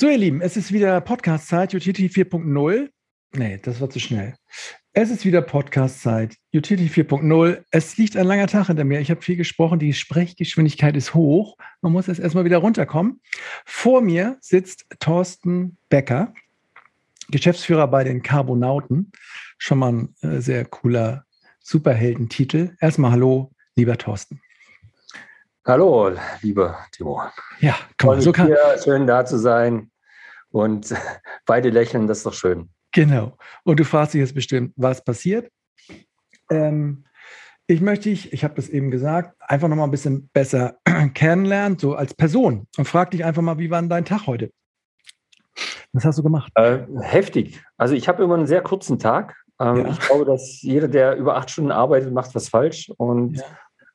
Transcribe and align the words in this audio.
So, 0.00 0.08
ihr 0.08 0.16
Lieben, 0.16 0.40
es 0.40 0.56
ist 0.56 0.72
wieder 0.72 1.00
Podcast-Zeit, 1.00 1.74
Utility 1.74 2.06
4.0. 2.06 2.88
Nee, 3.32 3.58
das 3.60 3.80
war 3.80 3.90
zu 3.90 3.98
schnell. 3.98 4.36
Es 4.92 5.10
ist 5.10 5.24
wieder 5.24 5.42
Podcast-Zeit, 5.42 6.36
Utility 6.54 7.02
4.0. 7.02 7.64
Es 7.72 7.96
liegt 7.96 8.16
ein 8.16 8.24
langer 8.24 8.46
Tag 8.46 8.68
hinter 8.68 8.84
mir. 8.84 9.00
Ich 9.00 9.10
habe 9.10 9.22
viel 9.22 9.34
gesprochen. 9.34 9.80
Die 9.80 9.92
Sprechgeschwindigkeit 9.92 10.96
ist 10.96 11.14
hoch. 11.14 11.56
Man 11.80 11.90
muss 11.90 12.06
jetzt 12.06 12.20
erstmal 12.20 12.44
wieder 12.44 12.58
runterkommen. 12.58 13.20
Vor 13.64 14.00
mir 14.00 14.36
sitzt 14.40 14.86
Thorsten 15.00 15.78
Becker, 15.88 16.32
Geschäftsführer 17.32 17.88
bei 17.88 18.04
den 18.04 18.22
Carbonauten. 18.22 19.10
Schon 19.58 19.80
mal 19.80 19.92
ein 19.92 20.14
äh, 20.22 20.40
sehr 20.40 20.64
cooler 20.64 21.24
Superheldentitel. 21.58 22.76
Erstmal 22.80 23.10
Hallo, 23.10 23.50
lieber 23.74 23.98
Thorsten. 23.98 24.40
Hallo, 25.68 26.10
lieber 26.40 26.78
Timo. 26.92 27.20
Ja, 27.60 27.76
komm, 28.00 28.22
so 28.22 28.32
kann. 28.32 28.50
Schön 28.82 29.06
da 29.06 29.26
zu 29.26 29.36
sein 29.36 29.90
und 30.50 30.94
beide 31.44 31.68
lächeln, 31.68 32.06
das 32.06 32.18
ist 32.18 32.26
doch 32.26 32.32
schön. 32.32 32.70
Genau. 32.92 33.36
Und 33.64 33.78
du 33.78 33.84
fragst 33.84 34.14
dich 34.14 34.20
jetzt 34.20 34.34
bestimmt, 34.34 34.72
was 34.76 35.04
passiert? 35.04 35.52
Ähm, 36.50 37.04
ich 37.66 37.82
möchte 37.82 38.08
dich, 38.08 38.32
ich 38.32 38.44
habe 38.44 38.54
das 38.54 38.70
eben 38.70 38.90
gesagt, 38.90 39.36
einfach 39.40 39.68
noch 39.68 39.76
mal 39.76 39.84
ein 39.84 39.90
bisschen 39.90 40.30
besser 40.32 40.78
kennenlernen, 41.12 41.78
so 41.78 41.94
als 41.94 42.14
Person. 42.14 42.66
Und 42.78 42.86
frag 42.86 43.10
dich 43.10 43.22
einfach 43.22 43.42
mal, 43.42 43.58
wie 43.58 43.70
war 43.70 43.82
denn 43.82 43.90
dein 43.90 44.06
Tag 44.06 44.26
heute? 44.26 44.50
Was 45.92 46.06
hast 46.06 46.18
du 46.18 46.22
gemacht? 46.22 46.50
Äh, 46.54 46.78
heftig. 47.02 47.62
Also 47.76 47.92
ich 47.92 48.08
habe 48.08 48.24
immer 48.24 48.36
einen 48.36 48.46
sehr 48.46 48.62
kurzen 48.62 48.98
Tag. 48.98 49.36
Ähm, 49.60 49.84
ja. 49.84 49.88
Ich 49.90 50.00
glaube, 50.00 50.24
dass 50.24 50.62
jeder, 50.62 50.88
der 50.88 51.16
über 51.16 51.36
acht 51.36 51.50
Stunden 51.50 51.72
arbeitet, 51.72 52.10
macht 52.10 52.34
was 52.34 52.48
falsch. 52.48 52.90
Und 52.96 53.36
ja 53.36 53.44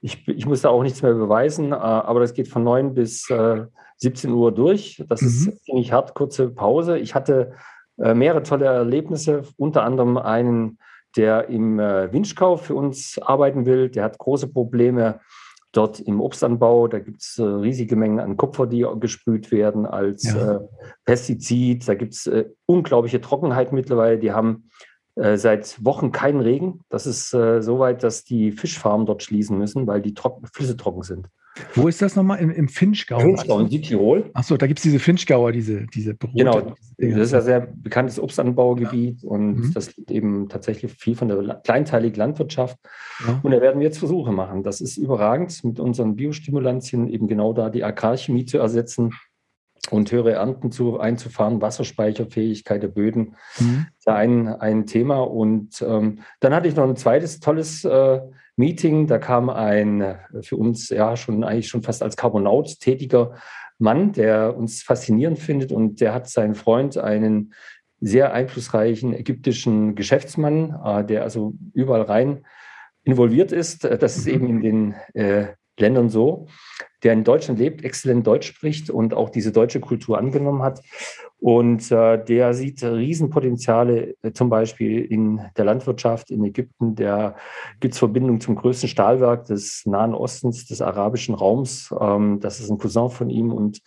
ich, 0.03 0.27
ich 0.27 0.45
muss 0.45 0.61
da 0.61 0.69
auch 0.69 0.83
nichts 0.83 1.01
mehr 1.01 1.13
beweisen, 1.13 1.71
äh, 1.71 1.75
aber 1.75 2.19
das 2.19 2.33
geht 2.33 2.49
von 2.49 2.63
9 2.63 2.93
bis 2.93 3.29
äh, 3.29 3.63
17 3.97 4.31
Uhr 4.31 4.51
durch. 4.51 5.03
Das 5.07 5.21
mhm. 5.21 5.27
ist 5.27 5.65
ziemlich 5.65 5.93
hart, 5.93 6.13
kurze 6.13 6.49
Pause. 6.49 6.99
Ich 6.99 7.15
hatte 7.15 7.53
äh, 7.97 8.13
mehrere 8.13 8.43
tolle 8.43 8.65
Erlebnisse, 8.65 9.43
unter 9.57 9.83
anderem 9.83 10.17
einen, 10.17 10.77
der 11.15 11.47
im 11.47 11.79
äh, 11.79 12.11
Winschkau 12.11 12.57
für 12.57 12.75
uns 12.75 13.17
arbeiten 13.17 13.65
will. 13.65 13.89
Der 13.89 14.03
hat 14.03 14.17
große 14.17 14.49
Probleme 14.49 15.21
dort 15.71 16.01
im 16.01 16.19
Obstanbau. 16.19 16.89
Da 16.89 16.99
gibt 16.99 17.21
es 17.21 17.39
äh, 17.39 17.43
riesige 17.43 17.95
Mengen 17.95 18.19
an 18.19 18.35
Kupfer, 18.35 18.67
die 18.67 18.85
gesprüht 18.99 19.51
werden 19.51 19.85
als 19.85 20.23
ja. 20.23 20.55
Äh, 20.55 20.59
Pestizid. 21.05 21.87
Da 21.87 21.95
gibt 21.95 22.13
es 22.13 22.27
äh, 22.27 22.49
unglaubliche 22.65 23.21
Trockenheit 23.21 23.71
mittlerweile. 23.71 24.19
Die 24.19 24.33
haben 24.33 24.69
äh, 25.15 25.37
seit 25.37 25.83
Wochen 25.83 26.11
keinen 26.11 26.41
Regen. 26.41 26.81
Das 26.89 27.05
ist 27.05 27.33
äh, 27.33 27.61
so 27.61 27.79
weit, 27.79 28.03
dass 28.03 28.23
die 28.23 28.51
Fischfarmen 28.51 29.05
dort 29.05 29.23
schließen 29.23 29.57
müssen, 29.57 29.85
weil 29.87 30.01
die 30.01 30.13
trocken, 30.13 30.47
Flüsse 30.47 30.75
trocken 30.75 31.03
sind. 31.03 31.27
Wo 31.75 31.87
ist 31.87 32.01
das 32.01 32.15
nochmal? 32.15 32.39
Im, 32.39 32.49
im 32.49 32.67
Finchgau? 32.67 33.19
Finchgau 33.19 33.59
in 33.59 33.69
Südtirol. 33.69 34.31
Achso, 34.33 34.57
da 34.57 34.65
gibt 34.65 34.79
es 34.79 34.83
diese 34.83 34.97
Finchgauer, 34.99 35.51
diese, 35.51 35.85
diese 35.85 36.15
Brote, 36.15 36.33
Genau, 36.35 36.73
diese 36.99 37.17
das 37.17 37.27
ist 37.27 37.31
ja 37.31 37.41
sehr 37.41 37.59
bekanntes 37.59 38.19
Obstanbaugebiet 38.19 39.21
ja. 39.21 39.29
und 39.29 39.55
mhm. 39.55 39.73
das 39.73 39.95
liegt 39.95 40.09
eben 40.09 40.49
tatsächlich 40.49 40.91
viel 40.93 41.15
von 41.15 41.27
der 41.27 41.61
kleinteiligen 41.63 42.17
Landwirtschaft. 42.17 42.77
Ja. 43.27 43.39
Und 43.43 43.51
da 43.51 43.61
werden 43.61 43.79
wir 43.79 43.85
jetzt 43.85 43.99
Versuche 43.99 44.31
machen. 44.31 44.63
Das 44.63 44.81
ist 44.81 44.97
überragend, 44.97 45.63
mit 45.63 45.79
unseren 45.79 46.15
Biostimulantien 46.15 47.07
eben 47.07 47.27
genau 47.27 47.53
da 47.53 47.69
die 47.69 47.83
Agrarchemie 47.83 48.45
zu 48.45 48.57
ersetzen 48.57 49.13
und 49.89 50.11
höhere 50.11 50.33
Ernten 50.33 50.71
zu, 50.71 50.99
einzufahren, 50.99 51.61
Wasserspeicherfähigkeit 51.61 52.81
der 52.81 52.87
Böden, 52.87 53.35
mhm. 53.59 53.87
ist 53.97 54.07
ein, 54.07 54.47
ein 54.47 54.85
Thema. 54.85 55.21
Und 55.21 55.81
ähm, 55.81 56.19
dann 56.39 56.53
hatte 56.53 56.67
ich 56.67 56.75
noch 56.75 56.87
ein 56.87 56.95
zweites 56.95 57.39
tolles 57.39 57.83
äh, 57.83 58.21
Meeting. 58.55 59.07
Da 59.07 59.17
kam 59.17 59.49
ein 59.49 60.01
äh, 60.01 60.15
für 60.41 60.57
uns 60.57 60.89
ja 60.89 61.17
schon 61.17 61.43
eigentlich 61.43 61.67
schon 61.67 61.83
fast 61.83 62.01
als 62.01 62.15
Carbonaut 62.15 62.79
tätiger 62.79 63.35
Mann, 63.77 64.13
der 64.13 64.55
uns 64.55 64.83
faszinierend 64.83 65.39
findet 65.39 65.71
und 65.71 65.99
der 65.99 66.13
hat 66.13 66.29
seinen 66.29 66.55
Freund, 66.55 66.97
einen 66.97 67.53
sehr 67.99 68.33
einflussreichen 68.33 69.13
ägyptischen 69.13 69.95
Geschäftsmann, 69.95 70.79
äh, 70.83 71.03
der 71.05 71.23
also 71.23 71.53
überall 71.73 72.03
rein 72.03 72.45
involviert 73.03 73.51
ist. 73.51 73.83
Das 73.83 74.17
ist 74.17 74.27
mhm. 74.27 74.33
eben 74.33 74.49
in 74.49 74.61
den 74.61 74.95
äh, 75.13 75.47
Ländern 75.79 76.09
so, 76.09 76.47
der 77.03 77.13
in 77.13 77.23
Deutschland 77.23 77.59
lebt, 77.59 77.83
exzellent 77.83 78.25
Deutsch 78.25 78.47
spricht 78.47 78.89
und 78.89 79.13
auch 79.13 79.29
diese 79.29 79.51
deutsche 79.51 79.79
Kultur 79.79 80.17
angenommen 80.17 80.61
hat. 80.61 80.81
Und 81.39 81.91
äh, 81.91 82.23
der 82.23 82.53
sieht 82.53 82.81
Riesenpotenziale 82.81 84.15
äh, 84.21 84.31
zum 84.31 84.49
Beispiel 84.49 85.03
in 85.03 85.41
der 85.57 85.65
Landwirtschaft 85.65 86.31
in 86.31 86.41
Ägypten. 86.45 86.95
Der 86.95 87.35
gibt 87.81 87.95
es 87.95 87.99
Verbindungen 87.99 88.39
zum 88.39 88.55
größten 88.55 88.87
Stahlwerk 88.87 89.45
des 89.45 89.85
Nahen 89.85 90.13
Ostens, 90.13 90.65
des 90.67 90.81
arabischen 90.81 91.35
Raums. 91.35 91.93
Ähm, 91.99 92.39
das 92.39 92.61
ist 92.61 92.69
ein 92.69 92.77
Cousin 92.77 93.09
von 93.09 93.29
ihm 93.29 93.51
und 93.51 93.81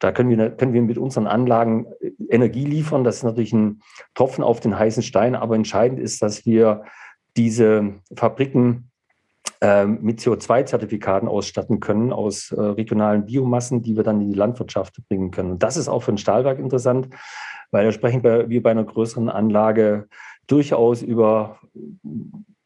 da 0.00 0.12
können 0.12 0.28
wir, 0.28 0.50
können 0.50 0.74
wir 0.74 0.82
mit 0.82 0.98
unseren 0.98 1.26
Anlagen 1.26 1.86
äh, 2.00 2.10
Energie 2.28 2.66
liefern. 2.66 3.04
Das 3.04 3.16
ist 3.16 3.24
natürlich 3.24 3.54
ein 3.54 3.80
Tropfen 4.14 4.44
auf 4.44 4.60
den 4.60 4.78
heißen 4.78 5.02
Stein, 5.02 5.34
aber 5.34 5.54
entscheidend 5.54 6.00
ist, 6.00 6.20
dass 6.20 6.44
wir 6.44 6.84
diese 7.38 7.94
Fabriken 8.14 8.87
mit 9.86 10.20
CO2-Zertifikaten 10.20 11.28
ausstatten 11.28 11.80
können 11.80 12.12
aus 12.12 12.52
äh, 12.52 12.60
regionalen 12.60 13.26
Biomassen, 13.26 13.82
die 13.82 13.96
wir 13.96 14.04
dann 14.04 14.20
in 14.20 14.30
die 14.30 14.38
Landwirtschaft 14.38 15.00
bringen 15.08 15.30
können. 15.30 15.52
Und 15.52 15.62
das 15.62 15.76
ist 15.76 15.88
auch 15.88 16.02
für 16.02 16.12
ein 16.12 16.18
Stahlwerk 16.18 16.58
interessant, 16.58 17.08
weil 17.70 17.84
da 17.84 17.92
sprechen 17.92 18.22
wir 18.22 18.62
bei 18.62 18.70
einer 18.70 18.84
größeren 18.84 19.28
Anlage 19.28 20.08
durchaus 20.46 21.02
über 21.02 21.58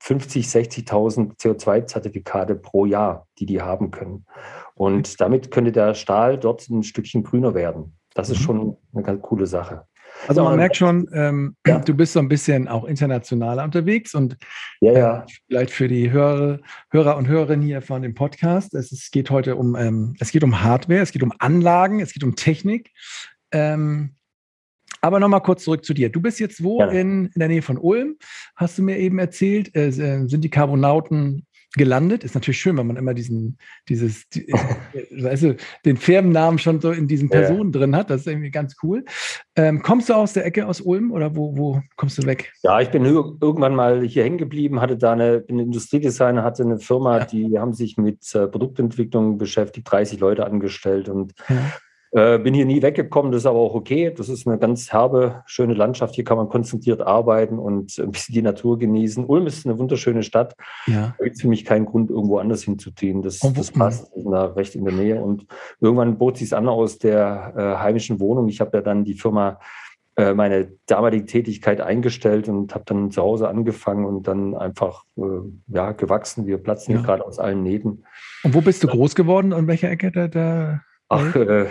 50, 0.01 0.47
60.000 0.47 1.39
CO2-Zertifikate 1.39 2.57
pro 2.57 2.87
Jahr, 2.87 3.27
die 3.39 3.47
die 3.47 3.63
haben 3.63 3.91
können. 3.91 4.27
Und 4.75 5.21
damit 5.21 5.51
könnte 5.51 5.73
der 5.73 5.95
Stahl 5.95 6.39
dort 6.39 6.69
ein 6.69 6.83
Stückchen 6.83 7.23
grüner 7.23 7.55
werden. 7.55 7.97
Das 8.15 8.29
ist 8.29 8.41
mhm. 8.41 8.45
schon 8.45 8.77
eine 8.93 9.03
ganz 9.03 9.23
coole 9.23 9.47
Sache. 9.47 9.87
Also 10.29 10.45
man 10.45 10.57
merkt 10.57 10.77
schon, 10.77 11.09
ähm, 11.13 11.57
ja. 11.67 11.79
du 11.81 11.95
bist 11.95 12.13
so 12.13 12.21
ein 12.21 12.29
bisschen 12.29 12.69
auch 12.69 12.85
internationaler 12.85 13.65
unterwegs 13.65 14.15
und 14.15 14.37
ja, 14.81 14.93
ja. 14.93 15.23
Äh, 15.23 15.27
vielleicht 15.49 15.73
für 15.73 15.89
die 15.89 16.11
Hörer, 16.11 16.61
Hörer 16.91 17.17
und 17.17 17.29
Hörerinnen 17.29 17.65
hier 17.65 17.83
von 17.83 18.03
dem 18.03 18.15
Podcast. 18.15 18.75
Es, 18.75 18.93
es 18.93 19.11
geht 19.11 19.31
heute 19.31 19.57
um, 19.57 19.75
ähm, 19.75 20.15
es 20.21 20.31
geht 20.31 20.45
um 20.45 20.63
Hardware, 20.63 21.01
es 21.01 21.13
geht 21.13 21.23
um 21.23 21.33
Anlagen, 21.39 22.01
es 22.01 22.13
geht 22.13 22.25
um 22.25 22.37
Technik. 22.37 22.91
Ähm, 23.51 24.15
aber 25.01 25.19
nochmal 25.19 25.43
kurz 25.43 25.65
zurück 25.65 25.85
zu 25.85 25.95
dir. 25.95 26.11
Du 26.11 26.21
bist 26.21 26.39
jetzt 26.39 26.63
wo 26.63 26.83
in, 26.85 27.27
in 27.27 27.39
der 27.39 27.49
Nähe 27.49 27.63
von 27.63 27.77
Ulm, 27.77 28.17
hast 28.55 28.79
du 28.79 28.83
mir 28.83 28.99
eben 28.99 29.19
erzählt. 29.19 29.75
Äh, 29.75 29.91
sind 29.91 30.43
die 30.43 30.51
Carbonauten 30.51 31.47
gelandet. 31.73 32.25
Ist 32.25 32.35
natürlich 32.35 32.61
schön, 32.61 32.77
wenn 32.77 32.87
man 32.87 32.97
immer 32.97 33.15
diesen, 33.15 33.59
dieses, 33.89 34.29
die, 34.29 34.47
weißt 35.11 35.43
du, 35.43 35.57
den 35.85 35.97
Firmennamen 35.97 36.59
schon 36.59 36.81
so 36.81 36.91
in 36.91 37.09
diesen 37.09 37.29
Personen 37.29 37.73
ja. 37.73 37.79
drin 37.79 37.97
hat. 37.97 38.11
Das 38.11 38.23
ist 38.23 38.27
irgendwie 38.27 38.51
ganz 38.51 38.77
cool. 38.83 39.05
Ähm, 39.57 39.83
kommst 39.83 40.09
du 40.09 40.15
aus 40.15 40.33
der 40.33 40.45
Ecke 40.45 40.67
aus 40.67 40.81
Ulm 40.81 41.13
oder 41.13 41.37
wo, 41.37 41.57
wo 41.57 41.83
kommst 41.97 42.19
du 42.19 42.27
weg? 42.27 42.53
Ja, 42.63 42.81
ich 42.81 42.91
bin 42.91 43.05
irgendwann 43.05 43.75
mal 43.75 44.03
hier 44.03 44.25
hängen 44.25 44.39
geblieben, 44.39 44.81
hatte 44.81 44.97
da 44.97 45.13
eine, 45.13 45.41
bin 45.41 45.59
Industriedesigner, 45.59 46.43
hatte 46.43 46.63
eine 46.63 46.79
Firma, 46.79 47.19
ja. 47.19 47.25
die 47.25 47.59
haben 47.59 47.73
sich 47.73 47.97
mit 47.97 48.35
äh, 48.35 48.47
Produktentwicklung 48.47 49.39
beschäftigt, 49.39 49.91
30 49.91 50.21
Leute 50.21 50.47
angestellt 50.47 51.09
und 51.09 51.35
ja 51.49 51.57
äh, 52.15 52.39
bin 52.39 52.53
hier 52.53 52.67
nie 52.67 52.83
weggekommen, 52.83 53.33
das 53.33 53.43
ist 53.43 53.47
aber 53.47 53.59
auch 53.59 53.75
okay. 53.75 54.13
Das 54.15 54.29
ist 54.29 54.47
eine 54.47 54.59
ganz 54.59 54.93
herbe, 54.93 55.43
schöne 55.47 55.73
Landschaft. 55.73 56.15
Hier 56.15 56.25
kann 56.25 56.37
man 56.37 56.51
konzentriert 56.51 57.01
arbeiten 57.01 57.59
und 57.59 57.99
ein 57.99 58.11
bisschen 58.11 58.35
die 58.35 58.43
Natur 58.43 58.79
genießen. 58.79 59.25
Ulm 59.25 59.47
ist 59.47 59.65
eine 59.65 59.79
wunderschöne 59.79 60.23
Stadt. 60.23 60.55
Ja. 60.87 61.15
Da 61.17 61.25
gibt 61.25 61.37
es 61.37 61.43
für 61.43 61.49
mich 61.49 61.65
keinen 61.65 61.87
Grund, 61.87 62.11
irgendwo 62.11 62.37
anders 62.37 62.65
hinzuziehen. 62.65 63.23
Das, 63.23 63.39
das 63.39 63.71
passt. 63.71 64.13
Da 64.15 64.45
recht 64.45 64.75
in 64.75 64.85
der 64.85 64.93
Nähe. 64.93 65.23
Und 65.23 65.47
irgendwann 65.81 66.19
bot 66.19 66.37
sich 66.37 66.55
an 66.55 66.69
aus 66.69 66.99
der 66.99 67.55
äh, 67.57 67.83
heimischen 67.83 68.21
Wohnung. 68.21 68.47
Ich 68.49 68.61
habe 68.61 68.77
ja 68.77 68.83
dann 68.83 69.05
die 69.05 69.15
Firma 69.15 69.59
äh, 70.17 70.35
meine 70.35 70.71
damalige 70.85 71.25
Tätigkeit 71.25 71.81
eingestellt 71.81 72.47
und 72.47 72.75
habe 72.75 72.85
dann 72.85 73.11
zu 73.11 73.23
Hause 73.23 73.49
angefangen 73.49 74.05
und 74.05 74.29
dann 74.29 74.55
einfach 74.55 75.05
äh, 75.17 75.23
ja, 75.69 75.93
gewachsen. 75.93 76.47
Wir 76.47 76.59
platzen 76.59 76.93
ja. 76.93 76.99
hier 76.99 77.07
gerade 77.07 77.25
aus 77.25 77.39
allen 77.39 77.63
Nähten. 77.63 78.05
Und 78.45 78.53
wo 78.53 78.61
bist 78.61 78.85
du 78.85 78.89
groß 78.89 79.15
geworden? 79.15 79.55
An 79.55 79.67
welcher 79.67 79.89
Ecke 79.89 80.13
da, 80.13 80.29
da 80.29 80.83
Ach, 81.13 81.37
äh, 81.37 81.67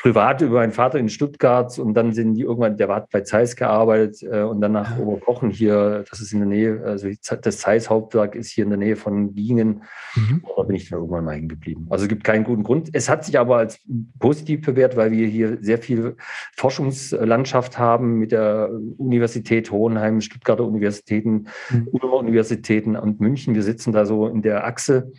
privat 0.00 0.40
über 0.40 0.60
meinen 0.60 0.72
Vater 0.72 0.98
in 0.98 1.08
Stuttgart 1.08 1.78
und 1.78 1.94
dann 1.94 2.12
sind 2.12 2.34
die 2.34 2.42
irgendwann, 2.42 2.76
der 2.76 2.88
hat 2.88 3.10
bei 3.10 3.20
Zeiss 3.20 3.54
gearbeitet 3.54 4.22
äh, 4.22 4.42
und 4.42 4.60
dann 4.60 4.72
nach 4.72 4.98
Oberkochen 4.98 5.50
hier, 5.50 6.04
das 6.08 6.20
ist 6.20 6.32
in 6.32 6.38
der 6.38 6.48
Nähe, 6.48 6.82
also 6.82 7.08
das 7.42 7.58
Zeiss 7.58 7.90
Hauptwerk 7.90 8.34
ist 8.34 8.50
hier 8.50 8.64
in 8.64 8.70
der 8.70 8.78
Nähe 8.78 8.96
von 8.96 9.34
Bingen. 9.34 9.82
Mhm. 10.14 10.42
Da 10.56 10.62
bin 10.62 10.76
ich 10.76 10.88
dann 10.88 11.00
irgendwann 11.00 11.24
mal 11.24 11.34
hängen 11.34 11.48
geblieben. 11.48 11.86
Also 11.90 12.04
es 12.04 12.08
gibt 12.08 12.24
keinen 12.24 12.44
guten 12.44 12.62
Grund. 12.62 12.88
Es 12.92 13.08
hat 13.08 13.24
sich 13.24 13.38
aber 13.38 13.58
als 13.58 13.78
positiv 14.18 14.62
bewährt, 14.64 14.96
weil 14.96 15.10
wir 15.10 15.26
hier 15.26 15.58
sehr 15.60 15.78
viel 15.78 16.16
Forschungslandschaft 16.56 17.78
haben 17.78 18.18
mit 18.18 18.32
der 18.32 18.70
Universität 18.96 19.70
Hohenheim, 19.70 20.20
Stuttgarter 20.22 20.64
Universitäten, 20.64 21.48
mhm. 21.70 21.88
Universitäten 21.88 22.96
und 22.96 23.20
München. 23.20 23.54
Wir 23.54 23.62
sitzen 23.62 23.92
da 23.92 24.06
so 24.06 24.28
in 24.28 24.40
der 24.40 24.64
Achse 24.64 25.12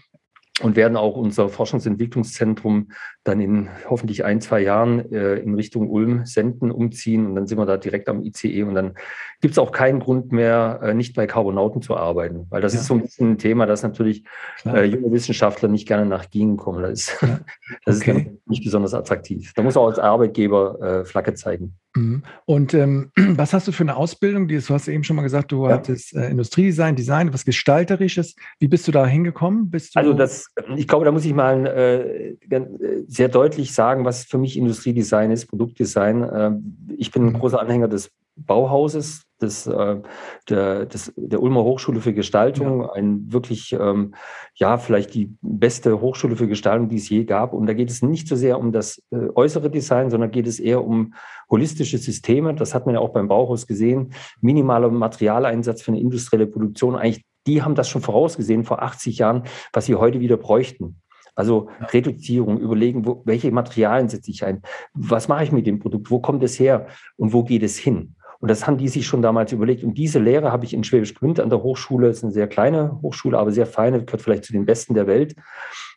und 0.62 0.76
werden 0.76 0.98
auch 0.98 1.16
unser 1.16 1.50
Forschungsentwicklungszentrum 1.50 2.92
dann 3.24 3.42
in 3.42 3.70
hoffentlich 3.90 4.24
ein, 4.24 4.40
zwei 4.40 4.62
Jahren 4.62 5.12
äh, 5.12 5.36
in 5.36 5.56
Richtung 5.56 5.90
Ulm 5.90 6.26
senden, 6.26 6.72
umziehen 6.72 7.26
und 7.26 7.36
dann 7.36 7.48
sind 7.48 7.58
wir 7.58 7.66
da 7.66 7.78
direkt 7.78 8.08
am 8.08 8.24
ICE 8.24 8.64
und 8.64 8.76
dann 8.76 8.94
gibt 9.42 9.54
es 9.54 9.58
auch 9.58 9.72
keinen 9.72 10.00
Grund 10.00 10.32
mehr, 10.32 10.80
äh, 10.84 10.94
nicht 10.94 11.16
bei 11.16 11.26
Carbonauten 11.26 11.82
zu 11.82 11.98
arbeiten, 11.98 12.46
weil 12.50 12.62
das 12.62 12.74
ja. 12.74 12.82
ist 12.82 12.88
so 12.88 12.94
ein 12.94 13.02
bisschen 13.02 13.32
ein 13.32 13.38
Thema, 13.40 13.66
das 13.66 13.82
natürlich 13.82 14.26
äh, 14.66 14.84
junge 14.84 15.12
Wissenschaftler 15.12 15.70
nicht 15.70 15.88
gerne 15.88 16.06
nach 16.06 16.30
Gien 16.30 16.56
kommen. 16.58 16.84
Das 16.84 16.92
ist, 16.92 17.22
ja. 17.22 17.40
das 17.86 18.02
okay. 18.02 18.32
ist 18.36 18.48
nicht 18.48 18.64
besonders 18.64 18.94
attraktiv. 18.94 19.54
Da 19.56 19.64
muss 19.64 19.76
auch 19.76 19.88
als 19.88 20.00
Arbeitgeber 20.00 20.82
äh, 20.82 21.06
Flagge 21.06 21.34
zeigen. 21.34 21.76
Mhm. 21.96 22.24
Und 22.46 22.74
ähm, 22.74 23.12
was 23.16 23.54
hast 23.54 23.68
du 23.68 23.72
für 23.72 23.84
eine 23.84 23.96
Ausbildung? 23.96 24.48
Du 24.48 24.58
hast 24.58 24.88
eben 24.88 25.04
schon 25.04 25.16
mal 25.16 25.22
gesagt, 25.22 25.52
du 25.52 25.68
ja. 25.68 25.74
hattest 25.74 26.16
äh, 26.16 26.30
Industriedesign, 26.30 26.96
Design, 26.96 27.34
was 27.34 27.46
Gestalterisches. 27.46 28.36
Wie 28.60 28.68
bist 28.68 28.88
du 28.88 28.92
da 28.92 29.06
hingekommen? 29.06 29.72
also 29.96 30.14
das, 30.14 30.48
ich 30.76 30.88
glaube, 30.88 31.06
da 31.06 31.12
muss 31.12 31.26
ich 31.26 31.34
mal 31.34 31.68
äh, 31.68 32.30
äh, 32.50 33.04
sehr 33.08 33.30
deutlich 33.30 33.74
sagen, 33.74 34.06
was 34.06 34.24
für 34.24 34.38
mich 34.38 34.58
Industriedesign 34.58 35.32
ist, 35.32 35.48
Produktdesign. 35.48 36.24
Äh, 36.24 36.52
ich 36.98 37.12
bin 37.12 37.24
ein 37.24 37.34
mhm. 37.34 37.40
großer 37.40 37.60
Anhänger 37.60 37.88
des 37.88 38.12
Bauhauses, 38.36 39.24
des, 39.44 39.68
äh, 39.68 40.02
der, 40.50 40.86
des, 40.86 41.14
der 41.16 41.42
Ulmer 41.42 41.64
Hochschule 41.64 42.02
für 42.02 42.14
Gestaltung, 42.14 42.82
ja. 42.82 42.92
ein 42.94 43.32
wirklich, 43.32 43.74
ähm, 43.74 44.16
ja, 44.56 44.78
vielleicht 44.78 45.14
die 45.14 45.36
beste 45.42 46.02
Hochschule 46.02 46.36
für 46.36 46.48
Gestaltung, 46.48 46.90
die 46.90 46.96
es 46.96 47.10
je 47.10 47.26
gab. 47.26 47.54
Und 47.54 47.68
da 47.68 47.74
geht 47.74 47.92
es 47.92 48.02
nicht 48.02 48.28
so 48.28 48.36
sehr 48.36 48.58
um 48.60 48.72
das 48.72 49.04
äh, 49.12 49.28
äußere 49.36 49.70
Design, 49.70 50.10
sondern 50.10 50.32
geht 50.32 50.48
es 50.48 50.60
eher 50.60 50.84
um 50.84 51.14
holistische 51.50 51.98
Systeme. 51.98 52.56
Das 52.56 52.74
hat 52.74 52.86
man 52.86 52.96
ja 52.96 53.02
auch 53.02 53.14
beim 53.14 53.28
Bauhaus 53.28 53.68
gesehen. 53.68 54.14
Minimaler 54.42 54.90
Materialeinsatz 54.90 55.82
für 55.82 55.92
eine 55.92 56.00
industrielle 56.00 56.48
Produktion. 56.48 56.96
Eigentlich, 56.96 57.26
die 57.46 57.62
haben 57.62 57.76
das 57.76 57.90
schon 57.90 58.02
vorausgesehen 58.02 58.64
vor 58.64 58.82
80 58.82 59.18
Jahren, 59.18 59.44
was 59.74 59.86
sie 59.86 59.96
heute 59.96 60.20
wieder 60.20 60.38
bräuchten. 60.38 61.02
Also 61.36 61.70
Reduzierung, 61.92 62.60
überlegen, 62.60 63.06
wo, 63.06 63.24
welche 63.26 63.52
Materialien 63.52 64.08
setze 64.08 64.30
ich 64.30 64.46
ein, 64.46 64.62
was 64.94 65.28
mache 65.28 65.44
ich 65.44 65.52
mit 65.52 65.66
dem 65.66 65.80
Produkt, 65.80 66.12
wo 66.12 66.20
kommt 66.20 66.44
es 66.44 66.60
her 66.60 66.88
und 67.18 67.34
wo 67.34 67.44
geht 67.44 67.64
es 67.64 67.78
hin? 67.78 68.16
Und 68.44 68.50
das 68.50 68.68
haben 68.68 68.78
die 68.78 68.90
sich 68.90 69.08
schon 69.08 69.22
damals 69.22 69.54
überlegt. 69.54 69.86
Und 69.86 69.98
diese 69.98 70.20
Lehre 70.20 70.52
habe 70.52 70.66
ich 70.66 70.74
in 70.74 70.84
Schwäbisch 70.84 71.14
Gmünd 71.14 71.40
an 71.40 71.50
der 71.50 71.64
Hochschule, 71.64 72.08
das 72.08 72.18
ist 72.18 72.24
eine 72.26 72.34
sehr 72.34 72.48
kleine 72.50 73.00
Hochschule, 73.02 73.40
aber 73.40 73.54
sehr 73.54 73.66
feine, 73.66 74.04
gehört 74.04 74.22
vielleicht 74.22 74.44
zu 74.44 74.52
den 74.52 74.66
besten 74.66 74.96
der 74.96 75.08
Welt, 75.08 75.38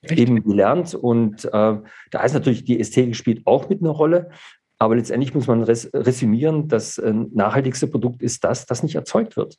Echt? 0.02 0.16
eben 0.16 0.44
gelernt. 0.44 0.94
Und 0.94 1.44
äh, 1.46 1.48
da 1.50 2.22
ist 2.24 2.34
natürlich 2.34 2.64
die 2.64 2.78
Ästhetik 2.78 3.16
spielt 3.16 3.44
auch 3.48 3.68
mit 3.68 3.80
einer 3.80 3.90
Rolle. 3.90 4.30
Aber 4.78 4.94
letztendlich 4.94 5.34
muss 5.34 5.48
man 5.48 5.64
res 5.64 5.90
resümieren, 5.92 6.68
das 6.68 6.98
äh, 6.98 7.12
nachhaltigste 7.12 7.88
Produkt 7.88 8.22
ist 8.22 8.44
das, 8.44 8.64
das 8.64 8.84
nicht 8.84 8.94
erzeugt 8.94 9.36
wird. 9.36 9.58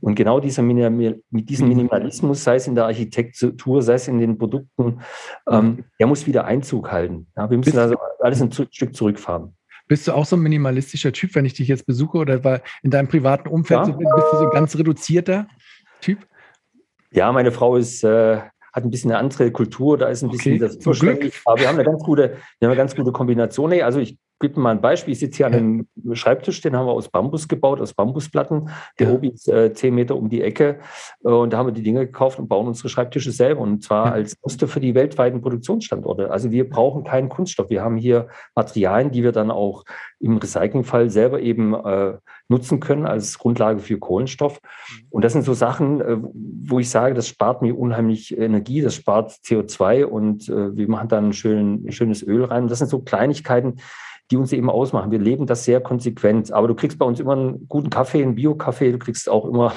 Und 0.00 0.16
genau 0.16 0.40
dieser 0.40 0.62
Minim 0.62 1.20
mit 1.30 1.48
diesem 1.48 1.68
mhm. 1.68 1.76
Minimalismus, 1.76 2.42
sei 2.42 2.56
es 2.56 2.66
in 2.66 2.74
der 2.74 2.86
Architektur, 2.86 3.80
sei 3.80 3.94
es 3.94 4.08
in 4.08 4.18
den 4.18 4.38
Produkten, 4.38 4.98
ähm, 5.48 5.84
der 6.00 6.08
muss 6.08 6.26
wieder 6.26 6.46
Einzug 6.46 6.90
halten. 6.90 7.28
Ja, 7.36 7.48
wir 7.48 7.58
müssen 7.58 7.78
also 7.78 7.94
alles 8.18 8.42
ein 8.42 8.50
Stück 8.50 8.96
zurückfahren. 8.96 9.54
Bist 9.86 10.08
du 10.08 10.12
auch 10.12 10.24
so 10.24 10.36
ein 10.36 10.42
minimalistischer 10.42 11.12
Typ, 11.12 11.34
wenn 11.34 11.44
ich 11.44 11.54
dich 11.54 11.68
jetzt 11.68 11.86
besuche 11.86 12.18
oder 12.18 12.42
weil 12.42 12.62
in 12.82 12.90
deinem 12.90 13.08
privaten 13.08 13.48
Umfeld 13.48 13.80
ja. 13.80 13.84
so, 13.86 13.92
bist 13.92 14.08
du 14.32 14.36
so 14.38 14.44
ein 14.44 14.50
ganz 14.50 14.76
reduzierter 14.76 15.46
Typ? 16.00 16.26
Ja, 17.10 17.30
meine 17.32 17.52
Frau 17.52 17.76
ist, 17.76 18.02
äh, 18.02 18.40
hat 18.72 18.84
ein 18.84 18.90
bisschen 18.90 19.12
eine 19.12 19.20
andere 19.20 19.52
Kultur, 19.52 19.98
da 19.98 20.08
ist 20.08 20.22
ein 20.22 20.30
bisschen 20.30 20.54
okay. 20.54 20.64
das 20.64 20.78
zuständig. 20.80 21.40
Aber 21.44 21.60
wir 21.60 21.68
haben 21.68 21.76
eine 21.76 21.84
ganz 21.84 22.02
gute, 22.02 22.38
wir 22.58 22.66
haben 22.66 22.72
eine 22.72 22.76
ganz 22.76 22.96
gute 22.96 23.12
Kombination. 23.12 23.70
Nee, 23.70 23.82
also 23.82 24.00
ich 24.00 24.18
gebe 24.44 24.60
mal 24.60 24.72
ein 24.72 24.80
Beispiel. 24.82 25.12
Ich 25.12 25.20
sitze 25.20 25.38
hier 25.38 25.46
an 25.46 25.54
einem 25.54 25.88
Schreibtisch, 26.12 26.60
den 26.60 26.76
haben 26.76 26.86
wir 26.86 26.92
aus 26.92 27.08
Bambus 27.08 27.48
gebaut, 27.48 27.80
aus 27.80 27.94
Bambusplatten. 27.94 28.68
Der 28.98 29.08
ja. 29.08 29.14
Obi 29.14 29.28
ist 29.28 29.48
äh, 29.48 29.72
zehn 29.72 29.94
Meter 29.94 30.16
um 30.16 30.28
die 30.28 30.42
Ecke. 30.42 30.80
Äh, 31.24 31.28
und 31.28 31.52
da 31.52 31.58
haben 31.58 31.68
wir 31.68 31.72
die 31.72 31.82
Dinge 31.82 32.00
gekauft 32.00 32.38
und 32.38 32.48
bauen 32.48 32.66
unsere 32.66 32.90
Schreibtische 32.90 33.32
selber. 33.32 33.62
Und 33.62 33.82
zwar 33.82 34.12
als 34.12 34.36
Muster 34.42 34.68
für 34.68 34.80
die 34.80 34.94
weltweiten 34.94 35.40
Produktionsstandorte. 35.40 36.30
Also 36.30 36.50
wir 36.50 36.68
brauchen 36.68 37.04
keinen 37.04 37.30
Kunststoff. 37.30 37.70
Wir 37.70 37.82
haben 37.82 37.96
hier 37.96 38.28
Materialien, 38.54 39.10
die 39.10 39.22
wir 39.22 39.32
dann 39.32 39.50
auch 39.50 39.84
im 40.20 40.36
Recyclingfall 40.36 41.08
selber 41.08 41.40
eben 41.40 41.74
äh, 41.74 42.18
nutzen 42.48 42.80
können 42.80 43.06
als 43.06 43.38
Grundlage 43.38 43.78
für 43.78 43.98
Kohlenstoff. 43.98 44.60
Mhm. 44.62 45.06
Und 45.10 45.24
das 45.24 45.32
sind 45.32 45.44
so 45.44 45.54
Sachen, 45.54 46.00
äh, 46.00 46.18
wo 46.20 46.78
ich 46.80 46.90
sage, 46.90 47.14
das 47.14 47.28
spart 47.28 47.62
mir 47.62 47.78
unheimlich 47.78 48.36
Energie, 48.36 48.82
das 48.82 48.94
spart 48.94 49.32
CO2 49.32 50.04
und 50.04 50.48
äh, 50.48 50.76
wir 50.76 50.88
machen 50.88 51.08
dann 51.08 51.28
ein, 51.28 51.32
schön, 51.32 51.90
schönes 51.92 52.22
Öl 52.22 52.44
rein. 52.44 52.68
Das 52.68 52.78
sind 52.78 52.88
so 52.88 53.00
Kleinigkeiten, 53.00 53.76
die 54.30 54.36
uns 54.36 54.52
eben 54.52 54.70
ausmachen. 54.70 55.10
Wir 55.10 55.18
leben 55.18 55.46
das 55.46 55.64
sehr 55.64 55.80
konsequent. 55.80 56.50
Aber 56.50 56.66
du 56.68 56.74
kriegst 56.74 56.98
bei 56.98 57.04
uns 57.04 57.20
immer 57.20 57.32
einen 57.32 57.68
guten 57.68 57.90
Kaffee, 57.90 58.22
einen 58.22 58.34
Bio-Kaffee, 58.34 58.92
du 58.92 58.98
kriegst 58.98 59.28
auch 59.28 59.44
immer 59.44 59.74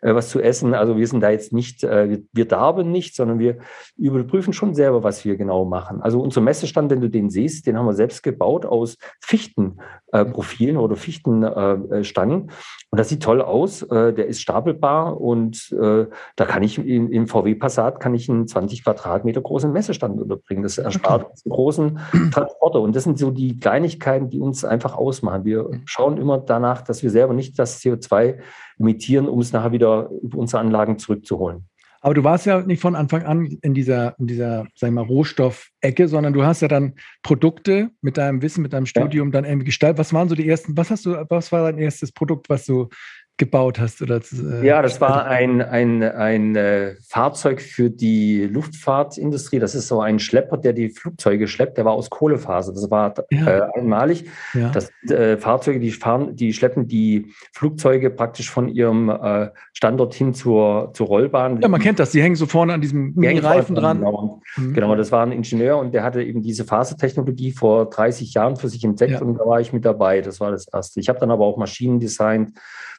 äh, 0.00 0.14
was 0.14 0.30
zu 0.30 0.40
essen. 0.40 0.74
Also 0.74 0.96
wir 0.96 1.06
sind 1.06 1.20
da 1.20 1.30
jetzt 1.30 1.52
nicht, 1.52 1.84
äh, 1.84 2.10
wir, 2.10 2.22
wir 2.32 2.48
darben 2.48 2.90
nicht, 2.90 3.14
sondern 3.14 3.38
wir 3.38 3.58
überprüfen 3.96 4.52
schon 4.52 4.74
selber, 4.74 5.04
was 5.04 5.24
wir 5.24 5.36
genau 5.36 5.64
machen. 5.64 6.02
Also 6.02 6.20
unser 6.20 6.40
Messestand, 6.40 6.90
wenn 6.90 7.00
du 7.00 7.08
den 7.08 7.30
siehst, 7.30 7.66
den 7.66 7.78
haben 7.78 7.86
wir 7.86 7.94
selbst 7.94 8.22
gebaut 8.22 8.66
aus 8.66 8.96
Fichtenprofilen 9.20 10.76
äh, 10.76 10.78
oder 10.78 10.96
Fichtenstangen. 10.96 12.50
Und 12.94 13.00
das 13.00 13.08
sieht 13.08 13.24
toll 13.24 13.42
aus. 13.42 13.82
Äh, 13.82 14.12
der 14.12 14.28
ist 14.28 14.40
stapelbar 14.40 15.20
und 15.20 15.72
äh, 15.72 16.06
da 16.36 16.44
kann 16.44 16.62
ich 16.62 16.78
im, 16.78 17.10
im 17.10 17.26
VW 17.26 17.56
Passat 17.56 17.98
kann 17.98 18.14
ich 18.14 18.30
einen 18.30 18.46
20 18.46 18.84
Quadratmeter 18.84 19.40
großen 19.40 19.72
Messestand 19.72 20.20
unterbringen. 20.20 20.62
Das 20.62 20.78
erspart 20.78 21.24
okay. 21.24 21.32
einen 21.44 21.52
großen 21.52 21.98
Transporter. 22.30 22.80
Und 22.80 22.94
das 22.94 23.02
sind 23.02 23.18
so 23.18 23.32
die 23.32 23.58
Kleinigkeiten, 23.58 24.30
die 24.30 24.38
uns 24.38 24.64
einfach 24.64 24.94
ausmachen. 24.94 25.44
Wir 25.44 25.64
mhm. 25.64 25.82
schauen 25.86 26.18
immer 26.18 26.38
danach, 26.38 26.82
dass 26.82 27.02
wir 27.02 27.10
selber 27.10 27.34
nicht 27.34 27.58
das 27.58 27.80
CO2 27.80 28.38
emittieren, 28.78 29.26
um 29.26 29.40
es 29.40 29.52
nachher 29.52 29.72
wieder 29.72 30.10
über 30.22 30.38
unsere 30.38 30.60
Anlagen 30.60 30.96
zurückzuholen. 30.96 31.68
Aber 32.04 32.12
du 32.12 32.22
warst 32.22 32.44
ja 32.44 32.60
nicht 32.60 32.82
von 32.82 32.96
Anfang 32.96 33.22
an 33.22 33.46
in 33.62 33.72
dieser, 33.72 34.14
in 34.18 34.26
dieser, 34.26 34.66
sag 34.74 34.88
ich 34.88 34.94
mal, 34.94 35.06
Rohstoffecke, 35.06 36.06
sondern 36.06 36.34
du 36.34 36.44
hast 36.44 36.60
ja 36.60 36.68
dann 36.68 36.96
Produkte 37.22 37.92
mit 38.02 38.18
deinem 38.18 38.42
Wissen, 38.42 38.60
mit 38.60 38.74
deinem 38.74 38.84
Studium 38.84 39.28
ja. 39.28 39.32
dann 39.32 39.46
irgendwie 39.46 39.64
gestaltet. 39.64 39.96
Was 39.96 40.12
waren 40.12 40.28
so 40.28 40.34
die 40.34 40.46
ersten, 40.46 40.76
was 40.76 40.90
hast 40.90 41.06
du, 41.06 41.24
was 41.30 41.50
war 41.50 41.62
dein 41.62 41.78
erstes 41.78 42.12
Produkt, 42.12 42.50
was 42.50 42.66
du 42.66 42.90
gebaut 43.36 43.80
hast? 43.80 44.00
Oder, 44.00 44.20
äh, 44.20 44.66
ja, 44.66 44.80
das 44.80 45.00
war 45.00 45.26
ein, 45.26 45.60
ein, 45.60 46.02
ein 46.02 46.54
äh, 46.54 46.94
Fahrzeug 47.08 47.60
für 47.60 47.90
die 47.90 48.44
Luftfahrtindustrie. 48.44 49.58
Das 49.58 49.74
ist 49.74 49.88
so 49.88 50.00
ein 50.00 50.20
Schlepper, 50.20 50.56
der 50.56 50.72
die 50.72 50.90
Flugzeuge 50.90 51.48
schleppt. 51.48 51.76
Der 51.76 51.84
war 51.84 51.92
aus 51.92 52.10
Kohlefaser. 52.10 52.72
Das 52.72 52.90
war 52.90 53.14
ja. 53.30 53.46
äh, 53.46 53.78
einmalig. 53.78 54.26
Ja. 54.54 54.70
Das, 54.70 54.90
äh, 55.10 55.36
Fahrzeuge, 55.36 55.80
die 55.80 55.90
fahren, 55.90 56.36
die 56.36 56.52
schleppen 56.52 56.86
die 56.86 57.32
Flugzeuge 57.52 58.10
praktisch 58.10 58.50
von 58.50 58.68
ihrem 58.68 59.08
äh, 59.08 59.50
Standort 59.72 60.14
hin 60.14 60.32
zur, 60.32 60.92
zur 60.94 61.08
Rollbahn. 61.08 61.60
Ja, 61.60 61.68
man 61.68 61.80
kennt 61.80 61.98
das. 61.98 62.12
Die 62.12 62.22
hängen 62.22 62.36
so 62.36 62.46
vorne 62.46 62.72
an 62.72 62.80
diesem 62.80 63.14
Reifen 63.18 63.74
dran. 63.74 63.98
Genau. 63.98 64.40
Mhm. 64.56 64.74
genau, 64.74 64.94
das 64.94 65.10
war 65.10 65.24
ein 65.24 65.32
Ingenieur 65.32 65.78
und 65.78 65.92
der 65.92 66.04
hatte 66.04 66.22
eben 66.22 66.42
diese 66.42 66.64
Fasertechnologie 66.64 67.50
vor 67.52 67.90
30 67.90 68.32
Jahren 68.34 68.56
für 68.56 68.68
sich 68.68 68.84
entdeckt 68.84 69.12
ja. 69.12 69.20
und 69.20 69.38
da 69.38 69.44
war 69.44 69.60
ich 69.60 69.72
mit 69.72 69.84
dabei. 69.84 70.20
Das 70.20 70.38
war 70.38 70.52
das 70.52 70.68
Erste. 70.68 71.00
Ich 71.00 71.08
habe 71.08 71.18
dann 71.18 71.32
aber 71.32 71.44
auch 71.44 71.56
Maschinen 71.56 71.98
designt 71.98 72.52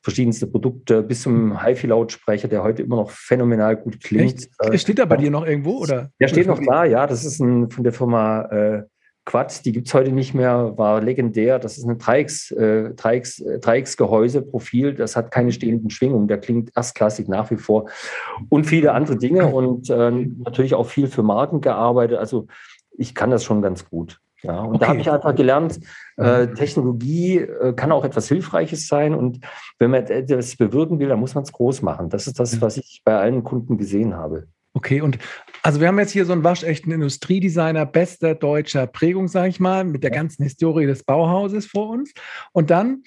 verschiedenste 0.05 0.45
Produkte 0.45 1.01
bis 1.01 1.23
zum 1.23 1.63
HiFi-Lautsprecher, 1.63 2.47
der 2.47 2.61
heute 2.61 2.83
immer 2.83 2.97
noch 2.97 3.09
phänomenal 3.09 3.75
gut 3.75 4.03
klingt. 4.03 4.47
Echt? 4.59 4.81
Steht 4.81 4.99
er 4.99 5.07
bei 5.07 5.17
dir 5.17 5.31
noch 5.31 5.47
irgendwo? 5.47 5.79
Oder? 5.79 6.11
Der 6.19 6.27
steht 6.27 6.45
noch 6.45 6.59
da, 6.63 6.85
ja. 6.85 7.07
Das 7.07 7.25
ist 7.25 7.39
ein, 7.39 7.71
von 7.71 7.83
der 7.83 7.91
Firma 7.91 8.43
äh, 8.43 8.83
Quad, 9.25 9.65
die 9.65 9.71
gibt 9.71 9.87
es 9.87 9.95
heute 9.95 10.11
nicht 10.11 10.35
mehr, 10.35 10.77
war 10.77 11.01
legendär. 11.01 11.57
Das 11.57 11.79
ist 11.79 11.85
ein 11.85 11.97
Dreiecks, 11.97 12.51
äh, 12.51 12.93
Dreiecks, 12.93 13.39
äh, 13.39 13.57
Dreiecksgehäuse-Profil, 13.57 14.93
das 14.93 15.15
hat 15.15 15.31
keine 15.31 15.51
stehenden 15.51 15.89
Schwingungen, 15.89 16.27
der 16.27 16.37
klingt 16.37 16.69
erstklassig 16.75 17.27
nach 17.27 17.49
wie 17.49 17.57
vor. 17.57 17.89
Und 18.49 18.65
viele 18.65 18.91
andere 18.91 19.17
Dinge 19.17 19.47
und 19.47 19.89
äh, 19.89 20.11
natürlich 20.11 20.75
auch 20.75 20.85
viel 20.85 21.07
für 21.07 21.23
Marken 21.23 21.61
gearbeitet. 21.61 22.19
Also 22.19 22.45
ich 22.95 23.15
kann 23.15 23.31
das 23.31 23.43
schon 23.43 23.63
ganz 23.63 23.89
gut. 23.89 24.21
Ja, 24.45 24.59
und 24.59 24.75
okay. 24.75 24.79
da 24.79 24.87
habe 24.87 24.99
ich 24.99 25.09
einfach 25.09 25.35
gelernt, 25.35 25.79
äh, 26.17 26.45
mhm. 26.45 26.55
Technologie 26.55 27.37
äh, 27.37 27.73
kann 27.73 27.91
auch 27.91 28.05
etwas 28.05 28.27
Hilfreiches 28.27 28.87
sein. 28.87 29.13
Und 29.13 29.39
wenn 29.79 29.91
man 29.91 30.05
etwas 30.05 30.55
bewirken 30.55 30.99
will, 30.99 31.09
dann 31.09 31.19
muss 31.19 31.35
man 31.35 31.43
es 31.43 31.51
groß 31.51 31.81
machen. 31.81 32.09
Das 32.09 32.27
ist 32.27 32.39
das, 32.39 32.61
was 32.61 32.77
ich 32.77 33.01
bei 33.03 33.17
allen 33.17 33.43
Kunden 33.43 33.77
gesehen 33.77 34.15
habe. 34.15 34.47
Okay, 34.73 34.99
und 34.99 35.17
also 35.63 35.79
wir 35.79 35.87
haben 35.87 35.97
jetzt 35.99 36.11
hier 36.11 36.25
so 36.25 36.33
einen 36.33 36.43
waschechten 36.43 36.91
Industriedesigner 36.91 37.85
bester 37.85 38.35
deutscher 38.35 38.87
Prägung, 38.87 39.29
sage 39.29 39.47
ich 39.47 39.59
mal, 39.59 39.85
mit 39.85 40.03
der 40.03 40.11
ganzen 40.11 40.43
Historie 40.43 40.85
des 40.85 41.03
Bauhauses 41.03 41.65
vor 41.65 41.89
uns. 41.89 42.13
Und 42.51 42.69
dann 42.69 43.03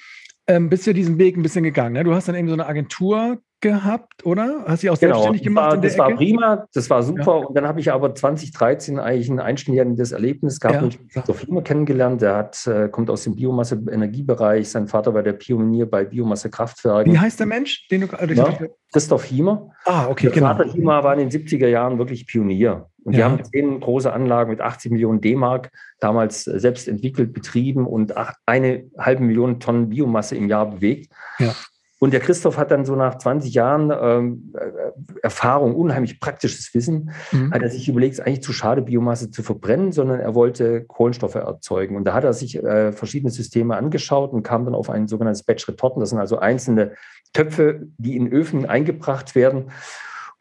ähm, 0.46 0.70
bist 0.70 0.86
du 0.86 0.94
diesen 0.94 1.18
Weg 1.18 1.36
ein 1.36 1.42
bisschen 1.42 1.64
gegangen. 1.64 1.92
Ne? 1.92 2.04
Du 2.04 2.14
hast 2.14 2.26
dann 2.26 2.34
eben 2.34 2.48
so 2.48 2.54
eine 2.54 2.66
Agentur 2.66 3.38
gehabt, 3.60 4.24
oder? 4.24 4.64
Hast 4.66 4.82
du 4.82 4.90
auch 4.90 4.98
genau, 4.98 5.14
selbstständig 5.14 5.42
gemacht? 5.42 5.70
War, 5.72 5.76
das 5.78 5.94
Ecke? 5.94 6.02
war 6.02 6.14
prima, 6.14 6.66
das 6.72 6.90
war 6.90 7.02
super. 7.02 7.40
Ja. 7.40 7.46
Und 7.46 7.54
dann 7.56 7.66
habe 7.66 7.80
ich 7.80 7.92
aber 7.92 8.14
2013 8.14 8.98
eigentlich 8.98 9.28
ein 9.28 9.40
einschneidendes 9.40 10.12
Erlebnis 10.12 10.60
gehabt 10.60 10.76
ja. 10.76 10.82
und 10.82 11.08
Christoph 11.10 11.40
Hiemer 11.40 11.62
kennengelernt. 11.62 12.22
Der 12.22 12.36
hat, 12.36 12.66
äh, 12.66 12.88
kommt 12.88 13.10
aus 13.10 13.24
dem 13.24 13.36
Biomasse-Energiebereich. 13.36 14.68
Sein 14.68 14.86
Vater 14.86 15.14
war 15.14 15.22
der 15.22 15.32
Pionier 15.32 15.86
bei 15.86 16.04
Biomasse-Kraftwerken. 16.04 17.12
Wie 17.12 17.18
heißt 17.18 17.40
der 17.40 17.46
Mensch, 17.46 17.88
den 17.88 18.02
du 18.02 18.06
ja, 18.34 18.58
Christoph 18.92 19.24
Hiemer. 19.24 19.70
Ah, 19.84 20.08
okay, 20.08 20.26
der 20.26 20.34
genau. 20.34 20.46
Vater 20.48 20.70
Hiemer 20.70 21.02
war 21.02 21.18
in 21.18 21.28
den 21.28 21.30
70er 21.30 21.68
Jahren 21.68 21.98
wirklich 21.98 22.26
Pionier. 22.26 22.88
Und 23.04 23.16
die 23.16 23.24
haben 23.24 23.42
zehn 23.42 23.80
große 23.80 24.12
Anlagen 24.12 24.50
mit 24.50 24.60
80 24.60 24.92
Millionen 24.92 25.22
D-Mark 25.22 25.70
damals 25.98 26.46
äh, 26.46 26.60
selbst 26.60 26.88
entwickelt, 26.88 27.32
betrieben 27.32 27.86
und 27.86 28.14
eine 28.44 28.84
halbe 28.98 29.22
Million 29.22 29.60
Tonnen 29.60 29.88
Biomasse 29.88 30.36
im 30.36 30.48
Jahr 30.48 30.70
bewegt. 30.70 31.10
Ja. 31.38 31.54
Und 32.00 32.12
der 32.12 32.20
Christoph 32.20 32.56
hat 32.56 32.70
dann 32.70 32.84
so 32.84 32.94
nach 32.94 33.18
20 33.18 33.52
Jahren 33.52 33.92
ähm, 34.00 34.52
äh, 34.56 35.20
Erfahrung, 35.22 35.74
unheimlich 35.74 36.20
praktisches 36.20 36.72
Wissen, 36.72 37.10
mhm. 37.32 37.52
hat 37.52 37.62
er 37.62 37.70
sich 37.70 37.88
überlegt, 37.88 38.14
es 38.14 38.18
ist 38.20 38.26
eigentlich 38.26 38.42
zu 38.42 38.52
schade, 38.52 38.82
Biomasse 38.82 39.30
zu 39.30 39.42
verbrennen, 39.42 39.92
sondern 39.92 40.20
er 40.20 40.34
wollte 40.34 40.84
Kohlenstoffe 40.84 41.34
erzeugen. 41.34 41.96
Und 41.96 42.04
da 42.04 42.14
hat 42.14 42.24
er 42.24 42.32
sich 42.32 42.62
äh, 42.62 42.92
verschiedene 42.92 43.30
Systeme 43.30 43.76
angeschaut 43.76 44.32
und 44.32 44.42
kam 44.42 44.64
dann 44.64 44.74
auf 44.74 44.90
ein 44.90 45.08
sogenanntes 45.08 45.42
Batch-Retorten. 45.42 46.00
Das 46.00 46.10
sind 46.10 46.18
also 46.18 46.38
einzelne 46.38 46.92
Töpfe, 47.32 47.88
die 47.98 48.16
in 48.16 48.28
Öfen 48.28 48.66
eingebracht 48.66 49.34
werden 49.34 49.70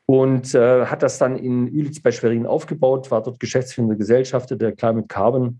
und 0.07 0.55
äh, 0.55 0.85
hat 0.85 1.03
das 1.03 1.17
dann 1.17 1.35
in 1.35 1.67
Ülitz 1.67 1.99
bei 1.99 2.11
Schwerin 2.11 2.45
aufgebaut, 2.45 3.11
war 3.11 3.21
dort 3.21 3.41
geschäftsführende 3.41 3.97
Gesellschafter 3.97 4.55
der 4.55 4.71
Climate 4.71 5.07
Carbon 5.07 5.59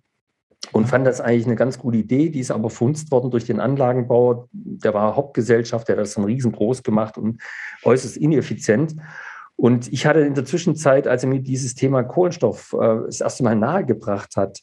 und 0.72 0.88
fand 0.88 1.08
das 1.08 1.22
eigentlich 1.22 1.46
eine 1.46 1.56
ganz 1.56 1.80
gute 1.80 1.98
Idee. 1.98 2.30
Die 2.30 2.40
ist 2.40 2.52
aber 2.52 2.70
verhunzt 2.70 3.12
worden 3.12 3.32
durch 3.32 3.46
den 3.46 3.60
Anlagenbauer. 3.60 4.48
Der 4.52 4.94
war 4.94 5.16
Hauptgesellschaft, 5.16 5.88
der 5.88 5.96
hat 5.96 6.02
das 6.02 6.14
dann 6.16 6.26
riesengroß 6.26 6.84
gemacht 6.84 7.18
und 7.18 7.42
äußerst 7.84 8.18
ineffizient. 8.18 8.96
Und 9.60 9.92
ich 9.92 10.06
hatte 10.06 10.20
in 10.20 10.36
der 10.36 10.46
Zwischenzeit, 10.46 11.08
als 11.08 11.24
er 11.24 11.30
mir 11.30 11.40
dieses 11.40 11.74
Thema 11.74 12.04
Kohlenstoff 12.04 12.74
äh, 12.80 13.00
das 13.08 13.22
erste 13.22 13.44
Mal 13.44 13.56
nahegebracht 13.56 14.36
hat, 14.36 14.62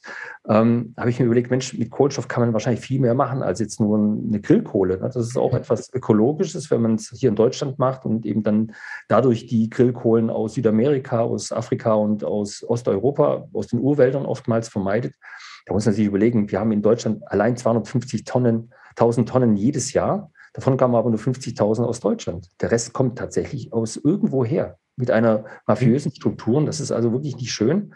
ähm, 0.48 0.94
habe 0.96 1.10
ich 1.10 1.18
mir 1.18 1.26
überlegt, 1.26 1.50
Mensch, 1.50 1.76
mit 1.76 1.90
Kohlenstoff 1.90 2.28
kann 2.28 2.44
man 2.44 2.52
wahrscheinlich 2.52 2.80
viel 2.80 3.00
mehr 3.00 3.14
machen 3.14 3.42
als 3.42 3.58
jetzt 3.58 3.80
nur 3.80 3.98
eine 3.98 4.40
Grillkohle. 4.40 4.98
Ne? 5.00 5.10
Das 5.12 5.16
ist 5.16 5.36
auch 5.36 5.52
etwas 5.52 5.92
Ökologisches, 5.92 6.70
wenn 6.70 6.80
man 6.80 6.94
es 6.94 7.10
hier 7.10 7.28
in 7.28 7.34
Deutschland 7.34 7.80
macht 7.80 8.04
und 8.04 8.24
eben 8.24 8.44
dann 8.44 8.72
dadurch 9.08 9.46
die 9.46 9.68
Grillkohlen 9.68 10.30
aus 10.30 10.54
Südamerika, 10.54 11.22
aus 11.22 11.50
Afrika 11.50 11.94
und 11.94 12.22
aus 12.22 12.62
Osteuropa, 12.62 13.48
aus 13.52 13.66
den 13.66 13.80
Urwäldern 13.80 14.24
oftmals 14.24 14.68
vermeidet. 14.68 15.16
Da 15.64 15.74
muss 15.74 15.86
man 15.86 15.94
sich 15.94 16.06
überlegen, 16.06 16.50
wir 16.50 16.60
haben 16.60 16.72
in 16.72 16.82
Deutschland 16.82 17.22
allein 17.26 17.56
250 17.56 18.24
Tonnen, 18.24 18.72
1000 18.90 19.28
Tonnen 19.28 19.56
jedes 19.56 19.92
Jahr. 19.92 20.30
Davon 20.52 20.76
kamen 20.76 20.94
aber 20.94 21.10
nur 21.10 21.18
50.000 21.18 21.84
aus 21.84 22.00
Deutschland. 22.00 22.48
Der 22.60 22.70
Rest 22.70 22.92
kommt 22.92 23.18
tatsächlich 23.18 23.72
aus 23.72 23.96
irgendwoher 23.96 24.78
mit 24.96 25.10
einer 25.10 25.44
mafiösen 25.66 26.12
Struktur. 26.14 26.64
Das 26.64 26.80
ist 26.80 26.92
also 26.92 27.12
wirklich 27.12 27.36
nicht 27.36 27.52
schön. 27.52 27.94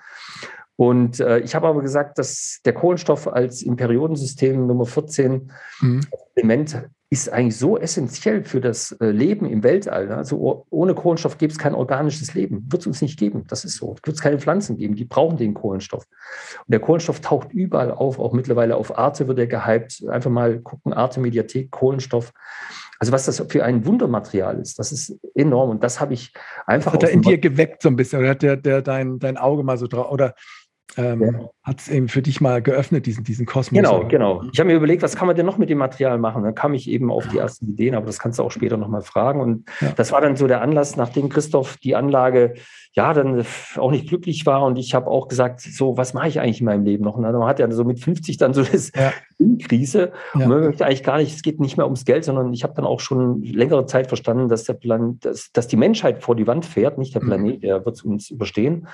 Und 0.75 1.21
äh, 1.21 1.41
ich 1.41 1.55
habe 1.55 1.69
aber 1.69 1.83
gesagt, 1.83 2.19
dass 2.19 2.61
der 2.65 2.73
Kohlenstoff 2.73 3.29
als 3.29 3.63
im 3.63 3.77
Periodensystem 3.77 4.67
Nummer 4.67 4.87
14 4.87 5.51
mhm. 5.81 6.01
Element 6.35 6.89
ist 7.11 7.33
eigentlich 7.33 7.57
so 7.57 7.79
essentiell 7.79 8.45
für 8.45 8.61
das 8.61 8.93
äh, 9.01 9.07
Leben 9.07 9.47
im 9.47 9.63
Weltall. 9.63 10.13
Also 10.13 10.67
ohne 10.69 10.95
Kohlenstoff 10.95 11.39
gäbe 11.39 11.51
es 11.51 11.59
kein 11.59 11.75
organisches 11.75 12.35
Leben. 12.35 12.67
Wird 12.71 12.83
es 12.83 12.87
uns 12.87 13.01
nicht 13.01 13.19
geben. 13.19 13.45
Das 13.49 13.65
ist 13.65 13.77
so. 13.77 13.97
Wird 14.03 14.17
es 14.17 14.21
keine 14.21 14.39
Pflanzen 14.39 14.77
geben. 14.77 14.95
Die 14.95 15.07
brauchen 15.07 15.39
den 15.39 15.55
Kohlenstoff. 15.55 16.05
Und 16.05 16.73
der 16.73 16.81
Kohlenstoff 16.81 17.21
taucht 17.21 17.53
überall 17.53 17.93
auf. 17.93 18.19
Auch 18.19 18.33
mittlerweile 18.33 18.77
auf 18.77 18.99
Arte 18.99 19.27
wird 19.27 19.39
er 19.39 19.47
gehypt. 19.47 20.05
Einfach 20.09 20.31
mal 20.31 20.61
gucken, 20.61 20.93
Arte 20.93 21.21
Mediathek, 21.21 21.71
Kohlenstoff. 21.71 22.33
Also 22.99 23.13
was 23.13 23.27
das 23.27 23.43
für 23.49 23.65
ein 23.65 23.87
Wundermaterial 23.87 24.59
ist, 24.59 24.79
das 24.79 24.91
ist 24.91 25.15
enorm. 25.35 25.71
Und 25.71 25.85
das 25.85 26.01
habe 26.01 26.15
ich 26.15 26.33
einfach. 26.67 26.93
Hat 26.93 27.05
er 27.05 27.11
in 27.11 27.23
dir 27.23 27.39
geweckt 27.39 27.81
so 27.81 27.89
ein 27.89 27.97
bisschen 27.97 28.19
oder 28.19 28.31
hat 28.31 28.43
der, 28.43 28.57
der 28.57 28.83
dein, 28.83 29.19
dein 29.19 29.37
Auge 29.37 29.63
mal 29.63 29.79
so 29.79 29.87
drauf? 29.87 30.11
Oder 30.11 30.35
ähm, 30.97 31.23
ja. 31.23 31.51
hat 31.63 31.81
es 31.81 31.89
eben 31.89 32.09
für 32.09 32.23
dich 32.23 32.41
mal 32.41 32.63
geöffnet, 32.63 33.07
diesen, 33.07 33.25
diesen 33.25 33.47
Kosmos. 33.47 33.77
Genau, 33.77 34.07
genau. 34.07 34.43
Ich 34.53 34.59
habe 34.59 34.69
mir 34.69 34.77
überlegt, 34.77 35.03
was 35.03 35.17
kann 35.17 35.27
man 35.27 35.37
denn 35.37 35.47
noch 35.47 35.59
mit 35.59 35.71
dem 35.71 35.79
Material 35.79 36.19
machen? 36.19 36.43
Dann 36.43 36.55
kam 36.55 36.75
ich 36.75 36.89
eben 36.89 37.11
auf 37.11 37.29
die 37.29 37.39
ersten 37.39 37.69
Ideen, 37.69 37.95
aber 37.95 38.07
das 38.07 38.19
kannst 38.19 38.39
du 38.39 38.43
auch 38.43 38.51
später 38.51 38.77
nochmal 38.77 39.03
fragen. 39.03 39.41
Und 39.41 39.69
ja. 39.81 39.93
das 39.97 40.13
war 40.13 40.21
dann 40.21 40.37
so 40.37 40.47
der 40.47 40.63
Anlass, 40.63 40.97
nachdem 40.97 41.29
Christoph 41.29 41.77
die 41.77 41.95
Anlage 41.95 42.55
ja 42.99 43.15
dann 43.15 43.45
auch 43.77 43.93
nicht 43.93 44.09
glücklich 44.09 44.45
war 44.45 44.65
und 44.65 44.77
ich 44.77 44.93
habe 44.93 45.07
auch 45.07 45.29
gesagt, 45.29 45.61
so, 45.61 45.97
was 45.97 46.15
mache 46.15 46.27
ich 46.27 46.41
eigentlich 46.41 46.59
in 46.59 46.67
meinem 46.67 46.85
Leben 46.85 47.05
noch? 47.05 47.17
Und 47.17 47.23
dann 47.23 47.45
hat 47.45 47.61
er 47.61 47.71
so 47.71 47.85
mit 47.85 48.01
50 48.01 48.37
dann 48.39 48.53
so 48.53 48.63
das 48.63 48.91
ja. 48.95 49.13
Krise. 49.61 50.11
Ja. 50.35 50.41
Und 50.41 50.49
man 50.49 50.61
möchte 50.65 50.85
eigentlich 50.85 51.05
gar 51.05 51.19
nicht, 51.19 51.33
es 51.33 51.43
geht 51.43 51.61
nicht 51.61 51.77
mehr 51.77 51.87
ums 51.87 52.05
Geld, 52.05 52.25
sondern 52.25 52.53
ich 52.53 52.65
habe 52.65 52.75
dann 52.75 52.85
auch 52.85 52.99
schon 52.99 53.41
längere 53.43 53.87
Zeit 53.87 54.09
verstanden, 54.09 54.49
dass 54.49 54.65
der 54.65 54.75
Plan, 54.75 55.19
dass, 55.21 55.53
dass 55.53 55.69
die 55.69 55.77
Menschheit 55.77 56.25
vor 56.25 56.35
die 56.35 56.49
Wand 56.49 56.67
fährt, 56.67 56.99
nicht 56.99 57.15
der 57.15 57.23
mhm. 57.23 57.27
Planet, 57.29 57.63
der 57.63 57.87
wird 57.87 58.05
uns 58.05 58.31
überstehen, 58.31 58.89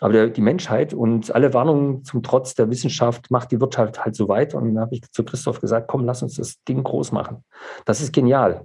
aber 0.00 0.14
der, 0.14 0.28
die 0.28 0.40
Menschheit 0.40 0.94
und 0.94 1.34
alle 1.34 1.52
Warnungen 1.52 2.04
zum 2.04 2.22
Trotz 2.22 2.54
der 2.54 2.70
Wissenschaft 2.70 3.30
macht 3.30 3.52
die 3.52 3.60
Wirtschaft 3.60 4.02
halt 4.02 4.16
so 4.16 4.28
weiter. 4.28 4.56
Und 4.56 4.74
dann 4.74 4.80
habe 4.82 4.94
ich 4.94 5.02
zu 5.12 5.24
Christoph 5.24 5.60
gesagt, 5.60 5.88
komm, 5.88 6.06
lass 6.06 6.22
uns 6.22 6.36
das 6.36 6.64
Ding 6.64 6.82
groß 6.82 7.12
machen. 7.12 7.44
Das 7.84 8.00
ist 8.00 8.14
genial. 8.14 8.64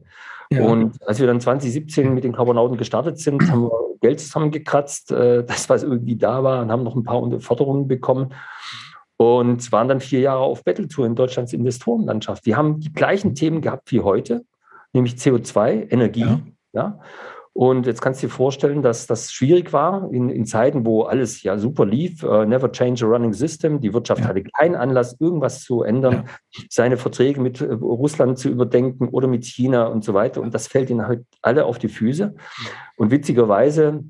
Ja. 0.49 0.63
Und 0.63 0.95
als 1.05 1.19
wir 1.19 1.27
dann 1.27 1.41
2017 1.41 2.13
mit 2.13 2.23
den 2.23 2.33
Carbonauten 2.33 2.77
gestartet 2.77 3.19
sind, 3.19 3.49
haben 3.51 3.63
wir 3.63 3.71
Geld 3.99 4.19
zusammengekratzt, 4.19 5.11
äh, 5.11 5.43
das, 5.43 5.69
was 5.69 5.83
irgendwie 5.83 6.15
da 6.15 6.43
war, 6.43 6.61
und 6.61 6.71
haben 6.71 6.83
noch 6.83 6.95
ein 6.95 7.03
paar 7.03 7.39
Förderungen 7.39 7.87
bekommen 7.87 8.33
und 9.17 9.71
waren 9.71 9.87
dann 9.87 9.99
vier 9.99 10.21
Jahre 10.21 10.41
auf 10.41 10.63
Battletour 10.63 11.05
in 11.05 11.15
Deutschlands 11.15 11.51
Investorenlandschaft. 11.53 12.45
Wir 12.45 12.55
haben 12.55 12.79
die 12.79 12.93
gleichen 12.93 13.35
Themen 13.35 13.61
gehabt 13.61 13.91
wie 13.91 14.01
heute, 14.01 14.45
nämlich 14.93 15.15
CO2, 15.15 15.91
Energie. 15.91 16.21
Ja. 16.21 16.39
ja. 16.73 16.99
Und 17.57 17.87
jetzt 17.87 18.03
kannst 18.03 18.21
du 18.21 18.27
dir 18.27 18.31
vorstellen, 18.31 18.83
dass 18.83 19.07
das 19.07 19.31
schwierig 19.31 19.73
war 19.73 20.11
in, 20.11 20.29
in 20.29 20.45
Zeiten, 20.45 20.85
wo 20.85 21.01
alles 21.05 21.41
ja 21.41 21.57
super 21.57 21.87
lief. 21.87 22.21
Uh, 22.21 22.45
never 22.45 22.71
change 22.71 23.03
a 23.03 23.07
running 23.07 23.33
system. 23.33 23.81
Die 23.81 23.95
Wirtschaft 23.95 24.21
ja. 24.21 24.27
hatte 24.27 24.43
keinen 24.43 24.75
Anlass, 24.75 25.19
irgendwas 25.19 25.63
zu 25.63 25.81
ändern, 25.81 26.25
ja. 26.27 26.63
seine 26.69 26.97
Verträge 26.97 27.41
mit 27.41 27.59
äh, 27.59 27.73
Russland 27.73 28.37
zu 28.37 28.49
überdenken 28.49 29.07
oder 29.07 29.27
mit 29.27 29.43
China 29.43 29.87
und 29.87 30.03
so 30.03 30.13
weiter. 30.13 30.39
Und 30.41 30.53
das 30.53 30.67
fällt 30.67 30.91
ihnen 30.91 31.07
halt 31.07 31.25
alle 31.41 31.65
auf 31.65 31.79
die 31.79 31.87
Füße. 31.87 32.35
Und 32.95 33.09
witzigerweise 33.09 34.03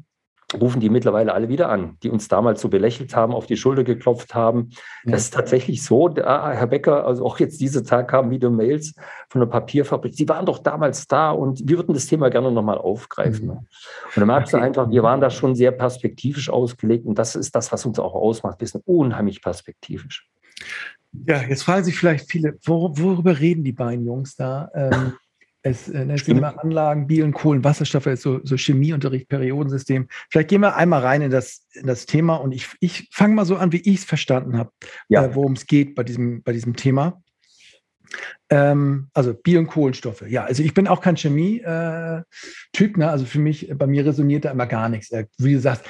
rufen 0.53 0.79
die 0.79 0.89
mittlerweile 0.89 1.33
alle 1.33 1.49
wieder 1.49 1.69
an, 1.69 1.97
die 2.03 2.09
uns 2.09 2.29
damals 2.29 2.61
so 2.61 2.69
belächelt 2.69 3.15
haben, 3.15 3.33
auf 3.33 3.47
die 3.47 3.57
Schulter 3.57 3.83
geklopft 3.83 4.33
haben. 4.33 4.69
Ja. 5.03 5.11
Das 5.11 5.23
ist 5.23 5.33
tatsächlich 5.33 5.83
so. 5.83 6.07
Da, 6.07 6.51
Herr 6.53 6.67
Becker, 6.67 7.05
also 7.05 7.25
auch 7.25 7.39
jetzt 7.39 7.59
diese 7.59 7.83
Tag 7.83 8.07
kamen 8.07 8.31
wieder 8.31 8.49
Mails 8.49 8.95
von 9.29 9.41
der 9.41 9.47
Papierfabrik. 9.47 10.13
Sie 10.13 10.27
waren 10.29 10.45
doch 10.45 10.59
damals 10.59 11.07
da 11.07 11.31
und 11.31 11.67
wir 11.67 11.77
würden 11.77 11.93
das 11.93 12.05
Thema 12.05 12.29
gerne 12.29 12.51
nochmal 12.51 12.77
aufgreifen. 12.77 13.47
Mhm. 13.47 13.51
Und 13.51 13.67
dann 14.15 14.27
merkst 14.27 14.53
du 14.53 14.57
einfach, 14.57 14.89
wir 14.89 15.03
waren 15.03 15.19
da 15.19 15.29
schon 15.29 15.53
sehr 15.53 15.71
perspektivisch 15.71 16.49
ausgelegt 16.49 17.05
und 17.05 17.19
das 17.19 17.35
ist 17.35 17.53
das, 17.53 17.71
was 17.73 17.85
uns 17.85 17.99
auch 17.99 18.13
ausmacht. 18.13 18.61
Wir 18.61 18.67
sind 18.67 18.83
unheimlich 18.87 19.41
perspektivisch. 19.41 20.29
Ja, 21.25 21.41
jetzt 21.41 21.63
fragen 21.63 21.83
sich 21.83 21.97
vielleicht 21.97 22.29
viele, 22.29 22.57
worüber 22.63 23.39
reden 23.39 23.63
die 23.63 23.73
beiden 23.73 24.05
Jungs 24.05 24.35
da? 24.35 24.69
Ähm, 24.73 25.13
es 25.69 25.89
äh, 25.89 26.05
nennt 26.05 26.19
sich 26.19 26.29
immer 26.29 26.61
Anlagen, 26.61 27.07
Bielen, 27.07 27.33
Kohlen, 27.33 27.63
Wasserstoffe, 27.63 28.09
so, 28.15 28.39
so 28.43 28.55
Chemieunterricht, 28.57 29.29
Periodensystem. 29.29 30.07
Vielleicht 30.29 30.49
gehen 30.49 30.61
wir 30.61 30.75
einmal 30.75 31.01
rein 31.01 31.21
in 31.21 31.31
das, 31.31 31.67
in 31.73 31.87
das 31.87 32.05
Thema 32.05 32.35
und 32.35 32.53
ich, 32.53 32.67
ich 32.79 33.09
fange 33.11 33.35
mal 33.35 33.45
so 33.45 33.57
an, 33.57 33.71
wie 33.71 33.81
ich 33.81 33.99
es 33.99 34.05
verstanden 34.05 34.57
habe, 34.57 34.71
ja. 35.09 35.25
äh, 35.25 35.35
worum 35.35 35.53
es 35.53 35.65
geht 35.65 35.95
bei 35.95 36.03
diesem, 36.03 36.43
bei 36.43 36.53
diesem 36.53 36.75
Thema. 36.75 37.21
Ähm, 38.49 39.09
also 39.13 39.33
Bier- 39.33 39.59
und 39.59 39.67
Kohlenstoffe. 39.67 40.23
Ja, 40.27 40.45
also 40.45 40.63
ich 40.63 40.73
bin 40.73 40.87
auch 40.87 41.01
kein 41.01 41.17
Chemie-Typ. 41.17 41.65
Äh, 42.95 42.99
ne? 42.99 43.09
Also 43.09 43.25
für 43.25 43.39
mich, 43.39 43.69
bei 43.75 43.87
mir 43.87 44.05
resoniert 44.05 44.45
da 44.45 44.51
immer 44.51 44.67
gar 44.67 44.87
nichts. 44.89 45.11
Äh, 45.11 45.25
wie 45.37 45.53
du 45.53 45.59
sagst, 45.59 45.85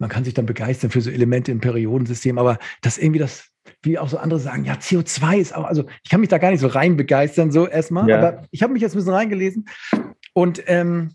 man 0.00 0.08
kann 0.08 0.24
sich 0.24 0.34
dann 0.34 0.46
begeistern 0.46 0.90
für 0.90 1.00
so 1.00 1.10
Elemente 1.10 1.52
im 1.52 1.60
Periodensystem, 1.60 2.38
aber 2.38 2.58
das 2.82 2.98
irgendwie 2.98 3.20
das 3.20 3.50
wie 3.82 3.98
auch 3.98 4.08
so 4.08 4.18
andere 4.18 4.40
sagen, 4.40 4.64
ja, 4.64 4.74
CO2 4.74 5.38
ist 5.38 5.54
auch, 5.54 5.64
also 5.64 5.84
ich 6.02 6.10
kann 6.10 6.20
mich 6.20 6.30
da 6.30 6.38
gar 6.38 6.50
nicht 6.50 6.60
so 6.60 6.66
rein 6.66 6.96
begeistern, 6.96 7.52
so 7.52 7.68
erstmal, 7.68 8.08
ja. 8.08 8.18
aber 8.18 8.42
ich 8.50 8.62
habe 8.62 8.72
mich 8.72 8.82
jetzt 8.82 8.94
ein 8.94 8.98
bisschen 8.98 9.12
reingelesen 9.12 9.68
und 10.32 10.62
ähm, 10.66 11.12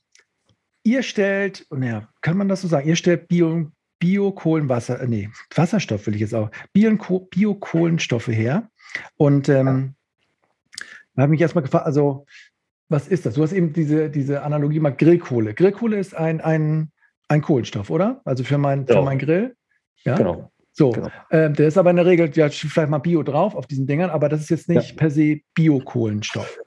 ihr 0.84 1.04
stellt, 1.04 1.66
naja, 1.72 2.08
kann 2.22 2.38
man 2.38 2.48
das 2.48 2.62
so 2.62 2.68
sagen, 2.68 2.88
ihr 2.88 2.96
stellt 2.96 3.28
Bio, 3.28 3.72
Biokohlenwasser, 4.00 5.02
äh, 5.02 5.08
nee, 5.08 5.30
Wasserstoff 5.54 6.06
will 6.06 6.16
ich 6.16 6.22
jetzt 6.22 6.36
auch, 6.36 6.52
Biokohlenstoffe 6.74 8.28
her 8.28 8.70
und 9.18 9.50
ähm, 9.50 9.96
da 11.16 11.24
habe 11.24 11.34
ich 11.34 11.38
mich 11.38 11.42
erstmal 11.42 11.64
gefragt, 11.64 11.88
also 11.88 12.26
was 12.88 13.08
ist 13.08 13.26
das? 13.26 13.34
Du 13.34 13.42
hast 13.42 13.54
eben 13.54 13.74
diese, 13.74 14.12
diese 14.12 14.44
Analogie 14.44 14.80
mal 14.80 14.92
Grillkohle. 14.92 15.56
Grillkohle 15.56 15.98
ist 15.98 16.16
ein, 16.16 16.40
ein, 16.40 16.92
ein 17.28 17.42
Kohlenstoff, 17.42 17.90
oder? 17.90 18.22
Also 18.26 18.44
für 18.44 18.58
mein, 18.58 18.86
ja. 18.86 18.96
für 18.96 19.02
mein 19.02 19.20
Grill. 19.20 19.56
Ja. 20.04 20.16
Genau. 20.16 20.52
So, 20.72 20.92
genau. 20.92 21.10
ähm, 21.32 21.54
der 21.54 21.68
ist 21.68 21.78
aber 21.78 21.90
in 21.90 21.96
der 21.96 22.06
Regel, 22.06 22.30
ja, 22.34 22.50
vielleicht 22.50 22.90
mal 22.90 22.98
Bio 22.98 23.24
drauf 23.24 23.56
auf 23.56 23.66
diesen 23.66 23.88
Dingern, 23.88 24.10
aber 24.10 24.28
das 24.28 24.42
ist 24.42 24.50
jetzt 24.50 24.70
nicht 24.70 24.90
ja. 24.90 24.96
per 24.96 25.10
se 25.10 25.40
Biokohlenstoff. 25.54 26.58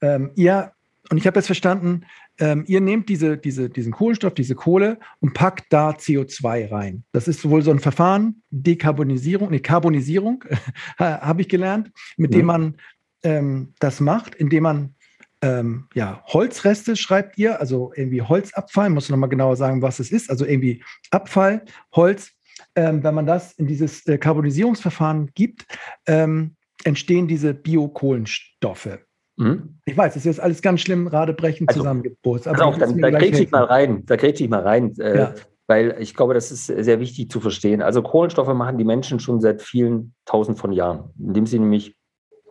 Ähm, 0.00 0.30
ihr, 0.36 0.70
und 1.10 1.18
ich 1.18 1.26
habe 1.26 1.38
jetzt 1.38 1.46
verstanden, 1.46 2.02
ähm, 2.38 2.64
ihr 2.68 2.80
nehmt 2.80 3.08
diese, 3.08 3.36
diese, 3.36 3.68
diesen 3.68 3.92
Kohlenstoff, 3.92 4.34
diese 4.34 4.54
Kohle 4.54 4.98
und 5.18 5.34
packt 5.34 5.72
da 5.72 5.90
CO2 5.90 6.70
rein. 6.70 7.02
Das 7.10 7.26
ist 7.26 7.48
wohl 7.48 7.62
so 7.62 7.72
ein 7.72 7.80
Verfahren, 7.80 8.42
Dekarbonisierung, 8.50 9.50
nee, 9.50 9.58
Karbonisierung, 9.58 10.44
habe 10.98 11.42
ich 11.42 11.48
gelernt, 11.48 11.90
mit 12.16 12.32
ja. 12.32 12.40
dem 12.40 12.46
man 12.46 12.76
ähm, 13.24 13.74
das 13.80 13.98
macht, 14.00 14.36
indem 14.36 14.62
man 14.62 14.94
ähm, 15.42 15.88
ja, 15.94 16.22
Holzreste 16.26 16.96
schreibt 16.96 17.38
ihr, 17.38 17.60
also 17.60 17.92
irgendwie 17.94 18.22
Holzabfall, 18.22 18.90
muss 18.90 19.08
noch 19.08 19.16
mal 19.16 19.26
genauer 19.26 19.56
sagen, 19.56 19.82
was 19.82 19.98
es 19.98 20.12
ist, 20.12 20.30
also 20.30 20.44
irgendwie 20.44 20.82
Abfall, 21.10 21.64
Holz, 21.94 22.32
ähm, 22.74 23.02
wenn 23.02 23.14
man 23.14 23.26
das 23.26 23.52
in 23.52 23.66
dieses 23.66 24.06
äh, 24.06 24.18
Karbonisierungsverfahren 24.18 25.30
gibt, 25.34 25.66
ähm, 26.06 26.56
entstehen 26.84 27.26
diese 27.26 27.54
Biokohlenstoffe. 27.54 28.98
Mhm. 29.36 29.78
Ich 29.86 29.96
weiß, 29.96 30.14
das 30.14 30.22
ist 30.22 30.26
jetzt 30.26 30.40
alles 30.40 30.60
ganz 30.60 30.82
schlimm, 30.82 31.06
radebrechen 31.06 31.66
also, 31.68 31.80
zusammengepustet. 31.80 32.52
Also 32.52 32.64
auch, 32.64 32.78
dann, 32.78 32.98
da 32.98 33.10
grätsche 33.10 33.42
ich 33.42 33.50
mal 33.50 33.64
rein, 33.64 34.04
da 34.04 34.16
grätsche 34.16 34.44
ich 34.44 34.50
mal 34.50 34.62
rein, 34.62 34.94
äh, 34.98 35.18
ja. 35.18 35.34
weil 35.66 35.96
ich 36.00 36.14
glaube, 36.14 36.34
das 36.34 36.52
ist 36.52 36.66
sehr 36.66 37.00
wichtig 37.00 37.30
zu 37.30 37.40
verstehen. 37.40 37.80
Also 37.80 38.02
Kohlenstoffe 38.02 38.52
machen 38.54 38.76
die 38.76 38.84
Menschen 38.84 39.20
schon 39.20 39.40
seit 39.40 39.62
vielen 39.62 40.14
tausend 40.26 40.58
von 40.58 40.72
Jahren, 40.72 41.10
indem 41.18 41.46
sie 41.46 41.58
nämlich 41.58 41.96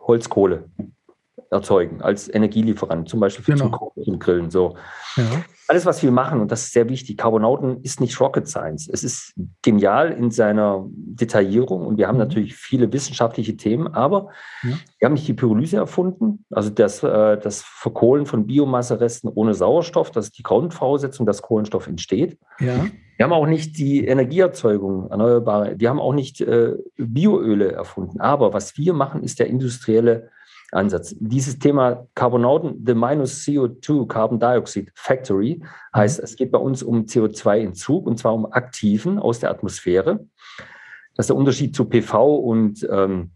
Holzkohle 0.00 0.68
erzeugen 1.50 2.00
als 2.00 2.32
Energielieferant, 2.32 3.08
zum 3.08 3.20
Beispiel 3.20 3.44
für 3.44 3.52
genau. 3.52 3.64
zum 3.64 3.72
Kochen 3.72 4.04
und 4.04 4.20
Grillen. 4.20 4.50
So. 4.50 4.76
Ja. 5.16 5.24
Alles, 5.66 5.86
was 5.86 6.02
wir 6.02 6.10
machen, 6.10 6.40
und 6.40 6.50
das 6.50 6.62
ist 6.62 6.72
sehr 6.72 6.88
wichtig, 6.88 7.16
Carbonauten 7.16 7.82
ist 7.82 8.00
nicht 8.00 8.20
Rocket 8.20 8.48
Science. 8.48 8.88
Es 8.92 9.04
ist 9.04 9.34
genial 9.62 10.12
in 10.12 10.30
seiner 10.30 10.84
Detaillierung 10.88 11.86
und 11.86 11.98
wir 11.98 12.08
haben 12.08 12.16
mhm. 12.16 12.24
natürlich 12.24 12.54
viele 12.54 12.92
wissenschaftliche 12.92 13.56
Themen, 13.56 13.88
aber 13.88 14.30
ja. 14.62 14.70
wir 14.98 15.06
haben 15.06 15.12
nicht 15.14 15.28
die 15.28 15.34
Pyrolyse 15.34 15.76
erfunden, 15.76 16.44
also 16.50 16.70
das, 16.70 17.02
äh, 17.02 17.38
das 17.38 17.62
Verkohlen 17.62 18.26
von 18.26 18.46
Biomasseresten 18.46 19.30
ohne 19.32 19.54
Sauerstoff, 19.54 20.10
das 20.10 20.26
ist 20.26 20.38
die 20.38 20.42
Grundvoraussetzung, 20.42 21.26
dass 21.26 21.42
Kohlenstoff 21.42 21.86
entsteht. 21.86 22.38
Ja. 22.60 22.86
Wir 23.16 23.24
haben 23.24 23.32
auch 23.32 23.46
nicht 23.46 23.76
die 23.76 24.06
Energieerzeugung, 24.06 25.10
erneuerbare, 25.10 25.74
wir 25.78 25.90
haben 25.90 26.00
auch 26.00 26.14
nicht 26.14 26.40
äh, 26.40 26.74
Bioöle 26.96 27.72
erfunden. 27.72 28.20
Aber 28.20 28.54
was 28.54 28.78
wir 28.78 28.94
machen, 28.94 29.22
ist 29.22 29.38
der 29.38 29.48
industrielle 29.48 30.30
Ansatz. 30.72 31.14
Dieses 31.18 31.58
Thema 31.58 32.06
Carbonauten, 32.14 32.84
the 32.86 32.94
minus 32.94 33.44
CO2 33.44 34.06
Carbon 34.06 34.38
Dioxide 34.38 34.92
Factory, 34.94 35.62
heißt, 35.94 36.18
mhm. 36.18 36.24
es 36.24 36.36
geht 36.36 36.52
bei 36.52 36.58
uns 36.58 36.82
um 36.82 37.04
CO2-Entzug 37.04 38.06
und 38.06 38.18
zwar 38.18 38.34
um 38.34 38.50
aktiven 38.52 39.18
aus 39.18 39.40
der 39.40 39.50
Atmosphäre. 39.50 40.26
Das 41.16 41.24
ist 41.24 41.30
der 41.30 41.36
Unterschied 41.36 41.74
zu 41.74 41.86
PV 41.86 42.36
und 42.36 42.86
ähm, 42.90 43.32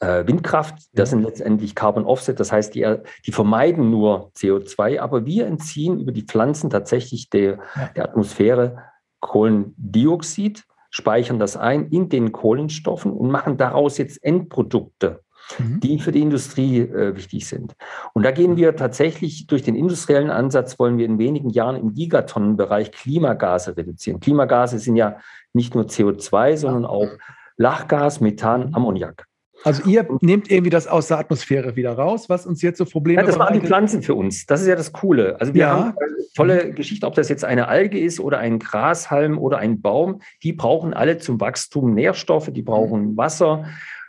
äh, 0.00 0.26
Windkraft. 0.26 0.74
Das 0.92 1.10
sind 1.10 1.22
letztendlich 1.22 1.74
Carbon 1.74 2.04
Offset, 2.04 2.40
das 2.40 2.50
heißt, 2.50 2.74
die, 2.74 2.96
die 3.26 3.32
vermeiden 3.32 3.90
nur 3.90 4.32
CO2, 4.36 5.00
aber 5.00 5.24
wir 5.24 5.46
entziehen 5.46 6.00
über 6.00 6.12
die 6.12 6.24
Pflanzen 6.24 6.70
tatsächlich 6.70 7.30
der, 7.30 7.60
der 7.94 8.04
Atmosphäre 8.04 8.82
Kohlendioxid, 9.20 10.64
speichern 10.90 11.38
das 11.38 11.56
ein 11.56 11.88
in 11.88 12.08
den 12.08 12.32
Kohlenstoffen 12.32 13.12
und 13.12 13.30
machen 13.30 13.56
daraus 13.56 13.98
jetzt 13.98 14.22
Endprodukte 14.24 15.20
mhm. 15.58 15.80
die 15.80 15.98
für 15.98 16.12
die 16.12 16.22
Industrie 16.22 16.80
äh, 16.80 17.16
wichtig 17.16 17.46
sind. 17.46 17.74
Und 18.12 18.24
da 18.24 18.30
gehen 18.30 18.56
wir 18.56 18.76
tatsächlich 18.76 19.46
durch 19.46 19.62
den 19.62 19.74
industriellen 19.74 20.30
Ansatz, 20.30 20.78
wollen 20.78 20.98
wir 20.98 21.06
in 21.06 21.18
wenigen 21.18 21.50
Jahren 21.50 21.76
im 21.76 21.94
Gigatonnenbereich 21.94 22.92
Klimagase 22.92 23.76
reduzieren. 23.76 24.20
Klimagase 24.20 24.78
sind 24.78 24.96
ja 24.96 25.18
nicht 25.52 25.74
nur 25.74 25.84
CO2, 25.84 26.56
sondern 26.56 26.84
auch 26.84 27.08
Lachgas, 27.56 28.20
Methan, 28.20 28.68
mhm. 28.68 28.74
Ammoniak. 28.74 29.26
Also 29.62 29.82
ihr 29.88 30.08
nehmt 30.22 30.50
irgendwie 30.50 30.70
das 30.70 30.86
aus 30.86 31.08
der 31.08 31.18
Atmosphäre 31.18 31.76
wieder 31.76 31.92
raus, 31.92 32.28
was 32.28 32.46
uns 32.46 32.62
jetzt 32.62 32.78
so 32.78 32.86
Probleme 32.86 33.20
ja, 33.20 33.26
Das 33.26 33.38
waren 33.38 33.52
die 33.52 33.66
Pflanzen 33.66 34.02
für 34.02 34.14
uns. 34.14 34.46
Das 34.46 34.62
ist 34.62 34.68
ja 34.68 34.76
das 34.76 34.92
Coole. 34.92 35.38
Also 35.38 35.52
wir 35.52 35.60
ja. 35.60 35.70
haben 35.70 35.82
eine 35.98 36.16
tolle 36.34 36.72
Geschichte, 36.72 37.06
ob 37.06 37.14
das 37.14 37.28
jetzt 37.28 37.44
eine 37.44 37.68
Alge 37.68 37.98
ist 37.98 38.20
oder 38.20 38.38
ein 38.38 38.58
Grashalm 38.58 39.38
oder 39.38 39.58
ein 39.58 39.82
Baum. 39.82 40.22
Die 40.42 40.54
brauchen 40.54 40.94
alle 40.94 41.18
zum 41.18 41.40
Wachstum 41.40 41.92
Nährstoffe, 41.92 42.50
die 42.50 42.62
brauchen 42.62 43.16
Wasser 43.16 43.66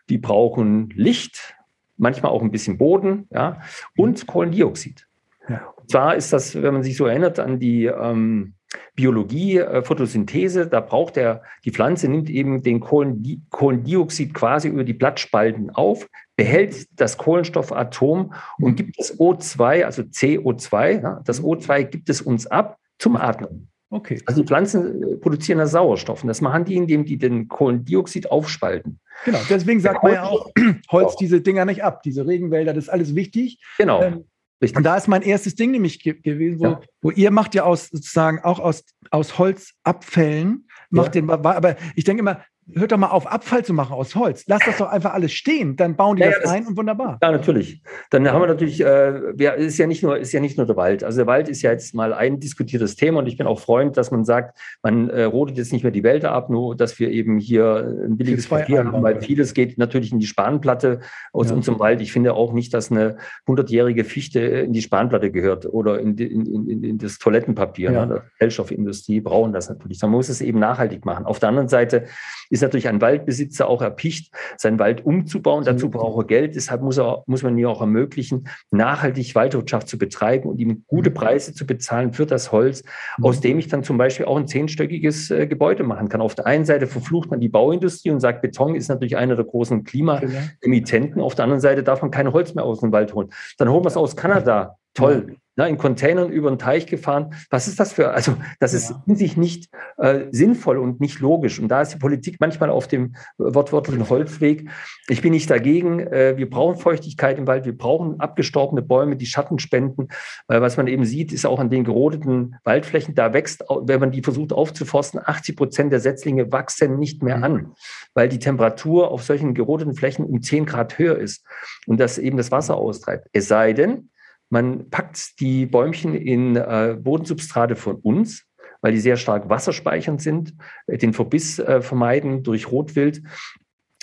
die 0.10 0.18
brauchen 0.18 0.90
Licht, 0.96 1.56
manchmal 1.98 2.32
auch 2.32 2.42
ein 2.42 2.52
bisschen 2.52 2.78
Boden 2.78 3.28
ja, 3.32 3.62
und 3.96 4.28
Kohlendioxid. 4.28 5.08
Ja. 5.48 5.74
Und 5.76 5.90
zwar 5.90 6.16
ist 6.16 6.34
das, 6.34 6.62
wenn 6.62 6.74
man 6.74 6.84
sich 6.84 6.98
so 6.98 7.06
erinnert 7.06 7.40
an 7.40 7.60
die 7.60 7.86
ähm, 7.86 8.54
Biologie, 8.96 9.58
äh, 9.58 9.84
Photosynthese, 9.84 10.68
da 10.68 10.80
braucht 10.80 11.16
der, 11.16 11.44
die 11.66 11.72
Pflanze 11.72 12.08
nimmt 12.08 12.30
eben 12.30 12.62
den 12.62 12.80
Kohlendioxid, 12.80 13.50
Kohlendioxid 13.50 14.34
quasi 14.34 14.68
über 14.70 14.84
die 14.84 14.94
Blattspalten 14.94 15.70
auf, 15.72 16.08
behält 16.36 16.88
das 17.00 17.18
Kohlenstoffatom 17.18 18.34
und 18.60 18.76
gibt 18.76 19.00
das 19.00 19.20
O2, 19.20 19.84
also 19.84 20.04
CO2, 20.04 21.02
ja, 21.02 21.22
das 21.26 21.42
O2 21.44 21.84
gibt 21.84 22.10
es 22.10 22.22
uns 22.22 22.48
ab 22.48 22.78
zum 22.98 23.16
Atmen. 23.16 23.71
Okay. 23.94 24.22
Also 24.26 24.42
die 24.42 24.48
Pflanzen 24.48 25.04
äh, 25.04 25.18
produzieren 25.18 25.60
da 25.60 25.68
Sauerstoff 25.68 26.24
und 26.24 26.30
das 26.30 26.40
machen 26.40 26.64
die, 26.64 26.76
indem 26.76 27.06
die 27.06 27.18
den 27.18 27.50
Kohlendioxid 27.50 28.32
aufspalten. 28.32 29.02
Genau, 29.26 29.40
deswegen 29.50 29.82
sagt 29.82 30.02
man 30.02 30.14
ja 30.14 30.24
auch, 30.24 30.50
Holz 30.92 31.18
diese 31.18 31.42
Dinger 31.42 31.66
nicht 31.66 31.84
ab, 31.84 32.02
diese 32.02 32.26
Regenwälder, 32.26 32.74
das 32.74 32.86
ist 32.86 32.90
alles 32.90 33.16
wichtig. 33.16 33.60
Genau. 33.78 34.02
Ähm, 34.02 34.24
und 34.62 34.84
da 34.84 34.96
ist 34.96 35.08
mein 35.08 35.24
erstes 35.24 35.56
Ding 35.56 35.72
nämlich 35.72 36.02
ge 36.02 36.14
gewesen, 36.14 36.60
wo, 36.60 36.66
ja. 36.66 36.82
wo, 37.02 37.12
ihr 37.12 37.32
macht 37.32 37.54
ja 37.54 37.64
aus 37.64 37.90
sozusagen 37.90 38.40
auch 38.40 38.60
aus, 38.60 38.86
aus 39.10 39.38
Holzabfällen, 39.38 40.68
macht 40.90 41.16
ja. 41.16 41.22
den, 41.22 41.30
aber 41.30 41.76
ich 41.96 42.06
denke 42.06 42.22
immer, 42.22 42.44
hört 42.76 42.92
doch 42.92 42.98
mal 42.98 43.08
auf, 43.08 43.28
Abfall 43.28 43.64
zu 43.64 43.74
machen 43.74 43.94
aus 43.94 44.16
Holz. 44.16 44.44
Lass 44.48 44.62
das 44.66 44.78
doch 44.78 44.90
einfach 44.90 45.14
alles 45.14 45.34
stehen. 45.34 45.76
Dann 45.76 45.96
bauen 45.96 46.18
die 46.18 46.24
ja, 46.24 46.30
das, 46.30 46.42
das, 46.42 46.52
ein 46.52 46.68
und 46.68 46.78
wunderbar. 46.78 47.20
Ja, 47.22 47.32
natürlich. 47.32 47.82
Dann 48.10 48.28
haben 48.30 48.42
wir 48.42 48.48
natürlich, 48.48 48.82
äh, 48.82 49.38
wir, 49.38 49.56
ist, 49.56 49.78
ja 49.78 49.88
nicht 49.88 50.04
nur, 50.04 50.18
ist 50.18 50.32
ja 50.32 50.40
nicht 50.40 50.58
nur 50.58 50.66
der 50.66 50.76
Wald. 50.76 51.04
Also 51.04 51.18
der 51.18 51.28
Wald 51.28 51.50
ist 51.50 51.62
ja 51.62 51.72
jetzt 51.72 51.94
mal 51.94 52.14
ein 52.14 52.40
diskutiertes 52.40 52.96
Thema 52.96 53.20
und 53.20 53.28
ich 53.28 53.38
bin 53.38 53.48
auch 53.48 53.60
Freund, 53.60 53.98
dass 53.98 54.12
man 54.12 54.26
sagt, 54.26 54.58
man 54.84 55.10
äh, 55.10 55.24
rodet 55.24 55.58
jetzt 55.58 55.74
nicht 55.74 55.84
mehr 55.84 55.92
die 55.92 56.04
Wälder 56.04 56.32
ab, 56.32 56.50
nur 56.50 56.76
dass 56.76 57.00
wir 57.00 57.12
eben 57.12 57.40
hier 57.40 58.06
ein 58.06 58.18
billiges 58.18 58.48
Papier 58.48 58.86
haben, 58.86 59.04
weil 59.04 59.22
vieles 59.22 59.54
geht 59.54 59.78
natürlich 59.78 60.12
in 60.12 60.20
die 60.20 60.28
Spanplatte 60.28 61.00
aus 61.34 61.50
ja. 61.50 61.56
unserem 61.56 61.80
Wald. 61.80 62.02
Ich 62.02 62.12
finde 62.12 62.34
auch 62.34 62.54
nicht, 62.54 62.74
dass 62.74 62.92
eine 62.92 63.18
hundertjährige 63.48 64.04
Fichte 64.04 64.40
in 64.40 64.74
die 64.74 64.82
Spanplatte 64.82 65.32
gehört 65.32 65.66
oder 65.66 66.00
in, 66.00 66.16
die, 66.16 66.26
in, 66.26 66.46
in, 66.70 66.84
in 66.84 66.98
das 66.98 67.18
Toilettenpapier. 67.18 67.92
Ja. 67.92 68.06
Ne? 68.06 68.24
Die 68.26 68.38
Zellstoffindustrie 68.40 69.22
brauchen 69.22 69.54
das 69.54 69.70
natürlich. 69.70 70.02
Man 70.02 70.12
muss 70.12 70.30
es 70.30 70.42
eben 70.42 70.60
nachhaltig 70.60 71.06
machen. 71.06 71.26
Auf 71.26 71.40
der 71.40 71.50
anderen 71.50 71.68
Seite 71.68 72.06
ist 72.50 72.61
natürlich 72.62 72.88
ein 72.88 73.02
Waldbesitzer 73.02 73.68
auch 73.68 73.82
erpicht, 73.82 74.34
seinen 74.58 74.80
Wald 74.80 75.06
umzubauen. 75.06 75.64
Dazu 75.64 75.90
braucht 75.90 76.24
er 76.24 76.28
Geld. 76.28 76.56
Deshalb 76.56 76.82
muss, 76.82 76.98
er, 76.98 77.24
muss 77.28 77.44
man 77.44 77.58
ihm 77.58 77.68
auch 77.68 77.82
ermöglichen, 77.82 78.48
nachhaltig 78.72 79.36
Waldwirtschaft 79.36 79.88
zu 79.88 79.98
betreiben 79.98 80.50
und 80.50 80.60
ihm 80.60 80.84
gute 80.88 81.10
mhm. 81.10 81.16
Preise 81.16 81.54
zu 81.54 81.66
bezahlen 81.66 82.14
für 82.14 82.26
das 82.26 82.52
Holz, 82.52 82.84
mhm. 83.18 83.26
aus 83.26 83.42
dem 83.42 83.60
ich 83.60 83.68
dann 83.68 83.84
zum 83.84 83.98
Beispiel 83.98 84.26
auch 84.26 84.38
ein 84.38 84.48
zehnstöckiges 84.48 85.32
äh, 85.32 85.48
Gebäude 85.48 85.84
machen 85.84 86.10
kann. 86.10 86.22
Auf 86.22 86.36
der 86.36 86.46
einen 86.46 86.66
Seite 86.66 86.88
verflucht 86.88 87.30
man 87.30 87.40
die 87.40 87.50
Bauindustrie 87.50 88.12
und 88.12 88.20
sagt, 88.20 88.42
Beton 88.42 88.76
ist 88.76 88.90
natürlich 88.90 89.18
einer 89.18 89.36
der 89.36 89.46
großen 89.46 89.84
Klimaemittenten. 89.84 91.22
Auf 91.22 91.36
der 91.36 91.44
anderen 91.44 91.62
Seite 91.62 91.84
darf 91.84 92.02
man 92.02 92.12
kein 92.12 92.32
Holz 92.32 92.54
mehr 92.54 92.66
aus 92.66 92.82
dem 92.82 92.92
Wald 92.92 93.14
holen. 93.14 93.30
Dann 93.58 93.70
holen 93.70 93.84
wir 93.84 93.90
es 93.90 93.98
aus 93.98 94.16
Kanada. 94.16 94.78
Toll 94.94 95.38
ne, 95.56 95.70
in 95.70 95.78
Containern 95.78 96.32
über 96.32 96.50
den 96.50 96.60
Teich 96.60 96.88
gefahren. 96.88 97.34
Was 97.50 97.68
ist 97.68 97.80
das 97.80 97.94
für, 97.94 98.12
also 98.12 98.36
das 98.60 98.74
ist 98.74 98.92
ja. 98.92 99.04
in 99.08 99.16
sich 99.16 99.38
nicht 99.38 99.70
äh, 99.98 100.26
sinnvoll 100.32 100.78
und 100.78 101.00
nicht 101.00 101.20
logisch. 101.20 101.60
Und 101.60 101.70
da 101.70 101.82
ist 101.82 101.94
die 101.94 102.00
Politik 102.00 102.38
manchmal 102.40 102.70
auf 102.70 102.88
dem 102.88 103.16
wortwörtlichen 103.38 104.10
Holzweg. 104.10 104.70
Ich 105.08 105.22
bin 105.22 105.32
nicht 105.32 105.50
dagegen. 105.50 106.00
Äh, 106.00 106.38
wir 106.38 106.50
brauchen 106.50 106.78
Feuchtigkeit 106.78 107.38
im 107.38 107.48
Wald. 107.48 107.66
Wir 107.66 107.78
brauchen 107.78 108.20
abgestorbene 108.20 108.82
Bäume, 108.82 109.16
die 109.16 109.26
Schatten 109.26 109.60
spenden. 109.60 110.08
Äh, 110.48 110.62
was 110.62 110.78
man 110.78 110.88
eben 110.88 111.06
sieht, 111.06 111.32
ist 111.32 111.46
auch 111.46 111.60
an 111.60 111.70
den 111.70 111.84
gerodeten 111.84 112.56
Waldflächen, 112.64 113.16
da 113.16 113.34
wächst, 113.34 113.64
wenn 113.70 114.00
man 114.00 114.12
die 114.12 114.22
versucht 114.22 114.54
aufzuforsten, 114.54 115.20
80 115.24 115.56
Prozent 115.56 115.92
der 115.92 116.00
Setzlinge 116.00 116.52
wachsen 116.52 116.98
nicht 116.98 117.24
mehr 117.24 117.38
mhm. 117.38 117.44
an, 117.44 117.74
weil 118.14 118.30
die 118.30 118.40
Temperatur 118.40 119.12
auf 119.12 119.24
solchen 119.24 119.54
gerodeten 119.54 119.96
Flächen 119.96 120.26
um 120.26 120.42
10 120.42 120.66
Grad 120.66 120.98
höher 120.98 121.18
ist 121.18 121.46
und 121.88 122.00
das 122.00 122.18
eben 122.18 122.38
das 122.38 122.52
Wasser 122.52 122.76
austreibt. 122.76 123.28
Es 123.34 123.48
sei 123.48 123.74
denn, 123.74 124.10
man 124.52 124.90
packt 124.90 125.40
die 125.40 125.66
Bäumchen 125.66 126.14
in 126.14 126.58
äh, 126.58 126.98
Bodensubstrate 127.00 127.76
von 127.76 127.96
uns, 127.96 128.46
weil 128.82 128.92
die 128.92 129.00
sehr 129.00 129.18
stark 129.18 129.50
wasserspeichernd 129.50 130.22
sind, 130.22 130.54
äh, 130.88 130.98
den 130.98 131.14
Verbiss 131.14 131.58
äh, 131.58 131.82
vermeiden 131.82 132.44
durch 132.44 132.70
Rotwild 132.70 133.24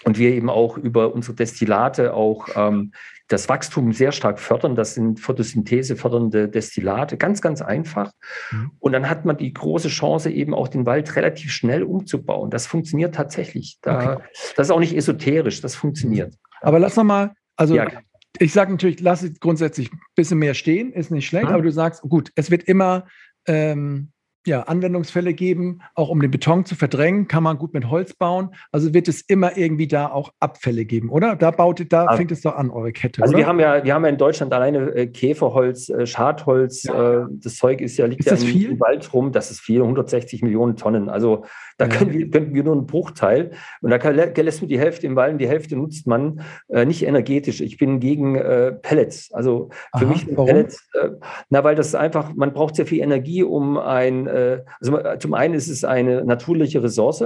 und 0.04 0.18
wir 0.18 0.30
eben 0.30 0.48
auch 0.48 0.78
über 0.78 1.12
unsere 1.12 1.34
Destillate 1.34 2.14
auch 2.14 2.48
ähm, 2.56 2.92
das 3.26 3.50
Wachstum 3.50 3.92
sehr 3.92 4.10
stark 4.10 4.38
fördern. 4.38 4.74
Das 4.74 4.94
sind 4.94 5.20
Photosynthese 5.20 5.96
fördernde 5.96 6.48
Destillate, 6.48 7.18
ganz, 7.18 7.42
ganz 7.42 7.60
einfach. 7.60 8.12
Mhm. 8.50 8.70
Und 8.78 8.92
dann 8.92 9.10
hat 9.10 9.26
man 9.26 9.36
die 9.36 9.52
große 9.52 9.88
Chance, 9.88 10.30
eben 10.30 10.54
auch 10.54 10.68
den 10.68 10.86
Wald 10.86 11.14
relativ 11.14 11.52
schnell 11.52 11.82
umzubauen. 11.82 12.48
Das 12.48 12.66
funktioniert 12.66 13.14
tatsächlich. 13.14 13.78
Da, 13.82 14.14
okay. 14.14 14.22
Das 14.56 14.68
ist 14.68 14.70
auch 14.70 14.80
nicht 14.80 14.96
esoterisch, 14.96 15.60
das 15.60 15.74
funktioniert. 15.74 16.34
Aber 16.62 16.78
lass 16.78 16.96
noch 16.96 17.04
mal, 17.04 17.34
also 17.56 17.74
ja 17.74 17.88
ich 18.38 18.52
sage 18.52 18.70
natürlich, 18.70 19.00
lass 19.00 19.22
es 19.22 19.40
grundsätzlich 19.40 19.92
ein 19.92 20.00
bisschen 20.14 20.38
mehr 20.38 20.54
stehen, 20.54 20.92
ist 20.92 21.10
nicht 21.10 21.26
schlecht, 21.26 21.48
mhm. 21.48 21.54
aber 21.54 21.62
du 21.62 21.72
sagst, 21.72 22.02
gut, 22.02 22.32
es 22.34 22.50
wird 22.50 22.64
immer 22.64 23.06
ähm, 23.46 24.12
ja, 24.46 24.62
Anwendungsfälle 24.62 25.34
geben, 25.34 25.80
auch 25.94 26.08
um 26.08 26.20
den 26.20 26.30
Beton 26.30 26.64
zu 26.64 26.74
verdrängen, 26.74 27.28
kann 27.28 27.42
man 27.42 27.58
gut 27.58 27.74
mit 27.74 27.90
Holz 27.90 28.14
bauen. 28.14 28.54
Also 28.72 28.94
wird 28.94 29.08
es 29.08 29.20
immer 29.22 29.56
irgendwie 29.56 29.88
da 29.88 30.10
auch 30.10 30.32
Abfälle 30.40 30.84
geben, 30.84 31.10
oder? 31.10 31.36
Da 31.36 31.50
baut, 31.50 31.84
da 31.90 32.04
also, 32.04 32.16
fängt 32.16 32.32
es 32.32 32.42
doch 32.42 32.54
an, 32.54 32.70
eure 32.70 32.92
Kette. 32.92 33.22
Also 33.22 33.32
oder? 33.32 33.40
wir 33.40 33.46
haben 33.46 33.60
ja, 33.60 33.84
wir 33.84 33.94
haben 33.94 34.04
ja 34.04 34.10
in 34.10 34.16
Deutschland 34.16 34.52
alleine 34.52 34.90
äh, 34.94 35.06
Käferholz, 35.06 35.88
äh, 35.88 36.06
Schadholz, 36.06 36.84
ja. 36.84 37.22
äh, 37.22 37.26
das 37.30 37.56
Zeug 37.56 37.80
ist 37.80 37.96
ja 37.96 38.06
liegt 38.06 38.26
ist 38.26 38.42
ja 38.42 38.48
im, 38.48 38.72
im, 38.72 38.80
Wald 38.80 39.12
rum, 39.12 39.32
das 39.32 39.50
ist 39.50 39.60
viel, 39.60 39.82
160 39.82 40.42
Millionen 40.42 40.76
Tonnen. 40.76 41.08
Also 41.08 41.44
da 41.76 41.86
ja. 41.86 41.90
können, 41.90 42.12
wir, 42.12 42.30
können 42.30 42.54
wir 42.54 42.64
nur 42.64 42.74
einen 42.74 42.86
Bruchteil. 42.86 43.52
Und 43.80 43.90
da 43.90 43.98
kann, 43.98 44.14
lässt 44.14 44.62
man 44.62 44.68
die 44.68 44.78
Hälfte 44.78 45.06
im 45.06 45.16
Wald 45.16 45.32
und 45.32 45.38
die 45.38 45.48
Hälfte 45.48 45.76
nutzt 45.76 46.06
man 46.06 46.42
äh, 46.68 46.84
nicht 46.84 47.04
energetisch. 47.06 47.60
Ich 47.60 47.78
bin 47.78 48.00
gegen 48.00 48.36
äh, 48.36 48.72
Pellets. 48.72 49.32
Also 49.32 49.70
für 49.96 50.04
Aha, 50.04 50.12
mich 50.12 50.24
sind 50.24 50.36
Pellets, 50.36 50.88
äh, 50.94 51.10
na, 51.50 51.64
weil 51.64 51.74
das 51.74 51.94
einfach, 51.94 52.34
man 52.34 52.52
braucht 52.52 52.76
sehr 52.76 52.86
viel 52.86 53.00
Energie, 53.00 53.42
um 53.42 53.78
ein 53.78 54.27
äh, 54.28 54.64
also 54.80 54.98
äh, 54.98 55.18
zum 55.18 55.34
einen 55.34 55.54
ist 55.54 55.68
es 55.68 55.84
eine 55.84 56.24
natürliche 56.24 56.82
Ressource, 56.82 57.24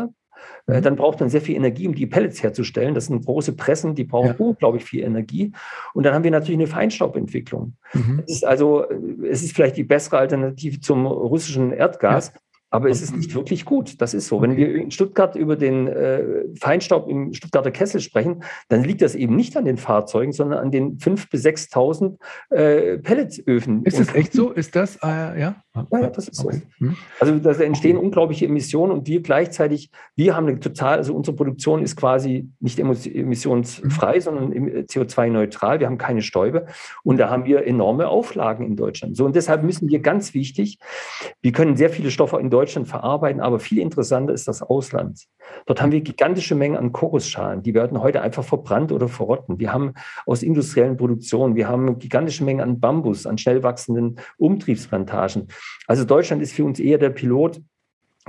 äh, 0.67 0.79
mhm. 0.79 0.83
dann 0.83 0.97
braucht 0.97 1.21
man 1.21 1.29
sehr 1.29 1.41
viel 1.41 1.57
Energie, 1.57 1.88
um 1.88 1.95
die 1.95 2.07
Pellets 2.07 2.43
herzustellen. 2.43 2.95
Das 2.95 3.07
sind 3.07 3.25
große 3.25 3.55
Pressen, 3.55 3.95
die 3.95 4.05
brauchen 4.05 4.29
ja. 4.29 4.35
unglaublich 4.38 4.85
viel 4.85 5.03
Energie. 5.03 5.53
Und 5.95 6.05
dann 6.05 6.15
haben 6.15 6.25
wir 6.25 6.31
natürlich 6.31 6.59
eine 6.59 6.69
Feinstaubentwicklung. 6.69 7.75
Mhm. 7.93 8.23
Es 8.27 8.37
ist 8.37 8.47
also, 8.47 8.85
es 9.29 9.43
ist 9.43 9.55
vielleicht 9.55 9.77
die 9.77 9.85
bessere 9.85 10.19
Alternative 10.19 10.81
zum 10.81 11.07
russischen 11.07 11.73
Erdgas. 11.73 12.33
Ja. 12.35 12.41
aber 12.71 12.88
es 12.88 13.03
ist 13.03 13.15
nicht 13.15 13.35
wirklich 13.35 13.67
gut. 13.67 14.01
Das 14.01 14.15
ist 14.15 14.29
so. 14.29 14.37
Okay. 14.37 14.49
Wenn 14.49 14.57
wir 14.57 14.75
in 14.77 14.91
Stuttgart 14.91 15.37
über 15.37 15.57
den 15.57 15.88
äh, 15.88 16.45
Feinstaub 16.59 17.07
im 17.09 17.35
Stuttgarter 17.35 17.71
Kessel 17.71 18.01
sprechen, 18.01 18.45
dann 18.69 18.83
liegt 18.83 19.03
das 19.03 19.15
eben 19.15 19.37
nicht 19.37 19.57
an 19.59 19.67
den 19.67 19.77
Fahrzeugen, 19.77 20.33
sondern 20.33 20.59
an 20.59 20.71
den 20.71 20.97
5.000 20.97 21.31
bis 21.31 21.45
6.000 21.45 22.17
äh, 22.51 22.99
Pelletsöfen. 22.99 23.85
Ist 23.85 24.01
das 24.01 24.15
echt 24.15 24.33
so? 24.33 24.51
Ist 24.53 24.75
das, 24.75 24.97
äh, 25.03 25.38
ja? 25.38 25.57
Ja, 25.75 25.87
ja, 25.91 26.11
das 26.11 26.29
ist 26.29 26.45
okay. 26.45 26.61
so. 26.79 26.87
Hm. 26.87 26.97
Also 27.19 27.39
da 27.39 27.53
entstehen 27.53 27.97
unglaubliche 27.97 28.45
Emissionen 28.45 28.93
und 28.93 29.07
wir 29.07 29.23
gleichzeitig, 29.23 29.91
wir 30.15 30.37
haben 30.37 30.47
eine 30.47 30.61
total, 30.61 30.99
also 30.99 31.15
unsere 31.15 31.35
Produktion 31.35 31.83
ist 31.83 31.97
quasi 31.97 32.51
nicht 32.61 32.79
emissionsfrei, 32.79 34.17
mhm. 34.17 34.21
sondern 34.21 34.53
CO2-neutral. 34.53 35.81
Wir 35.81 35.87
haben 35.87 35.97
keine 35.97 36.21
Stäube 36.21 36.67
und 37.05 37.17
da 37.17 37.31
haben 37.31 37.47
wir 37.47 37.67
enorme 37.67 38.09
Auflagen 38.09 38.67
in 38.67 38.77
Deutschland. 38.77 39.17
So 39.17 39.25
und 39.25 39.35
deshalb 39.35 39.63
müssen 39.63 39.89
wir 39.89 40.01
ganz 40.01 40.35
wichtig, 40.35 40.79
wir 41.41 41.53
können 41.53 41.77
sehr 41.77 41.89
viele 41.89 42.11
Stoffe 42.11 42.39
in 42.39 42.51
Deutschland 42.51 42.87
verarbeiten, 42.87 43.41
aber 43.41 43.59
viel 43.59 43.79
interessanter 43.79 44.35
ist 44.35 44.49
das 44.49 44.61
Ausland. 44.63 45.27
Dort 45.66 45.81
haben 45.81 45.92
wir 45.92 46.00
gigantische 46.00 46.55
Mengen 46.55 46.76
an 46.76 46.92
Kokosschalen, 46.92 47.62
die 47.62 47.74
werden 47.74 48.00
heute 48.00 48.22
einfach 48.22 48.44
verbrannt 48.44 48.92
oder 48.92 49.09
verrotten. 49.09 49.59
Wir 49.59 49.72
haben 49.72 49.94
aus 50.26 50.42
industriellen 50.42 50.96
Produktionen, 50.96 51.55
wir 51.55 51.68
haben 51.68 51.98
gigantische 51.98 52.44
Mengen 52.44 52.61
an 52.61 52.81
Bambus, 52.81 53.26
an 53.26 53.38
schnell 53.38 53.62
wachsenden 53.62 54.18
Umtriebsplantagen. 54.38 55.48
Also 55.87 56.05
Deutschland 56.05 56.42
ist 56.42 56.52
für 56.52 56.64
uns 56.64 56.81
eher 56.81 56.98
der 56.98 57.11
Pilot 57.11 57.61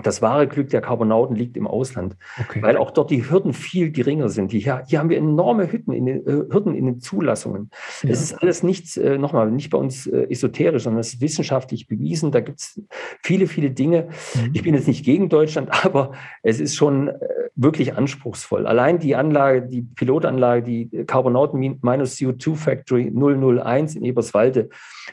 das 0.02 0.24
wahre 0.24 0.48
Glück 0.48 0.70
der 0.70 0.82
Carbonauten 0.82 1.36
liegt 1.36 1.56
im 1.56 1.68
Ausland, 1.68 2.16
okay. 2.40 2.64
weil 2.64 2.78
auch 2.78 2.90
dort 2.90 3.12
die 3.12 3.30
Hürden 3.30 3.54
viel 3.54 3.92
geringer 3.92 4.28
sind. 4.30 4.52
Hier, 4.52 4.84
hier 4.88 4.98
haben 4.98 5.10
wir 5.10 5.18
enorme 5.18 5.72
Hürden 5.72 5.94
in 5.94 6.08
den, 6.08 6.26
äh, 6.26 6.52
Hürden 6.52 6.74
in 6.74 6.86
den 6.86 7.00
Zulassungen. 7.00 7.70
Ja. 8.02 8.10
Es 8.10 8.22
ist 8.24 8.34
alles 8.34 8.64
nichts, 8.64 8.98
äh, 8.98 9.20
nochmal, 9.20 9.52
nicht 9.52 9.70
bei 9.70 9.78
uns 9.78 10.08
äh, 10.08 10.28
esoterisch, 10.32 10.84
sondern 10.84 11.02
es 11.02 11.14
ist 11.14 11.22
wissenschaftlich 11.22 11.88
bewiesen. 11.88 12.32
Da 12.32 12.40
gibt 12.40 12.60
es 12.60 12.82
viele, 13.22 13.46
viele 13.46 13.70
Dinge. 13.70 14.08
Mhm. 14.34 14.52
Ich 14.54 14.64
bin 14.64 14.74
jetzt 14.74 14.88
nicht 14.88 15.06
gegen 15.06 15.30
Deutschland, 15.30 15.70
aber 15.86 16.14
es 16.42 16.60
ist 16.60 16.76
schon 16.76 17.12
wirklich 17.56 17.96
anspruchsvoll. 17.96 18.66
Allein 18.66 18.98
die 18.98 19.16
Anlage, 19.16 19.62
die 19.62 19.84
Pilotanlage, 19.84 20.64
die 20.64 21.06
Carbonauten 21.06 21.60
Minus 21.60 22.16
CO2 22.16 22.56
Factory 22.56 23.12
001 23.14 23.96
in 23.96 24.06
Eberswalde, 24.06 24.70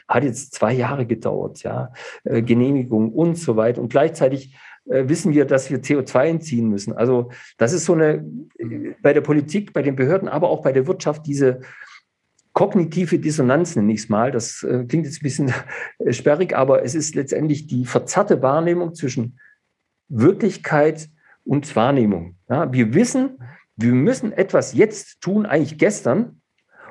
hat 0.07 0.23
jetzt 0.23 0.55
zwei 0.55 0.73
Jahre 0.73 1.05
gedauert, 1.05 1.61
ja, 1.61 1.91
Genehmigung 2.23 3.11
und 3.11 3.37
so 3.37 3.57
weiter. 3.57 3.79
Und 3.79 3.89
gleichzeitig 3.89 4.55
wissen 4.85 5.33
wir, 5.33 5.45
dass 5.45 5.69
wir 5.69 5.79
CO2 5.79 6.25
entziehen 6.25 6.69
müssen. 6.69 6.93
Also 6.93 7.31
das 7.57 7.73
ist 7.73 7.85
so 7.85 7.93
eine, 7.93 8.25
bei 9.01 9.13
der 9.13 9.21
Politik, 9.21 9.73
bei 9.73 9.81
den 9.81 9.95
Behörden, 9.95 10.27
aber 10.27 10.49
auch 10.49 10.61
bei 10.61 10.71
der 10.71 10.87
Wirtschaft 10.87 11.25
diese 11.27 11.61
kognitive 12.53 13.19
Dissonanz, 13.19 13.75
nenne 13.75 13.93
ich 13.93 14.01
es 14.01 14.09
mal. 14.09 14.31
Das 14.31 14.63
äh, 14.63 14.83
klingt 14.85 15.05
jetzt 15.05 15.21
ein 15.21 15.23
bisschen 15.23 15.53
äh, 15.99 16.13
sperrig, 16.13 16.55
aber 16.55 16.83
es 16.83 16.95
ist 16.95 17.15
letztendlich 17.15 17.67
die 17.67 17.85
verzerrte 17.85 18.41
Wahrnehmung 18.41 18.93
zwischen 18.93 19.39
Wirklichkeit 20.09 21.09
und 21.45 21.73
Wahrnehmung. 21.75 22.35
Ja, 22.49 22.71
wir 22.73 22.93
wissen, 22.93 23.37
wir 23.77 23.93
müssen 23.93 24.33
etwas 24.33 24.73
jetzt 24.73 25.21
tun, 25.21 25.45
eigentlich 25.45 25.77
gestern, 25.77 26.41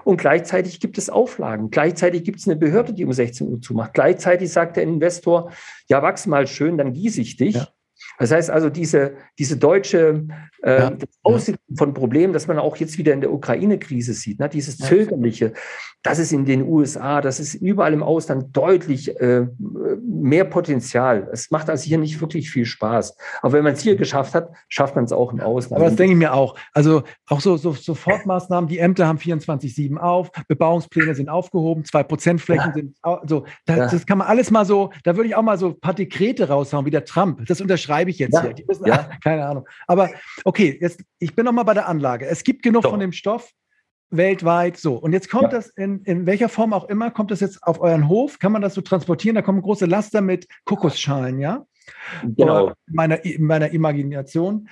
und 0.03 0.17
gleichzeitig 0.17 0.81
gibt 0.81 0.97
es 0.97 1.11
Auflagen. 1.11 1.71
Gleichzeitig 1.71 2.25
gibt 2.25 2.39
es 2.39 2.49
eine 2.49 2.57
Behörde, 2.57 2.95
die 2.95 3.05
um 3.05 3.13
16 3.13 3.47
Uhr 3.49 3.61
zumacht. 3.61 3.93
Gleichzeitig 3.93 4.51
sagt 4.51 4.77
der 4.77 4.85
Investor, 4.85 5.53
ja, 5.89 6.03
wachs 6.03 6.27
mal 6.27 6.47
schön, 6.47 6.79
dann 6.79 6.95
gieße 6.95 7.21
ich 7.21 7.37
dich. 7.37 7.57
Ja. 7.57 7.69
Das 8.19 8.31
heißt 8.31 8.51
also, 8.51 8.71
diese, 8.71 9.15
diese 9.39 9.57
deutsche 9.57 10.27
äh, 10.63 10.79
ja. 10.79 10.93
Aussichten 11.23 11.77
von 11.77 11.95
Problemen, 11.95 12.33
dass 12.33 12.47
man 12.47 12.59
auch 12.59 12.77
jetzt 12.77 12.99
wieder 12.99 13.13
in 13.13 13.21
der 13.21 13.33
Ukraine-Krise 13.33 14.13
sieht, 14.13 14.39
ne? 14.41 14.49
dieses 14.49 14.79
Zögerliche, 14.79 15.53
das 16.03 16.19
ist 16.19 16.33
in 16.33 16.45
den 16.45 16.63
USA, 16.63 17.21
das 17.21 17.41
ist 17.41 17.55
überall 17.55 17.93
im 17.93 18.03
Ausland 18.03 18.57
deutlich 18.57 19.19
äh, 19.21 19.47
mehr 20.03 20.45
Potenzial. 20.45 21.29
Es 21.33 21.51
macht 21.51 21.69
also 21.69 21.85
hier 21.85 21.99
nicht 21.99 22.21
wirklich 22.21 22.51
viel 22.51 22.65
Spaß. 22.65 23.17
Aber 23.43 23.53
wenn 23.53 23.65
man 23.65 23.75
es 23.75 23.81
hier 23.81 23.97
geschafft 23.97 24.35
hat, 24.35 24.51
schafft 24.69 24.97
man 24.97 25.05
es 25.05 25.13
auch 25.13 25.33
im 25.33 25.41
Ausland. 25.41 25.81
Aber 25.81 25.91
das 25.91 25.97
denke 25.97 26.13
ich 26.13 26.19
mir 26.19 26.33
auch. 26.33 26.57
Also 26.73 27.03
auch 27.27 27.41
so, 27.41 27.57
so 27.57 27.73
Sofortmaßnahmen, 27.73 28.69
die 28.69 28.79
Ämter 28.79 29.07
haben 29.07 29.19
24-7 29.19 29.99
auf, 29.99 30.31
Bebauungspläne 30.49 31.15
sind 31.15 31.29
aufgehoben, 31.29 31.85
zwei 31.85 32.03
Prozent 32.03 32.41
Flächen 32.41 32.73
ja. 32.75 32.75
sind, 32.75 32.97
so, 33.29 33.45
das, 33.67 33.77
ja. 33.77 33.89
das 33.89 34.07
kann 34.07 34.19
man 34.19 34.27
alles 34.27 34.51
mal 34.51 34.65
so, 34.65 34.91
da 35.05 35.17
würde 35.17 35.29
ich 35.29 35.37
auch 35.37 35.43
mal 35.43 35.59
so 35.59 35.69
ein 35.69 35.81
paar 35.81 35.95
Dekrete 35.95 36.49
raushauen, 36.49 36.87
wie 36.87 36.91
der 36.91 37.05
Trump. 37.05 37.47
Das 37.47 37.61
unterschreibe 37.91 38.11
ich 38.11 38.19
jetzt 38.19 38.35
ja. 38.35 38.43
hier. 38.43 38.55
Die 38.55 38.65
müssen, 38.65 38.87
ja. 38.87 39.09
keine 39.23 39.47
Ahnung. 39.47 39.67
Aber 39.87 40.11
okay, 40.45 40.79
jetzt, 40.81 41.03
ich 41.19 41.35
bin 41.35 41.45
noch 41.45 41.53
mal 41.53 41.63
bei 41.65 41.75
der 41.75 41.89
Anlage. 41.89 42.27
Es 42.27 42.45
gibt 42.45 42.63
genug 42.63 42.83
Doch. 42.83 42.91
von 42.91 43.01
dem 43.01 43.13
Stoff 43.13 43.51
weltweit 44.11 44.77
so. 44.77 44.95
Und 44.95 45.13
jetzt 45.13 45.31
kommt 45.31 45.45
ja. 45.45 45.59
das 45.59 45.69
in, 45.69 46.03
in 46.03 46.27
welcher 46.27 46.49
Form 46.49 46.73
auch 46.73 46.89
immer, 46.89 47.11
kommt 47.11 47.31
das 47.31 47.41
jetzt 47.41 47.63
auf 47.63 47.81
euren 47.81 48.09
Hof? 48.09 48.39
Kann 48.39 48.53
man 48.53 48.63
das 48.63 48.75
so 48.75 48.81
transportieren? 48.81 49.37
Da 49.37 49.43
kommen 49.43 49.63
große 49.63 49.87
Laster 49.87 50.21
mit 50.21 50.47
Kokosschalen, 50.65 51.39
ja? 51.39 51.65
Genau. 52.23 52.73
meiner, 52.87 53.19
meiner 53.39 53.71
Imagination. 53.71 54.69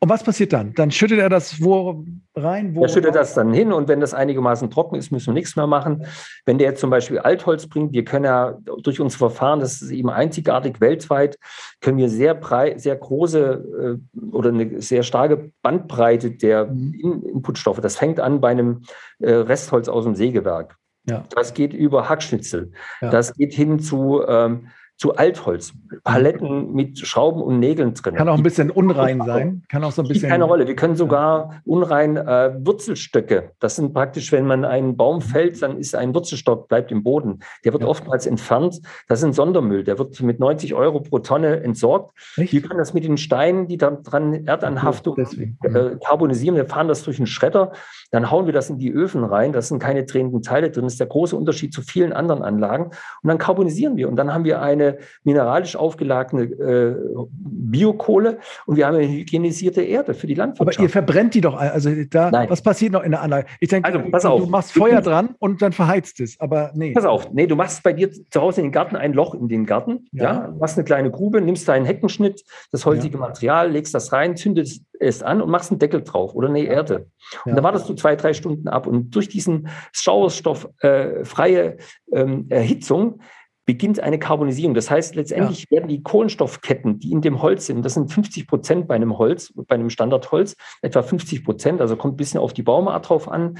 Und 0.00 0.08
was 0.08 0.22
passiert 0.22 0.52
dann? 0.52 0.74
Dann 0.74 0.92
schüttet 0.92 1.18
er 1.18 1.28
das 1.28 1.60
wo 1.60 2.04
rein? 2.36 2.76
Wo 2.76 2.82
er 2.82 2.88
schüttet 2.88 3.16
das 3.16 3.34
dann 3.34 3.52
hin 3.52 3.72
und 3.72 3.88
wenn 3.88 4.00
das 4.00 4.14
einigermaßen 4.14 4.70
trocken 4.70 4.94
ist, 4.94 5.10
müssen 5.10 5.28
wir 5.28 5.34
nichts 5.34 5.56
mehr 5.56 5.66
machen. 5.66 6.06
Wenn 6.46 6.58
der 6.58 6.68
jetzt 6.68 6.80
zum 6.80 6.90
Beispiel 6.90 7.18
Altholz 7.18 7.66
bringt, 7.66 7.92
wir 7.92 8.04
können 8.04 8.24
ja 8.24 8.56
durch 8.82 9.00
unser 9.00 9.18
Verfahren, 9.18 9.58
das 9.58 9.82
ist 9.82 9.90
eben 9.90 10.08
einzigartig 10.08 10.80
weltweit, 10.80 11.36
können 11.80 11.98
wir 11.98 12.08
sehr 12.08 12.34
breit, 12.34 12.80
sehr 12.80 12.94
große 12.94 13.98
äh, 14.14 14.26
oder 14.32 14.50
eine 14.50 14.80
sehr 14.80 15.02
starke 15.02 15.50
Bandbreite 15.62 16.30
der 16.30 16.66
mhm. 16.66 17.24
Inputstoffe. 17.34 17.80
Das 17.80 17.96
fängt 17.96 18.20
an 18.20 18.40
bei 18.40 18.50
einem 18.50 18.82
äh, 19.18 19.32
Restholz 19.32 19.88
aus 19.88 20.04
dem 20.04 20.14
Sägewerk. 20.14 20.76
Ja. 21.08 21.24
Das 21.30 21.54
geht 21.54 21.72
über 21.72 22.08
Hackschnitzel. 22.08 22.70
Ja. 23.00 23.10
Das 23.10 23.34
geht 23.34 23.52
hin 23.52 23.80
zu 23.80 24.22
ähm, 24.28 24.68
zu 24.98 25.14
Altholz. 25.14 25.72
Paletten 26.02 26.72
mit 26.72 26.98
Schrauben 26.98 27.40
und 27.40 27.60
Nägeln 27.60 27.94
drin. 27.94 28.16
Kann 28.16 28.28
auch 28.28 28.36
ein 28.36 28.42
bisschen 28.42 28.70
unrein 28.70 29.22
sein. 29.24 29.62
Kann 29.68 29.84
auch 29.84 29.92
so 29.92 30.02
ein 30.02 30.08
bisschen. 30.08 30.28
Keine 30.28 30.42
Rolle. 30.42 30.66
Wir 30.66 30.74
können 30.74 30.96
sogar 30.96 31.62
unrein 31.64 32.16
äh, 32.16 32.54
Wurzelstöcke. 32.58 33.52
Das 33.60 33.76
sind 33.76 33.94
praktisch, 33.94 34.32
wenn 34.32 34.44
man 34.44 34.64
einen 34.64 34.96
Baum 34.96 35.20
fällt, 35.20 35.62
dann 35.62 35.78
ist 35.78 35.94
ein 35.94 36.14
Wurzelstock 36.14 36.66
bleibt 36.66 36.90
im 36.90 37.04
Boden. 37.04 37.38
Der 37.64 37.72
wird 37.72 37.84
ja. 37.84 37.88
oftmals 37.88 38.26
entfernt. 38.26 38.80
Das 39.06 39.20
ist 39.20 39.24
ein 39.24 39.32
Sondermüll. 39.32 39.84
Der 39.84 40.00
wird 40.00 40.20
mit 40.20 40.40
90 40.40 40.74
Euro 40.74 40.98
pro 41.00 41.20
Tonne 41.20 41.60
entsorgt. 41.62 42.12
Echt? 42.36 42.52
Wir 42.52 42.62
können 42.62 42.78
das 42.78 42.92
mit 42.92 43.04
den 43.04 43.18
Steinen, 43.18 43.68
die 43.68 43.76
da 43.76 43.92
dran 43.92 44.46
Erdanhaftung 44.46 45.16
äh, 45.16 45.96
karbonisieren. 46.04 46.56
Wir 46.56 46.66
fahren 46.66 46.88
das 46.88 47.04
durch 47.04 47.18
einen 47.18 47.28
Schredder. 47.28 47.70
Dann 48.10 48.32
hauen 48.32 48.46
wir 48.46 48.52
das 48.52 48.68
in 48.68 48.78
die 48.78 48.90
Öfen 48.90 49.22
rein. 49.22 49.52
Das 49.52 49.68
sind 49.68 49.78
keine 49.78 50.04
drehenden 50.04 50.42
Teile 50.42 50.72
drin. 50.72 50.84
Das 50.84 50.94
ist 50.94 51.00
der 51.00 51.06
große 51.06 51.36
Unterschied 51.36 51.72
zu 51.72 51.82
vielen 51.82 52.12
anderen 52.12 52.42
Anlagen. 52.42 52.86
Und 52.86 53.28
dann 53.28 53.38
karbonisieren 53.38 53.96
wir. 53.96 54.08
Und 54.08 54.16
dann 54.16 54.34
haben 54.34 54.42
wir 54.42 54.60
eine 54.60 54.87
mineralisch 55.24 55.76
aufgeladene 55.76 56.44
äh, 56.44 56.96
Biokohle 57.30 58.38
und 58.66 58.76
wir 58.76 58.86
haben 58.86 58.96
eine 58.96 59.08
hygienisierte 59.08 59.82
Erde 59.82 60.14
für 60.14 60.26
die 60.26 60.34
Landwirtschaft. 60.34 60.78
Aber 60.78 60.84
ihr 60.84 60.90
verbrennt 60.90 61.34
die 61.34 61.40
doch, 61.40 61.56
also 61.56 61.90
da, 62.10 62.30
Nein. 62.30 62.50
was 62.50 62.62
passiert 62.62 62.92
noch 62.92 63.02
in 63.02 63.10
der 63.10 63.22
Anlage? 63.22 63.46
Ich 63.60 63.68
denke, 63.68 63.88
also, 63.88 64.10
pass 64.10 64.24
auf. 64.24 64.40
du 64.40 64.46
machst 64.46 64.72
Feuer 64.72 65.00
dran 65.00 65.34
und 65.38 65.60
dann 65.62 65.72
verheizt 65.72 66.20
es, 66.20 66.38
aber 66.40 66.72
nee. 66.74 66.92
Pass 66.92 67.04
auf, 67.04 67.30
nee, 67.32 67.46
du 67.46 67.56
machst 67.56 67.82
bei 67.82 67.92
dir 67.92 68.10
zu 68.10 68.40
Hause 68.40 68.60
in 68.60 68.68
den 68.68 68.72
Garten 68.72 68.96
ein 68.96 69.12
Loch 69.12 69.34
in 69.34 69.48
den 69.48 69.66
Garten, 69.66 70.06
ja, 70.12 70.24
ja 70.24 70.54
machst 70.58 70.76
eine 70.76 70.84
kleine 70.84 71.10
Grube, 71.10 71.40
nimmst 71.40 71.68
deinen 71.68 71.86
Heckenschnitt, 71.86 72.44
das 72.72 72.86
holzige 72.86 73.14
ja. 73.14 73.20
Material, 73.20 73.70
legst 73.70 73.94
das 73.94 74.12
rein, 74.12 74.36
zündest 74.36 74.84
es 75.00 75.22
an 75.22 75.40
und 75.40 75.50
machst 75.50 75.70
einen 75.70 75.78
Deckel 75.78 76.02
drauf 76.02 76.34
oder 76.34 76.48
eine 76.48 76.60
Erde. 76.60 77.06
Und 77.44 77.50
ja. 77.50 77.54
dann 77.54 77.64
wartest 77.64 77.88
du 77.88 77.94
zwei, 77.94 78.16
drei 78.16 78.32
Stunden 78.32 78.68
ab 78.68 78.86
und 78.86 79.10
durch 79.14 79.28
diesen 79.28 79.68
sauerstofffreie 79.92 81.76
äh, 81.76 81.76
ähm, 82.12 82.46
Erhitzung 82.48 83.20
beginnt 83.68 84.00
eine 84.00 84.18
Karbonisierung. 84.18 84.72
Das 84.72 84.90
heißt, 84.90 85.14
letztendlich 85.14 85.66
ja. 85.68 85.72
werden 85.72 85.88
die 85.88 86.02
Kohlenstoffketten, 86.02 87.00
die 87.00 87.12
in 87.12 87.20
dem 87.20 87.42
Holz 87.42 87.66
sind, 87.66 87.84
das 87.84 87.92
sind 87.92 88.10
50 88.10 88.46
Prozent 88.46 88.88
bei 88.88 88.94
einem 88.94 89.18
Holz, 89.18 89.52
bei 89.54 89.74
einem 89.74 89.90
Standardholz, 89.90 90.56
etwa 90.80 91.02
50 91.02 91.44
Prozent, 91.44 91.82
also 91.82 91.94
kommt 91.94 92.14
ein 92.14 92.16
bisschen 92.16 92.40
auf 92.40 92.54
die 92.54 92.62
Baumart 92.62 93.06
drauf 93.06 93.30
an. 93.30 93.58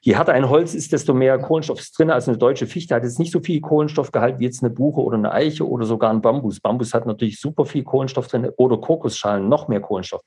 Je 0.00 0.16
härter 0.16 0.32
ein 0.32 0.50
Holz 0.50 0.74
ist, 0.74 0.92
desto 0.92 1.14
mehr 1.14 1.38
Kohlenstoff 1.38 1.78
ist 1.78 1.96
drin. 1.96 2.10
Also 2.10 2.32
eine 2.32 2.38
deutsche 2.38 2.66
Fichte 2.66 2.96
hat 2.96 3.04
jetzt 3.04 3.20
nicht 3.20 3.30
so 3.30 3.38
viel 3.38 3.60
Kohlenstoffgehalt 3.60 4.40
wie 4.40 4.44
jetzt 4.44 4.60
eine 4.64 4.74
Buche 4.74 5.00
oder 5.00 5.16
eine 5.16 5.30
Eiche 5.30 5.66
oder 5.66 5.86
sogar 5.86 6.10
ein 6.10 6.20
Bambus. 6.20 6.58
Bambus 6.58 6.92
hat 6.92 7.06
natürlich 7.06 7.38
super 7.38 7.64
viel 7.64 7.84
Kohlenstoff 7.84 8.26
drin 8.26 8.50
oder 8.56 8.76
Kokosschalen, 8.78 9.48
noch 9.48 9.68
mehr 9.68 9.80
Kohlenstoff. 9.80 10.22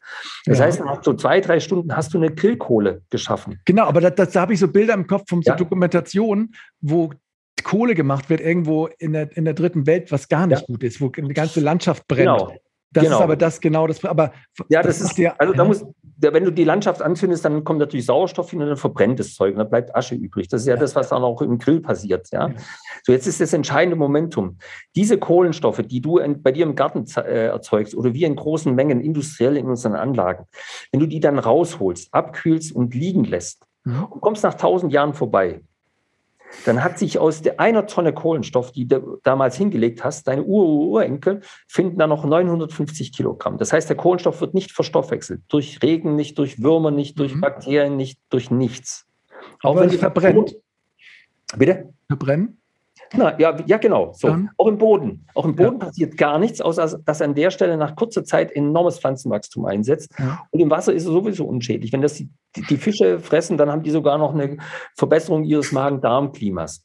Das 0.45 0.59
ja. 0.59 0.65
heißt, 0.65 0.85
nach 0.85 1.03
so 1.03 1.13
zwei, 1.13 1.41
drei 1.41 1.59
Stunden 1.59 1.93
hast 1.93 2.13
du 2.13 2.17
eine 2.17 2.33
Grillkohle 2.33 3.01
geschaffen. 3.09 3.59
Genau, 3.65 3.83
aber 3.83 3.99
da, 3.99 4.09
da 4.09 4.39
habe 4.39 4.53
ich 4.53 4.59
so 4.59 4.69
Bilder 4.69 4.93
im 4.93 5.05
Kopf 5.05 5.23
von 5.27 5.41
so 5.41 5.51
ja. 5.51 5.57
Dokumentationen, 5.57 6.55
wo 6.79 7.11
Kohle 7.63 7.95
gemacht 7.95 8.29
wird 8.29 8.41
irgendwo 8.41 8.87
in 8.99 9.13
der, 9.13 9.35
in 9.35 9.45
der 9.45 9.53
dritten 9.53 9.87
Welt, 9.87 10.11
was 10.11 10.29
gar 10.29 10.47
nicht 10.47 10.61
ja. 10.61 10.65
gut 10.67 10.83
ist, 10.83 11.01
wo 11.01 11.11
eine 11.15 11.33
ganze 11.33 11.59
Landschaft 11.59 12.07
brennt. 12.07 12.37
Genau. 12.37 12.53
Das 12.91 13.03
genau. 13.03 13.17
ist 13.17 13.23
aber 13.23 13.35
das 13.35 13.59
genau 13.59 13.85
das. 13.85 14.03
Aber 14.05 14.31
ja, 14.69 14.81
das, 14.81 14.99
das 14.99 15.11
ist 15.11 15.17
ja. 15.17 15.35
Also 15.37 15.53
da 15.53 15.65
muss, 15.65 15.85
wenn 16.19 16.43
du 16.45 16.51
die 16.51 16.63
Landschaft 16.63 17.01
anzündest, 17.01 17.43
dann 17.43 17.63
kommt 17.63 17.79
natürlich 17.79 18.05
Sauerstoff 18.05 18.49
hin 18.49 18.61
und 18.61 18.69
dann 18.69 18.77
verbrennt 18.77 19.19
das 19.19 19.33
Zeug 19.33 19.51
und 19.51 19.59
dann 19.59 19.69
bleibt 19.69 19.93
Asche 19.93 20.15
übrig. 20.15 20.47
Das 20.47 20.61
ist 20.61 20.67
ja, 20.67 20.75
ja. 20.75 20.79
das, 20.79 20.95
was 20.95 21.09
dann 21.09 21.21
auch 21.21 21.41
im 21.41 21.57
Grill 21.57 21.81
passiert. 21.81 22.29
Ja? 22.31 22.47
ja? 22.47 22.55
So 23.03 23.11
jetzt 23.11 23.27
ist 23.27 23.41
das 23.41 23.51
entscheidende 23.53 23.97
Momentum. 23.97 24.57
Diese 24.95 25.17
Kohlenstoffe, 25.17 25.81
die 25.85 26.01
du 26.01 26.17
in, 26.17 26.41
bei 26.41 26.51
dir 26.51 26.65
im 26.65 26.75
Garten 26.75 27.05
äh, 27.17 27.47
erzeugst 27.47 27.93
oder 27.93 28.13
wir 28.13 28.25
in 28.25 28.35
großen 28.35 28.73
Mengen 28.73 29.01
industriell 29.01 29.57
in 29.57 29.67
unseren 29.67 29.95
Anlagen, 29.95 30.45
wenn 30.91 31.01
du 31.01 31.07
die 31.07 31.19
dann 31.19 31.39
rausholst, 31.39 32.13
abkühlst 32.13 32.73
und 32.73 32.95
liegen 32.95 33.25
lässt 33.25 33.65
mhm. 33.83 34.05
und 34.05 34.21
kommst 34.21 34.43
nach 34.43 34.53
tausend 34.53 34.93
Jahren 34.93 35.13
vorbei, 35.13 35.61
dann 36.65 36.83
hat 36.83 36.97
sich 36.97 37.19
aus 37.19 37.41
der 37.41 37.59
einer 37.59 37.87
Tonne 37.87 38.13
Kohlenstoff, 38.13 38.71
die 38.71 38.87
du 38.87 39.19
damals 39.23 39.55
hingelegt 39.57 40.03
hast, 40.03 40.27
deine 40.27 40.43
Ur-Urenkel 40.43 41.41
finden 41.67 41.97
da 41.97 42.07
noch 42.07 42.25
950 42.25 43.11
Kilogramm. 43.13 43.57
Das 43.57 43.73
heißt, 43.73 43.89
der 43.89 43.97
Kohlenstoff 43.97 44.41
wird 44.41 44.53
nicht 44.53 44.71
verstoffwechselt. 44.71 45.41
Durch 45.49 45.81
Regen, 45.81 46.15
nicht 46.15 46.37
durch 46.37 46.61
Würmer, 46.61 46.91
nicht 46.91 47.19
durch 47.19 47.35
mhm. 47.35 47.41
Bakterien, 47.41 47.97
nicht 47.97 48.19
durch 48.29 48.51
nichts. 48.51 49.05
Auch 49.61 49.75
wenn 49.75 49.89
es 49.89 49.97
verbrennt. 49.97 50.55
Bitte? 51.57 51.93
Verbrennen? 52.07 52.61
Na, 53.13 53.39
ja, 53.39 53.57
ja, 53.65 53.77
genau. 53.77 54.13
So. 54.13 54.35
Auch 54.57 54.67
im 54.67 54.77
Boden. 54.77 55.25
Auch 55.33 55.45
im 55.45 55.55
Boden 55.55 55.79
ja. 55.79 55.85
passiert 55.85 56.17
gar 56.17 56.39
nichts, 56.39 56.61
außer 56.61 56.99
dass 57.03 57.21
an 57.21 57.35
der 57.35 57.51
Stelle 57.51 57.77
nach 57.77 57.95
kurzer 57.95 58.23
Zeit 58.23 58.51
enormes 58.51 58.99
Pflanzenwachstum 58.99 59.65
einsetzt. 59.65 60.13
Ja. 60.17 60.45
Und 60.51 60.59
im 60.59 60.69
Wasser 60.69 60.93
ist 60.93 61.03
es 61.03 61.09
sowieso 61.09 61.45
unschädlich. 61.45 61.93
Wenn 61.93 62.01
das 62.01 62.15
die, 62.15 62.29
die 62.55 62.77
Fische 62.77 63.19
fressen, 63.19 63.57
dann 63.57 63.71
haben 63.71 63.83
die 63.83 63.91
sogar 63.91 64.17
noch 64.17 64.33
eine 64.33 64.57
Verbesserung 64.95 65.43
ihres 65.43 65.71
Magen-Darm-Klimas. 65.71 66.83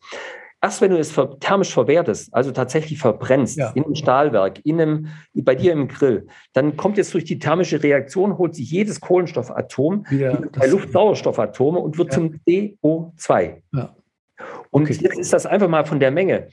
Erst 0.65 0.81
wenn 0.81 0.93
du 0.93 0.99
es 0.99 1.13
thermisch 1.41 1.73
verwertest, 1.73 2.33
also 2.33 2.53
tatsächlich 2.53 3.01
verbrennst, 3.01 3.59
ja. 3.59 3.73
in 3.75 3.85
einem 3.85 3.97
Stahlwerk, 3.97 4.65
in 4.65 4.81
einem, 4.81 5.09
bei 5.35 5.57
dir 5.57 5.73
im 5.73 5.89
Grill, 5.89 6.29
dann 6.53 6.77
kommt 6.77 6.99
jetzt 6.99 7.13
durch 7.15 7.25
die 7.25 7.41
thermische 7.41 7.83
Reaktion, 7.83 8.39
holt 8.39 8.55
sich 8.55 8.71
jedes 8.71 9.01
Kohlenstoffatom 9.01 10.07
ja, 10.13 10.39
bei 10.57 10.69
Luftsauerstoffatome 10.69 11.81
und 11.81 11.99
wird 11.99 12.13
ja. 12.13 12.15
zum 12.15 12.41
CO2. 12.47 13.57
Ja. 13.73 13.97
Und 14.73 14.85
okay. 14.85 14.99
jetzt 15.01 15.19
ist 15.19 15.33
das 15.33 15.47
einfach 15.47 15.69
mal 15.69 15.85
von 15.85 16.01
der 16.01 16.11
Menge. 16.11 16.49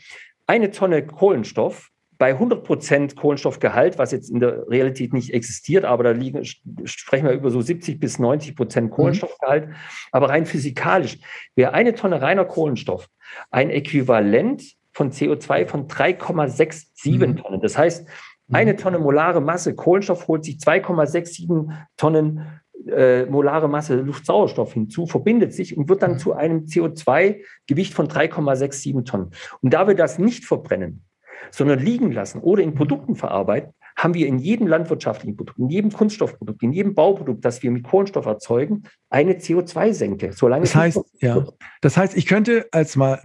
Eine 0.46 0.70
Tonne 0.72 1.06
Kohlenstoff 1.06 1.90
bei 2.18 2.32
100 2.32 2.66
Prozent 2.66 3.16
Kohlenstoffgehalt, 3.16 3.98
was 3.98 4.12
jetzt 4.12 4.30
in 4.30 4.42
der 4.42 4.68
Realität 4.68 5.14
nicht 5.14 5.34
existiert, 5.34 5.86
aber 5.86 6.04
da 6.04 6.12
liegen, 6.12 6.44
sprechen 6.84 7.26
wir 7.26 7.32
über 7.32 7.50
so 7.50 7.62
70 7.62 7.98
bis 7.98 8.20
90 8.20 8.58
Prozent 8.58 8.92
mhm. 8.92 8.94
Kohlenstoffgehalt. 8.94 9.70
Mhm. 9.70 9.76
Aber 10.12 10.30
rein 10.30 10.46
physikalisch 10.46 11.18
wäre 11.56 11.74
eine 11.74 11.96
Tonne 11.96 12.22
reiner 12.22 12.46
Kohlenstoff 12.46 13.08
ein 13.52 13.70
Äquivalent 13.70 14.64
von 14.92 15.12
CO2 15.12 15.66
von 15.66 15.88
3,67 15.88 17.26
mhm. 17.26 17.38
Tonnen. 17.38 17.62
Das 17.62 17.78
heißt, 17.78 18.06
eine 18.52 18.74
mhm. 18.74 18.78
Tonne 18.78 19.00
molare 19.00 19.40
Masse 19.40 19.74
Kohlenstoff 19.74 20.28
holt 20.28 20.44
sich 20.44 20.58
2,67 20.58 21.72
Tonnen 21.96 22.59
äh, 22.88 23.26
molare 23.26 23.68
Masse 23.68 23.96
Luftsauerstoff 23.96 24.74
hinzu, 24.74 25.06
verbindet 25.06 25.54
sich 25.54 25.76
und 25.76 25.90
wird 25.90 26.02
dann 26.02 26.14
mhm. 26.14 26.20
zu 26.20 26.34
einem 26.34 26.66
CO2-Gewicht 26.66 27.94
von 27.94 28.08
3,67 28.08 29.06
Tonnen. 29.06 29.32
Und 29.62 29.74
da 29.74 29.88
wir 29.88 29.96
das 29.96 30.20
nicht 30.20 30.46
verbrennen, 30.46 31.04
sondern 31.52 31.80
liegen 31.80 32.12
lassen 32.12 32.40
oder 32.40 32.64
in 32.64 32.76
Produkten 32.76 33.16
verarbeiten, 33.16 33.74
haben 33.96 34.14
wir 34.14 34.28
in 34.28 34.40
jedem 34.40 34.68
landwirtschaftlichen 34.68 35.36
Produkt, 35.36 35.60
in 35.60 35.70
jedem 35.70 35.92
Kunststoffprodukt, 35.92 36.64
in 36.64 36.72
jedem 36.72 36.96
Bauprodukt, 36.96 37.44
das 37.44 37.62
wir 37.64 37.72
mit 37.72 37.84
Kohlenstoff 37.84 38.26
erzeugen, 38.26 38.84
eine 39.10 39.34
CO2-Senke. 39.34 40.32
Solange 40.32 40.62
das 40.62 40.76
heißt, 40.76 41.02
ja. 41.20 41.46
Das 41.82 41.98
heißt, 41.98 42.16
ich 42.16 42.26
könnte 42.26 42.68
als 42.72 42.96
mal 42.96 43.22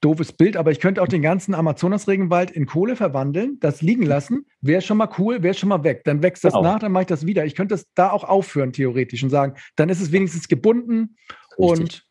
doofes 0.00 0.32
Bild, 0.32 0.56
aber 0.56 0.70
ich 0.70 0.80
könnte 0.80 1.02
auch 1.02 1.08
den 1.08 1.22
ganzen 1.22 1.54
Amazonas-Regenwald 1.54 2.50
in 2.50 2.66
Kohle 2.66 2.96
verwandeln, 2.96 3.58
das 3.60 3.82
liegen 3.82 4.04
lassen, 4.04 4.46
wäre 4.60 4.80
schon 4.80 4.96
mal 4.96 5.10
cool, 5.18 5.42
wäre 5.42 5.54
schon 5.54 5.68
mal 5.68 5.84
weg. 5.84 6.02
Dann 6.04 6.22
wächst 6.22 6.44
das 6.44 6.54
genau. 6.54 6.64
nach, 6.64 6.78
dann 6.78 6.92
mache 6.92 7.02
ich 7.02 7.08
das 7.08 7.26
wieder. 7.26 7.44
Ich 7.44 7.54
könnte 7.54 7.74
das 7.74 7.86
da 7.94 8.10
auch 8.10 8.24
aufführen, 8.24 8.72
theoretisch, 8.72 9.22
und 9.22 9.30
sagen, 9.30 9.54
dann 9.76 9.88
ist 9.88 10.00
es 10.00 10.12
wenigstens 10.12 10.48
gebunden 10.48 11.16
Richtig. 11.58 11.80
und 11.80 12.10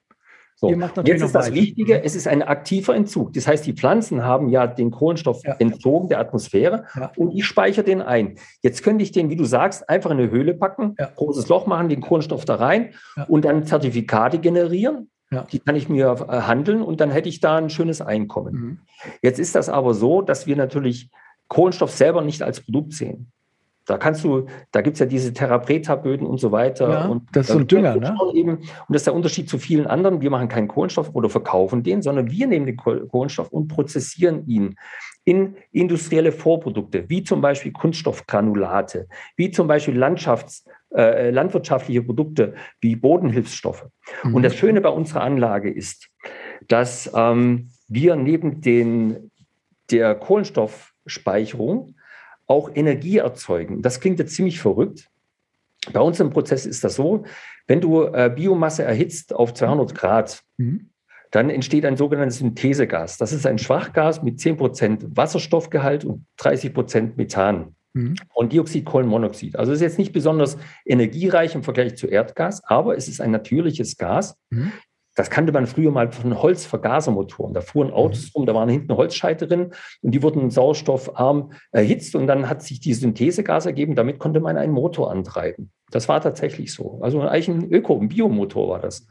so. 0.61 0.69
Jetzt 1.05 1.23
ist 1.23 1.33
das 1.33 1.53
Wichtige, 1.53 2.03
es 2.03 2.15
ist 2.15 2.27
ein 2.27 2.43
aktiver 2.43 2.93
Entzug. 2.93 3.31
Das 3.31 3.47
heißt, 3.47 3.65
die 3.65 3.71
Pflanzen 3.71 4.25
haben 4.25 4.49
ja 4.49 4.67
den 4.67 4.91
Kohlenstoff 4.91 5.41
ja. 5.45 5.53
entzogen 5.53 6.09
der 6.09 6.19
Atmosphäre 6.19 6.83
ja. 6.97 7.13
und 7.15 7.31
ich 7.31 7.45
speichere 7.45 7.85
den 7.85 8.01
ein. 8.01 8.35
Jetzt 8.61 8.83
könnte 8.83 9.01
ich 9.01 9.13
den, 9.13 9.29
wie 9.29 9.37
du 9.37 9.45
sagst, 9.45 9.87
einfach 9.87 10.11
in 10.11 10.19
eine 10.19 10.31
Höhle 10.31 10.53
packen, 10.53 10.95
ja. 10.99 11.09
großes 11.15 11.47
Loch 11.47 11.65
machen, 11.65 11.87
den 11.87 12.01
Kohlenstoff 12.01 12.43
da 12.43 12.55
rein 12.55 12.89
und 13.29 13.45
dann 13.45 13.65
Zertifikate 13.65 14.39
generieren. 14.39 15.09
Die 15.51 15.59
kann 15.59 15.75
ich 15.75 15.89
mir 15.89 16.27
äh, 16.27 16.41
handeln 16.41 16.81
und 16.81 17.01
dann 17.01 17.11
hätte 17.11 17.29
ich 17.29 17.39
da 17.39 17.57
ein 17.57 17.69
schönes 17.69 18.01
Einkommen. 18.01 18.53
Mhm. 18.53 18.79
Jetzt 19.21 19.39
ist 19.39 19.55
das 19.55 19.69
aber 19.69 19.93
so, 19.93 20.21
dass 20.21 20.47
wir 20.47 20.55
natürlich 20.55 21.09
Kohlenstoff 21.47 21.91
selber 21.91 22.21
nicht 22.21 22.41
als 22.41 22.61
Produkt 22.61 22.93
sehen. 22.93 23.31
Da 23.85 23.97
kannst 23.97 24.23
du, 24.23 24.45
da 24.71 24.81
gibt 24.81 24.95
es 24.95 24.99
ja 24.99 25.07
diese 25.07 25.33
Therapreta-Böden 25.33 26.25
und 26.25 26.39
so 26.39 26.51
weiter. 26.51 26.89
Ja, 26.89 27.05
und 27.07 27.23
das 27.31 27.47
ist 27.47 27.53
so 27.53 27.59
ein 27.59 27.65
Dünger, 27.65 27.95
ne? 27.95 28.15
Eben, 28.35 28.57
und 28.57 28.67
das 28.89 28.97
ist 28.97 29.07
der 29.07 29.15
Unterschied 29.15 29.49
zu 29.49 29.57
vielen 29.57 29.87
anderen. 29.87 30.21
Wir 30.21 30.29
machen 30.29 30.47
keinen 30.47 30.67
Kohlenstoff 30.67 31.15
oder 31.15 31.27
verkaufen 31.27 31.81
den, 31.81 32.03
sondern 32.03 32.29
wir 32.29 32.45
nehmen 32.45 32.67
den 32.67 32.77
Kohlenstoff 32.77 33.49
und 33.49 33.67
prozessieren 33.67 34.45
ihn 34.45 34.75
in 35.23 35.55
industrielle 35.71 36.31
Vorprodukte, 36.31 37.09
wie 37.09 37.23
zum 37.23 37.41
Beispiel 37.41 37.71
Kunststoffgranulate, 37.71 39.07
wie 39.35 39.49
zum 39.49 39.67
Beispiel 39.67 39.97
Landschafts- 39.97 40.65
äh, 40.95 41.29
landwirtschaftliche 41.29 42.01
Produkte 42.01 42.55
wie 42.81 42.95
Bodenhilfsstoffe. 42.95 43.85
Mhm. 44.23 44.35
Und 44.35 44.43
das 44.43 44.55
Schöne 44.55 44.81
bei 44.81 44.89
unserer 44.89 45.21
Anlage 45.21 45.71
ist, 45.71 46.09
dass 46.67 47.11
ähm, 47.15 47.69
wir 47.87 48.15
neben 48.15 48.61
den, 48.61 49.31
der 49.91 50.15
Kohlenstoffspeicherung 50.15 51.95
auch 52.47 52.71
Energie 52.73 53.17
erzeugen. 53.17 53.81
Das 53.81 53.99
klingt 53.99 54.19
jetzt 54.19 54.33
ziemlich 54.33 54.59
verrückt. 54.59 55.09
Bei 55.93 55.99
uns 55.99 56.19
im 56.19 56.31
Prozess 56.31 56.65
ist 56.65 56.83
das 56.83 56.95
so, 56.95 57.25
wenn 57.67 57.81
du 57.81 58.03
äh, 58.03 58.31
Biomasse 58.35 58.83
erhitzt 58.83 59.33
auf 59.33 59.53
200 59.53 59.93
Grad, 59.93 60.43
mhm. 60.57 60.89
dann 61.31 61.49
entsteht 61.49 61.85
ein 61.85 61.97
sogenanntes 61.97 62.39
Synthesegas. 62.39 63.17
Das 63.17 63.31
ist 63.31 63.45
ein 63.45 63.59
Schwachgas 63.59 64.23
mit 64.23 64.39
10% 64.39 65.15
Wasserstoffgehalt 65.15 66.03
und 66.03 66.25
30% 66.39 67.11
Methan 67.15 67.75
mhm. 67.93 68.15
und 68.33 68.53
Dioxid, 68.53 68.87
Also 68.87 69.71
es 69.71 69.77
ist 69.77 69.81
jetzt 69.81 69.99
nicht 69.99 70.11
besonders 70.11 70.57
energiereich 70.85 71.55
im 71.55 71.63
Vergleich 71.63 71.97
zu 71.97 72.07
Erdgas, 72.07 72.63
aber 72.65 72.97
es 72.97 73.07
ist 73.07 73.21
ein 73.21 73.31
natürliches 73.31 73.97
Gas. 73.97 74.37
Mhm. 74.49 74.71
Das 75.15 75.29
kannte 75.29 75.51
man 75.51 75.67
früher 75.67 75.91
mal 75.91 76.11
von 76.11 76.41
Holzvergasermotoren. 76.41 77.53
Da 77.53 77.59
fuhren 77.59 77.91
Autos 77.91 78.27
mhm. 78.27 78.31
rum, 78.35 78.45
da 78.45 78.55
waren 78.55 78.69
hinten 78.69 78.95
Holzscheite 78.95 79.47
drin 79.47 79.73
und 80.01 80.11
die 80.11 80.23
wurden 80.23 80.49
sauerstoffarm 80.49 81.51
erhitzt 81.71 82.15
und 82.15 82.27
dann 82.27 82.47
hat 82.47 82.61
sich 82.61 82.79
die 82.79 82.93
Synthesegas 82.93 83.65
ergeben. 83.65 83.95
Damit 83.95 84.19
konnte 84.19 84.39
man 84.39 84.55
einen 84.55 84.71
Motor 84.71 85.11
antreiben. 85.11 85.71
Das 85.91 86.07
war 86.07 86.21
tatsächlich 86.21 86.73
so. 86.73 86.99
Also 87.01 87.21
eigentlich 87.21 87.49
ein 87.49 87.69
Öko, 87.69 87.99
ein 87.99 88.07
Biomotor 88.07 88.69
war 88.69 88.79
das. 88.79 89.07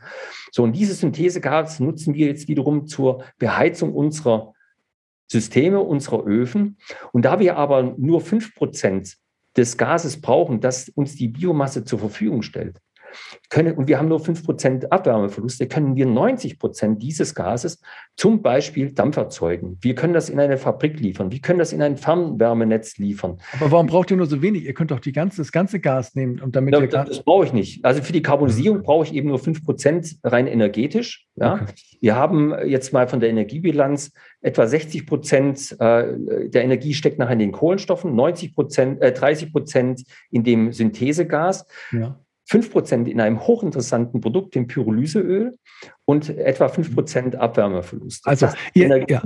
So, 0.51 0.63
und 0.63 0.73
dieses 0.73 1.01
Synthesegas 1.01 1.81
nutzen 1.81 2.15
wir 2.15 2.29
jetzt 2.29 2.49
wiederum 2.49 2.87
zur 2.87 3.25
Beheizung 3.39 3.93
unserer 3.93 4.55
Systeme, 5.29 5.81
unserer 5.81 6.25
Öfen. 6.25 6.79
Und 7.13 7.25
da 7.25 7.39
wir 7.39 7.57
aber 7.57 7.95
nur 7.97 8.21
fünf 8.21 8.55
Prozent 8.55 9.17
des 9.57 9.77
Gases 9.77 10.21
brauchen, 10.21 10.61
das 10.61 10.89
uns 10.89 11.17
die 11.17 11.29
Biomasse 11.29 11.85
zur 11.85 11.99
Verfügung 11.99 12.43
stellt, 12.43 12.81
können, 13.51 13.75
und 13.75 13.89
wir 13.89 13.99
haben 13.99 14.09
nur 14.09 14.21
5% 14.21 14.89
Abwärmeverluste, 14.91 15.67
können 15.67 15.97
wir 15.97 16.07
90% 16.07 16.99
dieses 16.99 17.35
Gases 17.35 17.81
zum 18.17 18.43
Beispiel 18.43 18.93
Dampf 18.93 19.17
erzeugen. 19.17 19.79
Wir 19.81 19.95
können 19.95 20.13
das 20.13 20.29
in 20.29 20.41
eine 20.41 20.59
Fabrik 20.59 21.01
liefern. 21.01 21.33
Wir 21.33 21.41
können 21.41 21.59
das 21.59 21.73
in 21.73 21.83
ein 21.83 21.97
Fernwärmenetz 21.97 22.99
liefern. 22.99 23.39
Aber 23.59 23.71
warum 23.71 23.87
braucht 23.87 24.11
ihr 24.11 24.17
nur 24.17 24.27
so 24.27 24.43
wenig? 24.43 24.65
Ihr 24.65 24.75
könnt 24.75 24.91
doch 24.91 25.01
die 25.01 25.13
ganze, 25.13 25.39
das 25.39 25.53
ganze 25.53 25.81
Gas 25.81 26.15
nehmen 26.15 26.41
und 26.41 26.57
damit. 26.57 26.75
Ja, 26.75 26.87
das, 26.87 27.09
das 27.09 27.23
brauche 27.23 27.47
ich 27.47 27.53
nicht. 27.53 27.85
Also 27.85 28.03
für 28.03 28.13
die 28.13 28.23
Karbonisierung 28.23 28.83
brauche 28.83 29.05
ich 29.07 29.15
eben 29.15 29.29
nur 29.29 29.39
5% 29.39 30.19
rein 30.25 30.47
energetisch. 30.47 31.27
Ja. 31.37 31.55
Okay. 31.55 31.65
Wir 32.01 32.17
haben 32.17 32.55
jetzt 32.67 32.93
mal 32.93 33.09
von 33.09 33.21
der 33.21 33.31
Energiebilanz 33.31 34.13
etwa 34.41 34.67
60 34.67 35.07
Prozent 35.07 35.77
äh, 35.81 36.49
der 36.49 36.65
Energie 36.65 36.95
steckt 36.95 37.19
nachher 37.19 37.33
in 37.33 37.39
den 37.41 37.53
Kohlenstoffen, 37.53 38.15
90 38.15 38.55
Prozent, 38.55 39.03
äh, 39.03 39.13
30 39.13 39.53
Prozent 39.53 40.05
in 40.31 40.45
dem 40.45 40.73
Synthesegas. 40.73 41.67
Ja. 41.93 42.19
5% 42.51 43.07
in 43.07 43.21
einem 43.21 43.47
hochinteressanten 43.47 44.21
Produkt, 44.21 44.55
dem 44.55 44.67
Pyrolyseöl, 44.67 45.59
und 46.07 46.31
etwa 46.31 46.67
5% 46.67 47.37
Abwärmeverlust. 47.37 48.27
Also 48.27 48.49
ihr, 48.73 49.05
ja. 49.09 49.23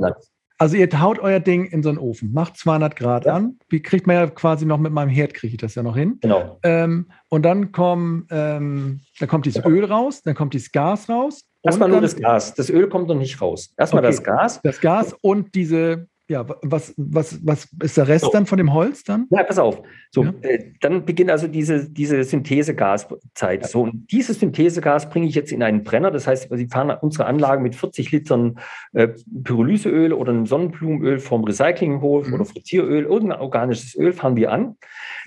also 0.58 0.76
ihr 0.76 0.88
haut 1.00 1.20
euer 1.20 1.38
Ding 1.38 1.66
in 1.66 1.84
so 1.84 1.88
einen 1.88 1.98
Ofen, 1.98 2.32
macht 2.32 2.56
200 2.56 2.96
Grad 2.96 3.24
ja. 3.26 3.34
an. 3.34 3.58
Wie 3.68 3.80
kriegt 3.80 4.08
man 4.08 4.16
ja 4.16 4.26
quasi 4.26 4.66
noch 4.66 4.78
mit 4.78 4.92
meinem 4.92 5.08
Herd, 5.08 5.34
kriege 5.34 5.54
ich 5.54 5.60
das 5.60 5.76
ja 5.76 5.84
noch 5.84 5.96
hin. 5.96 6.18
Genau. 6.20 6.58
Ähm, 6.64 7.12
und 7.28 7.42
dann, 7.44 7.70
kommen, 7.70 8.26
ähm, 8.30 9.00
dann 9.20 9.28
kommt 9.28 9.46
dieses 9.46 9.62
ja. 9.62 9.70
Öl 9.70 9.84
raus, 9.84 10.22
dann 10.22 10.34
kommt 10.34 10.54
dieses 10.54 10.72
Gas 10.72 11.08
raus. 11.08 11.44
Erstmal 11.62 11.88
nur 11.88 12.00
das 12.00 12.16
Gas. 12.16 12.54
Das 12.54 12.70
Öl 12.70 12.88
kommt 12.88 13.08
noch 13.08 13.14
nicht 13.14 13.40
raus. 13.40 13.72
Erstmal 13.76 14.04
okay. 14.04 14.12
das 14.12 14.24
Gas. 14.24 14.60
Das 14.62 14.80
Gas 14.80 15.14
und 15.20 15.54
diese 15.54 16.08
ja, 16.28 16.46
was, 16.62 16.94
was, 16.96 17.44
was 17.44 17.68
ist 17.82 17.96
der 17.96 18.08
Rest 18.08 18.24
so. 18.24 18.30
dann 18.30 18.46
von 18.46 18.56
dem 18.56 18.72
Holz 18.72 19.04
dann? 19.04 19.26
Ja, 19.30 19.42
pass 19.42 19.58
auf. 19.58 19.82
So, 20.10 20.24
ja. 20.24 20.32
äh, 20.42 20.72
dann 20.80 21.04
beginnt 21.04 21.30
also 21.30 21.48
diese, 21.48 21.90
diese 21.90 22.22
Synthesegaszeit. 22.24 23.62
Ja. 23.62 23.68
So, 23.68 23.82
und 23.82 24.10
dieses 24.10 24.40
Synthesegas 24.40 25.10
bringe 25.10 25.26
ich 25.26 25.34
jetzt 25.34 25.52
in 25.52 25.62
einen 25.62 25.84
Brenner. 25.84 26.10
Das 26.10 26.26
heißt, 26.26 26.48
Sie 26.52 26.66
fahren 26.68 26.96
unsere 27.00 27.26
Anlage 27.26 27.62
mit 27.62 27.74
40 27.74 28.12
Litern 28.12 28.58
äh, 28.92 29.08
Pyrolyseöl 29.44 30.12
oder 30.12 30.32
einem 30.32 30.46
Sonnenblumenöl 30.46 31.18
vom 31.18 31.44
Recyclinghof 31.44 32.28
mhm. 32.28 32.34
oder 32.34 32.44
Frittieröl, 32.44 33.04
irgendein 33.04 33.40
organisches 33.40 33.94
Öl 33.96 34.12
fahren 34.12 34.36
wir 34.36 34.52
an. 34.52 34.76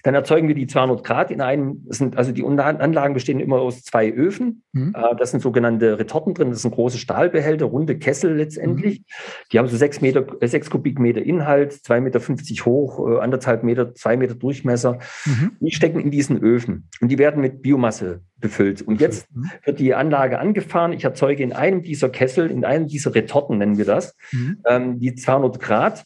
Dann 0.04 0.14
erzeugen 0.14 0.48
wir 0.48 0.56
die 0.56 0.68
200 0.68 1.04
Grad 1.04 1.32
in 1.32 1.42
einem, 1.42 1.84
sind, 1.90 2.16
also 2.16 2.32
die 2.32 2.44
Anlagen 2.44 3.14
bestehen 3.16 3.40
immer 3.40 3.58
aus 3.58 3.84
zwei 3.84 4.12
Öfen. 4.12 4.64
Mhm. 4.72 4.94
Äh, 4.96 5.16
das 5.18 5.32
sind 5.32 5.42
sogenannte 5.42 6.00
Retorten 6.00 6.34
drin. 6.34 6.52
Das 6.52 6.62
sind 6.62 6.74
große 6.74 6.98
Stahlbehälter, 6.98 7.66
runde 7.66 7.98
Kessel 7.98 8.36
letztendlich. 8.36 9.00
Mhm. 9.00 9.06
Die 9.52 9.60
haben 9.60 9.68
so 9.68 9.78
sechs 9.78 10.02
Meter, 10.02 10.26
äh, 10.40 10.48
sechs 10.48 10.70
Kubik 10.70 10.85
Kubikmeter 10.86 11.24
Inhalt, 11.24 11.74
2,50 11.74 12.00
Meter 12.02 12.66
hoch, 12.66 13.10
äh, 13.10 13.20
anderthalb 13.20 13.64
Meter, 13.64 13.96
zwei 13.96 14.18
Meter 14.18 14.36
Durchmesser. 14.36 15.00
Mhm. 15.26 15.58
Die 15.60 15.72
stecken 15.72 16.00
in 16.00 16.12
diesen 16.12 16.38
Öfen 16.38 16.88
und 17.02 17.10
die 17.10 17.18
werden 17.18 17.42
mit 17.42 17.64
Biomasse 17.64 18.22
befüllt. 18.40 18.84
Und 18.84 19.02
jetzt 19.02 19.28
mhm. 19.36 19.50
wird 19.64 19.80
die 19.80 19.96
Anlage 19.96 20.38
angefahren. 20.38 20.94
Ich 20.94 21.04
erzeuge 21.04 21.42
in 21.42 21.54
einem 21.54 21.82
dieser 21.82 22.10
Kessel, 22.10 22.52
in 22.52 22.64
einem 22.64 22.86
dieser 22.86 23.16
Retorten 23.16 23.58
nennen 23.58 23.80
wir 23.80 23.86
das, 23.86 24.16
mhm. 24.32 24.58
ähm, 24.68 25.00
die 25.00 25.16
200 25.16 25.60
Grad 25.60 26.06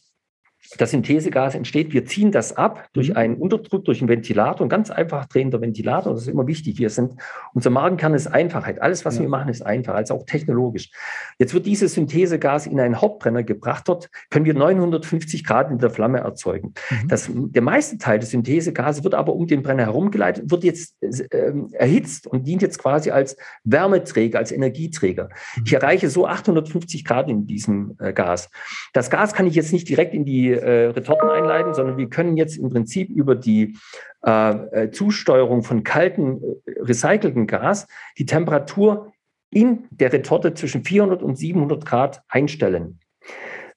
das 0.78 0.92
Synthesegas 0.92 1.54
entsteht. 1.54 1.92
Wir 1.92 2.04
ziehen 2.04 2.30
das 2.32 2.56
ab 2.56 2.88
durch 2.92 3.10
mhm. 3.10 3.16
einen 3.16 3.34
Unterdruck, 3.36 3.84
durch 3.84 4.00
einen 4.00 4.08
Ventilator, 4.08 4.66
ein 4.66 4.68
ganz 4.68 4.90
einfach 4.90 5.26
drehender 5.26 5.60
Ventilator. 5.60 6.12
Das 6.12 6.22
ist 6.22 6.28
immer 6.28 6.46
wichtig. 6.46 6.78
Wir 6.78 6.90
sind, 6.90 7.14
unser 7.54 7.70
Magenkern 7.70 8.14
ist 8.14 8.28
Einfachheit. 8.28 8.80
Alles, 8.80 9.04
was 9.04 9.16
ja. 9.16 9.22
wir 9.22 9.28
machen, 9.28 9.48
ist 9.48 9.62
einfach, 9.62 9.94
also 9.94 10.14
auch 10.14 10.26
technologisch. 10.26 10.90
Jetzt 11.38 11.54
wird 11.54 11.66
dieses 11.66 11.94
Synthesegas 11.94 12.66
in 12.66 12.78
einen 12.78 13.00
Hauptbrenner 13.00 13.42
gebracht. 13.42 13.88
Dort 13.88 14.10
können 14.30 14.44
wir 14.44 14.54
950 14.54 15.44
Grad 15.44 15.70
in 15.70 15.78
der 15.78 15.90
Flamme 15.90 16.18
erzeugen. 16.18 16.74
Mhm. 16.90 17.08
Das, 17.08 17.28
der 17.32 17.62
meiste 17.62 17.98
Teil 17.98 18.18
des 18.20 18.30
Synthesegases 18.30 19.02
wird 19.02 19.14
aber 19.14 19.34
um 19.34 19.46
den 19.46 19.62
Brenner 19.62 19.84
herumgeleitet, 19.84 20.50
wird 20.50 20.64
jetzt 20.64 20.94
äh, 21.02 21.52
erhitzt 21.72 22.26
und 22.26 22.46
dient 22.46 22.62
jetzt 22.62 22.78
quasi 22.78 23.10
als 23.10 23.36
Wärmeträger, 23.64 24.38
als 24.38 24.52
Energieträger. 24.52 25.30
Mhm. 25.56 25.62
Ich 25.66 25.72
erreiche 25.72 26.08
so 26.10 26.26
850 26.26 27.04
Grad 27.04 27.28
in 27.28 27.46
diesem 27.46 27.96
äh, 27.98 28.12
Gas. 28.12 28.50
Das 28.92 29.10
Gas 29.10 29.34
kann 29.34 29.46
ich 29.46 29.54
jetzt 29.54 29.72
nicht 29.72 29.88
direkt 29.88 30.14
in 30.14 30.24
die 30.24 30.59
äh, 30.60 30.86
Retorten 30.86 31.28
einleiten, 31.28 31.74
sondern 31.74 31.96
wir 31.96 32.08
können 32.08 32.36
jetzt 32.36 32.56
im 32.56 32.70
Prinzip 32.70 33.10
über 33.10 33.34
die 33.34 33.76
äh, 34.24 34.84
äh 34.84 34.90
Zusteuerung 34.90 35.62
von 35.62 35.82
kaltem, 35.82 36.40
äh, 36.66 36.80
recyceltem 36.80 37.46
Gas 37.46 37.86
die 38.18 38.26
Temperatur 38.26 39.12
in 39.50 39.88
der 39.90 40.12
Retorte 40.12 40.54
zwischen 40.54 40.84
400 40.84 41.22
und 41.22 41.36
700 41.36 41.84
Grad 41.84 42.22
einstellen. 42.28 43.00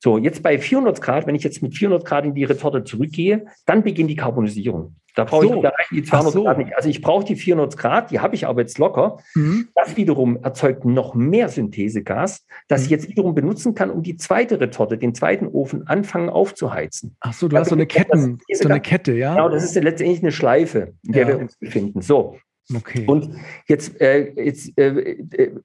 So, 0.03 0.17
jetzt 0.17 0.43
bei 0.43 0.59
400 0.59 1.01
Grad, 1.01 1.27
wenn 1.27 1.35
ich 1.35 1.45
jetzt 1.45 1.63
mit 1.63 1.77
400 1.77 2.05
Grad 2.05 2.25
in 2.25 2.33
die 2.33 2.43
Retorte 2.43 2.83
zurückgehe, 2.83 3.45
dann 3.65 3.83
beginnt 3.83 4.09
die 4.09 4.17
Karbonisierung. 4.17 4.97
Da 5.15 5.23
brauche 5.23 5.47
so. 5.47 5.63
ich 5.63 5.87
die 5.91 6.03
200 6.03 6.33
so. 6.33 6.43
Grad 6.43 6.57
nicht. 6.57 6.75
Also 6.75 6.89
ich 6.89 7.01
brauche 7.01 7.23
die 7.23 7.37
400 7.37 7.77
Grad, 7.77 8.11
die 8.11 8.19
habe 8.19 8.35
ich 8.35 8.45
aber 8.45 8.59
jetzt 8.59 8.77
locker. 8.79 9.19
Mhm. 9.33 9.69
Das 9.75 9.95
wiederum 9.95 10.43
erzeugt 10.43 10.83
noch 10.83 11.15
mehr 11.15 11.47
Synthesegas, 11.47 12.45
das 12.67 12.81
mhm. 12.81 12.85
ich 12.85 12.91
jetzt 12.91 13.07
wiederum 13.07 13.33
benutzen 13.33 13.75
kann, 13.75 13.89
um 13.89 14.03
die 14.03 14.17
zweite 14.17 14.59
Retorte, 14.59 14.97
den 14.97 15.15
zweiten 15.15 15.47
Ofen 15.47 15.87
anfangen 15.87 16.27
aufzuheizen. 16.27 17.15
Ach 17.21 17.31
so, 17.31 17.47
du 17.47 17.53
da 17.53 17.61
hast 17.61 17.69
so 17.69 17.75
eine, 17.75 17.87
Ketten, 17.87 18.39
so 18.51 18.67
eine 18.67 18.81
Kette, 18.81 19.13
ja? 19.13 19.35
Genau, 19.35 19.47
das 19.47 19.63
ist 19.63 19.75
letztendlich 19.75 20.21
eine 20.21 20.33
Schleife, 20.33 20.95
in 21.03 21.13
der 21.13 21.21
ja. 21.21 21.27
wir 21.29 21.39
uns 21.39 21.55
befinden. 21.55 22.01
So. 22.01 22.35
Okay. 22.75 23.05
Und 23.07 23.37
jetzt, 23.69 24.01
äh, 24.01 24.33
jetzt 24.35 24.77
äh, 24.77 24.89
äh 25.31 25.55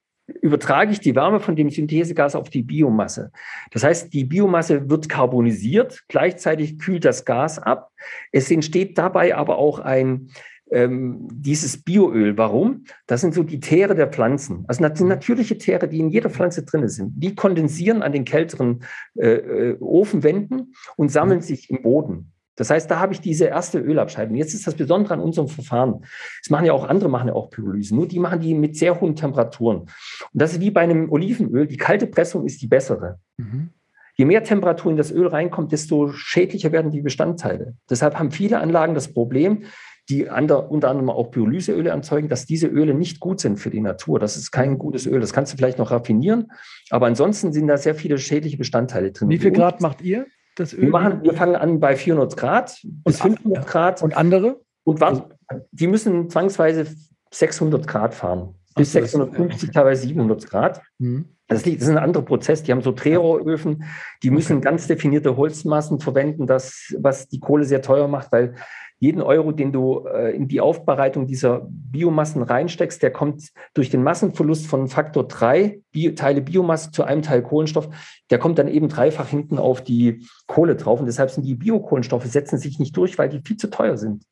übertrage 0.41 0.93
ich 0.93 1.01
die 1.01 1.15
Wärme 1.15 1.41
von 1.41 1.57
dem 1.57 1.71
Synthesegas 1.71 2.35
auf 2.35 2.51
die 2.51 2.63
Biomasse. 2.63 3.33
Das 3.71 3.83
heißt, 3.83 4.13
die 4.13 4.25
Biomasse 4.25 4.89
wird 4.91 5.09
karbonisiert, 5.09 6.05
gleichzeitig 6.09 6.79
kühlt 6.79 7.05
das 7.05 7.25
Gas 7.25 7.59
ab. 7.59 7.91
Es 8.31 8.51
entsteht 8.51 8.99
dabei 8.99 9.35
aber 9.35 9.59
auch 9.59 9.79
ein 9.79 10.31
ähm, 10.71 11.29
dieses 11.33 11.83
Bioöl. 11.83 12.37
Warum? 12.37 12.85
Das 13.07 13.23
sind 13.23 13.33
so 13.33 13.43
die 13.43 13.61
Teere 13.61 13.95
der 13.95 14.09
Pflanzen. 14.09 14.65
Also 14.69 14.87
das 14.87 14.99
sind 14.99 15.09
natürliche 15.09 15.57
Teere, 15.57 15.89
die 15.89 16.01
in 16.01 16.11
jeder 16.11 16.29
Pflanze 16.31 16.63
drin 16.63 16.87
sind. 16.89 17.13
Die 17.17 17.35
kondensieren 17.35 18.03
an 18.03 18.13
den 18.13 18.25
kälteren 18.25 18.85
äh, 19.15 19.29
äh 19.29 19.77
Ofenwänden 19.81 20.75
und 20.97 21.11
sammeln 21.11 21.41
sich 21.41 21.71
im 21.71 21.83
Boden. 21.83 22.33
Das 22.59 22.71
heißt, 22.71 22.91
da 22.91 22.99
habe 22.99 23.13
ich 23.13 23.21
diese 23.21 23.45
erste 23.45 23.79
Ölabscheidung. 23.79 24.35
Jetzt 24.35 24.53
ist 24.53 24.67
das 24.67 24.75
Besondere 24.75 25.15
an 25.15 25.21
unserem 25.21 25.47
Verfahren. 25.49 26.01
Das 26.43 26.51
machen 26.51 26.67
ja 26.67 26.73
auch 26.73 26.89
andere, 26.89 27.09
machen 27.09 27.29
ja 27.29 27.35
auch 27.35 27.51
Pyrolyse. 27.51 27.95
Nur 27.95 28.09
die 28.09 28.19
machen 28.19 28.41
die 28.41 28.53
mit 28.55 28.77
sehr 28.77 29.01
hohen 29.01 29.15
Temperaturen. 29.15 29.83
Und 29.83 29.89
das 30.33 30.55
ist 30.55 30.61
wie 30.61 30.73
bei 30.73 30.81
einem 30.81 31.11
Olivenöl. 31.11 31.69
Die 31.69 31.77
kalte 31.77 32.09
Pressung 32.09 32.45
ist 32.45 32.61
die 32.61 32.67
bessere. 32.67 33.21
Mhm. 33.37 33.71
Je 34.17 34.25
mehr 34.25 34.43
Temperatur 34.43 34.91
in 34.91 34.97
das 34.97 35.13
Öl 35.13 35.29
reinkommt, 35.29 35.71
desto 35.71 36.09
schädlicher 36.11 36.73
werden 36.73 36.91
die 36.91 37.03
Bestandteile. 37.03 37.77
Deshalb 37.89 38.19
haben 38.19 38.33
viele 38.33 38.59
Anlagen 38.59 38.95
das 38.95 39.15
Problem, 39.15 39.63
die 40.09 40.25
unter 40.25 40.71
anderem 40.71 41.11
auch 41.11 41.31
Pyrolyseöle 41.31 41.91
erzeugen, 41.91 42.29
dass 42.29 42.45
diese 42.45 42.67
Öle 42.67 42.95
nicht 42.95 43.21
gut 43.21 43.39
sind 43.39 43.59
für 43.59 43.71
die 43.71 43.81
Natur. 43.81 44.19
Das 44.19 44.37
ist 44.37 44.51
kein 44.51 44.79
gutes 44.79 45.07
Öl. 45.07 45.21
Das 45.21 45.33
kannst 45.33 45.53
du 45.53 45.57
vielleicht 45.57 45.79
noch 45.79 45.93
raffinieren. 45.93 46.51
Aber 46.91 47.07
ansonsten 47.07 47.53
sind 47.53 47.69
da 47.69 47.77
sehr 47.77 47.95
viele 47.95 48.19
schädliche 48.19 48.57
Bestandteile 48.57 49.13
drin. 49.13 49.29
Wie 49.29 49.39
viel 49.39 49.53
Grad 49.53 49.81
macht 49.81 50.03
ihr? 50.03 50.27
Das 50.61 50.73
Öl? 50.73 50.83
Wir, 50.83 50.91
machen, 50.91 51.23
wir 51.23 51.35
fangen 51.35 51.57
an 51.57 51.81
bei 51.81 51.97
400 51.97 52.37
Grad 52.37 52.81
bis 52.83 53.21
500 53.21 53.67
Grad. 53.67 54.03
Und 54.03 54.17
andere? 54.17 54.61
Und 54.85 55.01
warten, 55.01 55.35
die 55.71 55.87
müssen 55.87 56.31
zwangsweise 56.31 56.87
600 57.31 57.87
Grad 57.87 58.15
fahren. 58.15 58.55
Bis 58.75 58.93
so, 58.93 59.01
650, 59.01 59.71
teilweise 59.71 60.03
700 60.07 60.49
Grad. 60.49 60.83
Mhm. 60.99 61.27
Das, 61.49 61.65
liegt, 61.65 61.81
das 61.81 61.89
ist 61.89 61.95
ein 61.95 62.03
anderer 62.03 62.25
Prozess. 62.25 62.63
Die 62.63 62.73
haben 62.73 62.83
so 62.83 62.93
Drehrohröfen, 62.93 63.85
die 64.23 64.31
müssen 64.31 64.59
okay. 64.59 64.65
ganz 64.65 64.87
definierte 64.87 65.37
Holzmassen 65.37 65.99
verwenden, 65.99 66.47
das, 66.47 66.95
was 66.99 67.29
die 67.29 67.41
Kohle 67.41 67.65
sehr 67.65 67.83
teuer 67.83 68.07
macht, 68.07 68.31
weil 68.33 68.55
jeden 69.01 69.23
Euro, 69.23 69.53
den 69.53 69.73
du 69.73 70.07
äh, 70.07 70.35
in 70.35 70.49
die 70.49 70.61
Aufbereitung 70.61 71.27
dieser 71.27 71.67
Biomassen 71.69 72.43
reinsteckst, 72.43 73.03
der 73.03 73.13
kommt 73.13 73.51
durch 73.75 73.91
den 73.91 74.03
Massenverlust 74.03 74.67
von 74.67 74.89
Faktor 74.89 75.29
drei 75.29 75.81
Bio 75.93 76.13
Teile 76.13 76.41
Biomasse 76.41 76.91
zu 76.91 77.05
einem 77.05 77.23
Teil 77.23 77.43
Kohlenstoff, 77.43 77.89
der 78.31 78.39
kommt 78.39 78.59
dann 78.59 78.69
eben 78.69 78.89
dreifach 78.89 79.29
hinten 79.29 79.59
auf 79.59 79.83
die 79.83 80.27
Kohle 80.47 80.75
drauf. 80.75 81.01
Und 81.01 81.07
deshalb 81.07 81.31
sind 81.31 81.45
die 81.45 81.55
Biokohlenstoffe, 81.55 82.27
setzen 82.27 82.59
sich 82.59 82.79
nicht 82.79 82.97
durch, 82.97 83.19
weil 83.19 83.29
die 83.29 83.41
viel 83.41 83.57
zu 83.57 83.71
teuer 83.71 83.97
sind. 83.97 84.25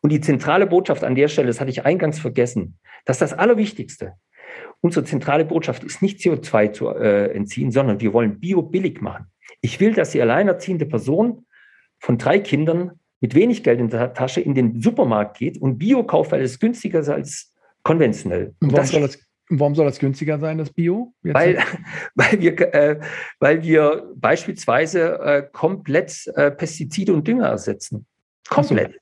Und 0.00 0.10
die 0.10 0.20
zentrale 0.20 0.66
Botschaft 0.66 1.02
an 1.02 1.16
der 1.16 1.28
Stelle, 1.28 1.48
das 1.48 1.60
hatte 1.60 1.70
ich 1.70 1.84
eingangs 1.84 2.20
vergessen, 2.20 2.78
dass 3.04 3.18
das 3.18 3.32
Allerwichtigste, 3.32 4.12
unsere 4.80 5.04
zentrale 5.04 5.44
Botschaft 5.44 5.82
ist 5.82 6.02
nicht 6.02 6.20
CO2 6.20 6.72
zu 6.72 6.88
äh, 6.88 7.32
entziehen, 7.32 7.72
sondern 7.72 8.00
wir 8.00 8.12
wollen 8.12 8.38
Bio 8.38 8.62
billig 8.62 9.00
machen. 9.00 9.26
Ich 9.60 9.80
will, 9.80 9.92
dass 9.92 10.10
die 10.10 10.22
alleinerziehende 10.22 10.86
Person 10.86 11.46
von 11.98 12.16
drei 12.16 12.38
Kindern 12.38 12.92
mit 13.20 13.34
wenig 13.34 13.62
Geld 13.62 13.80
in 13.80 13.88
der 13.88 14.14
Tasche 14.14 14.40
in 14.40 14.54
den 14.54 14.80
Supermarkt 14.80 15.38
geht 15.38 15.58
und 15.60 15.78
Bio 15.78 16.04
kauft, 16.04 16.32
weil 16.32 16.42
es 16.42 16.58
günstiger 16.58 17.00
ist 17.00 17.08
als 17.08 17.52
konventionell. 17.82 18.54
Und 18.60 18.72
warum, 18.72 18.86
soll 18.86 19.00
das, 19.02 19.18
warum 19.48 19.74
soll 19.74 19.86
das 19.86 19.98
günstiger 19.98 20.38
sein, 20.38 20.58
das 20.58 20.70
Bio? 20.70 21.14
weil, 21.22 21.58
weil, 22.14 22.40
wir, 22.40 22.74
äh, 22.74 23.00
weil 23.40 23.62
wir 23.62 24.12
beispielsweise 24.16 25.18
äh, 25.20 25.42
komplett 25.52 26.26
äh, 26.36 26.50
Pestizide 26.50 27.12
und 27.12 27.26
Dünger 27.26 27.48
ersetzen. 27.48 28.06
Komplett. 28.48 28.94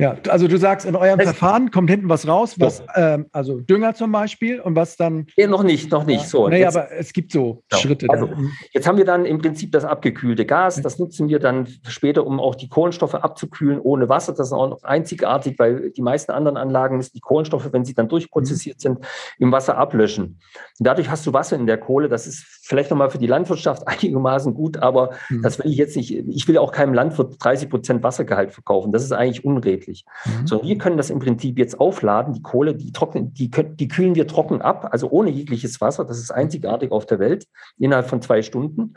Ja, 0.00 0.16
also 0.28 0.46
du 0.46 0.56
sagst, 0.58 0.86
in 0.86 0.94
eurem 0.94 1.18
das 1.18 1.30
Verfahren 1.30 1.72
kommt 1.72 1.90
hinten 1.90 2.08
was 2.08 2.26
raus, 2.28 2.54
was, 2.58 2.84
ähm, 2.94 3.26
also 3.32 3.58
Dünger 3.58 3.94
zum 3.94 4.12
Beispiel 4.12 4.60
und 4.60 4.76
was 4.76 4.96
dann. 4.96 5.26
Nee, 5.36 5.48
noch 5.48 5.64
nicht, 5.64 5.90
noch 5.90 6.04
nicht. 6.04 6.28
So. 6.28 6.48
Nee, 6.48 6.64
aber 6.64 6.92
es 6.92 7.12
gibt 7.12 7.32
so 7.32 7.64
genau. 7.68 7.82
Schritte. 7.82 8.06
Also, 8.08 8.30
jetzt 8.72 8.86
haben 8.86 8.96
wir 8.96 9.04
dann 9.04 9.24
im 9.24 9.38
Prinzip 9.38 9.72
das 9.72 9.84
abgekühlte 9.84 10.46
Gas. 10.46 10.80
Das 10.80 11.00
nutzen 11.00 11.28
wir 11.28 11.40
dann 11.40 11.66
später, 11.88 12.24
um 12.24 12.38
auch 12.38 12.54
die 12.54 12.68
Kohlenstoffe 12.68 13.16
abzukühlen 13.16 13.80
ohne 13.80 14.08
Wasser. 14.08 14.32
Das 14.32 14.46
ist 14.46 14.52
auch 14.52 14.68
noch 14.68 14.84
einzigartig, 14.84 15.58
weil 15.58 15.90
die 15.90 16.02
meisten 16.02 16.30
anderen 16.30 16.56
Anlagen 16.56 16.96
müssen 16.96 17.14
die 17.14 17.20
Kohlenstoffe, 17.20 17.72
wenn 17.72 17.84
sie 17.84 17.94
dann 17.94 18.08
durchprozessiert 18.08 18.76
mhm. 18.76 18.80
sind, 18.80 18.98
im 19.40 19.50
Wasser 19.50 19.78
ablöschen. 19.78 20.38
Und 20.78 20.86
dadurch 20.86 21.10
hast 21.10 21.26
du 21.26 21.32
Wasser 21.32 21.56
in 21.56 21.66
der 21.66 21.78
Kohle. 21.78 22.08
Das 22.08 22.28
ist 22.28 22.57
vielleicht 22.68 22.90
nochmal 22.90 23.08
für 23.08 23.18
die 23.18 23.26
Landwirtschaft 23.26 23.88
einigermaßen 23.88 24.52
gut, 24.52 24.76
aber 24.76 25.12
mhm. 25.30 25.42
das 25.42 25.58
will 25.58 25.70
ich 25.70 25.78
jetzt 25.78 25.96
nicht. 25.96 26.12
Ich 26.12 26.46
will 26.46 26.58
auch 26.58 26.70
keinem 26.70 26.92
Landwirt 26.92 27.36
30 27.38 27.70
Prozent 27.70 28.02
Wassergehalt 28.02 28.52
verkaufen. 28.52 28.92
Das 28.92 29.02
ist 29.02 29.12
eigentlich 29.12 29.44
unredlich. 29.44 30.04
Mhm. 30.26 30.46
So, 30.46 30.62
wir 30.62 30.76
können 30.76 30.98
das 30.98 31.08
im 31.08 31.18
Prinzip 31.18 31.58
jetzt 31.58 31.80
aufladen. 31.80 32.34
Die 32.34 32.42
Kohle, 32.42 32.74
die 32.74 32.92
trocknen, 32.92 33.32
die, 33.32 33.50
die 33.50 33.88
kühlen 33.88 34.14
wir 34.14 34.26
trocken 34.26 34.60
ab, 34.60 34.88
also 34.92 35.08
ohne 35.10 35.30
jegliches 35.30 35.80
Wasser. 35.80 36.04
Das 36.04 36.18
ist 36.18 36.30
einzigartig 36.30 36.92
auf 36.92 37.06
der 37.06 37.18
Welt 37.18 37.46
innerhalb 37.78 38.06
von 38.06 38.20
zwei 38.20 38.42
Stunden. 38.42 38.94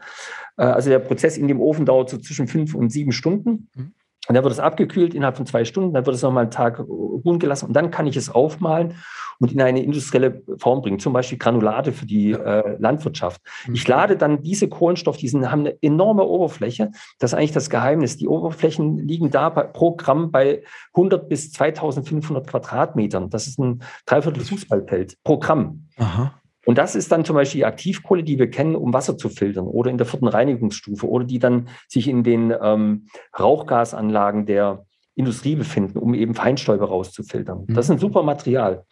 Äh, 0.57 0.63
also 0.63 0.89
der 0.89 0.99
Prozess 0.99 1.37
in 1.37 1.47
dem 1.47 1.61
Ofen 1.61 1.85
dauert 1.85 2.09
so 2.09 2.17
zwischen 2.17 2.47
fünf 2.47 2.75
und 2.75 2.91
sieben 2.91 3.13
Stunden. 3.13 3.69
Mhm. 3.73 3.93
Und 4.27 4.35
dann 4.35 4.43
wird 4.43 4.53
es 4.53 4.59
abgekühlt 4.59 5.13
innerhalb 5.13 5.37
von 5.37 5.45
zwei 5.45 5.65
Stunden, 5.65 5.93
dann 5.93 6.05
wird 6.05 6.15
es 6.15 6.21
nochmal 6.21 6.43
einen 6.43 6.51
Tag 6.51 6.79
ruhen 6.79 7.39
gelassen 7.39 7.65
und 7.65 7.73
dann 7.73 7.89
kann 7.89 8.05
ich 8.05 8.15
es 8.15 8.29
aufmalen 8.29 8.95
und 9.39 9.51
in 9.51 9.59
eine 9.59 9.81
industrielle 9.81 10.43
Form 10.57 10.81
bringen, 10.81 10.99
zum 10.99 11.13
Beispiel 11.13 11.39
Granulate 11.39 11.91
für 11.91 12.05
die 12.05 12.31
äh, 12.31 12.77
Landwirtschaft. 12.77 13.41
Mhm. 13.65 13.73
Ich 13.73 13.87
lade 13.87 14.15
dann 14.15 14.43
diese 14.43 14.69
Kohlenstoff, 14.69 15.17
die 15.17 15.27
sind, 15.27 15.49
haben 15.51 15.61
eine 15.61 15.81
enorme 15.81 16.23
Oberfläche. 16.23 16.91
Das 17.17 17.33
ist 17.33 17.37
eigentlich 17.37 17.51
das 17.51 17.71
Geheimnis. 17.71 18.17
Die 18.17 18.27
Oberflächen 18.27 18.99
liegen 18.99 19.31
da 19.31 19.49
bei, 19.49 19.63
pro 19.63 19.95
Gramm 19.95 20.31
bei 20.31 20.61
100 20.93 21.27
bis 21.27 21.51
2500 21.53 22.45
Quadratmetern. 22.45 23.31
Das 23.31 23.47
ist 23.47 23.57
ein 23.57 23.81
Dreiviertel 24.05 24.43
Fußballfeld 24.43 25.17
pro 25.23 25.39
Gramm. 25.39 25.87
Aha. 25.97 26.40
Und 26.65 26.77
das 26.77 26.95
ist 26.95 27.11
dann 27.11 27.25
zum 27.25 27.35
Beispiel 27.35 27.59
die 27.59 27.65
Aktivkohle, 27.65 28.23
die 28.23 28.37
wir 28.37 28.49
kennen, 28.49 28.75
um 28.75 28.93
Wasser 28.93 29.17
zu 29.17 29.29
filtern 29.29 29.65
oder 29.65 29.89
in 29.89 29.97
der 29.97 30.05
vierten 30.05 30.27
Reinigungsstufe 30.27 31.07
oder 31.07 31.25
die 31.25 31.39
dann 31.39 31.69
sich 31.87 32.07
in 32.07 32.23
den 32.23 32.53
ähm, 32.61 33.07
Rauchgasanlagen 33.37 34.45
der 34.45 34.85
Industrie 35.15 35.55
befinden, 35.55 35.97
um 35.97 36.13
eben 36.13 36.33
Feinstäube 36.33 36.87
rauszufiltern. 36.87 37.65
Das 37.67 37.85
ist 37.85 37.91
ein 37.91 37.95
mhm. 37.95 37.99
super 38.01 38.23
Material. 38.23 38.85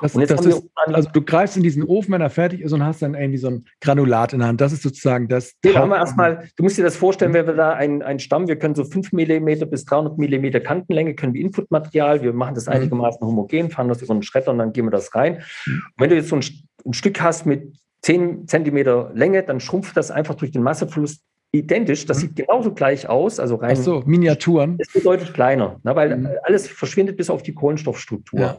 Das, 0.00 0.14
und 0.14 0.22
jetzt 0.22 0.30
das 0.30 0.46
ist, 0.46 0.62
also 0.74 1.10
du 1.12 1.20
greifst 1.20 1.56
in 1.58 1.62
diesen 1.62 1.84
Ofen, 1.84 2.12
wenn 2.12 2.22
er 2.22 2.30
fertig 2.30 2.62
ist 2.62 2.72
und 2.72 2.82
hast 2.82 3.02
dann 3.02 3.14
irgendwie 3.14 3.38
so 3.38 3.48
ein 3.48 3.66
Granulat 3.82 4.32
in 4.32 4.38
der 4.38 4.48
Hand. 4.48 4.60
Das 4.60 4.72
ist 4.72 4.82
sozusagen 4.82 5.28
das. 5.28 5.54
Ja, 5.64 5.74
haben 5.74 5.90
wir 5.90 5.98
erstmal, 5.98 6.48
du 6.56 6.62
musst 6.62 6.78
dir 6.78 6.82
das 6.82 6.96
vorstellen, 6.96 7.34
wenn 7.34 7.46
wir 7.46 7.54
da 7.54 7.74
einen, 7.74 8.02
einen 8.02 8.20
Stamm, 8.20 8.48
wir 8.48 8.56
können 8.58 8.74
so 8.74 8.84
5 8.84 9.12
mm 9.12 9.68
bis 9.70 9.84
300 9.84 10.16
mm 10.16 10.62
Kantenlänge, 10.62 11.14
können 11.14 11.34
wir 11.34 11.42
Inputmaterial, 11.42 12.22
wir 12.22 12.32
machen 12.32 12.54
das 12.54 12.66
mhm. 12.66 12.72
einigermaßen 12.72 13.26
homogen, 13.26 13.70
fahren 13.70 13.88
das 13.88 14.00
über 14.00 14.14
einen 14.14 14.22
Schredder 14.22 14.52
und 14.52 14.58
dann 14.58 14.72
geben 14.72 14.86
wir 14.86 14.92
das 14.92 15.14
rein. 15.14 15.34
Und 15.34 15.42
mhm. 15.66 15.82
wenn 15.98 16.10
du 16.10 16.16
jetzt 16.16 16.30
so 16.30 16.36
ein, 16.36 16.44
ein 16.86 16.92
Stück 16.92 17.20
hast 17.20 17.46
mit 17.46 17.76
10 18.02 18.46
Zentimeter 18.46 19.10
Länge, 19.14 19.42
dann 19.42 19.60
schrumpft 19.60 19.96
das 19.96 20.10
einfach 20.10 20.34
durch 20.34 20.52
den 20.52 20.62
Masseverlust 20.62 21.22
identisch, 21.52 22.06
das 22.06 22.18
mhm. 22.18 22.20
sieht 22.20 22.36
genauso 22.36 22.72
gleich 22.72 23.08
aus, 23.08 23.40
also 23.40 23.56
rein. 23.56 23.76
Ach 23.78 23.82
so, 23.82 24.02
Miniaturen. 24.04 24.76
Ist 24.78 24.94
nur 24.94 25.04
deutlich 25.04 25.32
kleiner, 25.32 25.80
ne, 25.82 25.96
weil 25.96 26.16
mhm. 26.16 26.28
alles 26.42 26.68
verschwindet 26.68 27.16
bis 27.16 27.30
auf 27.30 27.42
die 27.42 27.54
Kohlenstoffstruktur. 27.54 28.40
Ja. 28.40 28.58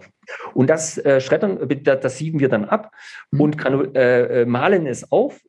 Und 0.53 0.69
das 0.69 0.97
äh, 0.97 1.21
Schreddern, 1.21 1.59
das 1.83 2.17
sieben 2.17 2.39
wir 2.39 2.49
dann 2.49 2.65
ab 2.65 2.91
mhm. 3.31 3.41
und 3.41 3.95
äh, 3.95 4.41
äh, 4.41 4.45
malen 4.45 4.87
es 4.87 5.11
auf 5.11 5.39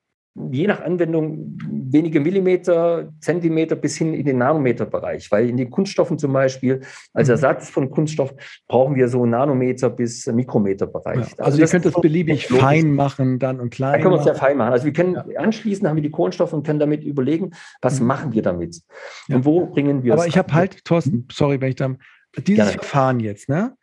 je 0.51 0.67
nach 0.67 0.81
Anwendung 0.81 1.59
wenige 1.91 2.21
Millimeter, 2.21 3.13
Zentimeter 3.21 3.77
bis 3.77 3.97
hin 3.97 4.15
in 4.15 4.25
den 4.25 4.39
Nanometerbereich, 4.39 5.31
weil 5.31 5.49
in 5.49 5.57
den 5.57 5.71
Kunststoffen 5.71 6.19
zum 6.19 6.33
Beispiel 6.33 6.81
als 7.13 7.29
mhm. 7.29 7.33
Ersatz 7.33 7.71
von 7.71 7.91
Kunststoff 7.91 8.35
brauchen 8.67 8.95
wir 8.97 9.09
so 9.09 9.25
Nanometer 9.27 9.91
bis 9.91 10.27
Mikrometerbereich. 10.27 11.17
Ja, 11.17 11.23
also, 11.23 11.43
also 11.43 11.59
ihr 11.61 11.67
könnt 11.67 11.85
das 11.85 11.95
beliebig 11.95 12.47
fein 12.49 12.93
machen 12.93 13.39
dann 13.39 13.61
und 13.61 13.71
klein. 13.71 13.95
Da 13.95 13.99
können 13.99 14.15
wir 14.15 14.21
es 14.21 14.27
ja 14.27 14.35
fein 14.35 14.57
machen. 14.57 14.73
Also 14.73 14.85
wir 14.85 14.93
können 14.93 15.15
ja. 15.15 15.41
anschließend 15.41 15.89
haben 15.89 15.97
wir 15.97 16.03
die 16.03 16.11
Kohlenstoffe 16.11 16.53
und 16.53 16.67
können 16.67 16.79
damit 16.79 17.05
überlegen, 17.05 17.53
was 17.81 18.01
mhm. 18.01 18.07
machen 18.07 18.33
wir 18.33 18.43
damit 18.43 18.81
ja. 19.29 19.37
und 19.37 19.45
wo 19.45 19.67
bringen 19.67 20.03
wir 20.03 20.15
es. 20.15 20.21
Aber 20.21 20.29
ich 20.29 20.39
habe 20.39 20.53
halt, 20.53 20.85
Thorsten, 20.85 21.27
sorry, 21.31 21.61
wenn 21.61 21.71
ich 21.71 21.77
da 21.77 21.95
dieses 22.37 22.57
Gerne. 22.57 22.73
Verfahren 22.73 23.21
jetzt, 23.21 23.49
ne? 23.49 23.78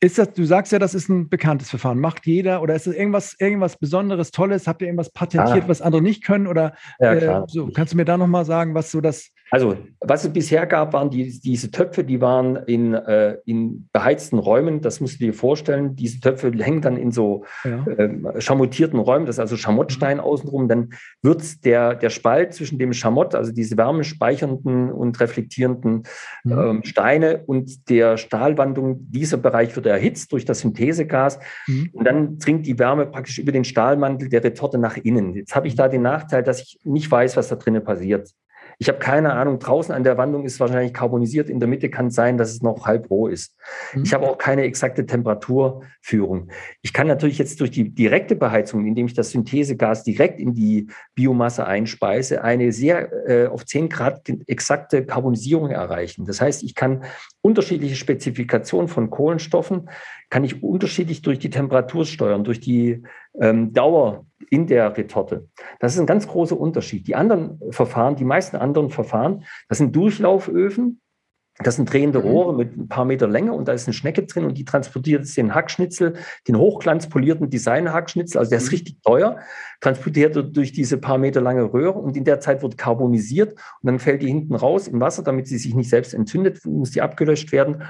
Ist 0.00 0.18
das, 0.18 0.32
du 0.32 0.44
sagst 0.44 0.72
ja, 0.72 0.78
das 0.78 0.94
ist 0.94 1.08
ein 1.08 1.28
bekanntes 1.28 1.70
Verfahren. 1.70 1.98
Macht 1.98 2.26
jeder 2.26 2.62
oder 2.62 2.74
ist 2.74 2.86
das 2.86 2.94
irgendwas, 2.94 3.34
irgendwas 3.38 3.78
Besonderes, 3.78 4.30
Tolles? 4.30 4.66
Habt 4.66 4.82
ihr 4.82 4.88
irgendwas 4.88 5.10
patentiert, 5.10 5.64
ah. 5.64 5.68
was 5.68 5.82
andere 5.82 6.02
nicht 6.02 6.24
können? 6.24 6.46
Oder 6.46 6.74
ja, 6.98 7.14
äh, 7.14 7.44
so, 7.46 7.68
kannst 7.68 7.92
du 7.92 7.96
mir 7.96 8.04
da 8.04 8.16
nochmal 8.16 8.44
sagen, 8.44 8.74
was 8.74 8.90
so 8.90 9.00
das 9.00 9.30
also, 9.50 9.76
was 10.00 10.24
es 10.24 10.32
bisher 10.32 10.66
gab, 10.66 10.92
waren 10.92 11.10
die, 11.10 11.40
diese 11.40 11.70
Töpfe, 11.70 12.02
die 12.02 12.20
waren 12.20 12.56
in, 12.66 12.94
äh, 12.94 13.36
in 13.44 13.88
beheizten 13.92 14.38
Räumen. 14.38 14.80
Das 14.80 15.00
musst 15.00 15.20
du 15.20 15.24
dir 15.24 15.34
vorstellen. 15.34 15.94
Diese 15.94 16.20
Töpfe 16.20 16.50
hängen 16.50 16.80
dann 16.80 16.96
in 16.96 17.12
so 17.12 17.44
ja. 17.64 17.86
äh, 17.86 18.40
schamottierten 18.40 18.98
Räumen. 18.98 19.26
Das 19.26 19.36
ist 19.36 19.40
also 19.40 19.56
Schamottstein 19.56 20.16
mhm. 20.16 20.24
außenrum. 20.24 20.68
Dann 20.68 20.90
wird 21.22 21.64
der, 21.64 21.94
der 21.94 22.10
Spalt 22.10 22.54
zwischen 22.54 22.78
dem 22.78 22.92
Schamott, 22.92 23.36
also 23.36 23.52
diese 23.52 23.76
wärmespeichernden 23.76 24.90
und 24.90 25.20
reflektierenden 25.20 26.02
mhm. 26.42 26.52
ähm, 26.52 26.80
Steine 26.84 27.44
und 27.46 27.88
der 27.88 28.16
Stahlwandung, 28.16 29.10
dieser 29.10 29.36
Bereich 29.36 29.76
wird 29.76 29.86
erhitzt 29.86 30.32
durch 30.32 30.44
das 30.44 30.60
Synthesegas. 30.60 31.38
Mhm. 31.68 31.90
Und 31.92 32.04
dann 32.04 32.38
dringt 32.38 32.66
die 32.66 32.78
Wärme 32.80 33.06
praktisch 33.06 33.38
über 33.38 33.52
den 33.52 33.64
Stahlmantel 33.64 34.28
der 34.28 34.42
Retorte 34.42 34.78
nach 34.78 34.96
innen. 34.96 35.34
Jetzt 35.34 35.54
habe 35.54 35.68
ich 35.68 35.76
da 35.76 35.86
den 35.86 36.02
Nachteil, 36.02 36.42
dass 36.42 36.60
ich 36.62 36.80
nicht 36.82 37.08
weiß, 37.08 37.36
was 37.36 37.48
da 37.48 37.54
drinnen 37.54 37.84
passiert. 37.84 38.28
Ich 38.78 38.88
habe 38.88 38.98
keine 38.98 39.32
Ahnung, 39.32 39.58
draußen 39.58 39.94
an 39.94 40.04
der 40.04 40.18
Wandung 40.18 40.44
ist 40.44 40.60
wahrscheinlich 40.60 40.92
carbonisiert, 40.92 41.48
in 41.48 41.60
der 41.60 41.68
Mitte 41.68 41.88
kann 41.88 42.08
es 42.08 42.14
sein, 42.14 42.36
dass 42.36 42.50
es 42.50 42.62
noch 42.62 42.86
halb 42.86 43.10
roh 43.10 43.26
ist. 43.26 43.54
Mhm. 43.94 44.02
Ich 44.02 44.12
habe 44.12 44.28
auch 44.28 44.36
keine 44.36 44.64
exakte 44.64 45.06
Temperaturführung. 45.06 46.50
Ich 46.82 46.92
kann 46.92 47.06
natürlich 47.06 47.38
jetzt 47.38 47.60
durch 47.60 47.70
die 47.70 47.88
direkte 47.88 48.36
Beheizung, 48.36 48.86
indem 48.86 49.06
ich 49.06 49.14
das 49.14 49.30
Synthesegas 49.30 50.02
direkt 50.02 50.40
in 50.40 50.52
die 50.52 50.88
Biomasse 51.14 51.66
einspeise, 51.66 52.44
eine 52.44 52.70
sehr 52.70 53.28
äh, 53.28 53.46
auf 53.46 53.64
10 53.64 53.88
Grad 53.88 54.28
exakte 54.46 55.06
Karbonisierung 55.06 55.70
erreichen. 55.70 56.26
Das 56.26 56.42
heißt, 56.42 56.62
ich 56.62 56.74
kann 56.74 57.04
unterschiedliche 57.40 57.96
Spezifikationen 57.96 58.88
von 58.88 59.08
Kohlenstoffen, 59.08 59.88
kann 60.30 60.44
ich 60.44 60.62
unterschiedlich 60.62 61.22
durch 61.22 61.38
die 61.38 61.50
Temperatur 61.50 62.04
steuern, 62.04 62.44
durch 62.44 62.60
die 62.60 63.02
ähm, 63.40 63.72
Dauer 63.72 64.26
in 64.50 64.66
der 64.66 64.96
Retorte. 64.96 65.48
Das 65.80 65.94
ist 65.94 66.00
ein 66.00 66.06
ganz 66.06 66.26
großer 66.26 66.58
Unterschied. 66.58 67.06
Die 67.06 67.14
anderen 67.14 67.60
Verfahren, 67.70 68.16
die 68.16 68.24
meisten 68.24 68.56
anderen 68.56 68.90
Verfahren, 68.90 69.44
das 69.68 69.78
sind 69.78 69.94
Durchlauföfen, 69.94 71.00
das 71.58 71.76
sind 71.76 71.90
drehende 71.90 72.18
mhm. 72.18 72.24
Rohre 72.26 72.54
mit 72.54 72.76
ein 72.76 72.88
paar 72.88 73.04
Meter 73.04 73.26
Länge 73.26 73.52
und 73.52 73.66
da 73.66 73.72
ist 73.72 73.86
eine 73.86 73.94
Schnecke 73.94 74.24
drin 74.24 74.44
und 74.44 74.58
die 74.58 74.64
transportiert 74.64 75.22
jetzt 75.22 75.36
den 75.36 75.54
Hackschnitzel, 75.54 76.14
den 76.46 76.58
hochglanzpolierten 76.58 77.48
Design-Hackschnitzel, 77.48 78.38
also 78.38 78.50
der 78.50 78.58
ist 78.58 78.66
mhm. 78.66 78.70
richtig 78.70 79.02
teuer, 79.02 79.38
transportiert 79.80 80.36
er 80.36 80.42
durch 80.42 80.72
diese 80.72 80.98
paar 80.98 81.18
Meter 81.18 81.40
lange 81.40 81.72
Röhre 81.72 81.98
und 81.98 82.16
in 82.16 82.24
der 82.24 82.40
Zeit 82.40 82.62
wird 82.62 82.76
carbonisiert 82.76 83.52
und 83.52 83.86
dann 83.86 83.98
fällt 83.98 84.22
die 84.22 84.26
hinten 84.26 84.54
raus 84.54 84.86
im 84.86 85.00
Wasser, 85.00 85.22
damit 85.22 85.46
sie 85.46 85.56
sich 85.56 85.74
nicht 85.74 85.88
selbst 85.88 86.12
entzündet, 86.12 86.64
muss 86.66 86.90
die 86.90 87.00
abgelöscht 87.00 87.52
werden. 87.52 87.82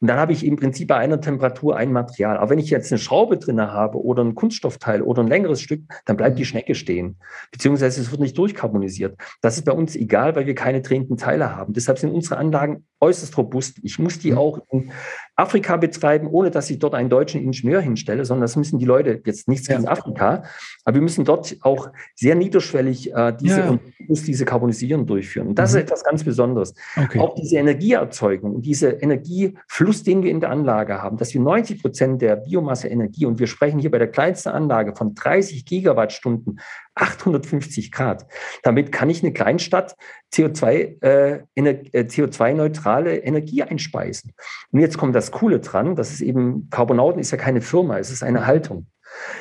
Und 0.00 0.08
dann 0.08 0.18
habe 0.18 0.32
ich 0.32 0.44
im 0.44 0.56
Prinzip 0.56 0.88
bei 0.88 0.96
einer 0.96 1.20
Temperatur 1.20 1.76
ein 1.76 1.92
Material. 1.92 2.36
Aber 2.36 2.50
wenn 2.50 2.58
ich 2.58 2.70
jetzt 2.70 2.92
eine 2.92 2.98
Schraube 2.98 3.38
drin 3.38 3.60
habe 3.60 4.02
oder 4.02 4.24
ein 4.24 4.34
Kunststoffteil 4.34 5.02
oder 5.02 5.22
ein 5.22 5.28
längeres 5.28 5.60
Stück, 5.60 5.82
dann 6.04 6.16
bleibt 6.16 6.38
die 6.38 6.42
mhm. 6.42 6.46
Schnecke 6.46 6.74
stehen. 6.74 7.16
Beziehungsweise 7.52 8.00
es 8.00 8.10
wird 8.10 8.20
nicht 8.20 8.36
durchkarbonisiert. 8.36 9.16
Das 9.40 9.56
ist 9.56 9.64
bei 9.64 9.72
uns 9.72 9.94
egal, 9.96 10.34
weil 10.36 10.46
wir 10.46 10.54
keine 10.54 10.82
drehenden 10.82 11.16
Teile 11.16 11.54
haben. 11.54 11.72
Deshalb 11.72 11.98
sind 11.98 12.12
unsere 12.12 12.38
Anlagen 12.38 12.84
äußerst 13.04 13.36
robust. 13.36 13.78
Ich 13.82 13.98
muss 13.98 14.18
die 14.18 14.32
mhm. 14.32 14.38
auch 14.38 14.58
in 14.70 14.92
Afrika 15.36 15.76
betreiben, 15.76 16.28
ohne 16.28 16.50
dass 16.50 16.70
ich 16.70 16.78
dort 16.78 16.94
einen 16.94 17.08
deutschen 17.08 17.42
Ingenieur 17.42 17.80
hinstelle, 17.80 18.24
sondern 18.24 18.42
das 18.42 18.56
müssen 18.56 18.78
die 18.78 18.84
Leute 18.84 19.20
jetzt 19.24 19.48
nichts 19.48 19.66
gegen 19.66 19.84
ja. 19.84 19.90
Afrika, 19.90 20.44
aber 20.84 20.94
wir 20.94 21.02
müssen 21.02 21.24
dort 21.24 21.56
auch 21.62 21.88
sehr 22.14 22.34
niederschwellig 22.36 23.12
äh, 23.12 23.32
diese 23.40 23.60
ja. 23.60 23.70
und 23.70 23.80
muss 24.08 24.22
diese 24.22 24.44
Karbonisierung 24.44 25.06
durchführen. 25.06 25.48
Und 25.48 25.58
das 25.58 25.72
mhm. 25.72 25.78
ist 25.78 25.82
etwas 25.84 26.04
ganz 26.04 26.22
Besonderes. 26.22 26.74
Okay. 26.96 27.18
Auch 27.18 27.34
diese 27.34 27.56
Energieerzeugung 27.56 28.54
und 28.54 28.62
dieser 28.62 29.02
Energiefluss, 29.02 30.04
den 30.04 30.22
wir 30.22 30.30
in 30.30 30.40
der 30.40 30.50
Anlage 30.50 31.02
haben, 31.02 31.16
dass 31.16 31.34
wir 31.34 31.40
90 31.40 31.82
Prozent 31.82 32.22
der 32.22 32.36
Biomasse 32.36 32.88
Energie 32.88 33.26
und 33.26 33.38
wir 33.38 33.46
sprechen 33.46 33.80
hier 33.80 33.90
bei 33.90 33.98
der 33.98 34.08
kleinsten 34.08 34.50
Anlage 34.50 34.94
von 34.94 35.14
30 35.14 35.64
Gigawattstunden 35.64 36.60
850 36.94 37.90
Grad. 37.90 38.26
Damit 38.62 38.92
kann 38.92 39.10
ich 39.10 39.22
eine 39.22 39.32
Kleinstadt 39.32 39.96
CO2, 40.32 41.02
äh, 41.02 41.40
äh 41.54 42.02
CO2-neutrale 42.02 43.16
Energie 43.18 43.62
einspeisen. 43.62 44.32
Und 44.70 44.80
jetzt 44.80 44.96
kommt 44.96 45.14
das 45.14 45.23
Coole 45.30 45.60
dran, 45.60 45.96
das 45.96 46.12
ist 46.12 46.20
eben, 46.20 46.68
Carbonauten 46.70 47.20
ist 47.20 47.30
ja 47.30 47.38
keine 47.38 47.60
Firma, 47.60 47.98
es 47.98 48.10
ist 48.10 48.22
eine 48.22 48.46
Haltung. 48.46 48.86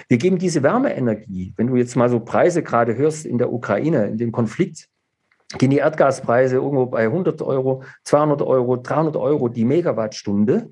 Wir 0.08 0.18
geben 0.18 0.38
diese 0.38 0.64
Wärmeenergie, 0.64 1.54
wenn 1.58 1.68
du 1.68 1.76
jetzt 1.76 1.96
mal 1.96 2.10
so 2.10 2.20
Preise 2.20 2.64
gerade 2.64 2.96
hörst 2.96 3.26
in 3.26 3.38
der 3.38 3.52
Ukraine, 3.52 4.08
in 4.08 4.18
dem 4.18 4.32
Konflikt, 4.32 4.90
gehen 5.58 5.70
die 5.70 5.78
Erdgaspreise 5.78 6.56
irgendwo 6.56 6.86
bei 6.86 7.04
100 7.04 7.42
Euro, 7.42 7.84
200 8.04 8.42
Euro, 8.42 8.78
300 8.78 9.16
Euro 9.16 9.50
die 9.50 9.66
Megawattstunde. 9.66 10.72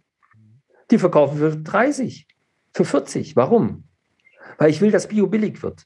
Die 0.89 0.97
verkaufen 0.97 1.37
für 1.37 1.55
30, 1.55 2.27
für 2.73 2.85
40. 2.85 3.35
Warum? 3.35 3.85
Weil 4.57 4.69
ich 4.69 4.81
will, 4.81 4.91
dass 4.91 5.07
Bio 5.07 5.27
billig 5.27 5.63
wird 5.63 5.85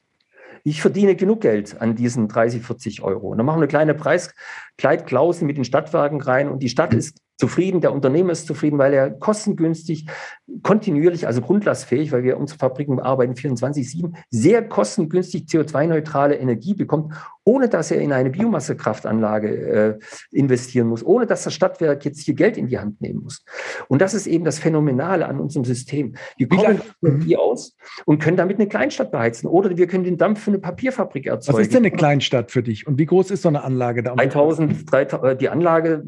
ich 0.68 0.82
verdiene 0.82 1.14
genug 1.14 1.42
Geld 1.42 1.80
an 1.80 1.94
diesen 1.94 2.26
30, 2.26 2.60
40 2.60 3.00
Euro. 3.02 3.28
Und 3.28 3.38
dann 3.38 3.46
machen 3.46 3.58
wir 3.58 3.62
eine 3.62 3.68
kleine 3.68 3.94
Preiskleidklausel 3.94 5.46
mit 5.46 5.56
den 5.56 5.64
Stadtwerken 5.64 6.20
rein 6.20 6.48
und 6.48 6.58
die 6.58 6.68
Stadt 6.68 6.92
ist 6.92 7.22
zufrieden, 7.36 7.80
der 7.80 7.92
Unternehmer 7.92 8.32
ist 8.32 8.46
zufrieden, 8.46 8.78
weil 8.78 8.94
er 8.94 9.10
kostengünstig, 9.10 10.06
kontinuierlich, 10.62 11.26
also 11.26 11.40
grundlastfähig, 11.40 12.12
weil 12.12 12.22
wir 12.22 12.38
unsere 12.38 12.58
Fabriken 12.58 12.98
arbeiten 12.98 13.34
24-7, 13.34 14.14
sehr 14.30 14.66
kostengünstig 14.66 15.44
CO2-neutrale 15.44 16.36
Energie 16.36 16.74
bekommt, 16.74 17.14
ohne 17.48 17.68
dass 17.68 17.92
er 17.92 18.00
in 18.00 18.12
eine 18.12 18.30
Biomassekraftanlage 18.30 19.48
äh, 19.48 19.98
investieren 20.32 20.88
muss, 20.88 21.06
ohne 21.06 21.26
dass 21.26 21.44
das 21.44 21.54
Stadtwerk 21.54 22.04
jetzt 22.04 22.20
hier 22.20 22.34
Geld 22.34 22.56
in 22.56 22.66
die 22.66 22.78
Hand 22.78 23.00
nehmen 23.00 23.22
muss. 23.22 23.44
Und 23.86 24.02
das 24.02 24.14
ist 24.14 24.26
eben 24.26 24.44
das 24.44 24.58
Phänomenale 24.58 25.26
an 25.26 25.38
unserem 25.38 25.64
System. 25.64 26.16
Wir 26.36 26.48
kommen 26.48 26.80
Energie 27.02 27.36
aus 27.36 27.76
und 28.04 28.20
können 28.20 28.36
damit 28.36 28.58
eine 28.58 28.68
Kleinstadt 28.68 29.12
beheizen 29.12 29.46
oder 29.46 29.76
wir 29.76 29.86
können 29.86 30.02
den 30.02 30.18
Dampf 30.18 30.40
für 30.42 30.50
eine 30.50 30.58
Papierfabrik 30.58 31.26
erzeugen. 31.26 31.58
Was 31.58 31.66
ist 31.66 31.72
denn 31.72 31.84
eine 31.84 31.92
Kleinstadt 31.92 32.50
für 32.50 32.64
dich 32.64 32.86
und 32.88 32.98
wie 32.98 33.06
groß 33.06 33.30
ist 33.30 33.42
so 33.42 33.48
eine 33.48 33.62
Anlage 33.62 34.02
da? 34.02 34.16
3000, 34.16 34.90
3000 34.90 35.32
äh, 35.32 35.36
die 35.36 35.48
Anlage, 35.48 36.02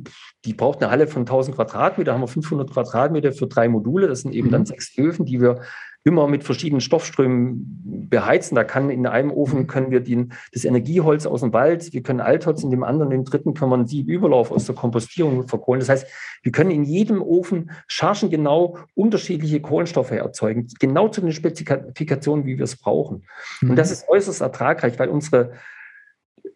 die 0.45 0.55
braucht 0.55 0.82
eine 0.82 0.91
Halle 0.91 1.07
von 1.07 1.22
1000 1.22 1.55
Quadratmeter, 1.55 2.07
da 2.07 2.14
haben 2.14 2.22
wir 2.22 2.28
500 2.28 2.72
Quadratmeter 2.72 3.32
für 3.32 3.47
drei 3.47 3.68
Module. 3.68 4.09
Das 4.09 4.22
sind 4.22 4.34
eben 4.34 4.49
mhm. 4.49 4.53
dann 4.53 4.66
sechs 4.66 4.99
Öfen, 4.99 5.24
die 5.24 5.41
wir 5.41 5.61
immer 6.09 6.27
mit 6.27 6.43
verschiedenen 6.43 6.81
Stoffströmen 6.81 8.09
beheizen. 8.09 8.55
Da 8.55 8.65
kann 8.65 8.89
in 8.89 9.07
einem 9.07 9.31
Ofen 9.31 9.67
können 9.67 9.91
wir 9.91 10.01
den, 10.01 10.33
das 10.55 10.65
Energieholz 10.65 11.27
aus 11.27 11.43
dem 11.43 11.53
Wald, 11.53 11.93
wir 11.93 12.03
können 12.03 12.21
Altholz, 12.21 12.63
in 12.63 12.71
dem 12.71 12.83
anderen, 12.83 13.13
im 13.13 13.25
dritten 13.25 13.53
kann 13.53 13.69
man 13.69 13.87
Siebüberlauf 13.87 14.51
aus 14.51 14.65
der 14.65 14.75
Kompostierung 14.75 15.47
verkohlen. 15.47 15.81
Das 15.81 15.91
heißt, 15.91 16.07
wir 16.43 16.51
können 16.51 16.71
in 16.71 16.85
jedem 16.85 17.21
Ofen 17.21 17.71
chargengenau 17.89 18.79
unterschiedliche 18.95 19.61
Kohlenstoffe 19.61 20.13
erzeugen, 20.13 20.67
genau 20.81 21.09
zu 21.09 21.21
den 21.21 21.33
Spezifikationen, 21.33 22.47
wie 22.47 22.57
wir 22.57 22.65
es 22.65 22.77
brauchen. 22.77 23.25
Mhm. 23.61 23.71
Und 23.71 23.77
das 23.77 23.91
ist 23.91 24.09
äußerst 24.09 24.41
ertragreich, 24.41 24.99
weil 24.99 25.11
unsere 25.11 25.53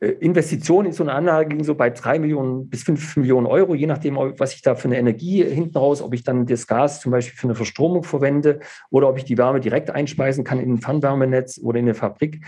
äh, 0.01 0.09
Investitionen 0.21 0.87
in 0.87 0.93
so 0.93 1.03
eine 1.03 1.13
Anlage 1.13 1.51
liegen 1.51 1.65
so 1.65 1.75
bei 1.75 1.91
drei 1.91 2.19
Millionen 2.19 2.69
bis 2.69 2.83
fünf 2.83 3.17
Millionen 3.17 3.47
Euro, 3.47 3.75
je 3.75 3.87
nachdem, 3.87 4.17
was 4.17 4.55
ich 4.55 4.63
da 4.63 4.75
für 4.75 4.89
eine 4.89 4.99
Energie 4.99 5.45
hinten 5.45 5.77
raus, 5.77 6.03
ob 6.03 6.15
ich 6.15 6.25
dann 6.25 6.47
das 6.47 6.67
Gas 6.67 7.01
zum 7.01 7.13
Beispiel 7.13 7.37
für 7.37 7.47
eine 7.47 7.55
Verstromung 7.55 8.05
verwende 8.05 8.61
oder 8.91 9.09
ob 9.09 9.19
ich 9.19 9.25
die 9.25 9.39
Wärme 9.39 9.61
direkt 9.61 9.91
einspeisen 9.91 10.45
kann 10.45 10.61
in 10.61 10.75
ein 10.75 10.79
Fernwärmenetz 10.79 11.61
oder 11.63 11.79
in 11.79 11.87
eine 11.87 11.95
Fabrik. 11.95 12.45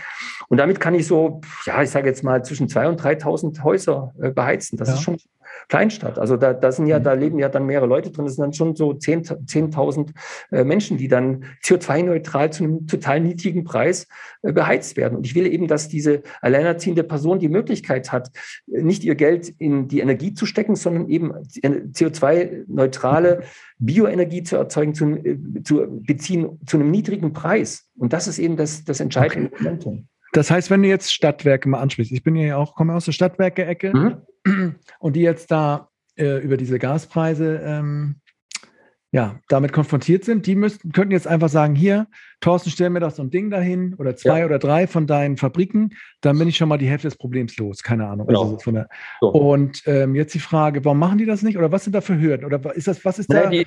Und 0.47 0.57
damit 0.57 0.79
kann 0.79 0.95
ich 0.95 1.07
so, 1.07 1.41
ja, 1.65 1.81
ich 1.81 1.89
sage 1.89 2.07
jetzt 2.07 2.23
mal 2.23 2.43
zwischen 2.43 2.67
2.000 2.67 2.87
und 2.89 3.01
3.000 3.01 3.63
Häuser 3.63 4.13
äh, 4.21 4.31
beheizen. 4.31 4.77
Das 4.77 4.89
ja. 4.89 4.95
ist 4.95 5.01
schon 5.01 5.17
Kleinstadt. 5.67 6.19
Also 6.19 6.37
da, 6.37 6.53
da 6.53 6.71
sind 6.71 6.87
ja, 6.87 6.99
mhm. 6.99 7.03
da 7.03 7.13
leben 7.13 7.39
ja 7.39 7.49
dann 7.49 7.65
mehrere 7.65 7.87
Leute 7.87 8.11
drin. 8.11 8.25
Das 8.25 8.35
sind 8.35 8.43
dann 8.43 8.53
schon 8.53 8.75
so 8.75 8.91
10.000 8.91 9.47
10 9.47 10.13
äh, 10.51 10.63
Menschen, 10.63 10.97
die 10.97 11.07
dann 11.07 11.45
CO2-neutral 11.63 12.51
zu 12.51 12.63
einem 12.63 12.87
total 12.87 13.21
niedrigen 13.21 13.63
Preis 13.63 14.07
äh, 14.41 14.51
beheizt 14.51 14.97
werden. 14.97 15.17
Und 15.17 15.25
ich 15.25 15.35
will 15.35 15.47
eben, 15.47 15.67
dass 15.67 15.89
diese 15.89 16.21
alleinerziehende 16.41 17.03
Person 17.03 17.39
die 17.39 17.49
Möglichkeit 17.49 18.11
hat, 18.11 18.31
nicht 18.67 19.03
ihr 19.03 19.15
Geld 19.15 19.49
in 19.57 19.87
die 19.87 19.99
Energie 19.99 20.33
zu 20.33 20.45
stecken, 20.45 20.75
sondern 20.75 21.09
eben 21.09 21.33
CO2-neutrale 21.33 23.43
Bioenergie 23.77 24.43
zu 24.43 24.55
erzeugen, 24.55 24.93
zu, 24.93 25.05
äh, 25.05 25.37
zu 25.63 26.01
beziehen 26.01 26.59
zu 26.65 26.77
einem 26.77 26.91
niedrigen 26.91 27.33
Preis. 27.33 27.89
Und 27.97 28.13
das 28.13 28.27
ist 28.27 28.39
eben 28.39 28.57
das, 28.57 28.83
das 28.83 28.99
entscheidende 28.99 29.51
okay. 29.51 29.63
Momentum. 29.63 30.07
Das 30.33 30.51
heißt, 30.51 30.69
wenn 30.69 30.83
du 30.83 30.89
jetzt 30.89 31.13
Stadtwerke 31.13 31.69
mal 31.69 31.79
ansprichst, 31.79 32.11
ich 32.11 32.23
bin 32.23 32.35
ja 32.35 32.57
auch, 32.57 32.75
komme 32.75 32.93
aus 32.93 33.05
der 33.05 33.13
Stadtwerke-Ecke 33.13 33.95
mhm. 33.95 34.17
Und 34.99 35.15
die 35.15 35.21
jetzt 35.21 35.51
da 35.51 35.89
äh, 36.15 36.43
über 36.43 36.57
diese 36.57 36.79
Gaspreise 36.79 37.61
ähm, 37.63 38.21
ja, 39.11 39.39
damit 39.47 39.71
konfrontiert 39.71 40.25
sind, 40.25 40.45
die 40.45 40.55
müssten, 40.55 40.91
könnten 40.91 41.13
jetzt 41.13 41.27
einfach 41.27 41.47
sagen, 41.47 41.73
hier, 41.73 42.07
Thorsten, 42.41 42.69
stell 42.69 42.89
mir 42.89 42.99
doch 42.99 43.11
so 43.11 43.23
ein 43.23 43.29
Ding 43.29 43.49
dahin 43.49 43.95
oder 43.95 44.15
zwei 44.15 44.39
ja. 44.39 44.45
oder 44.45 44.59
drei 44.59 44.87
von 44.87 45.07
deinen 45.07 45.37
Fabriken, 45.37 45.91
dann 46.21 46.37
bin 46.37 46.47
ich 46.47 46.57
schon 46.57 46.69
mal 46.69 46.77
die 46.77 46.87
Hälfte 46.87 47.07
des 47.07 47.17
Problems 47.17 47.57
los. 47.57 47.81
Keine 47.83 48.07
Ahnung. 48.07 48.27
Genau. 48.27 48.53
Also 48.53 48.71
der, 48.71 48.87
so. 49.21 49.29
Und 49.29 49.81
ähm, 49.85 50.15
jetzt 50.15 50.33
die 50.33 50.39
Frage, 50.39 50.83
warum 50.85 50.99
machen 50.99 51.17
die 51.17 51.25
das 51.25 51.41
nicht 51.41 51.57
oder 51.57 51.71
was 51.71 51.83
sind 51.83 51.93
da 51.93 52.01
für 52.01 52.19
Hürden? 52.19 52.45
Oder 52.45 52.75
ist 52.75 52.87
das, 52.87 53.03
was 53.05 53.19
ist 53.19 53.31
da? 53.31 53.49
Die, 53.49 53.65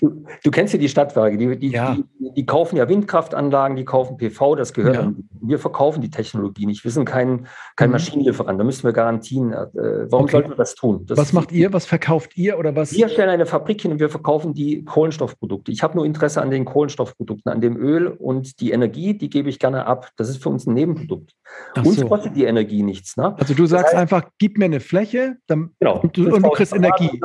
du, 0.00 0.24
du, 0.42 0.50
kennst 0.50 0.74
ja 0.74 0.80
die 0.80 0.88
Stadtwerke, 0.88 1.36
die, 1.36 1.58
die, 1.58 1.70
ja. 1.70 1.94
die, 1.94 2.04
die, 2.34 2.46
kaufen 2.46 2.76
ja 2.76 2.88
Windkraftanlagen, 2.88 3.76
die 3.76 3.84
kaufen 3.84 4.16
PV, 4.16 4.56
das 4.56 4.72
gehört 4.72 4.96
ja. 4.96 5.00
an. 5.02 5.28
Wir 5.40 5.58
verkaufen 5.58 6.00
die 6.00 6.10
Technologie 6.10 6.66
nicht. 6.66 6.84
Wir 6.84 6.90
sind 6.90 7.04
kein, 7.04 7.46
kein 7.76 7.90
mhm. 7.90 7.92
Maschinenlieferant, 7.92 8.58
da 8.58 8.64
müssen 8.64 8.84
wir 8.84 8.92
Garantien. 8.92 9.52
Äh, 9.52 9.66
warum 10.10 10.24
okay. 10.24 10.32
sollten 10.32 10.50
wir 10.50 10.56
das 10.56 10.74
tun? 10.74 11.04
Das 11.06 11.18
was 11.18 11.32
macht 11.32 11.52
ihr? 11.52 11.72
Was 11.72 11.86
verkauft 11.86 12.36
ihr 12.36 12.58
oder 12.58 12.74
was? 12.76 12.92
Wir 12.92 13.08
stellen 13.08 13.30
eine 13.30 13.46
Fabrik 13.46 13.82
hin 13.82 13.92
und 13.92 14.00
wir 14.00 14.08
verkaufen 14.08 14.54
die 14.54 14.84
Kohlenstoffprodukte. 14.84 15.72
Ich 15.72 15.82
habe 15.82 15.96
nur 15.96 16.06
Interesse 16.06 16.40
an 16.40 16.50
den 16.50 16.64
Kohlenstoffprodukten, 16.64 17.50
an 17.50 17.60
dem 17.60 17.76
Öl 17.76 17.97
und 18.06 18.60
die 18.60 18.70
Energie, 18.70 19.16
die 19.16 19.28
gebe 19.28 19.48
ich 19.48 19.58
gerne 19.58 19.86
ab. 19.86 20.10
Das 20.16 20.28
ist 20.28 20.42
für 20.42 20.48
uns 20.48 20.66
ein 20.66 20.74
Nebenprodukt. 20.74 21.34
Ach 21.74 21.84
uns 21.84 21.96
so. 21.96 22.06
kostet 22.06 22.36
die 22.36 22.44
Energie 22.44 22.82
nichts. 22.82 23.16
Ne? 23.16 23.34
Also 23.38 23.54
du 23.54 23.66
sagst 23.66 23.92
das 23.92 24.00
heißt, 24.00 24.12
einfach, 24.12 24.30
gib 24.38 24.58
mir 24.58 24.66
eine 24.66 24.80
Fläche 24.80 25.36
dann, 25.46 25.74
genau, 25.80 26.00
und, 26.00 26.16
du, 26.16 26.32
und 26.34 26.42
du 26.42 26.50
kriegst 26.50 26.74
Energie. 26.74 27.20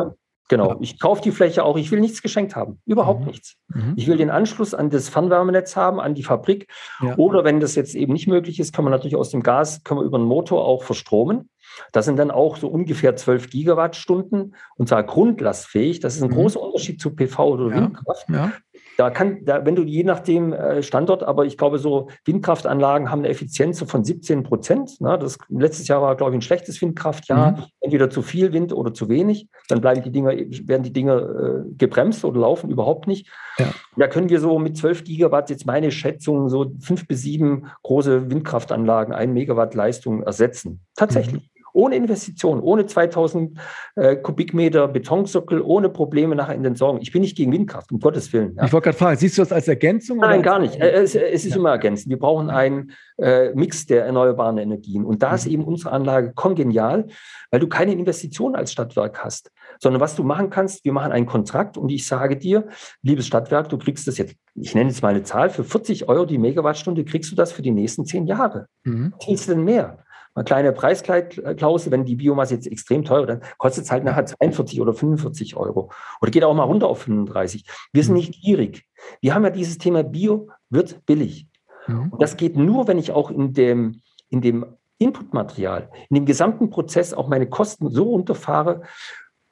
Genau, 0.50 0.76
ich 0.82 1.00
kaufe 1.00 1.22
die 1.22 1.32
Fläche 1.32 1.64
auch. 1.64 1.78
Ich 1.78 1.90
will 1.90 2.02
nichts 2.02 2.22
geschenkt 2.22 2.56
haben. 2.56 2.80
Überhaupt 2.86 3.22
mhm. 3.22 3.28
nichts. 3.28 3.56
Mhm. 3.70 3.94
Ich 3.96 4.08
will 4.08 4.18
den 4.18 4.30
Anschluss 4.30 4.74
an 4.74 4.90
das 4.90 5.08
Fernwärmenetz 5.10 5.76
haben, 5.76 6.00
an 6.00 6.16
die 6.16 6.24
Fabrik. 6.24 6.68
Ja. 7.02 7.16
Oder 7.18 7.44
wenn 7.44 7.60
das 7.60 7.76
jetzt 7.76 7.96
eben 7.96 8.14
nicht 8.14 8.28
möglich 8.28 8.60
ist, 8.60 8.74
kann 8.74 8.84
man 8.84 8.92
natürlich 8.92 9.16
aus 9.16 9.30
dem 9.30 9.42
Gas, 9.42 9.84
können 9.84 10.02
wir 10.02 10.06
über 10.06 10.18
den 10.18 10.28
Motor 10.28 10.66
auch 10.66 10.84
verstromen. 10.84 11.50
Das 11.92 12.06
sind 12.06 12.20
dann 12.20 12.30
auch 12.30 12.58
so 12.58 12.68
ungefähr 12.68 13.16
12 13.16 13.50
Gigawattstunden 13.50 14.56
und 14.76 14.90
zwar 14.90 15.04
grundlastfähig. 15.04 16.02
Das 16.02 16.16
ist 16.16 16.22
ein 16.22 16.30
mhm. 16.30 16.36
großer 16.36 16.62
Unterschied 16.62 17.02
zu 17.02 17.16
PV 17.16 17.48
oder 17.48 17.70
ja. 17.70 17.82
Windkraft. 17.82 18.30
Ja. 18.30 18.52
Da 18.98 19.10
kann, 19.10 19.44
da, 19.44 19.66
wenn 19.66 19.76
du 19.76 19.84
je 19.84 20.04
nachdem 20.04 20.54
äh, 20.54 20.84
Standort, 20.84 21.24
aber 21.24 21.46
ich 21.46 21.58
glaube, 21.58 21.80
so 21.80 22.10
Windkraftanlagen 22.26 23.10
haben 23.10 23.20
eine 23.20 23.30
Effizienz 23.30 23.82
von 23.82 24.04
17 24.04 24.44
Prozent. 24.44 25.02
Ne? 25.02 25.18
Das, 25.20 25.38
letztes 25.50 25.88
Jahr 25.88 26.02
war, 26.02 26.16
glaube 26.16 26.32
ich, 26.32 26.38
ein 26.38 26.42
schlechtes 26.42 26.82
Windkraftjahr. 26.82 27.52
Mhm. 27.52 27.64
Entweder 27.80 28.10
zu 28.10 28.22
viel 28.22 28.54
Wind 28.54 28.74
oder 28.74 28.94
zu 28.94 29.10
wenig. 29.10 29.48
Dann 29.68 29.82
bleiben 29.82 30.04
die 30.04 30.12
Dinger, 30.12 30.32
werden 30.32 30.84
die 30.84 30.94
Dinge 30.94 31.14
äh, 31.14 31.76
gebremst 31.76 32.24
oder 32.26 32.42
laufen 32.42 32.70
überhaupt 32.70 33.08
nicht. 33.08 33.30
Ja. 33.58 33.68
Da 33.98 34.08
können 34.08 34.30
wir 34.30 34.40
so 34.40 34.60
mit 34.60 34.78
12 34.78 35.04
Gigawatt, 35.04 35.50
jetzt 35.50 35.66
meine 35.66 35.92
Schätzung, 35.92 36.50
so 36.50 36.72
fünf 36.80 37.08
bis 37.08 37.22
sieben 37.22 37.68
große 37.84 38.30
Windkraftanlagen, 38.30 39.14
ein 39.14 39.34
Megawatt 39.34 39.74
Leistung 39.76 40.24
ersetzen. 40.24 40.82
Tatsächlich. 40.96 41.44
Mhm 41.44 41.53
ohne 41.74 41.96
Investition, 41.96 42.62
ohne 42.62 42.86
2000 42.86 43.60
äh, 43.96 44.16
Kubikmeter 44.16 44.88
Betonsockel, 44.88 45.62
ohne 45.62 45.90
Probleme 45.90 46.36
nachher 46.36 46.56
in 46.56 46.64
den 46.64 46.76
Sorgen. 46.76 47.00
Ich 47.02 47.12
bin 47.12 47.22
nicht 47.22 47.36
gegen 47.36 47.52
Windkraft, 47.52 47.92
um 47.92 48.00
Gottes 48.00 48.32
Willen. 48.32 48.56
Ja. 48.56 48.66
Ich 48.66 48.74
wollte 48.74 48.86
gerade 48.86 48.98
fragen, 48.98 49.18
siehst 49.18 49.38
du 49.38 49.42
das 49.42 49.52
als 49.52 49.68
Ergänzung? 49.68 50.20
Nein, 50.20 50.42
gar 50.42 50.60
nicht. 50.60 50.76
Äh, 50.76 50.92
es, 50.92 51.16
es, 51.16 51.46
ist 51.46 51.52
ja. 51.52 51.58
immer 51.58 51.72
ergänzend. 51.72 52.10
Wir 52.10 52.20
brauchen 52.20 52.50
einen 52.50 52.92
äh, 53.18 53.54
Mix 53.54 53.86
der 53.86 54.06
erneuerbaren 54.06 54.58
Energien. 54.58 55.04
Und 55.04 55.24
da 55.24 55.30
mhm. 55.30 55.36
ist 55.36 55.46
eben 55.48 55.64
unsere 55.64 55.92
Anlage 55.92 56.34
kongenial, 56.34 57.08
weil 57.52 57.60
du 57.60 57.68
keine 57.68 57.94
Investition 57.94 58.56
als 58.56 58.72
Stadtwerk 58.72 59.24
hast, 59.24 59.52
sondern 59.80 60.02
was 60.02 60.16
du 60.16 60.24
machen 60.24 60.50
kannst, 60.50 60.86
wir 60.86 60.94
machen 60.94 61.12
einen 61.12 61.26
Kontrakt 61.26 61.78
und 61.78 61.90
ich 61.90 62.06
sage 62.06 62.38
dir, 62.38 62.68
liebes 63.02 63.28
Stadtwerk, 63.28 63.70
du 63.70 63.78
kriegst 63.78 64.08
das 64.08 64.18
jetzt, 64.18 64.36
ich 64.56 64.76
nenne 64.76 64.90
jetzt 64.90 65.02
mal 65.02 65.10
eine 65.10 65.24
Zahl, 65.24 65.50
für 65.50 65.64
40 65.64 66.08
Euro 66.08 66.26
die 66.26 66.38
Megawattstunde 66.38 67.04
kriegst 67.04 67.32
du 67.32 67.36
das 67.36 67.52
für 67.52 67.62
die 67.62 67.72
nächsten 67.72 68.06
zehn 68.06 68.28
Jahre. 68.28 68.68
Mhm. 68.84 69.14
Was 69.28 69.46
denn 69.46 69.64
mehr? 69.64 70.04
Eine 70.36 70.46
kleine 70.46 70.72
Preisklausel, 70.72 71.92
wenn 71.92 72.06
die 72.06 72.16
Biomasse 72.16 72.56
jetzt 72.56 72.68
extrem 72.68 73.04
teuer, 73.04 73.26
dann 73.26 73.42
kostet 73.58 73.86
es 73.86 73.92
halt 73.92 74.04
nachher 74.04 74.26
42 74.26 74.82
oder 74.82 74.94
45 74.94 75.56
Euro. 75.56 75.92
Oder 76.22 76.32
geht 76.32 76.44
auch 76.44 76.54
mal 76.54 76.64
runter 76.64 76.88
auf 76.88 77.02
35. 77.02 77.66
Wir 77.92 78.04
sind 78.04 78.14
mhm. 78.14 78.20
nicht 78.20 78.42
gierig. 78.42 78.86
Wir 79.22 79.36
haben 79.36 79.44
ja 79.44 79.50
dieses 79.50 79.78
Thema 79.78 80.04
Bio 80.04 80.50
wird 80.70 81.06
billig. 81.06 81.48
Mhm. 81.88 82.10
Und 82.10 82.22
das 82.22 82.38
geht 82.38 82.56
nur, 82.56 82.88
wenn 82.88 82.98
ich 82.98 83.12
auch 83.12 83.30
in 83.30 83.54
dem, 83.54 84.02
in 84.30 84.42
dem 84.42 84.66
Inputmaterial, 84.98 85.90
in 86.10 86.16
dem 86.16 86.26
gesamten 86.26 86.70
Prozess 86.70 87.14
auch 87.14 87.28
meine 87.28 87.48
Kosten 87.48 87.90
so 87.90 88.04
runterfahre, 88.04 88.84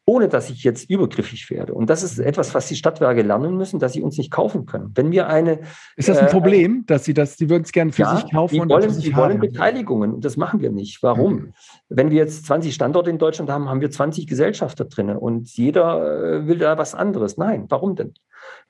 ohne 0.06 0.28
dass 0.28 0.50
ich 0.50 0.64
jetzt 0.64 0.90
übergriffig 0.90 1.50
werde. 1.50 1.74
Und 1.74 1.90
das 1.90 2.04
ist 2.04 2.20
etwas, 2.20 2.54
was 2.54 2.68
die 2.68 2.76
Stadtwerke 2.76 3.22
lernen 3.22 3.56
müssen, 3.56 3.80
dass 3.80 3.94
sie 3.94 4.02
uns 4.02 4.18
nicht 4.18 4.32
kaufen 4.32 4.66
können. 4.66 4.92
Wenn 4.96 5.12
wir 5.12 5.28
eine. 5.28 5.60
Ist 5.96 6.10
das 6.10 6.18
ein 6.18 6.28
äh, 6.28 6.32
Problem, 6.32 6.86
dass 6.88 7.06
sie 7.06 7.14
das, 7.14 7.38
sie 7.38 7.50
würden 7.50 7.64
es 7.64 7.72
gerne 7.72 7.92
für 7.92 8.02
ja, 8.02 8.16
sich 8.16 8.32
kaufen? 8.32 8.54
Die 8.56 8.70
wollen, 8.70 9.00
die 9.00 9.16
wollen 9.16 9.40
Beteiligungen 9.40 10.14
und 10.14 10.26
das 10.26 10.38
machen 10.38 10.60
wir 10.60 10.72
nicht. 10.72 11.04
Warum? 11.04 11.34
Mhm. 11.34 11.54
Wenn 11.90 12.10
wir 12.10 12.18
jetzt 12.18 12.46
20 12.46 12.74
Standorte 12.74 13.10
in 13.10 13.20
Deutschland 13.20 13.50
haben, 13.50 13.70
haben 13.70 13.82
wir 13.82 13.92
20 13.92 14.28
Gesellschafter 14.28 14.86
drin 14.86 15.10
und 15.12 15.50
jeder 15.56 16.40
äh, 16.40 16.48
will 16.48 16.58
da 16.58 16.78
was 16.78 16.96
anderes. 16.96 17.38
Nein, 17.38 17.66
warum 17.70 17.96
denn? 17.96 18.14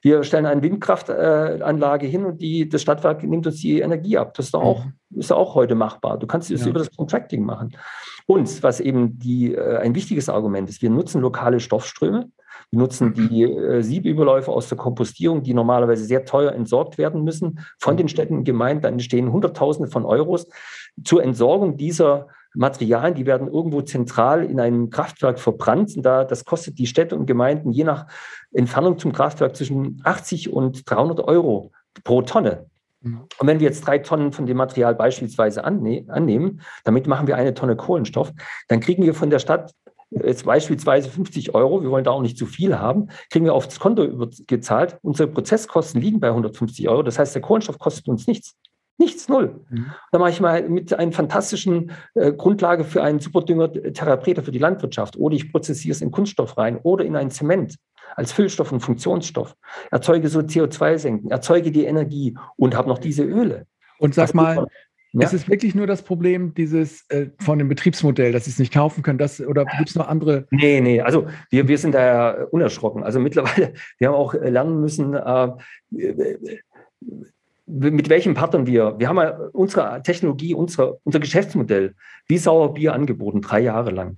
Wir 0.01 0.23
stellen 0.23 0.45
eine 0.45 0.63
Windkraftanlage 0.63 2.07
hin 2.07 2.25
und 2.25 2.41
die, 2.41 2.67
das 2.67 2.81
Stadtwerk 2.81 3.23
nimmt 3.23 3.45
uns 3.45 3.57
die 3.57 3.79
Energie 3.79 4.17
ab. 4.17 4.33
Das 4.33 4.47
ist 4.47 4.53
doch 4.53 4.63
auch, 4.63 4.85
mhm. 4.85 5.19
ist 5.19 5.31
auch 5.31 5.53
heute 5.55 5.75
machbar. 5.75 6.17
Du 6.17 6.27
kannst 6.27 6.49
es 6.49 6.61
ja. 6.61 6.67
über 6.67 6.79
das 6.79 6.95
Contracting 6.95 7.43
machen. 7.43 7.77
Und 8.25 8.63
was 8.63 8.79
eben 8.79 9.19
die, 9.19 9.53
äh, 9.53 9.77
ein 9.77 9.95
wichtiges 9.95 10.29
Argument 10.29 10.69
ist, 10.69 10.81
wir 10.81 10.89
nutzen 10.89 11.21
lokale 11.21 11.59
Stoffströme. 11.59 12.29
Wir 12.69 12.79
nutzen 12.79 13.13
die 13.13 13.43
äh, 13.43 13.81
Siebüberläufe 13.81 14.51
aus 14.51 14.69
der 14.69 14.77
Kompostierung, 14.77 15.43
die 15.43 15.53
normalerweise 15.53 16.05
sehr 16.05 16.25
teuer 16.25 16.53
entsorgt 16.53 16.97
werden 16.97 17.23
müssen 17.23 17.59
von 17.79 17.97
den 17.97 18.07
Städten 18.07 18.37
und 18.37 18.43
Gemeinden. 18.43 18.83
Dann 18.83 18.93
entstehen 18.93 19.31
Hunderttausende 19.31 19.91
von 19.91 20.05
Euros 20.05 20.47
zur 21.03 21.23
Entsorgung 21.23 21.77
dieser 21.77 22.27
Materialien, 22.53 23.15
die 23.15 23.25
werden 23.25 23.47
irgendwo 23.47 23.81
zentral 23.81 24.43
in 24.43 24.59
einem 24.59 24.89
Kraftwerk 24.89 25.39
verbrannt. 25.39 25.95
Und 25.95 26.03
da, 26.03 26.23
das 26.23 26.45
kostet 26.45 26.77
die 26.77 26.87
Städte 26.87 27.15
und 27.15 27.25
Gemeinden 27.25 27.71
je 27.71 27.83
nach 27.83 28.07
Entfernung 28.53 28.97
zum 28.97 29.13
Kraftwerk 29.13 29.55
zwischen 29.55 30.01
80 30.03 30.51
und 30.51 30.89
300 30.89 31.21
Euro 31.21 31.71
pro 32.03 32.21
Tonne. 32.21 32.65
Mhm. 33.01 33.21
Und 33.39 33.47
wenn 33.47 33.59
wir 33.59 33.67
jetzt 33.67 33.85
drei 33.85 33.99
Tonnen 33.99 34.31
von 34.31 34.45
dem 34.45 34.57
Material 34.57 34.95
beispielsweise 34.95 35.63
anne 35.63 36.05
annehmen, 36.07 36.61
damit 36.83 37.07
machen 37.07 37.27
wir 37.27 37.37
eine 37.37 37.53
Tonne 37.53 37.75
Kohlenstoff, 37.75 38.31
dann 38.67 38.79
kriegen 38.79 39.03
wir 39.03 39.13
von 39.13 39.29
der 39.29 39.39
Stadt 39.39 39.73
jetzt 40.11 40.45
beispielsweise 40.45 41.09
50 41.09 41.55
Euro, 41.55 41.81
wir 41.81 41.89
wollen 41.89 42.03
da 42.03 42.11
auch 42.11 42.21
nicht 42.21 42.37
zu 42.37 42.45
viel 42.45 42.77
haben, 42.77 43.07
kriegen 43.29 43.45
wir 43.45 43.53
aufs 43.53 43.79
Konto 43.79 44.27
gezahlt. 44.45 44.97
Unsere 45.01 45.29
Prozesskosten 45.29 46.01
liegen 46.01 46.19
bei 46.19 46.27
150 46.27 46.89
Euro. 46.89 47.01
Das 47.01 47.17
heißt, 47.17 47.33
der 47.33 47.41
Kohlenstoff 47.41 47.79
kostet 47.79 48.07
uns 48.09 48.27
nichts. 48.27 48.57
Nichts, 49.01 49.27
null. 49.27 49.61
Mhm. 49.69 49.87
Da 50.11 50.19
mache 50.19 50.29
ich 50.29 50.39
mal 50.39 50.69
mit 50.69 50.93
einer 50.93 51.11
fantastischen 51.11 51.91
äh, 52.13 52.31
Grundlage 52.33 52.83
für 52.83 53.01
einen 53.01 53.19
Superdünger 53.19 53.73
Therapreta 53.73 54.43
für 54.43 54.51
die 54.51 54.59
Landwirtschaft 54.59 55.17
oder 55.17 55.35
ich 55.35 55.51
prozessiere 55.51 55.93
es 55.93 56.01
in 56.01 56.11
Kunststoff 56.11 56.55
rein 56.55 56.77
oder 56.83 57.03
in 57.03 57.15
einen 57.15 57.31
Zement 57.31 57.77
als 58.15 58.31
Füllstoff 58.31 58.71
und 58.71 58.81
Funktionsstoff, 58.81 59.55
erzeuge 59.89 60.27
so 60.27 60.41
CO2-Senken, 60.41 61.31
erzeuge 61.31 61.71
die 61.71 61.85
Energie 61.85 62.37
und 62.57 62.75
habe 62.75 62.89
noch 62.89 62.99
diese 62.99 63.23
Öle. 63.23 63.65
Und 63.97 64.13
sag 64.13 64.35
mal, 64.35 64.67
ja. 65.13 65.25
Es 65.25 65.33
ist 65.33 65.49
wirklich 65.49 65.75
nur 65.75 65.87
das 65.87 66.03
Problem 66.03 66.53
dieses 66.53 67.09
äh, 67.09 67.31
von 67.39 67.59
dem 67.59 67.67
Betriebsmodell, 67.67 68.31
dass 68.31 68.45
sie 68.45 68.51
es 68.51 68.59
nicht 68.59 68.73
kaufen 68.73 69.03
können. 69.03 69.17
Das, 69.17 69.41
oder 69.41 69.65
gibt 69.65 69.89
es 69.89 69.95
noch 69.95 70.07
andere? 70.07 70.47
Nee, 70.51 70.79
nee, 70.79 71.01
also 71.01 71.27
wir, 71.49 71.67
wir 71.67 71.77
sind 71.77 71.95
da 71.95 72.05
ja 72.05 72.43
unerschrocken. 72.45 73.03
Also 73.03 73.19
mittlerweile, 73.19 73.73
wir 73.97 74.07
haben 74.07 74.15
auch 74.15 74.33
lernen 74.33 74.79
müssen, 74.79 75.13
äh, 75.15 75.49
mit 77.71 78.09
welchen 78.09 78.33
Partnern 78.33 78.67
wir, 78.67 78.99
wir 78.99 79.07
haben 79.07 79.17
ja 79.17 79.37
unsere 79.53 80.01
Technologie, 80.03 80.53
unsere, 80.53 80.99
unser 81.03 81.19
Geschäftsmodell 81.19 81.95
wie 82.27 82.37
Sauerbier 82.37 82.93
angeboten, 82.93 83.41
drei 83.41 83.61
Jahre 83.61 83.91
lang. 83.91 84.17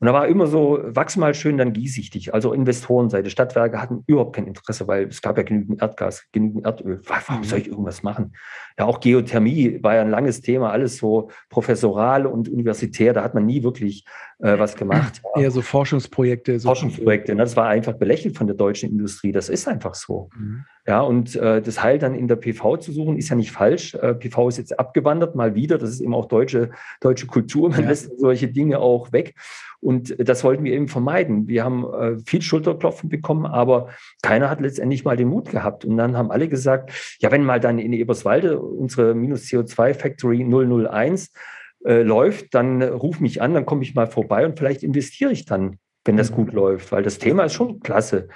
Und 0.00 0.06
da 0.06 0.12
war 0.12 0.28
immer 0.28 0.46
so, 0.46 0.78
wachs 0.84 1.16
mal 1.16 1.34
schön, 1.34 1.58
dann 1.58 1.72
gieße 1.72 2.00
ich 2.00 2.10
dich. 2.10 2.32
Also 2.32 2.52
Investorenseite. 2.52 3.30
Stadtwerke 3.30 3.82
hatten 3.82 4.04
überhaupt 4.06 4.36
kein 4.36 4.46
Interesse, 4.46 4.86
weil 4.86 5.08
es 5.08 5.20
gab 5.22 5.36
ja 5.36 5.42
genügend 5.42 5.82
Erdgas, 5.82 6.24
genügend 6.30 6.64
Erdöl. 6.64 7.00
Warum 7.04 7.42
soll 7.42 7.58
ich 7.58 7.68
irgendwas 7.68 8.04
machen? 8.04 8.32
Ja, 8.78 8.84
auch 8.84 9.00
Geothermie 9.00 9.82
war 9.82 9.96
ja 9.96 10.02
ein 10.02 10.10
langes 10.10 10.40
Thema, 10.40 10.70
alles 10.70 10.98
so 10.98 11.30
professoral 11.50 12.26
und 12.26 12.48
universitär. 12.48 13.12
Da 13.12 13.24
hat 13.24 13.34
man 13.34 13.44
nie 13.44 13.64
wirklich 13.64 14.04
äh, 14.38 14.56
was 14.56 14.76
gemacht. 14.76 15.20
Eher 15.34 15.50
so 15.50 15.62
Forschungsprojekte. 15.62 16.60
So 16.60 16.68
Forschungsprojekte. 16.68 17.34
Ne? 17.34 17.42
Das 17.42 17.56
war 17.56 17.66
einfach 17.66 17.94
belächelt 17.94 18.36
von 18.36 18.46
der 18.46 18.54
deutschen 18.54 18.90
Industrie. 18.90 19.32
Das 19.32 19.48
ist 19.48 19.66
einfach 19.66 19.94
so. 19.94 20.30
Mhm. 20.38 20.64
Ja, 20.86 21.00
und 21.00 21.36
äh, 21.36 21.60
das 21.60 21.82
Heil 21.82 21.98
dann 21.98 22.14
in 22.14 22.28
der 22.28 22.36
PV 22.36 22.78
zu 22.78 22.92
suchen, 22.92 23.16
ist 23.16 23.28
ja 23.28 23.36
nicht 23.36 23.50
falsch. 23.50 23.94
Äh, 23.94 24.14
PV 24.14 24.48
ist 24.48 24.58
jetzt 24.58 24.78
abgewandert, 24.78 25.34
mal 25.34 25.54
wieder. 25.54 25.76
Das 25.76 25.90
ist 25.90 26.00
eben 26.00 26.14
auch 26.14 26.26
deutsche, 26.26 26.70
deutsche 27.00 27.26
Kultur. 27.26 27.68
Man 27.68 27.82
ja. 27.82 27.88
lässt 27.88 28.18
solche 28.18 28.48
Dinge 28.48 28.78
auch 28.78 29.12
weg. 29.12 29.34
Und 29.80 30.16
das 30.18 30.42
wollten 30.42 30.64
wir 30.64 30.72
eben 30.72 30.88
vermeiden. 30.88 31.46
Wir 31.46 31.64
haben 31.64 31.84
äh, 31.84 32.18
viel 32.26 32.42
Schulterklopfen 32.42 33.08
bekommen, 33.08 33.46
aber 33.46 33.88
keiner 34.22 34.50
hat 34.50 34.60
letztendlich 34.60 35.04
mal 35.04 35.16
den 35.16 35.28
Mut 35.28 35.50
gehabt. 35.50 35.84
Und 35.84 35.96
dann 35.96 36.16
haben 36.16 36.30
alle 36.30 36.48
gesagt, 36.48 37.16
ja, 37.20 37.30
wenn 37.30 37.44
mal 37.44 37.60
dann 37.60 37.78
in 37.78 37.92
Eberswalde 37.92 38.58
unsere 38.60 39.14
minus 39.14 39.42
CO2 39.42 39.94
Factory 39.94 40.44
001 40.44 41.32
äh, 41.84 42.02
läuft, 42.02 42.54
dann 42.54 42.82
ruf 42.82 43.20
mich 43.20 43.40
an, 43.40 43.54
dann 43.54 43.66
komme 43.66 43.82
ich 43.82 43.94
mal 43.94 44.08
vorbei 44.08 44.44
und 44.44 44.58
vielleicht 44.58 44.82
investiere 44.82 45.30
ich 45.30 45.44
dann, 45.44 45.78
wenn 46.04 46.16
das 46.16 46.32
mhm. 46.32 46.34
gut 46.34 46.52
läuft, 46.52 46.90
weil 46.90 47.04
das 47.04 47.18
Thema 47.18 47.44
ist 47.44 47.54
schon 47.54 47.78
klasse. 47.78 48.28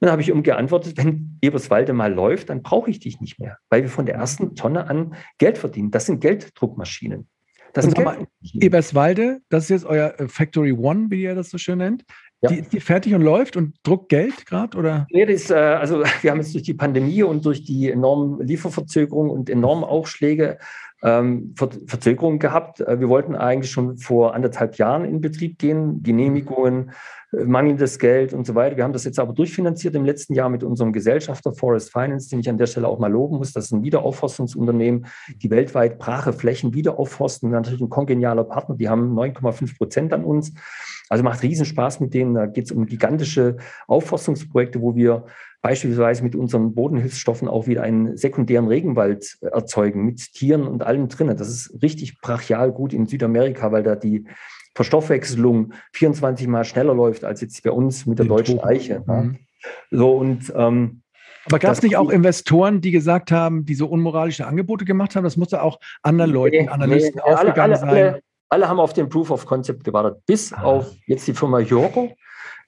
dann 0.00 0.10
habe 0.10 0.22
ich 0.22 0.30
ihm 0.30 0.42
geantwortet, 0.42 0.96
wenn 0.96 1.38
Eberswalde 1.42 1.92
mal 1.92 2.12
läuft, 2.12 2.48
dann 2.48 2.62
brauche 2.62 2.88
ich 2.88 2.98
dich 2.98 3.20
nicht 3.20 3.38
mehr, 3.38 3.58
weil 3.68 3.82
wir 3.82 3.90
von 3.90 4.06
der 4.06 4.14
ersten 4.14 4.54
Tonne 4.56 4.88
an 4.88 5.14
Geld 5.36 5.58
verdienen. 5.58 5.90
Das 5.90 6.06
sind 6.06 6.20
Gelddruckmaschinen. 6.20 7.28
Das 7.72 7.84
sind 7.84 8.02
mal, 8.02 8.26
Eberswalde, 8.54 9.40
das 9.48 9.64
ist 9.64 9.70
jetzt 9.70 9.84
euer 9.84 10.14
äh, 10.18 10.28
Factory 10.28 10.72
One, 10.72 11.06
wie 11.10 11.22
ihr 11.22 11.34
das 11.34 11.50
so 11.50 11.58
schön 11.58 11.78
nennt. 11.78 12.04
Ja. 12.40 12.50
Die 12.50 12.60
ist 12.60 12.72
die 12.72 12.80
fertig 12.80 13.14
und 13.14 13.22
läuft 13.22 13.56
und 13.56 13.74
druckt 13.82 14.08
Geld 14.08 14.46
gerade? 14.46 14.78
oder? 14.78 15.06
Nee, 15.10 15.26
das 15.26 15.42
ist, 15.42 15.50
äh, 15.50 15.54
also 15.54 16.02
wir 16.22 16.30
haben 16.30 16.38
jetzt 16.38 16.54
durch 16.54 16.64
die 16.64 16.74
Pandemie 16.74 17.22
und 17.22 17.44
durch 17.44 17.64
die 17.64 17.90
enormen 17.90 18.46
Lieferverzögerungen 18.46 19.30
und 19.30 19.50
enormen 19.50 19.84
Aufschläge 19.84 20.58
ähm, 21.02 21.54
Ver 21.56 21.70
Verzögerungen 21.86 22.38
gehabt. 22.38 22.80
Äh, 22.80 23.00
wir 23.00 23.08
wollten 23.08 23.34
eigentlich 23.34 23.70
schon 23.70 23.98
vor 23.98 24.34
anderthalb 24.34 24.76
Jahren 24.76 25.04
in 25.04 25.20
Betrieb 25.20 25.58
gehen, 25.58 26.02
Genehmigungen, 26.02 26.92
mangelndes 27.32 27.98
Geld 27.98 28.32
und 28.32 28.46
so 28.46 28.54
weiter. 28.54 28.76
Wir 28.76 28.84
haben 28.84 28.92
das 28.92 29.04
jetzt 29.04 29.18
aber 29.18 29.34
durchfinanziert 29.34 29.94
im 29.94 30.04
letzten 30.04 30.34
Jahr 30.34 30.48
mit 30.48 30.62
unserem 30.62 30.92
Gesellschafter 30.92 31.52
Forest 31.52 31.92
Finance, 31.92 32.30
den 32.30 32.40
ich 32.40 32.48
an 32.48 32.56
der 32.56 32.66
Stelle 32.66 32.88
auch 32.88 32.98
mal 32.98 33.12
loben 33.12 33.36
muss. 33.36 33.52
Das 33.52 33.66
ist 33.66 33.72
ein 33.72 33.82
Wiederaufforstungsunternehmen, 33.82 35.06
die 35.42 35.50
weltweit 35.50 35.98
brache 35.98 36.32
Flächen 36.32 36.72
wiederaufforsten. 36.72 37.50
Natürlich 37.50 37.82
ein 37.82 37.90
kongenialer 37.90 38.44
Partner. 38.44 38.76
Die 38.76 38.88
haben 38.88 39.14
9,5 39.18 39.76
Prozent 39.76 40.12
an 40.12 40.24
uns. 40.24 40.54
Also 41.10 41.22
macht 41.22 41.42
Riesenspaß 41.42 42.00
mit 42.00 42.14
denen. 42.14 42.34
Da 42.34 42.46
geht 42.46 42.66
es 42.66 42.72
um 42.72 42.86
gigantische 42.86 43.56
Aufforstungsprojekte, 43.86 44.80
wo 44.80 44.96
wir 44.96 45.24
beispielsweise 45.60 46.22
mit 46.22 46.36
unseren 46.36 46.74
Bodenhilfsstoffen 46.74 47.48
auch 47.48 47.66
wieder 47.66 47.82
einen 47.82 48.16
sekundären 48.16 48.68
Regenwald 48.68 49.38
erzeugen 49.40 50.04
mit 50.04 50.32
Tieren 50.32 50.66
und 50.66 50.82
allem 50.82 51.08
drinnen. 51.08 51.36
Das 51.36 51.48
ist 51.48 51.82
richtig 51.82 52.20
brachial 52.20 52.72
gut 52.72 52.92
in 52.92 53.06
Südamerika, 53.06 53.72
weil 53.72 53.82
da 53.82 53.96
die 53.96 54.26
Verstoffwechselung 54.78 55.72
24 55.92 56.46
Mal 56.46 56.64
schneller 56.64 56.94
läuft 56.94 57.24
als 57.24 57.40
jetzt 57.40 57.60
bei 57.64 57.72
uns 57.72 58.06
mit 58.06 58.20
der 58.20 58.26
Den 58.26 58.28
deutschen 58.28 58.58
Tropen. 58.58 58.70
Eiche. 58.70 59.02
Mhm. 59.04 59.38
So 59.90 60.12
und 60.16 60.52
ähm, 60.54 61.02
aber 61.46 61.58
gab 61.58 61.72
es 61.72 61.82
nicht 61.82 61.96
auch 61.96 62.10
Investoren, 62.10 62.80
die 62.80 62.92
gesagt 62.92 63.32
haben, 63.32 63.64
die 63.64 63.74
so 63.74 63.86
unmoralische 63.86 64.46
Angebote 64.46 64.84
gemacht 64.84 65.16
haben? 65.16 65.24
Das 65.24 65.36
muss 65.36 65.50
ja 65.50 65.62
auch 65.62 65.80
anderen 66.02 66.30
Leuten, 66.30 66.66
nee, 66.66 66.68
Analysten 66.68 67.16
nee, 67.16 67.22
aufgegangen 67.22 67.58
alle, 67.58 67.70
alle, 67.72 67.76
sein. 67.78 67.88
Alle, 67.88 68.22
alle, 68.50 68.68
haben 68.68 68.78
auf 68.78 68.92
den 68.92 69.08
Proof 69.08 69.32
of 69.32 69.46
Concept 69.46 69.82
gewartet, 69.82 70.24
bis 70.26 70.52
ah. 70.52 70.62
auf 70.62 70.94
jetzt 71.06 71.26
die 71.26 71.34
Firma 71.34 71.58
Joro, 71.58 72.14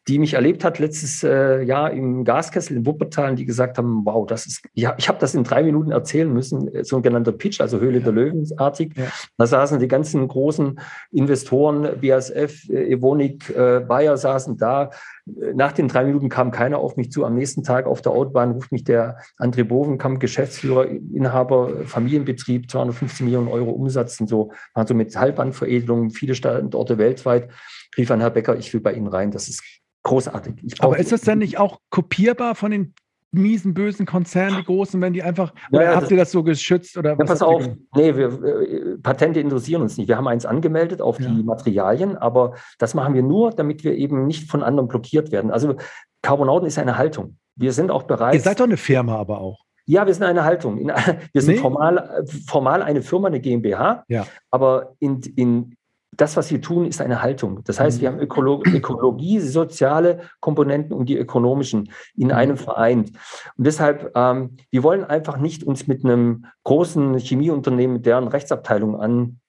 die 0.08 0.18
mich 0.18 0.34
erlebt 0.34 0.64
hat 0.64 0.78
letztes 0.78 1.22
äh, 1.22 1.62
Jahr 1.62 1.90
im 1.90 2.24
Gaskessel 2.24 2.78
in 2.78 2.86
Wuppertal, 2.86 3.34
die 3.34 3.44
gesagt 3.44 3.76
haben, 3.76 4.02
wow, 4.04 4.26
das 4.26 4.46
ist, 4.46 4.62
ja, 4.72 4.94
ich 4.98 5.08
habe 5.08 5.18
das 5.18 5.34
in 5.34 5.44
drei 5.44 5.62
Minuten 5.62 5.92
erzählen 5.92 6.32
müssen, 6.32 6.74
äh, 6.74 6.84
sogenannter 6.84 7.32
Pitch, 7.32 7.60
also 7.60 7.80
Höhle 7.80 7.98
ja. 7.98 8.04
der 8.04 8.12
Löwen-artig. 8.12 8.96
Ja. 8.96 9.04
Da 9.36 9.46
saßen 9.46 9.78
die 9.78 9.88
ganzen 9.88 10.26
großen 10.26 10.80
Investoren, 11.12 12.00
BASF, 12.00 12.68
äh, 12.70 12.92
Evonik, 12.92 13.50
äh, 13.50 13.80
Bayer 13.80 14.16
saßen 14.16 14.56
da. 14.56 14.90
Nach 15.26 15.72
den 15.72 15.86
drei 15.86 16.04
Minuten 16.04 16.28
kam 16.28 16.50
keiner 16.50 16.78
auf 16.78 16.96
mich 16.96 17.12
zu. 17.12 17.24
Am 17.24 17.34
nächsten 17.34 17.62
Tag 17.62 17.86
auf 17.86 18.02
der 18.02 18.12
Autobahn 18.12 18.52
ruft 18.52 18.72
mich 18.72 18.84
der 18.84 19.18
André 19.38 19.64
Bovenkamp, 19.64 20.18
Geschäftsführer, 20.18 20.86
Inhaber, 20.88 21.84
Familienbetrieb, 21.84 22.70
250 22.70 23.26
Millionen 23.26 23.48
Euro 23.48 23.70
Umsatz 23.70 24.18
und 24.20 24.28
so, 24.28 24.50
waren 24.74 24.86
so 24.86 24.94
mit 24.94 25.14
Halbbandveredelung, 25.14 26.10
viele 26.10 26.34
Standorte 26.34 26.98
weltweit, 26.98 27.48
rief 27.96 28.10
an 28.10 28.20
Herr 28.20 28.30
Becker, 28.30 28.56
ich 28.56 28.72
will 28.72 28.80
bei 28.80 28.94
Ihnen 28.94 29.06
rein. 29.06 29.30
Das 29.30 29.48
ist 29.48 29.79
großartig. 30.02 30.82
Aber 30.82 30.98
ist 30.98 31.12
das 31.12 31.22
denn 31.22 31.38
nicht 31.38 31.58
auch 31.58 31.78
kopierbar 31.90 32.54
von 32.54 32.70
den 32.70 32.94
miesen, 33.32 33.74
bösen 33.74 34.06
Konzernen, 34.06 34.58
die 34.58 34.64
großen, 34.64 35.00
wenn 35.00 35.12
die 35.12 35.22
einfach, 35.22 35.52
oder 35.70 35.84
ja, 35.84 35.90
habt 35.92 36.04
das, 36.04 36.10
ihr 36.10 36.16
das 36.16 36.32
so 36.32 36.42
geschützt? 36.42 36.96
Oder 36.96 37.10
ja, 37.10 37.24
pass 37.24 37.42
auf, 37.42 37.64
nee, 37.94 38.16
wir, 38.16 38.42
äh, 38.42 38.98
Patente 38.98 39.40
interessieren 39.40 39.82
uns 39.82 39.96
nicht. 39.96 40.08
Wir 40.08 40.16
haben 40.16 40.26
eins 40.26 40.46
angemeldet 40.46 41.00
auf 41.00 41.20
ja. 41.20 41.28
die 41.28 41.42
Materialien, 41.42 42.16
aber 42.16 42.54
das 42.78 42.94
machen 42.94 43.14
wir 43.14 43.22
nur, 43.22 43.50
damit 43.50 43.84
wir 43.84 43.94
eben 43.94 44.26
nicht 44.26 44.50
von 44.50 44.62
anderen 44.62 44.88
blockiert 44.88 45.30
werden. 45.30 45.50
Also 45.50 45.76
Carbonauten 46.22 46.66
ist 46.66 46.78
eine 46.78 46.98
Haltung. 46.98 47.36
Wir 47.54 47.72
sind 47.72 47.90
auch 47.90 48.04
bereit. 48.04 48.34
Ihr 48.34 48.40
seid 48.40 48.58
doch 48.58 48.64
eine 48.64 48.76
Firma 48.76 49.16
aber 49.16 49.40
auch. 49.40 49.60
Ja, 49.86 50.06
wir 50.06 50.14
sind 50.14 50.24
eine 50.24 50.44
Haltung. 50.44 50.78
Wir 51.32 51.42
sind 51.42 51.54
nee. 51.54 51.60
formal, 51.60 52.24
formal 52.46 52.80
eine 52.80 53.02
Firma, 53.02 53.26
eine 53.26 53.40
GmbH, 53.40 54.04
ja. 54.06 54.24
aber 54.50 54.94
in, 55.00 55.20
in, 55.34 55.74
das, 56.20 56.36
was 56.36 56.50
wir 56.50 56.60
tun, 56.60 56.86
ist 56.86 57.00
eine 57.00 57.22
Haltung. 57.22 57.62
Das 57.64 57.80
heißt, 57.80 58.00
wir 58.00 58.10
mhm. 58.10 58.14
haben 58.14 58.22
Ökolo 58.22 58.62
Ökologie, 58.66 59.40
soziale 59.40 60.20
Komponenten 60.40 60.92
und 60.92 61.08
die 61.08 61.16
ökonomischen 61.16 61.90
in 62.14 62.28
mhm. 62.28 62.34
einem 62.34 62.56
vereint. 62.56 63.10
Und 63.56 63.66
deshalb, 63.66 64.12
ähm, 64.14 64.56
wir 64.70 64.82
wollen 64.82 65.04
einfach 65.04 65.38
nicht 65.38 65.64
uns 65.64 65.86
mit 65.86 66.04
einem 66.04 66.46
großen 66.64 67.18
Chemieunternehmen, 67.18 67.96
mit 67.96 68.06
deren 68.06 68.28
Rechtsabteilung 68.28 69.00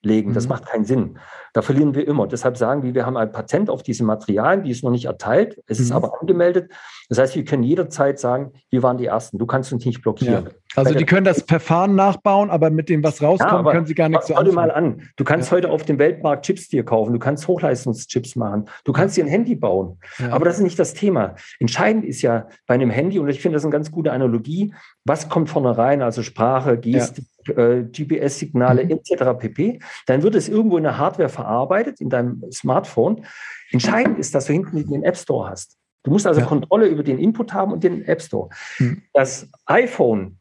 anlegen. 0.03 0.33
Das 0.33 0.45
mhm. 0.45 0.49
macht 0.49 0.65
keinen 0.65 0.85
Sinn. 0.85 1.17
Da 1.53 1.61
verlieren 1.61 1.95
wir 1.95 2.07
immer. 2.07 2.27
Deshalb 2.27 2.57
sagen 2.57 2.83
wir, 2.83 2.93
wir 2.93 3.05
haben 3.05 3.17
ein 3.17 3.31
Patent 3.31 3.69
auf 3.69 3.83
diese 3.83 4.03
Materialien, 4.03 4.63
die 4.63 4.71
ist 4.71 4.83
noch 4.83 4.91
nicht 4.91 5.05
erteilt, 5.05 5.61
es 5.67 5.79
ist 5.79 5.89
mhm. 5.89 5.97
aber 5.97 6.21
angemeldet. 6.21 6.71
Das 7.09 7.17
heißt, 7.17 7.35
wir 7.35 7.43
können 7.43 7.63
jederzeit 7.63 8.19
sagen, 8.19 8.53
wir 8.69 8.83
waren 8.83 8.97
die 8.97 9.07
Ersten, 9.07 9.37
du 9.37 9.45
kannst 9.45 9.73
uns 9.73 9.85
nicht 9.85 10.01
blockieren. 10.01 10.45
Ja. 10.45 10.51
Also 10.75 10.93
die 10.93 11.05
können 11.05 11.25
das 11.25 11.41
Verfahren 11.41 11.95
nachbauen, 11.95 12.49
aber 12.49 12.69
mit 12.69 12.87
dem, 12.87 13.03
was 13.03 13.21
rauskommt, 13.21 13.65
ja, 13.65 13.71
können 13.73 13.85
sie 13.85 13.95
gar 13.95 14.07
nichts 14.07 14.27
so 14.27 14.33
anfangen. 14.33 14.53
Schau 14.53 14.61
dir 14.61 14.67
mal 14.67 14.71
an. 14.71 15.01
Du 15.17 15.25
kannst 15.25 15.51
ja. 15.51 15.57
heute 15.57 15.69
auf 15.69 15.83
dem 15.83 15.99
Weltmarkt 15.99 16.45
Chips 16.45 16.69
dir 16.69 16.85
kaufen, 16.85 17.11
du 17.11 17.19
kannst 17.19 17.45
Hochleistungschips 17.49 18.37
machen, 18.37 18.69
du 18.85 18.93
kannst 18.93 19.17
dir 19.17 19.25
ein 19.25 19.29
Handy 19.29 19.55
bauen. 19.55 19.97
Aber 20.29 20.45
das 20.45 20.57
ist 20.57 20.63
nicht 20.63 20.79
das 20.79 20.93
Thema. 20.93 21.35
Entscheidend 21.59 22.05
ist 22.05 22.21
ja 22.21 22.47
bei 22.65 22.75
einem 22.75 22.89
Handy, 22.89 23.19
und 23.19 23.27
ich 23.27 23.41
finde 23.41 23.57
das 23.57 23.65
eine 23.65 23.73
ganz 23.73 23.91
gute 23.91 24.13
Analogie, 24.13 24.73
was 25.05 25.29
kommt 25.29 25.49
vorne 25.49 25.77
rein, 25.77 26.01
also 26.01 26.21
Sprache, 26.21 26.77
Gestik, 26.77 27.25
äh, 27.47 27.83
GPS-Signale 27.83 28.83
mhm. 28.85 28.91
etc. 28.91 29.37
pp. 29.37 29.79
Dann 30.05 30.21
wird 30.21 30.35
es 30.35 30.47
irgendwo 30.47 30.77
in 30.77 30.83
der 30.83 30.97
Hardware 30.97 31.29
verarbeitet, 31.29 32.01
in 32.01 32.09
deinem 32.09 32.43
Smartphone. 32.51 33.25
Entscheidend 33.71 34.19
ist, 34.19 34.35
dass 34.35 34.45
du 34.45 34.53
hinten 34.53 34.87
den 34.89 35.03
App 35.03 35.17
Store 35.17 35.49
hast. 35.49 35.77
Du 36.03 36.11
musst 36.11 36.27
also 36.27 36.41
ja. 36.41 36.45
Kontrolle 36.45 36.87
über 36.87 37.03
den 37.03 37.19
Input 37.19 37.53
haben 37.53 37.71
und 37.71 37.83
den 37.83 38.03
App 38.05 38.21
Store. 38.21 38.49
Mhm. 38.79 39.03
Das 39.13 39.49
iPhone 39.65 40.37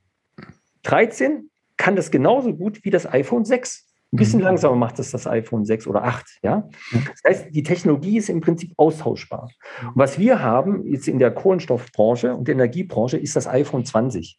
13 0.83 1.51
kann 1.77 1.97
das 1.97 2.11
genauso 2.11 2.55
gut 2.55 2.85
wie 2.85 2.91
das 2.91 3.11
iPhone 3.11 3.45
6. 3.45 3.87
Ein 4.13 4.17
bisschen 4.17 4.41
mhm. 4.41 4.47
langsamer 4.47 4.77
macht 4.77 4.99
das 4.99 5.11
das 5.11 5.27
iPhone 5.27 5.65
6 5.65 5.87
oder 5.87 6.05
8. 6.05 6.27
Ja? 6.43 6.69
Das 6.93 7.23
heißt, 7.27 7.47
die 7.51 7.63
Technologie 7.63 8.19
ist 8.19 8.29
im 8.29 8.41
Prinzip 8.41 8.73
austauschbar. 8.77 9.51
Und 9.83 9.93
was 9.95 10.19
wir 10.19 10.43
haben 10.43 10.85
jetzt 10.87 11.07
in 11.09 11.19
der 11.19 11.31
Kohlenstoffbranche 11.31 12.35
und 12.35 12.49
der 12.49 12.55
Energiebranche 12.55 13.17
ist 13.17 13.37
das 13.37 13.47
iPhone 13.47 13.85
20 13.85 14.39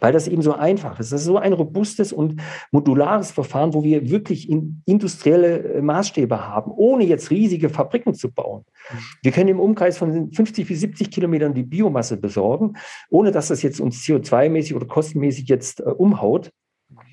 weil 0.00 0.12
das 0.12 0.28
eben 0.28 0.42
so 0.42 0.52
einfach 0.52 0.98
ist. 1.00 1.12
Das 1.12 1.20
ist 1.20 1.26
so 1.26 1.38
ein 1.38 1.52
robustes 1.52 2.12
und 2.12 2.40
modulares 2.70 3.30
Verfahren, 3.30 3.74
wo 3.74 3.82
wir 3.82 4.08
wirklich 4.08 4.48
in 4.48 4.82
industrielle 4.86 5.74
äh, 5.74 5.82
Maßstäbe 5.82 6.46
haben, 6.46 6.72
ohne 6.72 7.04
jetzt 7.04 7.30
riesige 7.30 7.68
Fabriken 7.68 8.14
zu 8.14 8.30
bauen. 8.30 8.64
Mhm. 8.90 8.98
Wir 9.22 9.32
können 9.32 9.48
im 9.48 9.60
Umkreis 9.60 9.98
von 9.98 10.32
50 10.32 10.66
bis 10.66 10.80
70 10.80 11.10
Kilometern 11.10 11.54
die 11.54 11.62
Biomasse 11.62 12.16
besorgen, 12.16 12.74
ohne 13.10 13.30
dass 13.30 13.48
das 13.48 13.62
jetzt 13.62 13.80
uns 13.80 14.02
CO2-mäßig 14.04 14.74
oder 14.74 14.86
kostenmäßig 14.86 15.48
jetzt 15.48 15.80
äh, 15.80 15.84
umhaut. 15.84 16.50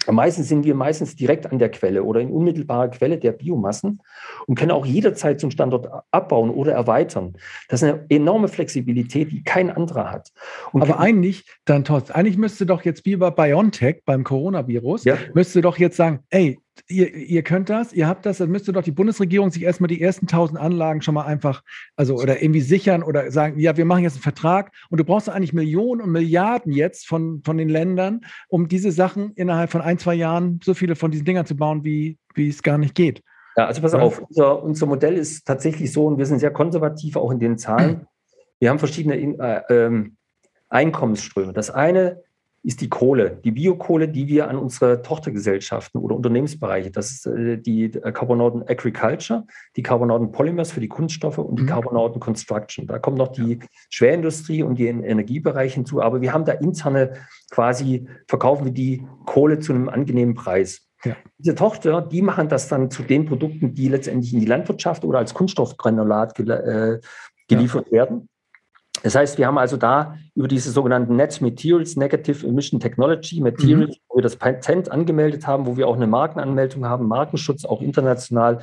Meistens 0.08 0.48
sind 0.48 0.64
wir 0.66 0.76
meistens 0.76 1.16
direkt 1.16 1.52
an 1.52 1.60
der 1.60 1.70
Quelle 1.70 2.04
oder 2.04 2.20
in 2.20 2.30
unmittelbarer 2.30 2.90
Quelle 2.90 3.18
der 3.18 3.32
Biomassen 3.32 4.02
und 4.48 4.56
können 4.56 4.72
auch 4.72 4.86
jederzeit 4.86 5.40
zum 5.40 5.52
Standort 5.52 5.88
abbauen 6.12 6.50
oder 6.50 6.74
erweitern. 6.74 7.36
Das 7.70 7.82
ist 7.82 7.90
eine 7.90 8.06
enorme 8.10 8.48
Flexibilität, 8.48 9.32
die 9.32 9.44
kein 9.44 9.70
anderer 9.70 10.12
hat. 10.12 10.32
Und 10.72 10.82
Aber 10.82 11.00
eigentlich, 11.00 11.46
dann 11.66 11.84
Thorsten, 11.84 12.14
eigentlich 12.14 12.38
müsste 12.38 12.66
doch 12.66 12.84
jetzt 12.84 13.06
wie 13.06 13.16
bei 13.16 13.32
BioNTech 13.32 14.04
beim 14.06 14.24
Coronavirus, 14.24 15.04
ja. 15.06 15.18
müsste 15.34 15.62
doch 15.62 15.78
jetzt 15.78 15.98
sagen, 15.98 16.20
ey, 16.30 16.60
ihr, 16.88 17.14
ihr 17.14 17.44
könnt 17.44 17.70
das, 17.70 17.94
ihr 17.94 18.08
habt 18.08 18.26
das, 18.26 18.38
dann 18.38 18.50
müsste 18.50 18.74
doch 18.74 18.84
die 18.84 18.92
Bundesregierung 18.92 19.52
sich 19.52 19.64
erstmal 19.64 19.88
die 19.88 20.02
ersten 20.02 20.28
tausend 20.28 20.60
Anlagen 20.60 21.02
schon 21.02 21.14
mal 21.14 21.26
einfach, 21.26 21.64
also 21.96 22.16
oder 22.16 22.42
irgendwie 22.42 22.62
sichern 22.62 23.04
oder 23.04 23.32
sagen, 23.32 23.60
ja, 23.60 23.78
wir 23.78 23.86
machen 23.86 24.04
jetzt 24.04 24.16
einen 24.16 24.24
Vertrag 24.24 24.72
und 24.90 25.00
du 25.00 25.04
brauchst 25.04 25.30
eigentlich 25.30 25.54
Millionen 25.54 26.02
und 26.02 26.12
Milliarden 26.12 26.72
jetzt 26.72 27.08
von, 27.08 27.42
von 27.44 27.58
den 27.58 27.70
Ländern, 27.70 28.22
um 28.48 28.68
diese 28.68 28.92
Sachen 28.92 29.32
innerhalb 29.34 29.72
von 29.72 29.82
ein, 29.82 29.98
zwei 29.98 30.16
Jahren 30.16 30.60
so 30.64 30.74
viele 30.74 30.96
von 30.96 31.12
diesen 31.12 31.26
Dingern 31.26 31.46
zu 31.46 31.56
bauen, 31.56 31.84
wie, 31.84 32.18
wie 32.34 32.50
es 32.50 32.64
gar 32.64 32.78
nicht 32.78 32.96
geht. 32.96 33.24
Ja, 33.58 33.68
also 33.68 33.82
pass 33.82 33.94
ja. 33.94 34.00
auf, 34.00 34.22
unser, 34.22 34.62
unser 34.64 34.86
Modell 34.86 35.16
ist 35.16 35.46
tatsächlich 35.46 35.92
so 35.92 36.06
und 36.06 36.18
wir 36.18 36.26
sind 36.26 36.40
sehr 36.40 36.52
konservativ 36.52 37.16
auch 37.16 37.32
in 37.32 37.40
den 37.40 37.58
Zahlen. 37.58 38.08
Wir 38.60 38.70
haben 38.70 38.80
verschiedene 38.80 39.16
äh, 39.16 39.62
ähm, 39.70 40.18
Einkommensströme. 40.70 41.54
Das 41.54 41.70
eine 41.70 42.22
ist 42.66 42.82
die 42.82 42.90
Kohle, 42.90 43.40
die 43.44 43.52
Biokohle, 43.52 44.08
die 44.08 44.28
wir 44.28 44.50
an 44.50 44.58
unsere 44.58 45.04
Tochtergesellschaften 45.04 46.02
oder 46.02 46.16
Unternehmensbereiche, 46.16 46.90
das 46.90 47.12
ist 47.12 47.28
äh, 47.28 47.58
die 47.58 47.86
äh, 47.86 48.12
Carbonauten 48.12 48.64
Agriculture, 48.68 49.46
die 49.76 49.84
Carbonauten 49.84 50.32
Polymers 50.32 50.72
für 50.72 50.80
die 50.80 50.88
Kunststoffe 50.88 51.38
und 51.38 51.60
die 51.60 51.64
mhm. 51.64 51.68
Carbonauten 51.68 52.20
Construction. 52.20 52.88
Da 52.88 52.98
kommt 52.98 53.20
noch 53.20 53.28
die 53.28 53.60
Schwerindustrie 53.92 54.64
und 54.64 54.80
die 54.80 54.88
Energiebereich 54.88 55.76
hinzu, 55.76 56.02
aber 56.02 56.22
wir 56.22 56.34
haben 56.34 56.46
da 56.46 56.54
interne 56.54 57.14
quasi, 57.52 58.08
verkaufen 58.28 58.66
wir 58.66 58.72
die 58.72 59.06
Kohle 59.26 59.60
zu 59.60 59.72
einem 59.72 59.88
angenehmen 59.88 60.34
Preis. 60.34 60.90
Ja. 61.04 61.16
Diese 61.38 61.54
Tochter, 61.54 62.02
die 62.02 62.24
machen 62.24 62.50
das 62.50 62.68
dann 62.68 62.90
zu 62.90 63.04
den 63.04 63.26
Produkten, 63.26 63.76
die 63.76 63.90
letztendlich 63.90 64.34
in 64.34 64.40
die 64.40 64.48
Landwirtschaft 64.48 65.06
oder 65.06 65.20
als 65.20 65.36
Kunststoffgranulat 65.36 66.34
gel 66.34 66.50
äh, 66.50 67.00
geliefert 67.48 67.88
ja. 67.92 67.94
werden. 67.94 68.28
Das 69.04 69.16
heißt, 69.16 69.38
wir 69.38 69.48
haben 69.48 69.58
also 69.58 69.78
da 69.78 70.18
über 70.36 70.48
diese 70.48 70.72
sogenannten 70.72 71.16
Net 71.16 71.42
Materials, 71.42 71.96
Negative 71.96 72.46
Emission 72.48 72.80
Technology 72.80 73.40
Materials, 73.40 73.96
mhm. 73.96 74.02
wo 74.10 74.18
wir 74.18 74.24
das 74.24 74.36
Patent 74.36 74.92
angemeldet 74.92 75.46
haben, 75.46 75.66
wo 75.66 75.78
wir 75.78 75.88
auch 75.88 75.96
eine 75.96 76.08
Markenanmeldung 76.08 76.86
haben, 76.86 77.08
Markenschutz 77.08 77.66
auch 77.66 77.82
international. 77.82 78.62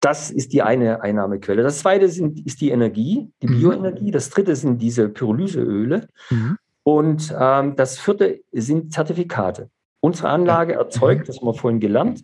Das 0.00 0.30
ist 0.30 0.52
die 0.52 0.62
eine 0.62 1.02
Einnahmequelle. 1.02 1.62
Das 1.62 1.80
zweite 1.80 2.08
sind, 2.08 2.46
ist 2.46 2.60
die 2.60 2.70
Energie, 2.70 3.30
die 3.42 3.48
mhm. 3.48 3.60
Bioenergie. 3.60 4.10
Das 4.10 4.30
dritte 4.30 4.54
sind 4.54 4.80
diese 4.80 5.08
Pyrolyseöle. 5.08 6.08
Mhm. 6.30 6.58
Und 6.82 7.34
ähm, 7.38 7.74
das 7.76 7.98
vierte 7.98 8.40
sind 8.52 8.92
Zertifikate. 8.92 9.70
Unsere 10.00 10.28
Anlage 10.28 10.74
erzeugt, 10.74 11.28
das 11.28 11.38
haben 11.38 11.46
wir 11.46 11.54
vorhin 11.54 11.80
gelernt, 11.80 12.22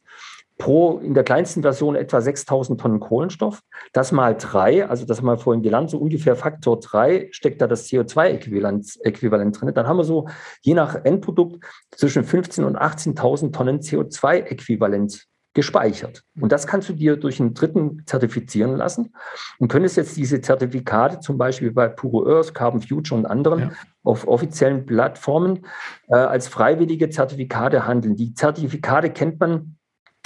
pro 0.59 0.99
in 0.99 1.15
der 1.15 1.25
kleinsten 1.25 1.63
Version 1.63 1.97
etwa 1.97 2.21
6000 2.21 2.81
Tonnen 2.81 3.01
Kohlenstoff. 3.01 3.61
Das 3.93 4.13
mal 4.13 4.37
drei, 4.37 4.89
also 4.89 5.05
das 5.05 5.19
haben 5.19 5.27
wir 5.27 5.39
vorhin 5.39 5.63
gelernt, 5.63 5.91
so 5.91 5.99
ungefähr 5.99 6.37
Faktor 6.37 6.79
drei 6.81 7.29
steckt 7.33 7.61
da 7.61 7.67
das 7.67 7.89
CO2-Äquivalent 7.89 9.01
Äquivalent 9.03 9.61
drin. 9.61 9.75
Dann 9.75 9.87
haben 9.87 9.97
wir 9.97 10.05
so 10.05 10.29
je 10.61 10.75
nach 10.75 11.05
Endprodukt 11.05 11.65
zwischen 11.91 12.25
15.000 12.25 12.65
und 12.65 12.79
18.000 12.79 13.53
Tonnen 13.53 13.81
CO2-Äquivalent 13.81 15.27
gespeichert. 15.55 16.23
Und 16.41 16.51
das 16.51 16.67
kannst 16.67 16.89
du 16.89 16.95
dir 16.95 17.17
durch 17.17 17.39
einen 17.39 17.53
Dritten 17.53 18.03
zertifizieren 18.07 18.77
lassen 18.77 19.13
und 19.59 19.69
könntest 19.69 19.97
jetzt 19.97 20.17
diese 20.17 20.41
Zertifikate 20.41 21.21
zum 21.21 21.37
Beispiel 21.37 21.73
bei 21.73 21.89
Puro 21.89 22.27
Earth, 22.27 22.55
Carbon 22.55 22.81
Future 22.81 23.19
und 23.19 23.27
anderen 23.27 23.61
ja. 23.61 23.71
auf 24.03 24.27
offiziellen 24.27 24.87
Plattformen 24.87 25.67
äh, 26.09 26.15
als 26.15 26.49
freiwillige 26.49 27.11
Zertifikate 27.11 27.87
handeln. 27.87 28.17
Die 28.17 28.33
Zertifikate 28.33 29.11
kennt 29.11 29.41
man 29.41 29.77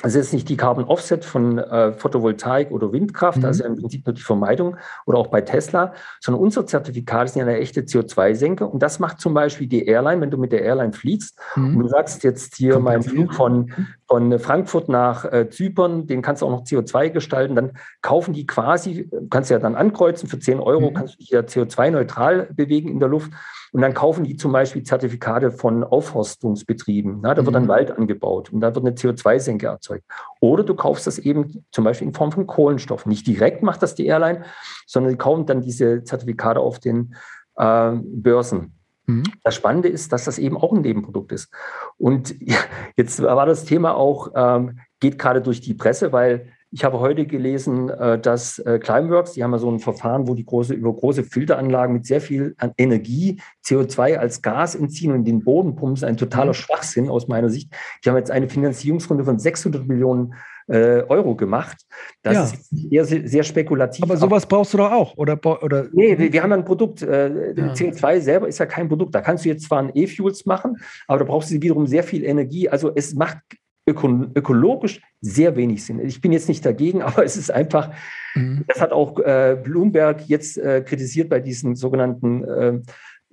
also 0.02 0.18
jetzt 0.18 0.34
nicht 0.34 0.48
die 0.50 0.58
Carbon 0.58 0.84
Offset 0.84 1.24
von 1.24 1.58
äh, 1.58 1.92
Photovoltaik 1.92 2.70
oder 2.70 2.92
Windkraft, 2.92 3.38
mhm. 3.38 3.46
also 3.46 3.64
im 3.64 3.76
Prinzip 3.76 4.04
nur 4.04 4.14
die 4.14 4.22
Vermeidung 4.22 4.76
oder 5.06 5.18
auch 5.18 5.28
bei 5.28 5.40
Tesla, 5.40 5.94
sondern 6.20 6.42
unsere 6.42 6.66
Zertifikate 6.66 7.30
sind 7.30 7.40
ja 7.40 7.46
eine 7.46 7.58
echte 7.58 7.80
CO2-Senke 7.80 8.66
und 8.66 8.82
das 8.82 8.98
macht 8.98 9.20
zum 9.20 9.32
Beispiel 9.32 9.66
die 9.66 9.86
Airline, 9.86 10.20
wenn 10.20 10.30
du 10.30 10.36
mit 10.36 10.52
der 10.52 10.62
Airline 10.62 10.92
fliegst 10.92 11.38
mhm. 11.56 11.76
und 11.76 11.82
du 11.84 11.88
sagst 11.88 12.24
jetzt 12.24 12.56
hier 12.56 12.78
mein 12.78 13.02
Flug 13.02 13.32
von, 13.32 13.72
von 14.06 14.38
Frankfurt 14.38 14.90
nach 14.90 15.24
äh, 15.24 15.48
Zypern, 15.48 16.06
den 16.06 16.20
kannst 16.20 16.42
du 16.42 16.46
auch 16.46 16.50
noch 16.50 16.64
CO2 16.64 17.08
gestalten, 17.08 17.56
dann 17.56 17.72
kaufen 18.02 18.34
die 18.34 18.46
quasi, 18.46 19.08
kannst 19.30 19.48
du 19.48 19.54
ja 19.54 19.60
dann 19.60 19.74
ankreuzen, 19.74 20.28
für 20.28 20.38
10 20.38 20.60
Euro 20.60 20.90
mhm. 20.90 20.94
kannst 20.94 21.14
du 21.14 21.18
dich 21.18 21.30
ja 21.30 21.40
CO2-neutral 21.40 22.50
bewegen 22.54 22.90
in 22.90 23.00
der 23.00 23.08
Luft 23.08 23.32
und 23.76 23.82
dann 23.82 23.92
kaufen 23.92 24.24
die 24.24 24.38
zum 24.38 24.52
Beispiel 24.52 24.84
Zertifikate 24.84 25.50
von 25.50 25.84
Aufforstungsbetrieben. 25.84 27.18
Na, 27.20 27.34
da 27.34 27.44
wird 27.44 27.54
dann 27.54 27.64
mhm. 27.64 27.68
Wald 27.68 27.90
angebaut 27.90 28.50
und 28.50 28.62
da 28.62 28.74
wird 28.74 28.86
eine 28.86 28.96
CO2-Senke 28.96 29.66
erzeugt. 29.66 30.06
Oder 30.40 30.64
du 30.64 30.74
kaufst 30.74 31.06
das 31.06 31.18
eben 31.18 31.62
zum 31.72 31.84
Beispiel 31.84 32.08
in 32.08 32.14
Form 32.14 32.32
von 32.32 32.46
Kohlenstoff. 32.46 33.04
Nicht 33.04 33.26
direkt 33.26 33.62
macht 33.62 33.82
das 33.82 33.94
die 33.94 34.06
Airline, 34.06 34.46
sondern 34.86 35.10
sie 35.10 35.18
kaufen 35.18 35.44
dann 35.44 35.60
diese 35.60 36.02
Zertifikate 36.04 36.58
auf 36.58 36.78
den 36.78 37.16
äh, 37.56 37.92
Börsen. 38.02 38.78
Mhm. 39.04 39.24
Das 39.44 39.54
Spannende 39.54 39.88
ist, 39.88 40.10
dass 40.10 40.24
das 40.24 40.38
eben 40.38 40.56
auch 40.56 40.72
ein 40.72 40.80
Nebenprodukt 40.80 41.32
ist. 41.32 41.52
Und 41.98 42.34
jetzt 42.96 43.22
war 43.22 43.44
das 43.44 43.66
Thema 43.66 43.94
auch, 43.94 44.30
ähm, 44.34 44.78
geht 45.00 45.18
gerade 45.18 45.42
durch 45.42 45.60
die 45.60 45.74
Presse, 45.74 46.12
weil 46.12 46.50
ich 46.72 46.84
habe 46.84 47.00
heute 47.00 47.26
gelesen, 47.26 47.88
äh, 47.88 48.18
dass 48.18 48.58
äh, 48.58 48.78
Climeworks, 48.78 49.32
die 49.32 49.44
haben 49.44 49.52
ja 49.52 49.58
so 49.58 49.70
ein 49.70 49.78
Verfahren, 49.78 50.28
wo 50.28 50.34
die 50.34 50.44
große, 50.44 50.74
über 50.74 50.92
große 50.92 51.22
Filteranlagen 51.22 51.94
mit 51.94 52.06
sehr 52.06 52.20
viel 52.20 52.56
Energie 52.76 53.40
CO2 53.64 54.16
als 54.16 54.42
Gas 54.42 54.74
entziehen 54.74 55.12
und 55.12 55.18
in 55.18 55.24
den 55.24 55.44
Boden 55.44 55.76
pumpen. 55.76 56.04
Ein 56.04 56.16
totaler 56.16 56.48
mhm. 56.48 56.54
Schwachsinn 56.54 57.08
aus 57.08 57.28
meiner 57.28 57.48
Sicht. 57.48 57.72
Die 58.04 58.08
haben 58.08 58.16
jetzt 58.16 58.30
eine 58.30 58.48
Finanzierungsrunde 58.48 59.24
von 59.24 59.38
600 59.38 59.86
Millionen 59.86 60.34
äh, 60.68 61.02
Euro 61.08 61.36
gemacht. 61.36 61.78
Das 62.22 62.34
ja. 62.34 62.44
ist 62.44 62.92
eher 62.92 63.04
sehr, 63.04 63.28
sehr, 63.28 63.42
spekulativ. 63.44 64.02
Aber 64.02 64.16
sowas 64.16 64.46
brauchst 64.46 64.74
du 64.74 64.78
doch 64.78 64.90
auch, 64.90 65.16
oder? 65.16 65.38
oder? 65.62 65.86
Nee, 65.92 66.18
wir, 66.18 66.32
wir 66.32 66.42
haben 66.42 66.52
ein 66.52 66.64
Produkt. 66.64 67.02
Äh, 67.02 67.54
ja. 67.54 67.72
CO2 67.72 68.20
selber 68.20 68.48
ist 68.48 68.58
ja 68.58 68.66
kein 68.66 68.88
Produkt. 68.88 69.14
Da 69.14 69.20
kannst 69.20 69.44
du 69.44 69.48
jetzt 69.48 69.64
zwar 69.64 69.78
ein 69.78 69.92
E-Fuels 69.94 70.44
machen, 70.46 70.76
aber 71.06 71.20
da 71.20 71.24
brauchst 71.24 71.50
du 71.50 71.62
wiederum 71.62 71.86
sehr 71.86 72.02
viel 72.02 72.24
Energie. 72.24 72.68
Also 72.68 72.90
es 72.94 73.14
macht 73.14 73.38
öko 73.86 74.26
ökologisch 74.34 75.00
sehr 75.20 75.56
wenig 75.56 75.84
Sinn. 75.84 76.00
Ich 76.00 76.20
bin 76.20 76.32
jetzt 76.32 76.48
nicht 76.48 76.64
dagegen, 76.66 77.02
aber 77.08 77.24
es 77.24 77.36
ist 77.36 77.50
einfach, 77.50 77.90
mhm. 78.34 78.64
das 78.66 78.80
hat 78.80 78.92
auch 78.92 79.18
äh, 79.20 79.56
Bloomberg 79.62 80.28
jetzt 80.28 80.58
äh, 80.58 80.82
kritisiert 80.82 81.28
bei 81.28 81.40
diesen 81.40 81.76
sogenannten 81.76 82.44
äh, 82.44 82.80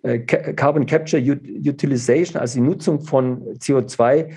äh 0.04 0.20
Carbon 0.20 0.86
Capture 0.86 1.22
Utilization, 1.22 2.40
also 2.40 2.60
die 2.60 2.66
Nutzung 2.66 3.02
von 3.02 3.42
CO2. 3.58 4.34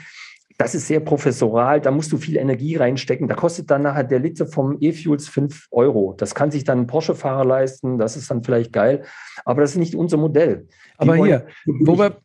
Das 0.58 0.74
ist 0.74 0.86
sehr 0.86 1.00
professoral, 1.00 1.82
da 1.82 1.90
musst 1.90 2.10
du 2.12 2.16
viel 2.16 2.38
Energie 2.38 2.76
reinstecken. 2.76 3.28
Da 3.28 3.34
kostet 3.34 3.70
dann 3.70 3.82
nachher 3.82 4.04
der 4.04 4.20
Liter 4.20 4.46
vom 4.46 4.78
E-Fuels 4.80 5.28
5 5.28 5.66
Euro. 5.70 6.14
Das 6.16 6.34
kann 6.34 6.50
sich 6.50 6.64
dann 6.64 6.80
ein 6.80 6.86
Porsche-Fahrer 6.86 7.44
leisten, 7.44 7.98
das 7.98 8.16
ist 8.16 8.30
dann 8.30 8.42
vielleicht 8.42 8.72
geil, 8.72 9.04
aber 9.44 9.60
das 9.60 9.72
ist 9.72 9.76
nicht 9.76 9.94
unser 9.94 10.16
Modell. 10.16 10.66
Aber 10.96 11.16
hier, 11.16 11.46
wo 11.66 11.98
wir, 11.98 12.16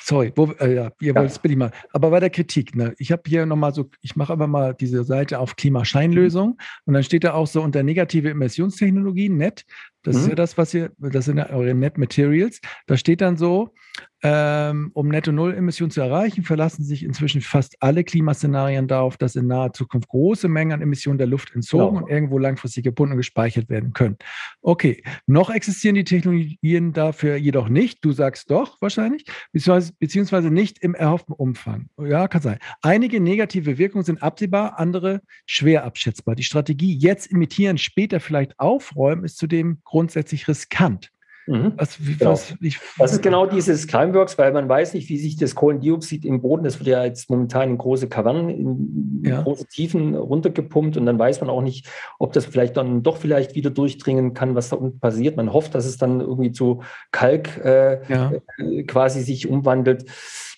Sorry, 0.00 0.32
wo, 0.34 0.52
äh, 0.52 0.74
ja, 0.74 0.90
ihr 1.00 1.14
wollt 1.14 1.30
es 1.30 1.38
billig 1.38 1.56
machen. 1.56 1.72
Aber 1.92 2.10
bei 2.10 2.20
der 2.20 2.30
Kritik, 2.30 2.74
ne, 2.74 2.94
ich 2.98 3.12
habe 3.12 3.22
hier 3.26 3.46
nochmal 3.46 3.74
so, 3.74 3.90
ich 4.02 4.16
mache 4.16 4.32
aber 4.32 4.46
mal 4.46 4.74
diese 4.74 5.04
Seite 5.04 5.38
auf 5.38 5.56
Klimascheinlösung 5.56 6.58
und 6.84 6.94
dann 6.94 7.02
steht 7.02 7.24
da 7.24 7.34
auch 7.34 7.46
so 7.46 7.62
unter 7.62 7.82
negative 7.82 8.30
Emissionstechnologien, 8.30 9.36
NET, 9.36 9.64
das 10.06 10.14
mhm. 10.14 10.22
ist 10.22 10.28
ja 10.28 10.34
das, 10.36 10.56
was 10.56 10.72
ihr, 10.72 10.92
das 10.98 11.24
sind 11.24 11.38
ja 11.38 11.50
eure 11.50 11.74
Net 11.74 11.98
Materials. 11.98 12.60
Da 12.86 12.96
steht 12.96 13.20
dann 13.20 13.36
so, 13.36 13.74
ähm, 14.22 14.90
um 14.94 15.08
Netto-Null-Emissionen 15.08 15.90
zu 15.90 16.00
erreichen, 16.00 16.42
verlassen 16.42 16.82
sich 16.84 17.04
inzwischen 17.04 17.42
fast 17.42 17.76
alle 17.80 18.02
Klimaszenarien 18.02 18.88
darauf, 18.88 19.16
dass 19.16 19.36
in 19.36 19.46
naher 19.46 19.72
Zukunft 19.72 20.08
große 20.08 20.48
Mengen 20.48 20.72
an 20.72 20.82
Emissionen 20.82 21.18
der 21.18 21.26
Luft 21.26 21.54
entzogen 21.54 21.96
genau. 21.96 22.06
und 22.06 22.10
irgendwo 22.10 22.38
langfristig 22.38 22.84
gebunden 22.84 23.12
und 23.12 23.18
gespeichert 23.18 23.68
werden 23.68 23.92
können. 23.92 24.16
Okay, 24.62 25.02
noch 25.26 25.50
existieren 25.50 25.96
die 25.96 26.04
Technologien 26.04 26.92
dafür 26.92 27.36
jedoch 27.36 27.68
nicht. 27.68 28.04
Du 28.04 28.12
sagst 28.12 28.50
doch 28.50 28.80
wahrscheinlich, 28.80 29.26
beziehungsweise, 29.52 29.92
beziehungsweise 29.98 30.50
nicht 30.50 30.78
im 30.78 30.94
erhofften 30.94 31.34
Umfang. 31.34 31.88
Ja, 32.02 32.26
kann 32.28 32.42
sein. 32.42 32.58
Einige 32.80 33.20
negative 33.20 33.76
Wirkungen 33.76 34.04
sind 34.04 34.22
absehbar, 34.22 34.78
andere 34.78 35.20
schwer 35.44 35.84
abschätzbar. 35.84 36.34
Die 36.34 36.44
Strategie 36.44 36.96
jetzt 36.96 37.26
imitieren, 37.26 37.76
später 37.76 38.20
vielleicht 38.20 38.58
aufräumen, 38.58 39.24
ist 39.24 39.36
zudem 39.36 39.80
grundsätzlich 39.84 40.48
riskant. 40.48 41.10
Mhm. 41.46 41.72
Was, 41.76 41.98
genau. 41.98 42.32
was, 42.32 42.54
ich, 42.60 42.80
das 42.98 43.12
ist 43.12 43.22
genau 43.22 43.46
dieses 43.46 43.86
Climeworks, 43.86 44.36
weil 44.36 44.52
man 44.52 44.68
weiß 44.68 44.94
nicht, 44.94 45.08
wie 45.08 45.16
sich 45.16 45.36
das 45.36 45.54
Kohlendioxid 45.54 46.24
im 46.24 46.42
Boden, 46.42 46.64
das 46.64 46.80
wird 46.80 46.88
ja 46.88 47.04
jetzt 47.04 47.30
momentan 47.30 47.70
in 47.70 47.78
große 47.78 48.08
Kavernen, 48.08 48.48
in 48.50 49.22
ja. 49.24 49.42
große 49.42 49.66
Tiefen 49.66 50.16
runtergepumpt 50.16 50.96
und 50.96 51.06
dann 51.06 51.18
weiß 51.18 51.40
man 51.40 51.50
auch 51.50 51.62
nicht, 51.62 51.86
ob 52.18 52.32
das 52.32 52.46
vielleicht 52.46 52.76
dann 52.76 53.02
doch 53.02 53.16
vielleicht 53.16 53.54
wieder 53.54 53.70
durchdringen 53.70 54.34
kann, 54.34 54.54
was 54.54 54.70
da 54.70 54.76
unten 54.76 54.98
passiert. 54.98 55.36
Man 55.36 55.52
hofft, 55.52 55.74
dass 55.74 55.86
es 55.86 55.98
dann 55.98 56.20
irgendwie 56.20 56.52
zu 56.52 56.82
Kalk 57.12 57.64
äh, 57.64 58.00
ja. 58.08 58.32
Äh, 58.58 58.82
quasi 58.82 59.22
sich 59.22 59.48
umwandelt. 59.48 60.04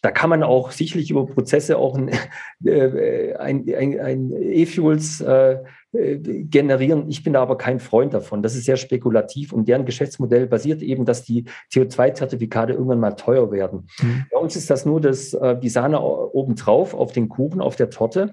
Da 0.00 0.10
kann 0.10 0.30
man 0.30 0.42
auch 0.42 0.70
sicherlich 0.70 1.10
über 1.10 1.26
Prozesse 1.26 1.76
auch 1.76 1.96
ein, 1.96 2.10
äh, 2.64 3.34
ein, 3.34 3.64
ein, 3.74 4.00
ein 4.00 4.32
E-Fuels 4.32 5.20
äh, 5.20 5.58
generieren. 5.92 7.08
Ich 7.08 7.22
bin 7.22 7.32
da 7.32 7.40
aber 7.40 7.56
kein 7.56 7.80
Freund 7.80 8.12
davon. 8.12 8.42
Das 8.42 8.54
ist 8.54 8.66
sehr 8.66 8.76
spekulativ 8.76 9.54
und 9.54 9.68
deren 9.68 9.86
Geschäftsmodell 9.86 10.46
basiert 10.46 10.82
eben, 10.82 11.06
dass 11.06 11.24
die 11.24 11.46
CO2-Zertifikate 11.72 12.74
irgendwann 12.74 13.00
mal 13.00 13.12
teuer 13.12 13.50
werden. 13.50 13.88
Mhm. 14.00 14.26
Bei 14.30 14.38
uns 14.38 14.54
ist 14.54 14.68
das 14.68 14.84
nur 14.84 15.00
das, 15.00 15.32
äh, 15.32 15.58
die 15.58 15.70
Sahne 15.70 16.00
obendrauf 16.00 16.92
auf 16.92 17.12
den 17.12 17.30
Kuchen, 17.30 17.62
auf 17.62 17.76
der 17.76 17.88
Torte. 17.88 18.32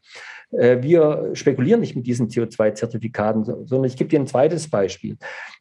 Äh, 0.52 0.82
wir 0.82 1.32
spekulieren 1.34 1.82
nicht 1.82 1.96
mit 1.96 2.06
diesen 2.06 2.28
CO2-Zertifikaten, 2.28 3.44
sondern 3.44 3.86
ich 3.86 3.98
gebe 3.98 4.10
dir 4.10 4.20
ein 4.20 4.28
zweites 4.28 4.70
Beispiel. 4.70 5.18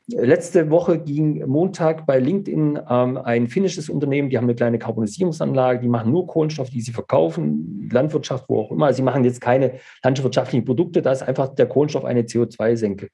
Letzte 0.09 0.71
Woche 0.71 0.99
ging 0.99 1.47
Montag 1.47 2.05
bei 2.07 2.19
LinkedIn 2.19 2.79
ähm, 2.89 3.17
ein 3.17 3.49
finnisches 3.49 3.89
Unternehmen, 3.89 4.29
die 4.29 4.37
haben 4.37 4.45
eine 4.45 4.55
kleine 4.55 4.79
Karbonisierungsanlage, 4.79 5.81
die 5.81 5.89
machen 5.89 6.13
nur 6.13 6.27
Kohlenstoff, 6.27 6.69
die 6.69 6.83
sie 6.83 6.93
verkaufen, 6.93 7.89
Landwirtschaft, 7.91 8.45
wo 8.49 8.61
auch 8.61 8.71
immer. 8.71 8.93
Sie 8.93 9.03
machen 9.03 9.25
jetzt 9.25 9.41
keine 9.41 9.79
landwirtschaftlichen 10.03 10.65
Produkte, 10.65 11.01
da 11.01 11.13
ist 11.13 11.23
einfach 11.23 11.55
der 11.55 11.67
Kohlenstoff 11.67 12.05
eine 12.05 12.23
CO2-Senke. 12.23 13.09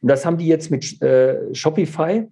Und 0.00 0.08
das 0.08 0.24
haben 0.24 0.38
die 0.38 0.46
jetzt 0.46 0.70
mit 0.70 1.02
äh, 1.02 1.52
Shopify 1.54 2.28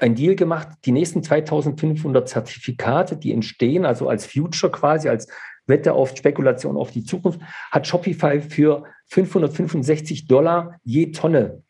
ein 0.00 0.14
Deal 0.14 0.34
gemacht, 0.34 0.68
die 0.84 0.92
nächsten 0.92 1.22
2500 1.22 2.28
Zertifikate, 2.28 3.16
die 3.16 3.32
entstehen, 3.32 3.84
also 3.84 4.08
als 4.08 4.26
Future 4.26 4.70
quasi, 4.70 5.08
als 5.08 5.28
Wette 5.68 5.92
auf 5.92 6.16
Spekulation 6.16 6.76
auf 6.76 6.90
die 6.90 7.04
Zukunft, 7.04 7.40
hat 7.70 7.86
Shopify 7.86 8.40
für 8.40 8.84
565 9.06 10.26
Dollar 10.26 10.80
je 10.82 11.12
Tonne, 11.12 11.62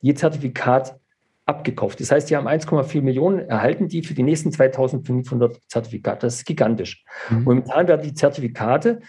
je 0.00 0.14
Zertifikat 0.14 0.98
abgekauft. 1.46 2.00
Das 2.00 2.10
heißt, 2.10 2.30
die 2.30 2.36
haben 2.36 2.48
1,4 2.48 3.02
Millionen 3.02 3.40
erhalten, 3.40 3.88
die 3.88 4.02
für 4.02 4.14
die 4.14 4.22
nächsten 4.22 4.50
2500 4.50 5.60
Zertifikate. 5.68 6.26
Das 6.26 6.36
ist 6.36 6.46
gigantisch. 6.46 7.04
Mhm. 7.30 7.44
Momentan 7.44 7.88
werden 7.88 8.02
die 8.02 8.14
Zertifikate, 8.14 9.00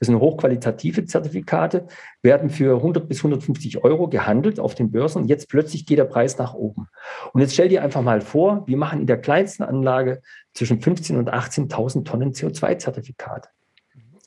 das 0.00 0.06
sind 0.06 0.18
hochqualitative 0.18 1.04
Zertifikate, 1.04 1.86
werden 2.20 2.50
für 2.50 2.76
100 2.76 3.08
bis 3.08 3.18
150 3.18 3.84
Euro 3.84 4.08
gehandelt 4.08 4.58
auf 4.58 4.74
den 4.74 4.90
Börsen. 4.90 5.22
Und 5.22 5.28
jetzt 5.28 5.48
plötzlich 5.48 5.86
geht 5.86 5.98
der 5.98 6.04
Preis 6.04 6.36
nach 6.36 6.52
oben. 6.52 6.88
Und 7.32 7.40
jetzt 7.40 7.54
stell 7.54 7.68
dir 7.68 7.82
einfach 7.82 8.02
mal 8.02 8.20
vor, 8.20 8.64
wir 8.66 8.76
machen 8.76 9.00
in 9.00 9.06
der 9.06 9.20
kleinsten 9.20 9.62
Anlage 9.62 10.20
zwischen 10.52 10.80
15.000 10.80 11.18
und 11.18 11.32
18.000 11.32 12.04
Tonnen 12.04 12.32
CO2-Zertifikate. 12.32 13.48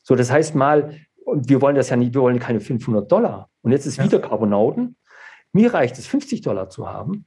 So, 0.08 0.16
das 0.16 0.32
heißt 0.32 0.56
mal, 0.56 0.96
und 1.26 1.50
wir 1.50 1.62
wollen 1.62 1.76
das 1.76 1.90
ja 1.90 1.98
nicht, 1.98 2.14
wir 2.14 2.22
wollen 2.22 2.40
keine 2.40 2.62
500 2.62 3.12
Dollar. 3.12 3.50
Und 3.62 3.74
jetzt 3.74 3.86
ist 3.86 3.98
ja. 3.98 4.06
wieder 4.06 4.20
Carbonauten. 4.20 4.96
Mir 5.52 5.74
reicht 5.74 5.98
es, 5.98 6.08
50 6.08 6.40
Dollar 6.40 6.70
zu 6.70 6.88
haben, 6.88 7.26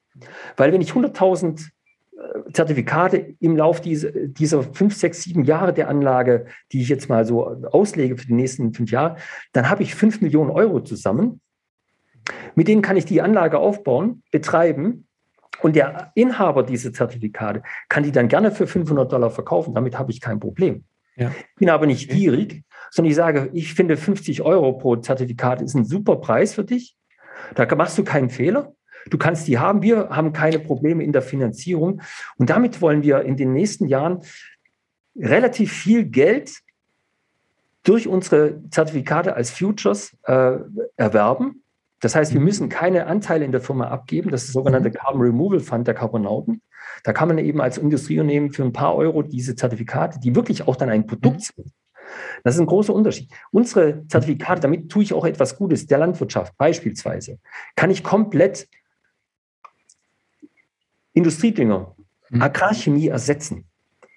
weil 0.56 0.72
wenn 0.72 0.80
ich 0.80 0.92
100.000 0.92 1.60
äh, 1.60 2.52
Zertifikate 2.54 3.36
im 3.38 3.54
Lauf 3.54 3.82
dieser, 3.82 4.10
dieser 4.12 4.62
fünf, 4.62 4.96
sechs, 4.96 5.20
sieben 5.20 5.44
Jahre 5.44 5.74
der 5.74 5.90
Anlage, 5.90 6.46
die 6.72 6.80
ich 6.80 6.88
jetzt 6.88 7.10
mal 7.10 7.26
so 7.26 7.48
auslege 7.66 8.16
für 8.16 8.26
die 8.26 8.32
nächsten 8.32 8.72
fünf 8.72 8.90
Jahre, 8.90 9.16
dann 9.52 9.68
habe 9.68 9.82
ich 9.82 9.94
fünf 9.94 10.22
Millionen 10.22 10.48
Euro 10.48 10.80
zusammen. 10.80 11.42
Mit 12.54 12.66
denen 12.66 12.80
kann 12.80 12.96
ich 12.96 13.04
die 13.04 13.20
Anlage 13.20 13.58
aufbauen, 13.58 14.22
betreiben 14.30 15.06
und 15.60 15.76
der 15.76 16.12
Inhaber 16.14 16.62
dieser 16.62 16.94
Zertifikate 16.94 17.62
kann 17.90 18.04
die 18.04 18.12
dann 18.12 18.28
gerne 18.28 18.50
für 18.50 18.66
500 18.66 19.12
Dollar 19.12 19.30
verkaufen. 19.30 19.74
Damit 19.74 19.98
habe 19.98 20.12
ich 20.12 20.22
kein 20.22 20.40
Problem. 20.40 20.84
Ja. 21.20 21.30
Ich 21.38 21.54
bin 21.56 21.68
aber 21.68 21.86
nicht 21.86 22.10
gierig, 22.10 22.64
sondern 22.90 23.10
ich 23.10 23.16
sage, 23.16 23.50
ich 23.52 23.74
finde 23.74 23.96
50 23.96 24.42
Euro 24.42 24.72
pro 24.72 24.96
Zertifikat 24.96 25.60
ist 25.60 25.74
ein 25.74 25.84
super 25.84 26.16
Preis 26.16 26.54
für 26.54 26.64
dich. 26.64 26.96
Da 27.54 27.72
machst 27.74 27.98
du 27.98 28.04
keinen 28.04 28.30
Fehler. 28.30 28.74
Du 29.10 29.18
kannst 29.18 29.46
die 29.46 29.58
haben. 29.58 29.82
Wir 29.82 30.08
haben 30.10 30.32
keine 30.32 30.58
Probleme 30.58 31.04
in 31.04 31.12
der 31.12 31.22
Finanzierung. 31.22 32.00
Und 32.36 32.50
damit 32.50 32.80
wollen 32.80 33.02
wir 33.02 33.22
in 33.22 33.36
den 33.36 33.52
nächsten 33.52 33.86
Jahren 33.86 34.22
relativ 35.16 35.72
viel 35.72 36.04
Geld 36.04 36.52
durch 37.82 38.08
unsere 38.08 38.62
Zertifikate 38.70 39.34
als 39.34 39.50
Futures 39.50 40.16
äh, 40.24 40.58
erwerben. 40.96 41.62
Das 42.00 42.14
heißt, 42.14 42.32
wir 42.32 42.40
mhm. 42.40 42.46
müssen 42.46 42.68
keine 42.68 43.06
Anteile 43.06 43.44
in 43.44 43.52
der 43.52 43.60
Firma 43.60 43.88
abgeben. 43.88 44.30
Das 44.30 44.42
ist 44.42 44.48
der 44.48 44.60
sogenannte 44.60 44.88
mhm. 44.88 44.94
Carbon 44.94 45.20
Removal 45.22 45.60
Fund 45.60 45.86
der 45.86 45.94
Carbonauten. 45.94 46.62
Da 47.04 47.12
kann 47.12 47.28
man 47.28 47.38
eben 47.38 47.60
als 47.60 47.78
Industrieunternehmen 47.78 48.52
für 48.52 48.64
ein 48.64 48.72
paar 48.72 48.94
Euro 48.96 49.22
diese 49.22 49.54
Zertifikate, 49.54 50.18
die 50.18 50.34
wirklich 50.34 50.66
auch 50.66 50.76
dann 50.76 50.88
ein 50.88 51.06
Produkt 51.06 51.40
mhm. 51.56 51.62
sind. 51.62 51.72
Das 52.42 52.54
ist 52.54 52.60
ein 52.60 52.66
großer 52.66 52.92
Unterschied. 52.92 53.30
Unsere 53.52 54.06
Zertifikate, 54.08 54.60
damit 54.62 54.90
tue 54.90 55.02
ich 55.02 55.12
auch 55.12 55.24
etwas 55.24 55.56
Gutes 55.56 55.86
der 55.86 55.98
Landwirtschaft 55.98 56.56
beispielsweise, 56.56 57.38
kann 57.76 57.90
ich 57.90 58.02
komplett 58.02 58.68
Industriedünger, 61.12 61.94
Agrarchemie 62.32 63.08
ersetzen. 63.08 63.66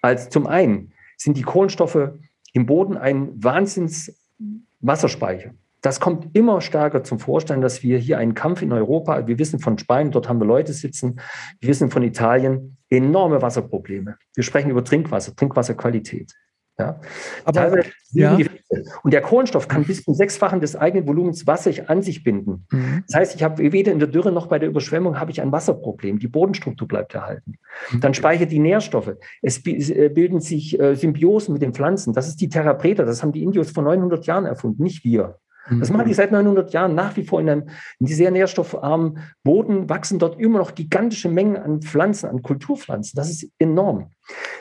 Als 0.01 0.29
zum 0.29 0.47
einen 0.47 0.93
sind 1.17 1.37
die 1.37 1.41
Kohlenstoffe 1.43 2.11
im 2.53 2.65
Boden 2.65 2.97
ein 2.97 3.43
Wahnsinns 3.43 4.13
Wasserspeicher. 4.79 5.53
Das 5.83 5.99
kommt 5.99 6.35
immer 6.35 6.61
stärker 6.61 7.03
zum 7.03 7.19
Vorschein, 7.19 7.61
dass 7.61 7.83
wir 7.83 7.97
hier 7.97 8.17
einen 8.17 8.33
Kampf 8.33 8.61
in 8.61 8.71
Europa, 8.71 9.27
wir 9.27 9.37
wissen 9.37 9.59
von 9.59 9.77
Spanien, 9.77 10.11
dort 10.11 10.29
haben 10.29 10.39
wir 10.39 10.45
Leute 10.45 10.71
sitzen, 10.71 11.19
wir 11.59 11.69
wissen 11.69 11.91
von 11.91 12.03
Italien, 12.03 12.77
enorme 12.89 13.41
Wasserprobleme. 13.41 14.15
Wir 14.33 14.43
sprechen 14.43 14.71
über 14.71 14.83
Trinkwasser, 14.83 15.35
Trinkwasserqualität. 15.35 16.33
Ja. 16.79 16.99
Aber, 17.43 17.83
ja. 18.13 18.37
und 19.03 19.13
der 19.13 19.21
Kohlenstoff 19.21 19.67
kann 19.67 19.83
bis 19.83 20.03
zum 20.03 20.15
Sechsfachen 20.15 20.59
des 20.59 20.75
eigenen 20.75 21.05
Volumens 21.05 21.45
Wasser 21.45 21.71
an 21.87 22.01
sich 22.01 22.23
binden. 22.23 22.65
Mhm. 22.71 23.03
Das 23.07 23.19
heißt, 23.19 23.35
ich 23.35 23.43
habe 23.43 23.71
weder 23.71 23.91
in 23.91 23.99
der 23.99 24.07
Dürre 24.07 24.31
noch 24.31 24.47
bei 24.47 24.57
der 24.59 24.69
Überschwemmung 24.69 25.19
habe 25.19 25.31
ich 25.31 25.41
ein 25.41 25.51
Wasserproblem. 25.51 26.17
Die 26.17 26.27
Bodenstruktur 26.27 26.87
bleibt 26.87 27.13
erhalten. 27.13 27.59
Mhm. 27.91 27.99
Dann 27.99 28.13
speichert 28.13 28.51
die 28.51 28.59
Nährstoffe. 28.59 29.17
Es 29.41 29.63
äh, 29.65 30.09
bilden 30.09 30.39
sich 30.39 30.79
äh, 30.79 30.95
Symbiosen 30.95 31.53
mit 31.53 31.61
den 31.61 31.73
Pflanzen. 31.73 32.13
Das 32.13 32.27
ist 32.27 32.41
die 32.41 32.49
Therapreta. 32.49 33.03
Das 33.03 33.21
haben 33.21 33.33
die 33.33 33.43
Indios 33.43 33.69
vor 33.69 33.83
900 33.83 34.25
Jahren 34.25 34.45
erfunden, 34.45 34.81
nicht 34.81 35.03
wir. 35.03 35.39
Das 35.69 35.89
machen 35.91 36.05
die 36.05 36.11
mhm. 36.11 36.15
seit 36.15 36.31
900 36.31 36.73
Jahren 36.73 36.93
nach 36.93 37.15
wie 37.15 37.23
vor 37.23 37.39
in 37.39 37.49
einem 37.49 37.69
in 37.99 38.07
sehr 38.07 38.31
nährstoffarmen 38.31 39.19
Boden, 39.43 39.89
wachsen 39.89 40.19
dort 40.19 40.39
immer 40.39 40.59
noch 40.59 40.75
gigantische 40.75 41.29
Mengen 41.29 41.57
an 41.57 41.81
Pflanzen, 41.81 42.27
an 42.29 42.41
Kulturpflanzen. 42.41 43.15
Das 43.15 43.29
ist 43.29 43.49
enorm. 43.59 44.11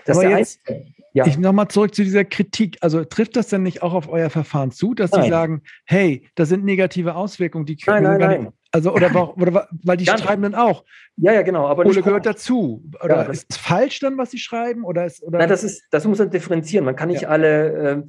Das 0.05 0.19
Aber 0.19 0.39
ist 0.39 0.61
jetzt, 0.67 0.93
ja. 1.15 1.27
Ich 1.27 1.39
nochmal 1.39 1.69
zurück 1.69 1.95
zu 1.95 2.05
dieser 2.05 2.25
Kritik. 2.25 2.79
Also 2.81 3.05
trifft 3.05 3.37
das 3.37 3.49
denn 3.49 3.63
nicht 3.63 3.83
auch 3.83 3.93
auf 3.93 4.09
euer 4.09 4.31
Verfahren 4.31 4.71
zu, 4.71 4.95
dass 4.95 5.11
nein. 5.11 5.25
Sie 5.25 5.29
sagen, 5.29 5.63
hey, 5.85 6.29
da 6.35 6.47
sind 6.47 6.65
negative 6.65 7.15
Auswirkungen, 7.15 7.67
die 7.67 7.77
können 7.77 8.05
nein, 8.05 8.19
nein, 8.19 8.43
nein. 8.45 8.53
Also, 8.75 8.95
oder, 8.95 9.37
oder, 9.37 9.69
weil 9.85 9.99
die 9.99 10.07
schreiben 10.07 10.41
dann 10.41 10.55
auch. 10.55 10.85
Ja, 11.17 11.35
ja, 11.35 11.43
genau. 11.43 11.67
Aber 11.67 11.83
Kohle 11.83 12.01
gehört 12.01 12.25
dazu. 12.25 12.83
Oder 13.05 13.17
ja, 13.17 13.23
ist 13.25 13.47
es 13.51 13.59
falsch 13.59 14.01
dann, 14.01 14.17
was 14.17 14.31
sie 14.31 14.39
schreiben? 14.39 14.85
Oder 14.85 15.05
ist, 15.05 15.23
oder? 15.23 15.41
Nein, 15.41 15.51
das, 15.51 15.63
ist, 15.63 15.83
das 15.91 16.07
muss 16.07 16.19
man 16.19 16.31
differenzieren. 16.31 16.87
Man 16.87 16.97
kann 16.97 17.11
nicht 17.11 17.23
ja. 17.23 17.29
alle, 17.29 17.73
äh, 17.91 18.03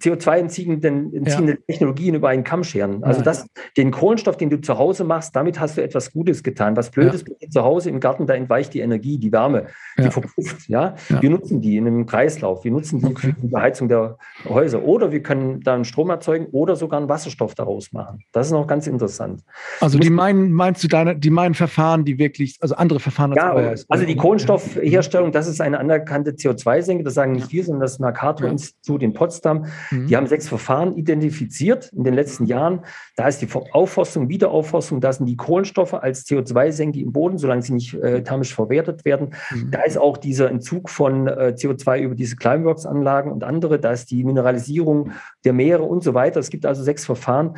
CO2-entziehenden 0.00 1.14
entziehende 1.14 1.52
ja. 1.52 1.58
Technologien 1.66 2.14
über 2.14 2.28
einen 2.28 2.44
Kamm 2.44 2.64
scheren. 2.64 3.04
Also 3.04 3.22
das, 3.22 3.46
den 3.76 3.90
Kohlenstoff, 3.90 4.36
den 4.36 4.50
du 4.50 4.60
zu 4.60 4.78
Hause 4.78 5.04
machst, 5.04 5.36
damit 5.36 5.60
hast 5.60 5.76
du 5.76 5.82
etwas 5.82 6.12
Gutes 6.12 6.42
getan. 6.42 6.76
Was 6.76 6.90
Blödes 6.90 7.24
ja. 7.40 7.48
zu 7.50 7.62
Hause 7.62 7.90
im 7.90 8.00
Garten, 8.00 8.26
da 8.26 8.34
entweicht 8.34 8.72
die 8.74 8.80
Energie, 8.80 9.18
die 9.18 9.30
Wärme, 9.30 9.66
die 9.98 10.04
ja. 10.04 10.10
verpufft. 10.10 10.68
Ja? 10.68 10.94
Wir 11.20 11.30
nutzen 11.30 11.60
die 11.60 11.76
in 11.76 11.86
einem 11.86 12.06
Kreislauf. 12.06 12.64
Wir 12.64 12.70
nutzen 12.70 13.00
die 13.00 13.06
okay. 13.06 13.28
für 13.28 13.40
die 13.40 13.48
Beheizung 13.48 13.88
der 13.88 14.16
Häuser. 14.48 14.82
Oder 14.82 15.12
wir 15.12 15.22
können 15.22 15.60
da 15.60 15.74
einen 15.74 15.84
Strom 15.84 16.10
erzeugen 16.10 16.46
oder 16.52 16.76
sogar 16.76 16.98
einen 16.98 17.08
Wasserstoff 17.08 17.54
daraus 17.54 17.92
machen. 17.92 18.24
Das 18.32 18.46
ist 18.46 18.52
noch 18.52 18.66
ganz 18.66 18.86
interessant. 18.86 19.42
Also 19.80 19.98
die 19.98 20.10
meinen, 20.10 20.50
meinst 20.52 20.82
du 20.82 20.88
deine, 20.88 21.16
die 21.16 21.30
meinen 21.30 21.54
Verfahren, 21.54 22.04
die 22.04 22.18
wirklich, 22.18 22.56
also 22.60 22.74
andere 22.74 23.00
Verfahren 23.00 23.32
als 23.32 23.42
ja, 23.42 23.52
euer 23.52 23.72
ist? 23.72 23.90
Also 23.90 24.06
die 24.06 24.16
Kohlenstoffherstellung, 24.16 25.32
das 25.32 25.46
ist 25.46 25.60
eine 25.60 25.78
anerkannte 25.78 26.32
CO2-Senke. 26.32 27.04
Das 27.04 27.14
sagen 27.14 27.32
nicht 27.32 27.52
wir, 27.52 27.64
sondern 27.64 27.82
das 27.82 27.98
Mercator-Institut 27.98 29.02
in 29.02 29.12
Potsdam. 29.12 29.66
Mhm. 29.90 30.06
Die 30.06 30.16
haben 30.16 30.26
sechs 30.26 30.48
Verfahren 30.48 30.96
identifiziert 30.96 31.92
in 31.92 32.04
den 32.04 32.14
letzten 32.14 32.46
Jahren. 32.46 32.80
Da 33.16 33.28
ist 33.28 33.40
die 33.42 33.48
Aufforstung, 33.72 34.28
Wiederaufforstung, 34.28 35.00
da 35.00 35.12
sind 35.12 35.26
die 35.26 35.36
Kohlenstoffe 35.36 35.94
als 35.94 36.26
CO2-Senke 36.26 37.00
im 37.00 37.12
Boden, 37.12 37.38
solange 37.38 37.62
sie 37.62 37.72
nicht 37.72 37.94
äh, 37.94 38.22
thermisch 38.22 38.54
verwertet 38.54 39.04
werden. 39.04 39.34
Mhm. 39.50 39.70
Da 39.70 39.82
ist 39.82 39.98
auch 39.98 40.16
dieser 40.16 40.50
Entzug 40.50 40.90
von 40.90 41.26
äh, 41.26 41.54
CO2 41.56 42.00
über 42.00 42.14
diese 42.14 42.36
Climeworks-Anlagen 42.36 43.30
und 43.30 43.44
andere. 43.44 43.78
Da 43.78 43.92
ist 43.92 44.10
die 44.10 44.24
Mineralisierung 44.24 45.12
der 45.44 45.52
Meere 45.52 45.82
und 45.82 46.02
so 46.02 46.14
weiter. 46.14 46.40
Es 46.40 46.50
gibt 46.50 46.66
also 46.66 46.82
sechs 46.82 47.04
Verfahren. 47.04 47.56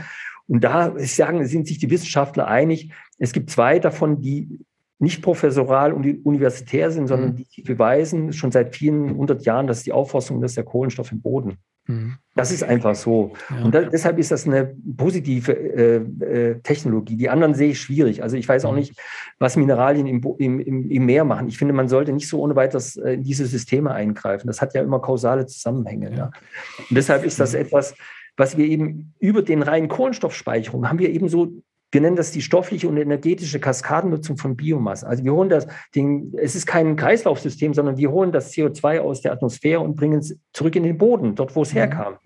Und 0.48 0.64
da 0.64 0.92
sagen, 0.98 1.46
sind 1.46 1.66
sich 1.66 1.78
die 1.78 1.90
Wissenschaftler 1.90 2.46
einig. 2.46 2.92
Es 3.18 3.32
gibt 3.32 3.50
zwei 3.50 3.78
davon, 3.78 4.20
die 4.20 4.60
nicht 4.98 5.20
professoral 5.20 5.92
und 5.92 6.24
universitär 6.24 6.90
sind, 6.92 7.08
sondern 7.08 7.30
mhm. 7.30 7.44
die 7.56 7.62
beweisen 7.62 8.32
schon 8.32 8.52
seit 8.52 8.76
vielen 8.76 9.16
hundert 9.16 9.44
Jahren, 9.44 9.66
dass 9.66 9.82
die 9.82 9.92
Aufforstung, 9.92 10.40
das 10.40 10.52
ist 10.52 10.56
der 10.56 10.64
Kohlenstoff 10.64 11.10
im 11.10 11.20
Boden. 11.20 11.58
Mhm. 11.86 12.16
Das 12.34 12.50
ist 12.50 12.62
einfach 12.62 12.94
so. 12.94 13.32
Ja. 13.50 13.64
Und 13.64 13.74
da, 13.74 13.82
deshalb 13.82 14.18
ist 14.18 14.30
das 14.30 14.46
eine 14.46 14.74
positive 14.96 15.52
äh, 15.52 15.96
äh, 15.96 16.60
Technologie. 16.60 17.16
Die 17.16 17.28
anderen 17.28 17.54
sehe 17.54 17.70
ich 17.70 17.80
schwierig. 17.80 18.22
Also 18.22 18.36
ich 18.36 18.48
weiß 18.48 18.64
auch 18.64 18.72
mhm. 18.72 18.78
nicht, 18.78 19.00
was 19.38 19.56
Mineralien 19.56 20.06
im, 20.06 20.22
im, 20.38 20.90
im, 20.90 21.06
Meer 21.06 21.24
machen. 21.24 21.48
Ich 21.48 21.58
finde, 21.58 21.74
man 21.74 21.88
sollte 21.88 22.12
nicht 22.12 22.28
so 22.28 22.40
ohne 22.40 22.56
weiteres 22.56 22.96
äh, 22.96 23.14
in 23.14 23.22
diese 23.22 23.46
Systeme 23.46 23.90
eingreifen. 23.92 24.46
Das 24.46 24.62
hat 24.62 24.74
ja 24.74 24.82
immer 24.82 25.00
kausale 25.00 25.46
Zusammenhänge. 25.46 26.10
Ja. 26.10 26.16
ja. 26.16 26.30
Und 26.78 26.96
deshalb 26.96 27.24
ist 27.24 27.38
das 27.38 27.54
etwas, 27.54 27.94
was 28.36 28.56
wir 28.56 28.66
eben 28.66 29.12
über 29.18 29.42
den 29.42 29.62
reinen 29.62 29.88
Kohlenstoffspeicherung 29.88 30.88
haben 30.88 30.98
wir 30.98 31.10
eben 31.10 31.28
so 31.28 31.52
wir 31.92 32.00
nennen 32.00 32.16
das 32.16 32.30
die 32.30 32.40
stoffliche 32.40 32.88
und 32.88 32.96
energetische 32.96 33.60
Kaskadennutzung 33.60 34.38
von 34.38 34.56
Biomasse. 34.56 35.06
Also 35.06 35.24
wir 35.24 35.32
holen 35.34 35.50
das, 35.50 35.66
den, 35.94 36.32
es 36.38 36.54
ist 36.54 36.66
kein 36.66 36.96
Kreislaufsystem, 36.96 37.74
sondern 37.74 37.98
wir 37.98 38.10
holen 38.10 38.32
das 38.32 38.52
CO2 38.52 39.00
aus 39.00 39.20
der 39.20 39.32
Atmosphäre 39.32 39.80
und 39.80 39.94
bringen 39.94 40.20
es 40.20 40.38
zurück 40.54 40.74
in 40.74 40.84
den 40.84 40.96
Boden, 40.96 41.34
dort 41.34 41.54
wo 41.54 41.62
es 41.62 41.72
mhm. 41.72 41.78
herkam, 41.78 42.16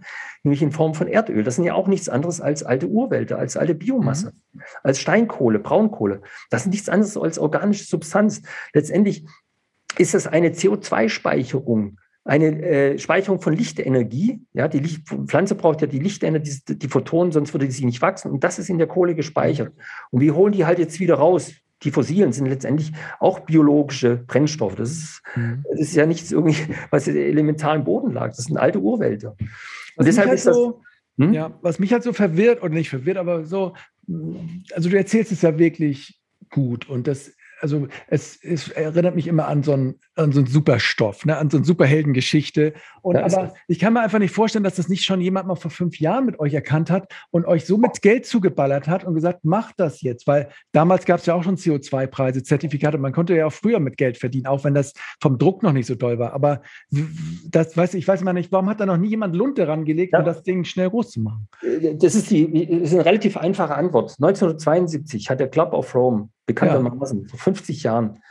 nämlich 0.45 0.63
in 0.63 0.71
Form 0.71 0.95
von 0.95 1.09
Erdöl. 1.09 1.43
Das 1.43 1.57
sind 1.57 1.65
ja 1.65 1.75
auch 1.75 1.89
nichts 1.89 2.09
anderes 2.09 2.41
als 2.41 2.63
alte 2.63 2.87
Urwälder, 2.87 3.39
als 3.39 3.57
alte 3.57 3.75
Biomasse, 3.75 4.33
mhm. 4.53 4.61
als 4.85 5.01
Steinkohle, 5.01 5.59
Braunkohle. 5.59 6.23
Das 6.49 6.63
ist 6.63 6.71
nichts 6.71 6.89
anderes 6.89 7.17
als 7.17 7.39
organische 7.39 7.85
Substanz. 7.85 8.43
Letztendlich 8.73 9.27
ist 9.99 10.15
es 10.15 10.29
eine 10.29 10.51
CO2-Speicherung 10.51 11.99
eine 12.27 12.61
äh, 12.63 12.99
Speicherung 12.99 13.41
von 13.41 13.55
Lichtenergie. 13.55 14.41
Ja, 14.53 14.69
die 14.69 14.81
Licht, 14.81 15.09
Pflanze 15.27 15.55
braucht 15.55 15.81
ja 15.81 15.87
die 15.87 16.01
Lichtenergie, 16.01 16.53
die, 16.69 16.79
die 16.79 16.89
Photonen, 16.89 17.33
sonst 17.33 17.55
würde 17.55 17.71
sie 17.71 17.85
nicht 17.85 18.03
wachsen. 18.03 18.31
Und 18.31 18.43
das 18.45 18.59
ist 18.59 18.69
in 18.69 18.79
der 18.79 18.89
Kohle 18.89 19.15
gespeichert. 19.15 19.73
Und 20.11 20.21
wir 20.21 20.35
holen 20.35 20.53
die 20.53 20.67
halt 20.67 20.79
jetzt 20.79 20.99
wieder 20.99 21.15
raus. 21.15 21.53
Die 21.83 21.91
fossilen 21.91 22.33
sind 22.33 22.47
letztendlich 22.47 22.93
auch 23.21 23.41
biologische 23.41 24.17
Brennstoffe. 24.17 24.75
Das 24.75 24.91
ist, 24.91 25.23
mhm. 25.37 25.65
das 25.71 25.81
ist 25.81 25.95
ja 25.95 26.07
nichts 26.07 26.33
irgendwie, 26.33 26.57
was 26.91 27.07
elementar 27.07 27.77
im 27.77 27.85
Boden 27.85 28.13
lag. 28.13 28.29
Das 28.29 28.45
sind 28.45 28.57
alte 28.57 28.81
Urwälder. 28.81 29.37
Und 29.39 29.49
was 29.97 30.07
deshalb 30.07 30.29
halt 30.29 30.39
ist 30.39 30.47
das. 30.47 30.57
So, 30.57 30.83
hm? 31.19 31.33
Ja, 31.33 31.57
was 31.63 31.79
mich 31.79 31.93
halt 31.93 32.03
so 32.03 32.13
verwirrt, 32.13 32.63
oder 32.63 32.75
nicht 32.75 32.91
verwirrt, 32.91 33.19
aber 33.19 33.45
so, 33.45 33.75
also 34.75 34.89
du 34.89 34.97
erzählst 34.97 35.33
es 35.33 35.43
ja 35.43 35.59
wirklich 35.59 36.21
gut 36.51 36.89
und 36.89 37.07
das 37.07 37.33
also 37.61 37.87
es, 38.09 38.39
es, 38.43 38.69
erinnert 38.69 39.15
mich 39.15 39.27
immer 39.27 39.49
an 39.49 39.63
so 39.63 39.73
einen, 39.73 40.01
an 40.15 40.33
so 40.33 40.41
einen 40.41 40.47
Superstoff, 40.47 41.25
ne? 41.25 41.37
an 41.37 41.51
so 41.51 41.57
eine 41.57 41.67
Superheldengeschichte. 41.67 42.75
Und 43.03 43.17
aber 43.17 43.55
ich 43.69 43.79
kann 43.79 43.93
mir 43.93 44.01
einfach 44.01 44.19
nicht 44.19 44.35
vorstellen, 44.35 44.65
dass 44.65 44.77
das 44.77 44.89
nicht 44.89 45.05
schon 45.05 45.21
jemand 45.21 45.47
mal 45.47 45.55
vor 45.55 45.71
fünf 45.71 45.99
Jahren 46.01 46.27
mit 46.27 46.39
euch 46.39 46.55
erkannt 46.55 46.91
hat 46.91 47.13
und 47.31 47.47
euch 47.47 47.65
so 47.65 47.79
mit 47.79 48.03
Geld 48.03 48.27
zugeballert 48.27 48.89
hat 48.89 49.05
und 49.05 49.15
gesagt, 49.15 49.45
macht 49.45 49.75
das 49.79 50.03
jetzt. 50.03 50.27
Weil 50.27 50.49
damals 50.73 51.05
gab 51.05 51.21
es 51.21 51.27
ja 51.27 51.35
auch 51.35 51.43
schon 51.43 51.57
CO2-Preise, 51.57 52.43
Zertifikate. 52.43 52.99
Man 52.99 53.13
konnte 53.13 53.35
ja 53.35 53.47
auch 53.47 53.53
früher 53.53 53.81
mit 53.81 53.97
Geld 53.97 54.19
verdienen, 54.19 54.47
auch 54.47 54.65
wenn 54.65 54.75
das 54.75 54.93
vom 55.21 55.39
Druck 55.39 55.63
noch 55.63 55.73
nicht 55.73 55.87
so 55.87 55.95
doll 55.95 56.19
war. 56.19 56.33
Aber 56.33 56.63
das 57.49 57.77
weiß 57.77 57.95
ich 57.95 58.07
weiß 58.07 58.23
mal 58.23 58.33
nicht, 58.33 58.53
warum 58.53 58.69
hat 58.69 58.81
da 58.81 58.87
noch 58.87 58.97
nie 58.97 59.09
jemand 59.09 59.35
Lunte 59.35 59.67
rangelegt, 59.67 60.13
ja. 60.13 60.19
um 60.19 60.25
das 60.25 60.43
Ding 60.43 60.65
schnell 60.65 60.91
groß 60.91 61.11
zu 61.11 61.21
machen? 61.21 61.49
Das 61.95 62.15
ist, 62.15 62.31
die, 62.31 62.67
das 62.67 62.91
ist 62.91 62.95
eine 62.95 63.05
relativ 63.05 63.37
einfache 63.37 63.75
Antwort. 63.75 64.17
1972 64.21 65.31
hat 65.31 65.41
der 65.41 65.49
Club 65.49 65.73
of 65.73 65.95
Rome 65.95 66.29
bekanntermaßen 66.47 67.23
ja. 67.23 67.29
vor 67.29 67.39
50 67.39 67.83
Jahren 67.83 68.23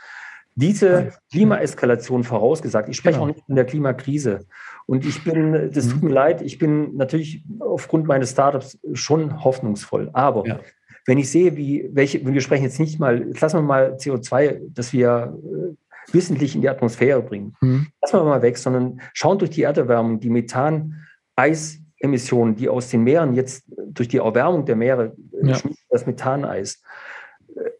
diese 0.56 1.12
Klimaeskalation 1.30 2.24
vorausgesagt. 2.24 2.88
Ich 2.88 2.96
spreche 2.96 3.18
ja. 3.18 3.22
auch 3.22 3.26
nicht 3.26 3.44
von 3.44 3.54
der 3.54 3.66
Klimakrise. 3.66 4.46
Und 4.86 5.04
ich 5.04 5.22
bin, 5.22 5.70
das 5.72 5.88
tut 5.88 6.02
mir 6.02 6.08
mhm. 6.08 6.14
leid, 6.14 6.42
ich 6.42 6.58
bin 6.58 6.96
natürlich 6.96 7.44
aufgrund 7.60 8.06
meines 8.06 8.30
Startups 8.30 8.78
schon 8.94 9.44
hoffnungsvoll. 9.44 10.10
Aber 10.14 10.46
ja. 10.46 10.60
wenn 11.04 11.18
ich 11.18 11.30
sehe, 11.30 11.56
wie 11.56 11.90
welche, 11.92 12.26
wir 12.26 12.40
sprechen 12.40 12.64
jetzt 12.64 12.80
nicht 12.80 12.98
mal, 12.98 13.30
lassen 13.38 13.58
wir 13.58 13.62
mal 13.62 13.96
CO2, 13.96 14.60
das 14.70 14.94
wir 14.94 15.38
äh, 15.44 16.14
wissentlich 16.14 16.54
in 16.54 16.62
die 16.62 16.70
Atmosphäre 16.70 17.20
bringen. 17.20 17.54
Mhm. 17.60 17.88
Lassen 18.00 18.18
wir 18.18 18.24
mal 18.24 18.42
weg, 18.42 18.56
sondern 18.56 19.00
schauen 19.12 19.38
durch 19.38 19.50
die 19.50 19.62
Erderwärmung, 19.62 20.20
die 20.20 20.30
Methan, 20.30 21.02
Eis, 21.34 21.80
Emissionen, 21.98 22.56
die 22.56 22.68
aus 22.68 22.88
den 22.88 23.02
Meeren 23.02 23.34
jetzt 23.34 23.64
durch 23.88 24.08
die 24.08 24.18
Erwärmung 24.18 24.64
der 24.64 24.76
Meere 24.76 25.16
äh, 25.42 25.48
ja. 25.48 25.58
das 25.90 26.06
Methaneis, 26.06 26.82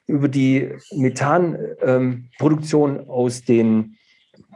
über 0.07 0.29
die 0.29 0.73
Methanproduktion 0.93 3.01
ähm, 3.01 3.11
aus 3.11 3.43
den 3.43 3.97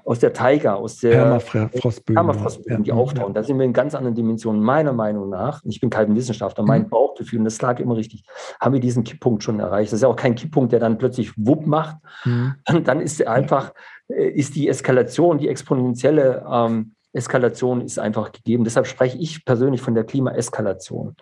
aus 0.04 0.18
der 0.18 0.32
Taiga, 0.32 0.74
aus 0.74 0.98
der 0.98 1.10
Permafrostböden, 1.10 2.14
Permafrostböden 2.14 2.84
die 2.84 2.90
auftauchen. 2.90 3.34
Da 3.34 3.44
sind 3.44 3.58
wir 3.58 3.64
in 3.64 3.72
ganz 3.72 3.94
anderen 3.94 4.16
Dimensionen, 4.16 4.60
meiner 4.60 4.92
Meinung 4.92 5.28
nach. 5.28 5.62
Ich 5.64 5.80
bin 5.80 5.90
kein 5.90 6.16
Wissenschaftler, 6.16 6.64
mein 6.64 6.82
mhm. 6.82 6.88
Bauchgefühl, 6.88 7.38
und 7.38 7.44
das 7.44 7.62
lag 7.62 7.78
immer 7.78 7.96
richtig, 7.96 8.24
haben 8.60 8.72
wir 8.72 8.80
diesen 8.80 9.04
Kipppunkt 9.04 9.44
schon 9.44 9.60
erreicht. 9.60 9.92
Das 9.92 9.98
ist 9.98 10.02
ja 10.02 10.08
auch 10.08 10.16
kein 10.16 10.34
Kipppunkt, 10.34 10.72
der 10.72 10.80
dann 10.80 10.98
plötzlich 10.98 11.32
wupp 11.36 11.64
macht. 11.66 11.98
Mhm. 12.24 12.56
Und 12.68 12.88
dann 12.88 13.00
ist 13.00 13.24
einfach, 13.26 13.72
äh, 14.08 14.30
ist 14.30 14.56
die 14.56 14.68
Eskalation, 14.68 15.38
die 15.38 15.48
exponentielle 15.48 16.44
ähm, 16.50 16.94
Eskalation 17.12 17.80
ist 17.80 17.98
einfach 17.98 18.32
gegeben. 18.32 18.64
Deshalb 18.64 18.86
spreche 18.86 19.18
ich 19.18 19.44
persönlich 19.44 19.80
von 19.80 19.94
der 19.94 20.04
Klimaeskalation. 20.04 21.16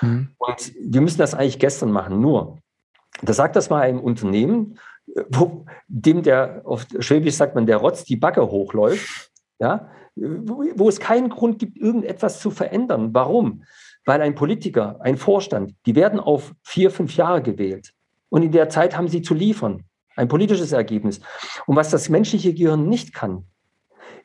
Mhm. 0.00 0.28
Und 0.38 0.72
wir 0.80 1.00
müssen 1.00 1.18
das 1.18 1.34
eigentlich 1.34 1.58
gestern 1.58 1.92
machen. 1.92 2.20
Nur, 2.20 2.58
da 3.22 3.32
sagt 3.32 3.56
das 3.56 3.70
mal 3.70 3.80
einem 3.80 4.00
Unternehmen, 4.00 4.78
wo, 5.28 5.66
dem 5.86 6.22
der, 6.22 6.62
auf 6.64 6.86
Schwäbisch 6.98 7.34
sagt 7.34 7.54
man, 7.54 7.66
der 7.66 7.76
Rotz 7.76 8.04
die 8.04 8.16
Backe 8.16 8.50
hochläuft, 8.50 9.30
ja, 9.58 9.88
wo, 10.16 10.64
wo 10.74 10.88
es 10.88 11.00
keinen 11.00 11.28
Grund 11.28 11.58
gibt, 11.58 11.76
irgendetwas 11.76 12.40
zu 12.40 12.50
verändern. 12.50 13.10
Warum? 13.12 13.64
Weil 14.04 14.20
ein 14.22 14.34
Politiker, 14.34 14.98
ein 15.00 15.16
Vorstand, 15.16 15.74
die 15.86 15.94
werden 15.94 16.20
auf 16.20 16.54
vier, 16.62 16.90
fünf 16.90 17.16
Jahre 17.16 17.42
gewählt. 17.42 17.92
Und 18.28 18.42
in 18.42 18.52
der 18.52 18.68
Zeit 18.68 18.96
haben 18.96 19.08
sie 19.08 19.22
zu 19.22 19.34
liefern. 19.34 19.84
Ein 20.16 20.28
politisches 20.28 20.72
Ergebnis. 20.72 21.20
Und 21.66 21.76
was 21.76 21.90
das 21.90 22.08
menschliche 22.08 22.54
Gehirn 22.54 22.88
nicht 22.88 23.14
kann, 23.14 23.44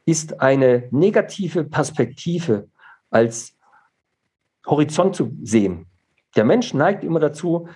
ist 0.06 0.42
eine 0.42 0.88
negative 0.92 1.64
Perspektive 1.64 2.68
als 3.10 3.56
Horizont 4.66 5.16
zu 5.16 5.32
sehen. 5.42 5.88
Der 6.36 6.46
Mensch 6.46 6.74
neigt 6.74 7.04
immer 7.04 7.20
dazu, 7.20 7.68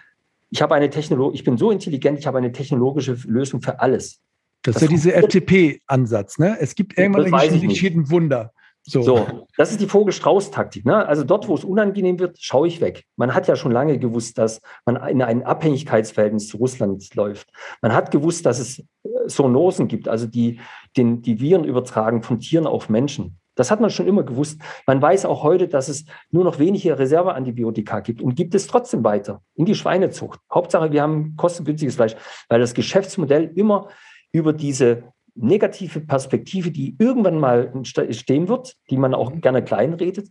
ich 0.54 0.62
habe 0.62 0.76
eine 0.76 0.90
Technologie, 0.92 1.36
ich 1.36 1.44
bin 1.44 1.58
so 1.58 1.72
intelligent, 1.72 2.20
ich 2.20 2.28
habe 2.28 2.38
eine 2.38 2.52
technologische 2.52 3.18
Lösung 3.26 3.64
für 3.64 3.80
alles. 3.80 4.22
Das, 4.62 4.76
das 4.76 4.84
ist 4.84 4.90
ja 4.90 4.96
dieser 4.96 5.24
FTP-Ansatz, 5.24 6.38
ne? 6.38 6.58
Es 6.60 6.76
gibt 6.76 6.96
irgendwann 6.96 7.50
nicht 7.50 7.84
ein 7.84 8.10
Wunder. 8.12 8.52
So. 8.84 9.02
so. 9.02 9.48
das 9.58 9.72
ist 9.72 9.82
die 9.82 9.88
Vogel-Strauß-Taktik. 9.88 10.86
Ne? 10.86 11.06
Also 11.08 11.24
dort, 11.24 11.48
wo 11.48 11.56
es 11.56 11.64
unangenehm 11.64 12.20
wird, 12.20 12.38
schaue 12.40 12.68
ich 12.68 12.82
weg. 12.82 13.06
Man 13.16 13.34
hat 13.34 13.48
ja 13.48 13.56
schon 13.56 13.72
lange 13.72 13.98
gewusst, 13.98 14.38
dass 14.38 14.62
man 14.86 14.98
in 15.08 15.22
ein 15.22 15.44
Abhängigkeitsverhältnis 15.44 16.50
zu 16.50 16.58
Russland 16.58 17.16
läuft. 17.16 17.48
Man 17.82 17.94
hat 17.94 18.12
gewusst, 18.12 18.46
dass 18.46 18.60
es 18.60 18.84
Zoonosen 19.28 19.88
gibt, 19.88 20.08
also 20.10 20.28
die, 20.28 20.60
den, 20.98 21.22
die 21.22 21.40
Viren 21.40 21.64
übertragen 21.64 22.24
von 22.24 22.40
Tieren 22.40 22.68
auf 22.68 22.90
Menschen. 22.90 23.40
Das 23.56 23.72
hat 23.72 23.82
man 23.82 23.90
schon 23.90 24.08
immer 24.08 24.24
gewusst. 24.24 24.60
Man 24.88 25.02
weiß 25.02 25.26
auch 25.26 25.44
heute, 25.44 25.68
dass 25.68 25.90
es 25.90 26.06
nur 26.32 26.44
noch 26.44 26.60
wenige 26.60 26.98
Reserveantibiotika 26.98 28.00
gibt 28.00 28.22
und 28.22 28.36
gibt 28.36 28.56
es 28.56 28.68
trotzdem 28.68 29.04
weiter 29.04 29.42
in 29.56 29.66
die 29.66 29.76
Schweinezucht. 29.76 30.40
Hauptsache, 30.52 30.92
wir 30.92 31.02
haben 31.02 31.36
kostengünstiges 31.38 31.96
Fleisch, 31.96 32.16
weil 32.50 32.60
das 32.60 32.74
Geschäftsmodell 32.74 33.52
immer 33.56 33.90
über 34.32 34.54
diese 34.54 35.04
negative 35.36 36.00
Perspektive, 36.00 36.72
die 36.72 36.96
irgendwann 37.00 37.40
mal 37.40 37.72
stehen 37.84 38.48
wird, 38.48 38.76
die 38.90 38.98
man 38.98 39.14
auch 39.14 39.32
gerne 39.42 39.64
kleinredet, 39.64 40.30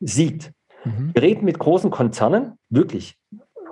siegt. 0.00 0.52
Mhm. 0.84 1.10
Wir 1.12 1.22
reden 1.22 1.44
mit 1.44 1.58
großen 1.58 1.90
Konzernen, 1.90 2.54
wirklich 2.68 3.16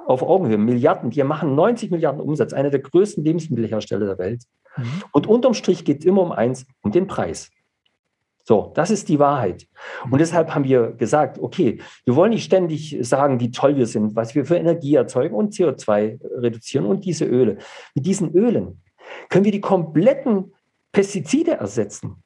auf 0.06 0.22
Augenhöhe, 0.22 0.58
Milliarden, 0.58 1.10
die 1.10 1.22
machen 1.24 1.54
90 1.54 1.90
Milliarden 1.90 2.20
Umsatz, 2.20 2.52
einer 2.52 2.70
der 2.70 2.80
größten 2.80 3.24
Lebensmittelhersteller 3.24 4.06
der 4.06 4.18
Welt. 4.18 4.44
Mhm. 4.76 5.02
Und 5.12 5.26
unterm 5.26 5.54
Strich 5.54 5.84
geht 5.84 6.00
es 6.00 6.04
immer 6.04 6.22
um 6.22 6.32
eins, 6.32 6.66
um 6.82 6.92
den 6.92 7.06
Preis. 7.06 7.50
So, 8.48 8.70
das 8.76 8.92
ist 8.92 9.08
die 9.08 9.18
Wahrheit. 9.18 9.66
Und 10.08 10.20
deshalb 10.20 10.54
haben 10.54 10.62
wir 10.62 10.92
gesagt, 10.92 11.40
okay, 11.40 11.80
wir 12.04 12.14
wollen 12.14 12.30
nicht 12.30 12.44
ständig 12.44 12.96
sagen, 13.00 13.40
wie 13.40 13.50
toll 13.50 13.76
wir 13.76 13.86
sind, 13.86 14.14
was 14.14 14.36
wir 14.36 14.46
für 14.46 14.54
Energie 14.54 14.94
erzeugen 14.94 15.34
und 15.34 15.52
CO2 15.52 16.20
reduzieren 16.40 16.86
und 16.86 17.04
diese 17.04 17.24
Öle. 17.24 17.58
Mit 17.96 18.06
diesen 18.06 18.32
Ölen 18.32 18.80
können 19.30 19.44
wir 19.44 19.50
die 19.50 19.60
kompletten 19.60 20.52
Pestizide 20.92 21.54
ersetzen. 21.54 22.22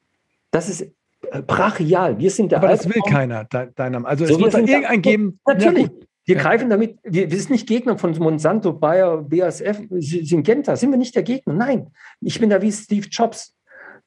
Das 0.51 0.69
ist 0.69 0.81
äh, 0.81 1.41
brachial. 1.41 2.19
Wir 2.19 2.29
sind 2.29 2.51
der 2.51 2.59
Aber 2.59 2.67
das 2.67 2.87
will 2.87 3.01
keiner, 3.09 3.45
deiner. 3.45 4.05
Also 4.05 4.27
so, 4.27 4.35
es 4.35 4.39
wird 4.39 4.53
da 4.53 4.59
irgendein 4.59 5.01
geben. 5.01 5.39
Natürlich. 5.47 5.87
Ja, 5.87 6.05
wir 6.25 6.35
ja. 6.35 6.41
greifen 6.43 6.69
damit, 6.69 6.99
wir, 7.01 7.31
wir, 7.31 7.37
sind 7.39 7.49
nicht 7.49 7.67
Gegner 7.67 7.97
von 7.97 8.15
Monsanto, 8.19 8.73
Bayer, 8.73 9.23
BASF, 9.23 9.81
Syngenta, 9.89 10.75
sind 10.75 10.91
wir 10.91 10.99
nicht 10.99 11.15
der 11.15 11.23
Gegner. 11.23 11.55
Nein, 11.55 11.87
ich 12.19 12.39
bin 12.39 12.51
da 12.51 12.61
wie 12.61 12.71
Steve 12.71 13.07
Jobs. 13.09 13.55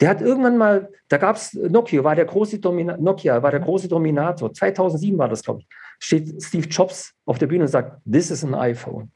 Der 0.00 0.08
hat 0.08 0.20
irgendwann 0.20 0.58
mal, 0.58 0.90
da 1.08 1.18
gab 1.18 1.36
es 1.36 1.54
Nokia, 1.54 2.02
war 2.02 2.16
der 2.16 2.24
große 2.24 2.58
Domina 2.58 2.96
Nokia 2.96 3.42
war 3.42 3.50
der 3.50 3.60
große 3.60 3.88
Dominator. 3.88 4.52
2007 4.52 5.18
war 5.18 5.28
das, 5.28 5.42
glaube 5.42 5.60
ich. 5.60 5.68
Steht 5.98 6.42
Steve 6.42 6.66
Jobs 6.68 7.14
auf 7.24 7.38
der 7.38 7.46
Bühne 7.46 7.64
und 7.64 7.68
sagt, 7.68 8.00
this 8.10 8.30
is 8.30 8.44
an 8.44 8.54
iPhone. 8.54 9.10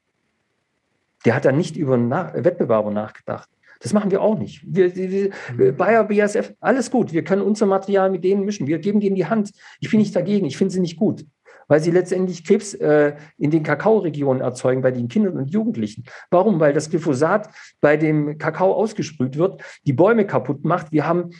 Der 1.25 1.35
hat 1.35 1.45
da 1.45 1.53
nicht 1.53 1.77
über 1.77 1.97
Nach 1.97 2.33
Wettbewerber 2.35 2.91
nachgedacht. 2.91 3.49
Das 3.81 3.93
machen 3.93 4.11
wir 4.11 4.23
auch 4.23 4.39
nicht. 4.39 4.63
Wir, 4.67 4.95
wir, 4.95 5.31
mhm. 5.57 5.77
Bayer, 5.77 6.05
BASF, 6.05 6.55
alles 6.61 6.91
gut. 6.91 7.13
Wir 7.13 7.23
können 7.23 7.43
unser 7.43 7.67
Material 7.67 8.11
mit 8.11 8.25
denen 8.25 8.45
mischen. 8.45 8.67
Wir 8.67 8.79
geben 8.79 9.01
die 9.01 9.07
in 9.07 9.15
die 9.15 9.27
Hand. 9.27 9.51
Ich 9.81 9.91
bin 9.91 10.01
nicht 10.01 10.15
dagegen. 10.15 10.47
Ich 10.47 10.57
finde 10.57 10.75
sie 10.75 10.81
nicht 10.81 10.97
gut 10.97 11.25
weil 11.69 11.81
sie 11.81 11.91
letztendlich 11.91 12.45
Krebs 12.45 12.75
äh, 12.75 13.15
in 13.37 13.51
den 13.51 13.63
Kakaoregionen 13.63 14.43
erzeugen 14.43 14.83
bei 14.83 14.91
den 14.91 15.09
Kindern 15.09 15.37
und 15.37 15.51
Jugendlichen. 15.51 16.05
Warum? 16.31 16.59
Weil 16.59 16.73
das 16.73 16.91
Glyphosat 16.91 17.51
bei 17.81 17.97
dem 17.97 18.39
Kakao 18.39 18.73
ausgesprüht 18.73 19.37
wird, 19.37 19.63
die 19.87 19.93
Bäume 19.93 20.27
kaputt 20.27 20.65
macht. 20.65 20.91
Wir 20.91 21.07
haben 21.07 21.31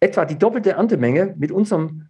etwa 0.00 0.24
die 0.24 0.38
doppelte 0.38 0.72
Erntemenge 0.72 1.34
mit 1.38 1.52
unserem 1.52 2.08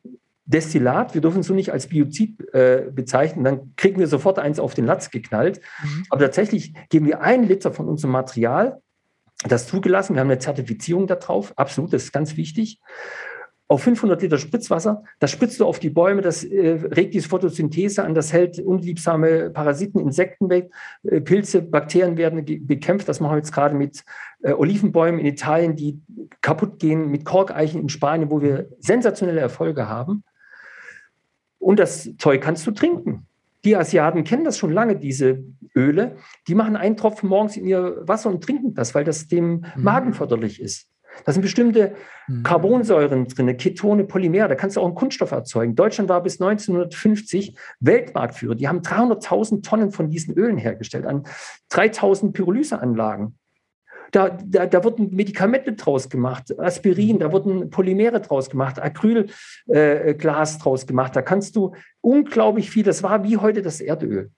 Destillat, 0.49 1.13
wir 1.13 1.21
dürfen 1.21 1.41
es 1.41 1.49
so 1.49 1.55
nicht 1.55 1.73
als 1.73 1.89
Biozid 1.89 2.55
äh, 2.55 2.89
bezeichnen, 2.93 3.45
dann 3.45 3.73
kriegen 3.75 3.99
wir 3.99 4.07
sofort 4.07 4.39
eins 4.39 4.61
auf 4.61 4.75
den 4.75 4.87
Latz 4.87 5.11
geknallt. 5.11 5.61
Mhm. 5.83 6.05
Aber 6.09 6.21
tatsächlich 6.21 6.73
geben 6.89 7.07
wir 7.07 7.21
einen 7.21 7.49
Liter 7.49 7.73
von 7.73 7.89
unserem 7.89 8.13
Material, 8.13 8.81
das 9.49 9.67
zugelassen, 9.67 10.15
wir 10.15 10.21
haben 10.21 10.31
eine 10.31 10.39
Zertifizierung 10.39 11.09
darauf, 11.09 11.53
absolut, 11.59 11.93
das 11.93 12.05
ist 12.05 12.13
ganz 12.13 12.37
wichtig 12.37 12.81
auf 13.69 13.83
500 13.83 14.23
Liter 14.23 14.39
Spritzwasser, 14.39 15.03
das 15.19 15.33
spritzt 15.33 15.59
du 15.59 15.67
auf 15.67 15.81
die 15.81 15.91
Bäume, 15.91 16.23
das 16.23 16.45
äh, 16.45 16.79
regt 16.93 17.15
die 17.15 17.21
Photosynthese 17.21 18.05
an, 18.05 18.15
das 18.15 18.33
hält 18.33 18.61
unliebsame 18.61 19.51
Parasiten, 19.51 20.01
Insekten 20.01 20.49
weg, 20.49 20.71
äh, 21.03 21.21
Pilze, 21.21 21.63
Bakterien 21.63 22.17
werden 22.17 22.45
bekämpft. 22.67 23.09
Das 23.09 23.19
machen 23.19 23.33
wir 23.33 23.39
jetzt 23.39 23.53
gerade 23.53 23.75
mit 23.75 24.05
äh, 24.43 24.53
Olivenbäumen 24.53 25.19
in 25.19 25.27
Italien, 25.27 25.75
die 25.75 26.01
kaputt 26.43 26.79
gehen, 26.79 27.11
mit 27.11 27.25
Korkeichen 27.25 27.81
in 27.81 27.89
Spanien, 27.89 28.31
wo 28.31 28.41
wir 28.41 28.69
sensationelle 28.79 29.41
Erfolge 29.41 29.89
haben. 29.89 30.23
Und 31.59 31.81
das 31.81 32.11
Zeug 32.19 32.43
kannst 32.43 32.65
du 32.67 32.71
trinken. 32.71 33.27
Die 33.65 33.75
Asiaten 33.75 34.23
kennen 34.23 34.45
das 34.45 34.59
schon 34.59 34.71
lange, 34.71 34.97
diese 34.97 35.43
Öle. 35.75 36.19
Die 36.47 36.55
machen 36.55 36.77
einen 36.77 36.97
Tropfen 36.97 37.29
morgens 37.29 37.57
in 37.57 37.67
ihr 37.67 37.97
Wasser 38.03 38.31
und 38.31 38.45
trinken 38.45 38.75
das, 38.75 38.95
weil 38.95 39.03
das 39.03 39.27
dem 39.27 39.65
mhm. 39.75 39.83
Magen 39.83 40.13
förderlich 40.13 40.61
ist. 40.61 40.89
Da 41.25 41.33
sind 41.33 41.43
bestimmte 41.43 41.95
mhm. 42.29 42.43
Carbonsäuren 42.43 43.27
drin, 43.29 43.57
Ketone, 43.57 44.05
Polymere. 44.05 44.49
Da 44.49 44.55
kannst 44.55 44.77
du 44.77 44.81
auch 44.81 44.87
einen 44.87 44.95
Kunststoff 44.95 45.31
erzeugen. 45.31 45.75
Deutschland 45.75 46.09
war 46.09 46.23
bis 46.23 46.41
1950 46.41 47.57
Weltmarktführer. 47.81 48.55
Die 48.55 48.69
haben 48.69 48.81
300.000 48.81 49.63
Tonnen 49.63 49.91
von 49.91 50.11
diesen 50.11 50.35
Ölen 50.35 50.59
hergestellt 50.59 51.07
an 51.07 51.25
3.000 51.73 52.33
Pyrolyseanlagen. 52.33 53.39
Da, 54.13 54.39
da, 54.45 54.67
da 54.67 54.85
wurden 54.85 55.11
Medikamente 55.15 55.73
draus 55.73 56.09
gemacht, 56.09 56.57
Aspirin, 56.59 57.19
da 57.19 57.33
wurden 57.33 57.71
Polymere 57.71 58.21
draus 58.21 58.49
gemacht, 58.49 58.81
Acrylglas 58.81 59.35
äh, 59.67 60.59
draus 60.63 60.87
gemacht. 60.87 61.17
Da 61.17 61.23
kannst 61.23 61.57
du 61.57 61.75
unglaublich 62.03 62.71
viel, 62.71 62.85
das 62.85 63.03
war 63.03 63.25
wie 63.25 63.37
heute 63.37 63.63
das 63.63 63.81
Erdöl. 63.81 64.31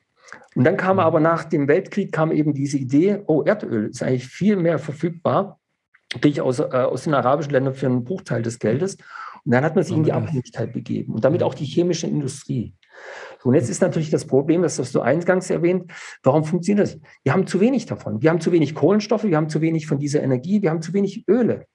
Und 0.54 0.64
dann 0.64 0.76
kam 0.76 0.96
mhm. 0.96 1.00
aber 1.00 1.20
nach 1.20 1.44
dem 1.44 1.68
Weltkrieg 1.68 2.12
kam 2.12 2.32
eben 2.32 2.54
diese 2.54 2.78
Idee, 2.78 3.22
oh, 3.26 3.42
Erdöl 3.42 3.90
ist 3.90 4.02
eigentlich 4.02 4.26
viel 4.26 4.56
mehr 4.56 4.78
verfügbar 4.78 5.58
kriege 6.10 6.28
ich 6.28 6.40
aus, 6.40 6.58
äh, 6.58 6.64
aus 6.64 7.04
den 7.04 7.14
arabischen 7.14 7.52
Ländern 7.52 7.74
für 7.74 7.86
einen 7.86 8.04
Bruchteil 8.04 8.42
des 8.42 8.58
Geldes. 8.58 8.96
Und 9.44 9.52
dann 9.52 9.64
hat 9.64 9.74
man 9.74 9.84
sich 9.84 9.96
in 9.96 10.04
die 10.04 10.12
Abhängigkeit 10.12 10.72
begeben 10.72 11.14
und 11.14 11.24
damit 11.24 11.42
auch 11.42 11.54
die 11.54 11.64
chemische 11.64 12.06
Industrie. 12.06 12.74
und 13.44 13.54
jetzt 13.54 13.68
ist 13.68 13.80
natürlich 13.80 14.10
das 14.10 14.26
Problem, 14.26 14.62
das 14.62 14.78
hast 14.78 14.94
du 14.94 15.00
eingangs 15.00 15.48
erwähnt, 15.48 15.92
warum 16.22 16.44
funktioniert 16.44 16.86
das? 16.86 16.98
Wir 17.22 17.32
haben 17.32 17.46
zu 17.46 17.60
wenig 17.60 17.86
davon. 17.86 18.20
Wir 18.20 18.30
haben 18.30 18.40
zu 18.40 18.50
wenig 18.50 18.74
Kohlenstoffe, 18.74 19.24
wir 19.24 19.36
haben 19.36 19.48
zu 19.48 19.60
wenig 19.60 19.86
von 19.86 19.98
dieser 19.98 20.22
Energie, 20.22 20.60
wir 20.60 20.70
haben 20.70 20.82
zu 20.82 20.92
wenig 20.92 21.26
Öle. 21.28 21.66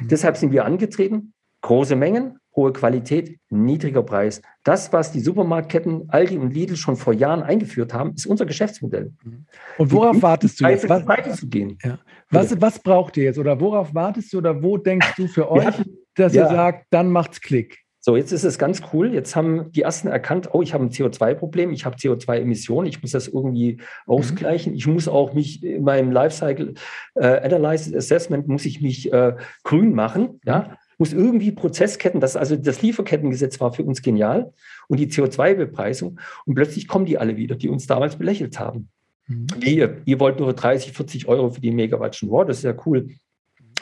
Mhm. 0.00 0.08
Deshalb 0.08 0.36
sind 0.36 0.52
wir 0.52 0.64
angetreten, 0.64 1.32
große 1.62 1.96
Mengen, 1.96 2.38
hohe 2.56 2.72
Qualität, 2.72 3.38
niedriger 3.50 4.02
Preis. 4.02 4.40
Das, 4.62 4.92
was 4.92 5.12
die 5.12 5.20
Supermarktketten 5.20 6.08
Aldi 6.08 6.38
und 6.38 6.52
Lidl 6.52 6.76
schon 6.76 6.96
vor 6.96 7.12
Jahren 7.12 7.42
eingeführt 7.42 7.92
haben, 7.92 8.14
ist 8.14 8.26
unser 8.26 8.46
Geschäftsmodell. 8.46 9.12
Mhm. 9.22 9.46
Und 9.78 9.92
worauf 9.92 10.22
wartest 10.22 10.60
du 10.60 10.68
jetzt? 10.68 10.88
Was, 10.88 11.06
weiterzugehen. 11.06 11.78
Ja. 11.82 11.98
Was, 12.30 12.60
was 12.60 12.78
braucht 12.78 13.16
ihr 13.16 13.24
jetzt 13.24 13.38
oder 13.38 13.60
worauf 13.60 13.94
wartest 13.94 14.32
du 14.32 14.38
oder 14.38 14.62
wo 14.62 14.78
denkst 14.78 15.14
du 15.16 15.26
für 15.26 15.50
euch, 15.50 15.66
hatten, 15.66 15.98
dass 16.14 16.34
ja. 16.34 16.44
ihr 16.44 16.48
sagt, 16.48 16.86
dann 16.90 17.10
macht's 17.10 17.40
Klick? 17.40 17.84
So, 18.06 18.18
jetzt 18.18 18.32
ist 18.32 18.44
es 18.44 18.58
ganz 18.58 18.82
cool. 18.92 19.14
Jetzt 19.14 19.34
haben 19.34 19.72
die 19.72 19.80
ersten 19.80 20.08
erkannt, 20.08 20.50
oh, 20.52 20.60
ich 20.60 20.74
habe 20.74 20.84
ein 20.84 20.90
CO2-Problem, 20.90 21.70
ich 21.70 21.86
habe 21.86 21.96
CO2-Emissionen, 21.96 22.86
ich 22.86 23.00
muss 23.00 23.12
das 23.12 23.28
irgendwie 23.28 23.78
ausgleichen. 24.04 24.72
Mhm. 24.72 24.76
Ich 24.76 24.86
muss 24.86 25.08
auch 25.08 25.32
mich 25.32 25.64
in 25.64 25.84
meinem 25.84 26.12
Lifecycle 26.12 26.74
äh, 27.14 27.26
Analysis 27.26 27.94
Assessment 27.94 28.46
muss 28.46 28.66
ich 28.66 28.82
mich 28.82 29.10
äh, 29.10 29.34
grün 29.62 29.94
machen. 29.94 30.38
Ja, 30.44 30.76
muss 30.98 31.12
irgendwie 31.12 31.52
Prozessketten, 31.52 32.20
das, 32.20 32.36
also 32.36 32.56
das 32.56 32.82
Lieferkettengesetz 32.82 33.60
war 33.60 33.72
für 33.72 33.84
uns 33.84 34.02
genial 34.02 34.52
und 34.88 35.00
die 35.00 35.08
CO2-Bepreisung. 35.08 36.20
Und 36.44 36.54
plötzlich 36.54 36.88
kommen 36.88 37.06
die 37.06 37.18
alle 37.18 37.36
wieder, 37.36 37.56
die 37.56 37.68
uns 37.68 37.86
damals 37.86 38.16
belächelt 38.16 38.58
haben. 38.58 38.88
Mhm. 39.26 39.46
Wie, 39.60 39.86
ihr, 40.04 40.20
wollt 40.20 40.38
nur 40.38 40.52
30, 40.52 40.92
40 40.92 41.28
Euro 41.28 41.50
für 41.50 41.60
die 41.60 41.70
Megawattstunden. 41.70 42.36
Wow, 42.36 42.46
das 42.46 42.58
ist 42.58 42.64
ja 42.64 42.74
cool. 42.86 43.08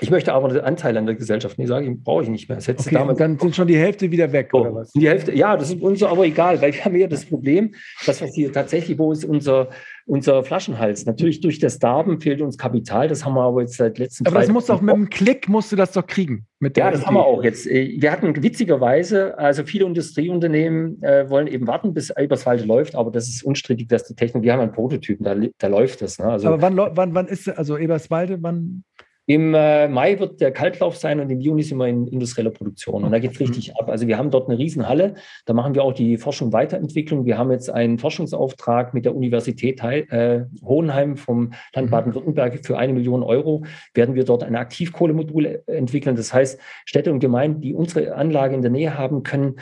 Ich 0.03 0.11
möchte 0.11 0.33
aber 0.33 0.49
den 0.49 0.63
Anteil 0.63 0.97
an 0.97 1.07
der 1.07 1.15
Gesellschaft 1.15 1.59
nicht 1.59 1.69
sagen, 1.69 2.03
brauche 2.03 2.25
ich 2.25 2.29
nicht 2.29 2.49
mehr. 2.49 2.57
Das 2.57 2.69
okay, 2.69 2.93
damals 2.93 3.19
dann 3.19 3.39
sind 3.39 3.55
schon 3.55 3.69
die 3.69 3.77
Hälfte 3.77 4.11
wieder 4.11 4.33
weg, 4.33 4.49
so, 4.51 4.59
oder 4.59 4.75
was? 4.75 4.91
Die 4.93 5.09
Hälfte, 5.09 5.33
ja, 5.33 5.57
das 5.57 5.71
ist 5.71 5.81
uns 5.81 6.03
aber 6.03 6.25
egal, 6.25 6.61
weil 6.61 6.75
wir 6.75 6.85
haben 6.85 6.97
ja 6.97 7.07
das 7.07 7.25
Problem, 7.25 7.75
das, 8.05 8.21
was 8.21 8.35
hier 8.35 8.53
tatsächlich, 8.53 8.99
wo 8.99 9.13
ist 9.13 9.25
unser, 9.25 9.71
unser 10.05 10.43
Flaschenhals? 10.43 11.07
Natürlich 11.07 11.41
durch 11.41 11.61
das 11.61 11.79
Darben 11.79 12.21
fehlt 12.21 12.43
uns 12.43 12.59
Kapital, 12.59 13.07
das 13.07 13.25
haben 13.25 13.35
wir 13.35 13.43
aber 13.43 13.61
jetzt 13.61 13.77
seit 13.77 13.99
letztem 13.99 14.27
Aber 14.27 14.41
das 14.41 14.49
musst 14.49 14.69
du 14.69 14.73
auch 14.73 14.81
mit 14.81 14.93
einem 14.93 15.09
Klick 15.09 15.49
musst 15.49 15.71
du 15.71 15.77
das 15.77 15.93
doch 15.93 16.07
kriegen. 16.07 16.47
ja, 16.61 16.91
das 16.91 17.07
haben 17.07 17.15
wir 17.15 17.25
auch 17.25 17.45
jetzt. 17.45 17.69
Äh, 17.69 17.95
wir 18.01 18.11
hatten 18.11 18.43
witzigerweise, 18.43 19.39
also 19.39 19.63
viele 19.65 19.87
Industrieunternehmen 19.87 21.01
äh, 21.05 21.31
wollen 21.31 21.47
eben 21.47 21.69
warten, 21.69 21.95
bis 21.95 22.11
Eberswalde 22.11 22.65
läuft, 22.65 22.97
aber 22.97 23.13
das 23.13 23.29
ist 23.29 23.45
unstrittig, 23.45 23.87
dass 23.87 24.05
die 24.05 24.17
Technik, 24.17 24.43
wir 24.43 24.53
haben 24.53 24.61
einen 24.61 24.73
Prototypen, 24.73 25.25
da, 25.25 25.37
da 25.59 25.67
läuft 25.69 26.03
das. 26.03 26.19
Ne? 26.19 26.27
Also, 26.27 26.49
aber 26.49 26.61
wann, 26.61 26.77
wann, 26.77 27.15
wann 27.15 27.29
ist, 27.29 27.49
also 27.49 27.79
Eberswalde, 27.79 28.39
wann? 28.41 28.83
Im 29.27 29.55
äh, 29.55 29.87
Mai 29.87 30.19
wird 30.19 30.41
der 30.41 30.51
Kaltlauf 30.51 30.97
sein 30.97 31.21
und 31.21 31.31
im 31.31 31.41
Juni 31.41 31.63
sind 31.63 31.79
wir 31.79 31.87
in 31.87 32.09
industrieller 32.09 32.51
Produktion. 32.51 33.05
Und 33.05 33.13
da 33.13 33.21
geht 33.21 33.33
es 33.33 33.41
richtig 33.41 33.77
ab. 33.77 33.89
Also 33.89 34.09
wir 34.09 34.19
haben 34.19 34.33
dort 34.33 34.49
eine 34.49 34.59
Riesenhalle. 34.59 35.15
Da 35.47 35.55
machen 35.55 35.77
wir 35.77 35.85
auch 35.85 35.93
die 35.93 36.17
Forschung 36.17 36.53
Weiterentwicklung. 36.53 37.25
Wir 37.25 37.39
haben 37.39 37.53
jetzt 37.53 37.71
einen 37.71 37.99
Forschungsauftrag 37.99 38.95
mit 38.95 39.05
der 39.05 39.15
Universität 39.15 39.81
äh, 39.83 40.47
Hohenheim 40.65 41.17
vom 41.17 41.53
Land 41.73 41.87
mhm. 41.87 41.91
Baden-Württemberg 41.91 42.67
für 42.67 42.79
eine 42.79 42.93
Million 42.93 43.23
Euro. 43.23 43.65
Werden 43.95 44.17
wir 44.17 44.25
dort 44.25 44.43
ein 44.43 44.57
Aktivkohlemodul 44.57 45.63
entwickeln. 45.67 46.17
Das 46.17 46.35
heißt, 46.35 46.59
Städte 46.85 47.13
und 47.13 47.21
Gemeinden, 47.21 47.61
die 47.61 47.75
unsere 47.75 48.17
Anlage 48.17 48.57
in 48.57 48.63
der 48.63 48.73
Nähe 48.73 48.99
haben, 48.99 49.23
können 49.23 49.57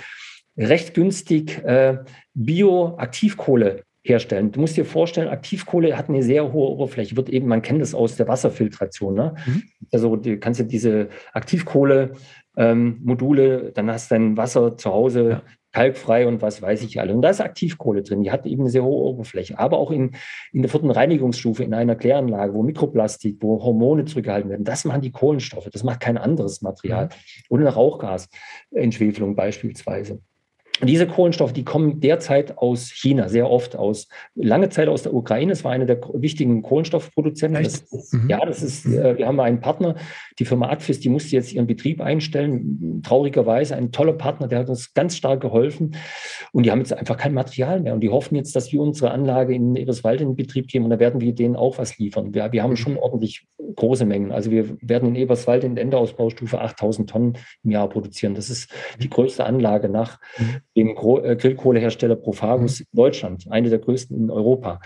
recht 0.57 0.95
günstig 0.95 1.63
äh, 1.65 1.99
Bio-Aktivkohle 2.33 3.85
herstellen. 4.03 4.51
Du 4.53 4.61
musst 4.61 4.77
dir 4.77 4.85
vorstellen, 4.85 5.29
Aktivkohle 5.29 5.97
hat 5.97 6.09
eine 6.09 6.23
sehr 6.23 6.53
hohe 6.53 6.71
Oberfläche, 6.71 7.17
wird 7.17 7.29
eben, 7.29 7.49
man 7.49 7.63
kennt 7.63 7.83
das 7.83 7.95
aus 7.95 8.15
der 8.17 8.29
Wasserfiltration. 8.29 9.15
Ne? 9.15 9.35
Mhm. 9.47 9.65
Also 9.93 10.15
du 10.17 10.39
kannst 10.39 10.61
ja 10.61 10.67
diese 10.67 11.09
Aktivkohle-Module, 11.33 13.59
ähm, 13.59 13.73
dann 13.75 13.91
hast 13.91 14.11
du 14.11 14.15
dein 14.15 14.39
Wasser 14.39 14.77
zu 14.77 14.91
Hause 14.91 15.31
ja. 15.31 15.43
kalkfrei 15.73 16.27
und 16.27 16.41
was 16.41 16.63
weiß 16.63 16.81
ich 16.83 16.99
alle. 16.99 17.15
Und 17.15 17.21
da 17.21 17.29
ist 17.29 17.43
Aktivkohle 17.43 18.03
drin, 18.03 18.23
die 18.23 18.31
hat 18.31 18.47
eben 18.47 18.63
eine 18.63 18.71
sehr 18.71 18.85
hohe 18.85 19.05
Oberfläche. 19.05 19.59
Aber 19.59 19.77
auch 19.77 19.91
in, 19.91 20.13
in 20.53 20.63
der 20.63 20.71
vierten 20.71 20.91
Reinigungsstufe, 20.91 21.63
in 21.63 21.75
einer 21.75 21.95
Kläranlage, 21.95 22.55
wo 22.55 22.63
Mikroplastik, 22.63 23.37
wo 23.41 23.63
Hormone 23.63 24.07
zurückgehalten 24.07 24.49
werden, 24.49 24.65
das 24.65 24.87
machen 24.87 25.03
die 25.03 25.13
Kohlenstoffe, 25.13 25.69
das 25.71 25.85
macht 25.85 26.01
kein 26.01 26.17
anderes 26.17 26.63
Material. 26.63 27.05
Mhm. 27.07 27.11
Oder 27.51 27.67
eine 27.67 27.75
Rauchgasentschwefelung 27.75 29.37
beispielsweise. 29.37 30.23
Und 30.81 30.87
diese 30.87 31.07
Kohlenstoffe, 31.07 31.53
die 31.53 31.65
kommen 31.65 32.01
derzeit 32.01 32.59
aus 32.59 32.91
China, 32.91 33.29
sehr 33.29 33.51
oft 33.51 33.77
aus, 33.77 34.09
lange 34.35 34.69
Zeit 34.71 34.89
aus 34.89 35.03
der 35.03 35.15
Ukraine. 35.15 35.53
Es 35.53 35.65
war 35.65 35.73
eine 35.73 35.87
der 35.87 36.01
wichtigen 36.15 36.63
Kohlenstoffproduzenten. 36.63 37.63
Das 37.63 37.81
ist, 37.81 38.15
mhm. 38.15 38.31
Ja, 38.31 38.45
das 38.45 38.63
ist, 38.63 38.87
äh, 38.87 39.19
wir 39.19 39.27
haben 39.27 39.41
einen 39.41 39.61
Partner, 39.61 39.97
die 40.41 40.45
Firma 40.47 40.71
Adfis, 40.71 41.01
die 41.01 41.11
musste 41.11 41.37
jetzt 41.37 41.53
ihren 41.53 41.67
Betrieb 41.67 42.01
einstellen. 42.01 43.03
Traurigerweise 43.05 43.77
ein 43.77 43.93
toller 43.93 44.15
Partner, 44.15 44.49
der 44.49 44.61
hat 44.61 44.71
uns 44.71 44.95
ganz 44.95 45.17
stark 45.17 45.41
geholfen. 45.41 45.95
Und 46.53 46.65
die 46.65 46.71
haben 46.71 46.81
jetzt 46.81 46.93
einfach 46.93 47.17
kein 47.17 47.35
Material 47.35 47.81
mehr. 47.81 47.95
Und 47.95 48.01
die 48.01 48.09
hoffen 48.09 48.35
jetzt, 48.35 48.57
dass 48.57 48.73
wir 48.73 48.81
unsere 48.81 49.11
Anlage 49.11 49.55
in 49.55 49.77
Eberswalde 49.77 50.25
in 50.25 50.35
Betrieb 50.35 50.67
geben. 50.69 50.85
Und 50.85 50.91
da 50.91 50.99
werden 50.99 51.21
wir 51.21 51.35
denen 51.35 51.57
auch 51.57 51.79
was 51.79 51.99
liefern. 51.99 52.35
Wir, 52.35 52.51
wir 52.53 52.63
haben 52.63 52.71
mhm. 52.71 52.77
schon 52.77 52.97
ordentlich 52.97 53.47
große 53.77 54.07
Mengen. 54.07 54.33
Also 54.33 54.51
wir 54.51 54.77
werden 54.81 55.11
in 55.11 55.15
Eberswalde 55.15 55.67
in 55.67 55.75
der 55.75 55.85
Endausbaustufe 55.85 56.61
8000 56.61 57.09
Tonnen 57.11 57.39
im 57.63 57.71
Jahr 57.71 57.89
produzieren. 57.89 58.35
Das 58.35 58.51
ist 58.51 58.73
die 59.01 59.11
größte 59.11 59.45
Anlage 59.45 59.89
nach 59.89 60.19
mhm 60.39 60.63
dem 60.81 60.97
äh, 60.97 61.37
Grillkohlehersteller 61.37 62.17
Profagus 62.17 62.81
mhm. 62.81 62.85
Deutschland, 62.93 63.47
eine 63.51 63.69
der 63.69 63.79
größten 63.79 64.17
in 64.17 64.31
Europa. 64.31 64.81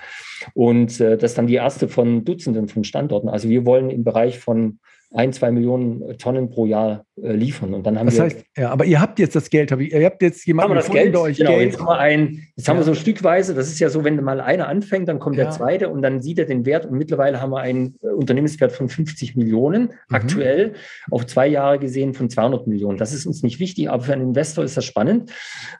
Und 0.55 1.00
äh, 1.00 1.16
das 1.16 1.32
ist 1.32 1.38
dann 1.38 1.46
die 1.46 1.55
erste 1.55 1.88
von 1.88 2.24
Dutzenden 2.24 2.68
von 2.68 2.84
Standorten. 2.84 3.28
Also 3.28 3.48
wir 3.48 3.64
wollen 3.64 3.90
im 3.90 4.05
Bereich 4.05 4.38
von 4.38 4.80
ein, 5.14 5.32
zwei 5.32 5.52
Millionen 5.52 6.18
Tonnen 6.18 6.50
pro 6.50 6.66
Jahr 6.66 7.04
äh, 7.22 7.32
liefern. 7.32 7.72
Und 7.72 7.86
dann 7.86 7.96
haben 7.98 8.06
das 8.06 8.16
wir. 8.16 8.24
heißt, 8.24 8.44
ja, 8.56 8.70
aber 8.70 8.84
ihr 8.84 9.00
habt 9.00 9.20
jetzt 9.20 9.36
das 9.36 9.48
Geld, 9.48 9.70
ihr 9.70 10.04
habt 10.04 10.20
jetzt 10.22 10.44
jemanden 10.44 10.70
haben 10.70 10.76
wir 10.76 10.82
das 10.82 10.90
Geld, 10.90 11.16
euch 11.16 11.36
genau, 11.36 11.50
Geld. 11.50 11.70
Jetzt 11.70 11.78
haben 11.78 11.86
wir, 11.86 11.98
ein, 11.98 12.48
jetzt 12.56 12.68
haben 12.68 12.78
wir 12.78 12.82
so 12.82 12.94
stückweise, 12.94 13.54
das 13.54 13.68
ist 13.68 13.78
ja 13.78 13.88
so, 13.90 14.02
wenn 14.02 14.16
mal 14.24 14.40
einer 14.40 14.66
anfängt, 14.66 15.08
dann 15.08 15.20
kommt 15.20 15.36
ja. 15.36 15.44
der 15.44 15.52
zweite 15.52 15.88
und 15.88 16.02
dann 16.02 16.20
sieht 16.20 16.40
er 16.40 16.46
den 16.46 16.66
Wert 16.66 16.86
und 16.86 16.98
mittlerweile 16.98 17.40
haben 17.40 17.50
wir 17.50 17.60
einen 17.60 17.94
äh, 18.02 18.08
Unternehmenswert 18.08 18.72
von 18.72 18.88
50 18.88 19.36
Millionen, 19.36 19.82
mhm. 19.82 19.90
aktuell 20.10 20.72
auf 21.12 21.24
zwei 21.26 21.46
Jahre 21.46 21.78
gesehen 21.78 22.14
von 22.14 22.28
200 22.28 22.66
Millionen. 22.66 22.98
Das 22.98 23.12
ist 23.12 23.24
uns 23.24 23.44
nicht 23.44 23.60
wichtig, 23.60 23.88
aber 23.88 24.02
für 24.02 24.14
einen 24.14 24.22
Investor 24.22 24.64
ist 24.64 24.76
das 24.76 24.84
spannend, 24.84 25.30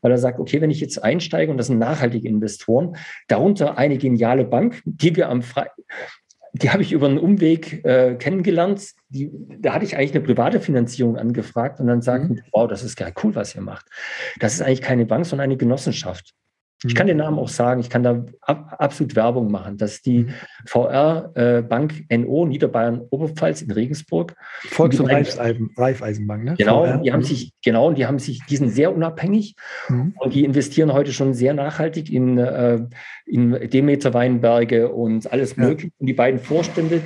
weil 0.01 0.13
er 0.13 0.19
sagt, 0.19 0.39
okay, 0.39 0.61
wenn 0.61 0.71
ich 0.71 0.81
jetzt 0.81 1.03
einsteige 1.03 1.51
und 1.51 1.59
das 1.59 1.67
sind 1.67 1.79
nachhaltige 1.79 2.29
Investoren, 2.29 2.97
darunter 3.27 3.79
eine 3.79 3.99
geniale 3.99 4.45
Bank, 4.45 4.81
die 4.85 5.17
wir 5.17 5.29
am 5.29 5.43
Fre 5.43 5.67
die 6.55 6.71
habe 6.71 6.83
ich 6.83 6.93
über 6.93 7.07
einen 7.07 7.19
Umweg 7.19 7.85
äh, 7.85 8.15
kennengelernt. 8.15 8.93
Die, 9.09 9.31
da 9.59 9.75
hatte 9.75 9.85
ich 9.85 9.97
eigentlich 9.97 10.15
eine 10.15 10.25
private 10.25 10.61
Finanzierung 10.61 11.17
angefragt 11.17 11.81
und 11.81 11.89
dann 11.89 12.01
sagten, 12.01 12.35
mhm. 12.35 12.43
wow, 12.53 12.69
das 12.69 12.85
ist 12.85 12.97
geil, 12.97 13.13
cool, 13.23 13.35
was 13.35 13.55
ihr 13.57 13.61
macht. 13.61 13.87
Das 14.39 14.55
ist 14.55 14.63
eigentlich 14.63 14.81
keine 14.81 15.05
Bank, 15.05 15.27
sondern 15.27 15.45
eine 15.45 15.57
Genossenschaft. 15.57 16.33
Ich 16.87 16.95
kann 16.95 17.07
den 17.07 17.17
Namen 17.17 17.39
auch 17.39 17.49
sagen, 17.49 17.81
ich 17.81 17.91
kann 17.91 18.03
da 18.03 18.25
ab, 18.43 18.77
absolut 18.79 19.17
Werbung 19.17 19.51
machen. 19.51 19.77
Das 19.77 19.95
ist 19.95 20.07
die 20.07 20.25
mhm. 20.25 20.31
VR 20.67 21.31
äh, 21.35 21.63
Bank 21.63 22.05
NO 22.11 22.47
Niederbayern 22.47 23.03
Oberpfalz 23.11 23.63
in 23.63 23.71
Regensburg. 23.71 24.35
Volks- 24.69 25.01
und 25.01 25.07
Raiffeisen, 25.07 25.71
Raiffeisenbank, 25.77 26.45
ne? 26.45 26.55
Genau, 26.57 26.85
VR. 26.85 26.99
die 26.99 27.13
haben 27.13 27.23
sich, 27.23 27.53
genau, 27.65 27.93
die 27.93 28.07
haben 28.07 28.19
sich, 28.19 28.41
die 28.49 28.57
sind 28.57 28.71
sehr 28.71 28.95
unabhängig 28.95 29.57
mhm. 29.89 30.15
und 30.19 30.35
die 30.35 30.45
investieren 30.45 30.93
heute 30.93 31.13
schon 31.13 31.35
sehr 31.35 31.55
nachhaltig 31.55 32.11
in, 32.11 32.39
äh, 32.39 32.81
in 33.27 33.53
Demeter 33.71 34.15
Weinberge 34.15 34.93
und 34.93 35.31
alles 35.33 35.57
ja. 35.57 35.65
mögliche. 35.65 35.93
Und 35.99 36.07
die 36.07 36.15
beiden 36.15 36.41
Vorstände, 36.41 37.03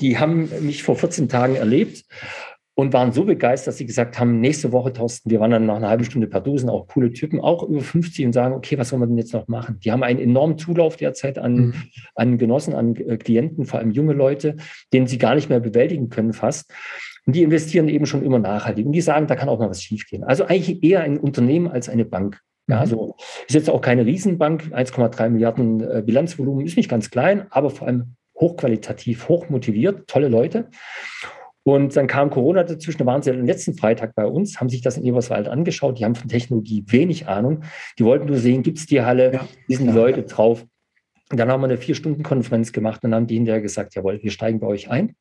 die 0.00 0.18
haben 0.18 0.48
mich 0.60 0.82
vor 0.82 0.96
14 0.96 1.28
Tagen 1.28 1.56
erlebt 1.56 2.04
und 2.80 2.94
waren 2.94 3.12
so 3.12 3.24
begeistert, 3.24 3.68
dass 3.68 3.76
sie 3.76 3.84
gesagt 3.84 4.18
haben, 4.18 4.40
nächste 4.40 4.72
Woche, 4.72 4.94
Thorsten, 4.94 5.30
wir 5.30 5.38
waren 5.38 5.50
dann 5.50 5.66
nach 5.66 5.76
einer 5.76 5.90
halben 5.90 6.04
Stunde 6.04 6.26
per 6.26 6.40
Dosen, 6.40 6.70
auch 6.70 6.88
coole 6.88 7.12
Typen, 7.12 7.38
auch 7.38 7.68
über 7.68 7.80
50 7.80 8.24
und 8.24 8.32
sagen, 8.32 8.54
okay, 8.54 8.78
was 8.78 8.88
sollen 8.88 9.02
wir 9.02 9.06
denn 9.06 9.18
jetzt 9.18 9.34
noch 9.34 9.48
machen? 9.48 9.78
Die 9.84 9.92
haben 9.92 10.02
einen 10.02 10.18
enormen 10.18 10.56
Zulauf 10.56 10.96
derzeit 10.96 11.38
an, 11.38 11.54
mhm. 11.54 11.74
an 12.14 12.38
Genossen, 12.38 12.74
an 12.74 12.96
äh, 12.96 13.18
Klienten, 13.18 13.66
vor 13.66 13.80
allem 13.80 13.90
junge 13.90 14.14
Leute, 14.14 14.56
den 14.94 15.06
sie 15.06 15.18
gar 15.18 15.34
nicht 15.34 15.50
mehr 15.50 15.60
bewältigen 15.60 16.08
können 16.08 16.32
fast. 16.32 16.72
Und 17.26 17.36
die 17.36 17.42
investieren 17.42 17.90
eben 17.90 18.06
schon 18.06 18.24
immer 18.24 18.38
nachhaltig. 18.38 18.86
Und 18.86 18.92
die 18.92 19.02
sagen, 19.02 19.26
da 19.26 19.36
kann 19.36 19.50
auch 19.50 19.58
mal 19.58 19.68
was 19.68 19.82
schiefgehen. 19.82 20.24
Also 20.24 20.46
eigentlich 20.46 20.82
eher 20.82 21.02
ein 21.02 21.18
Unternehmen 21.18 21.68
als 21.68 21.90
eine 21.90 22.06
Bank. 22.06 22.40
Ja, 22.66 22.76
mhm. 22.76 22.80
also 22.80 23.16
ist 23.46 23.54
jetzt 23.54 23.68
auch 23.68 23.82
keine 23.82 24.06
Riesenbank, 24.06 24.70
1,3 24.72 25.28
Milliarden 25.28 25.80
äh, 25.82 26.02
Bilanzvolumen, 26.02 26.64
ist 26.64 26.78
nicht 26.78 26.88
ganz 26.88 27.10
klein, 27.10 27.46
aber 27.50 27.68
vor 27.68 27.88
allem 27.88 28.14
hochqualitativ, 28.36 29.28
hochmotiviert, 29.28 30.08
tolle 30.08 30.28
Leute. 30.28 30.70
Und 31.70 31.94
dann 31.94 32.08
kam 32.08 32.30
Corona 32.30 32.64
dazwischen, 32.64 32.98
da 32.98 33.06
waren 33.06 33.22
sie 33.22 33.30
am 33.30 33.44
letzten 33.44 33.74
Freitag 33.74 34.16
bei 34.16 34.26
uns, 34.26 34.58
haben 34.58 34.68
sich 34.68 34.82
das 34.82 34.96
in 34.96 35.04
Eberswald 35.04 35.46
angeschaut. 35.46 36.00
Die 36.00 36.04
haben 36.04 36.16
von 36.16 36.28
Technologie 36.28 36.82
wenig 36.88 37.28
Ahnung. 37.28 37.62
Die 37.96 38.04
wollten 38.04 38.26
nur 38.26 38.38
sehen, 38.38 38.64
gibt 38.64 38.78
es 38.78 38.86
die 38.86 39.02
Halle, 39.02 39.32
ja. 39.32 39.48
wie 39.68 39.76
sind 39.76 39.86
die 39.86 39.92
Leute 39.92 40.24
drauf. 40.24 40.66
Und 41.30 41.38
dann 41.38 41.48
haben 41.48 41.60
wir 41.60 41.66
eine 41.66 41.76
Vier-Stunden-Konferenz 41.76 42.72
gemacht 42.72 43.04
und 43.04 43.12
dann 43.12 43.20
haben 43.20 43.26
die 43.28 43.36
hinterher 43.36 43.60
gesagt, 43.60 43.94
jawohl, 43.94 44.20
wir 44.20 44.32
steigen 44.32 44.58
bei 44.58 44.66
euch 44.66 44.90
ein, 44.90 45.14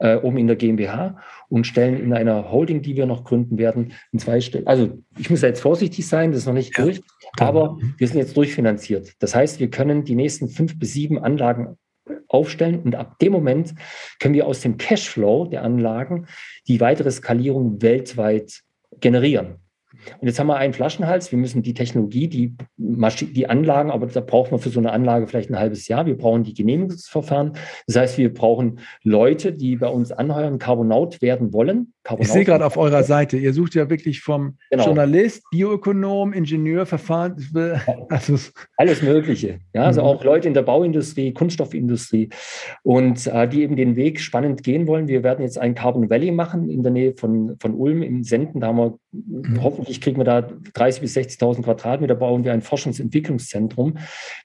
äh, 0.00 0.16
oben 0.16 0.38
in 0.38 0.48
der 0.48 0.56
GmbH 0.56 1.20
und 1.48 1.68
stellen 1.68 2.00
in 2.00 2.12
einer 2.12 2.50
Holding, 2.50 2.82
die 2.82 2.96
wir 2.96 3.06
noch 3.06 3.22
gründen 3.22 3.58
werden, 3.58 3.92
in 4.10 4.18
zwei 4.18 4.40
Stellen. 4.40 4.66
Also 4.66 4.98
ich 5.16 5.30
muss 5.30 5.42
jetzt 5.42 5.60
vorsichtig 5.60 6.08
sein, 6.08 6.32
das 6.32 6.40
ist 6.40 6.46
noch 6.46 6.52
nicht 6.52 6.76
ja. 6.76 6.82
durch, 6.82 7.00
aber 7.38 7.78
wir 7.96 8.08
sind 8.08 8.18
jetzt 8.18 8.36
durchfinanziert. 8.36 9.12
Das 9.20 9.36
heißt, 9.36 9.60
wir 9.60 9.70
können 9.70 10.02
die 10.02 10.16
nächsten 10.16 10.48
fünf 10.48 10.76
bis 10.80 10.94
sieben 10.94 11.20
Anlagen 11.20 11.78
aufstellen 12.28 12.80
und 12.80 12.94
ab 12.94 13.18
dem 13.18 13.32
Moment 13.32 13.74
können 14.20 14.34
wir 14.34 14.46
aus 14.46 14.60
dem 14.60 14.76
Cashflow 14.76 15.46
der 15.46 15.62
Anlagen 15.62 16.26
die 16.68 16.80
weitere 16.80 17.10
Skalierung 17.10 17.82
weltweit 17.82 18.62
generieren. 19.00 19.56
Und 20.20 20.28
jetzt 20.28 20.38
haben 20.38 20.46
wir 20.46 20.56
einen 20.56 20.72
Flaschenhals. 20.72 21.32
Wir 21.32 21.38
müssen 21.38 21.62
die 21.62 21.74
Technologie, 21.74 22.28
die, 22.28 22.54
Maschi 22.76 23.26
die 23.26 23.48
Anlagen, 23.48 23.90
aber 23.90 24.06
da 24.06 24.20
braucht 24.20 24.50
man 24.50 24.60
für 24.60 24.68
so 24.68 24.78
eine 24.78 24.92
Anlage 24.92 25.26
vielleicht 25.26 25.50
ein 25.50 25.58
halbes 25.58 25.88
Jahr. 25.88 26.06
Wir 26.06 26.16
brauchen 26.16 26.44
die 26.44 26.54
Genehmigungsverfahren. 26.54 27.52
Das 27.86 27.96
heißt, 27.96 28.18
wir 28.18 28.32
brauchen 28.32 28.80
Leute, 29.02 29.52
die 29.52 29.76
bei 29.76 29.88
uns 29.88 30.12
anheuern, 30.12 30.58
Carbonaut 30.58 31.22
werden 31.22 31.52
wollen. 31.52 31.92
Ich 32.18 32.28
sehe 32.28 32.44
gerade 32.44 32.64
auf 32.64 32.76
eurer 32.76 33.02
Seite, 33.02 33.36
ihr 33.36 33.52
sucht 33.52 33.74
ja 33.74 33.90
wirklich 33.90 34.20
vom 34.20 34.58
genau. 34.70 34.86
Journalist, 34.86 35.42
Bioökonom, 35.50 36.32
Ingenieur, 36.32 36.86
Verfahren, 36.86 37.36
also 38.08 38.38
alles 38.76 39.02
Mögliche. 39.02 39.60
Ja, 39.74 39.84
also 39.84 40.02
mhm. 40.02 40.06
auch 40.06 40.24
Leute 40.24 40.48
in 40.48 40.54
der 40.54 40.62
Bauindustrie, 40.62 41.32
Kunststoffindustrie 41.32 42.30
und 42.82 43.26
äh, 43.26 43.48
die 43.48 43.62
eben 43.62 43.76
den 43.76 43.96
Weg 43.96 44.20
spannend 44.20 44.62
gehen 44.62 44.86
wollen. 44.86 45.08
Wir 45.08 45.22
werden 45.22 45.42
jetzt 45.42 45.58
ein 45.58 45.74
Carbon 45.74 46.08
Valley 46.10 46.30
machen 46.30 46.68
in 46.68 46.82
der 46.82 46.92
Nähe 46.92 47.14
von, 47.14 47.56
von 47.60 47.74
Ulm 47.74 48.02
im 48.02 48.22
Senden. 48.22 48.60
Da 48.60 48.68
haben 48.68 48.78
wir 48.78 48.98
mhm. 49.12 49.62
hoffentlich 49.62 50.00
kriegen 50.00 50.18
wir 50.18 50.24
da 50.24 50.38
30.000 50.38 51.00
bis 51.00 51.16
60.000 51.16 51.62
Quadratmeter, 51.62 52.14
bauen 52.14 52.44
wir 52.44 52.52
ein 52.52 52.62
Forschungsentwicklungszentrum 52.62 53.98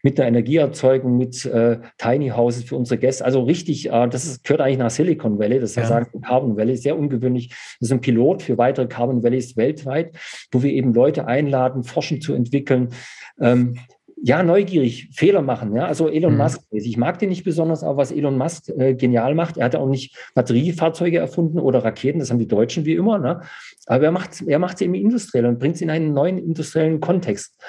mit 0.04 0.20
einer 0.20 0.28
Energieerzeugung, 0.28 1.18
mit 1.18 1.46
äh, 1.46 1.80
Tiny 1.98 2.30
Houses 2.30 2.64
für 2.64 2.76
unsere 2.76 3.00
Gäste. 3.00 3.26
Also 3.26 3.44
richtig, 3.44 3.90
äh, 3.90 4.08
das 4.08 4.26
ist, 4.26 4.44
gehört 4.44 4.62
eigentlich 4.62 4.78
nach 4.78 4.90
Silicon 4.90 5.40
Valley, 5.40 5.60
das 5.60 5.76
ja. 5.76 5.86
sagen 5.86 6.22
Carbon 6.22 6.58
Valley, 6.58 6.76
sehr 6.78 6.98
ungewöhnlich. 6.98 7.51
Das 7.80 7.90
ist 7.90 7.92
ein 7.92 8.02
Pilot 8.02 8.42
für 8.42 8.58
weitere 8.58 8.88
Carbon 8.88 9.24
Valleys 9.24 9.58
weltweit, 9.58 10.16
wo 10.52 10.64
wir 10.64 10.72
eben 10.72 10.94
Leute 10.94 11.28
einladen, 11.28 11.84
Forschen 11.84 12.22
zu 12.22 12.34
entwickeln. 12.34 12.90
Ähm, 13.40 13.78
ja, 14.24 14.44
neugierig, 14.44 15.10
Fehler 15.14 15.42
machen. 15.42 15.76
Ja? 15.76 15.88
Also 15.88 16.08
Elon 16.08 16.34
mhm. 16.34 16.40
Musk, 16.40 16.62
ich 16.72 16.98
mag 16.98 17.18
den 17.20 17.30
nicht 17.30 17.44
besonders, 17.44 17.84
aber 17.84 17.98
was 17.98 18.12
Elon 18.12 18.38
Musk 18.38 18.70
äh, 18.70 18.94
genial 18.94 19.34
macht, 19.34 19.58
er 19.58 19.66
hat 19.66 19.76
auch 19.76 19.88
nicht 19.88 20.16
Batteriefahrzeuge 20.36 21.18
erfunden 21.18 21.60
oder 21.60 21.84
Raketen, 21.84 22.20
das 22.20 22.30
haben 22.30 22.40
die 22.40 22.48
Deutschen 22.48 22.86
wie 22.86 22.94
immer. 22.94 23.18
Ne? 23.18 23.42
Aber 23.88 24.06
er 24.06 24.12
macht 24.12 24.42
er 24.46 24.60
macht 24.60 24.76
es 24.76 24.82
eben 24.82 24.94
industriell 24.94 25.46
und 25.46 25.60
bringt 25.60 25.76
es 25.76 25.82
in 25.82 25.90
einen 25.90 26.14
neuen 26.14 26.38
industriellen 26.38 27.00
Kontext. 27.00 27.60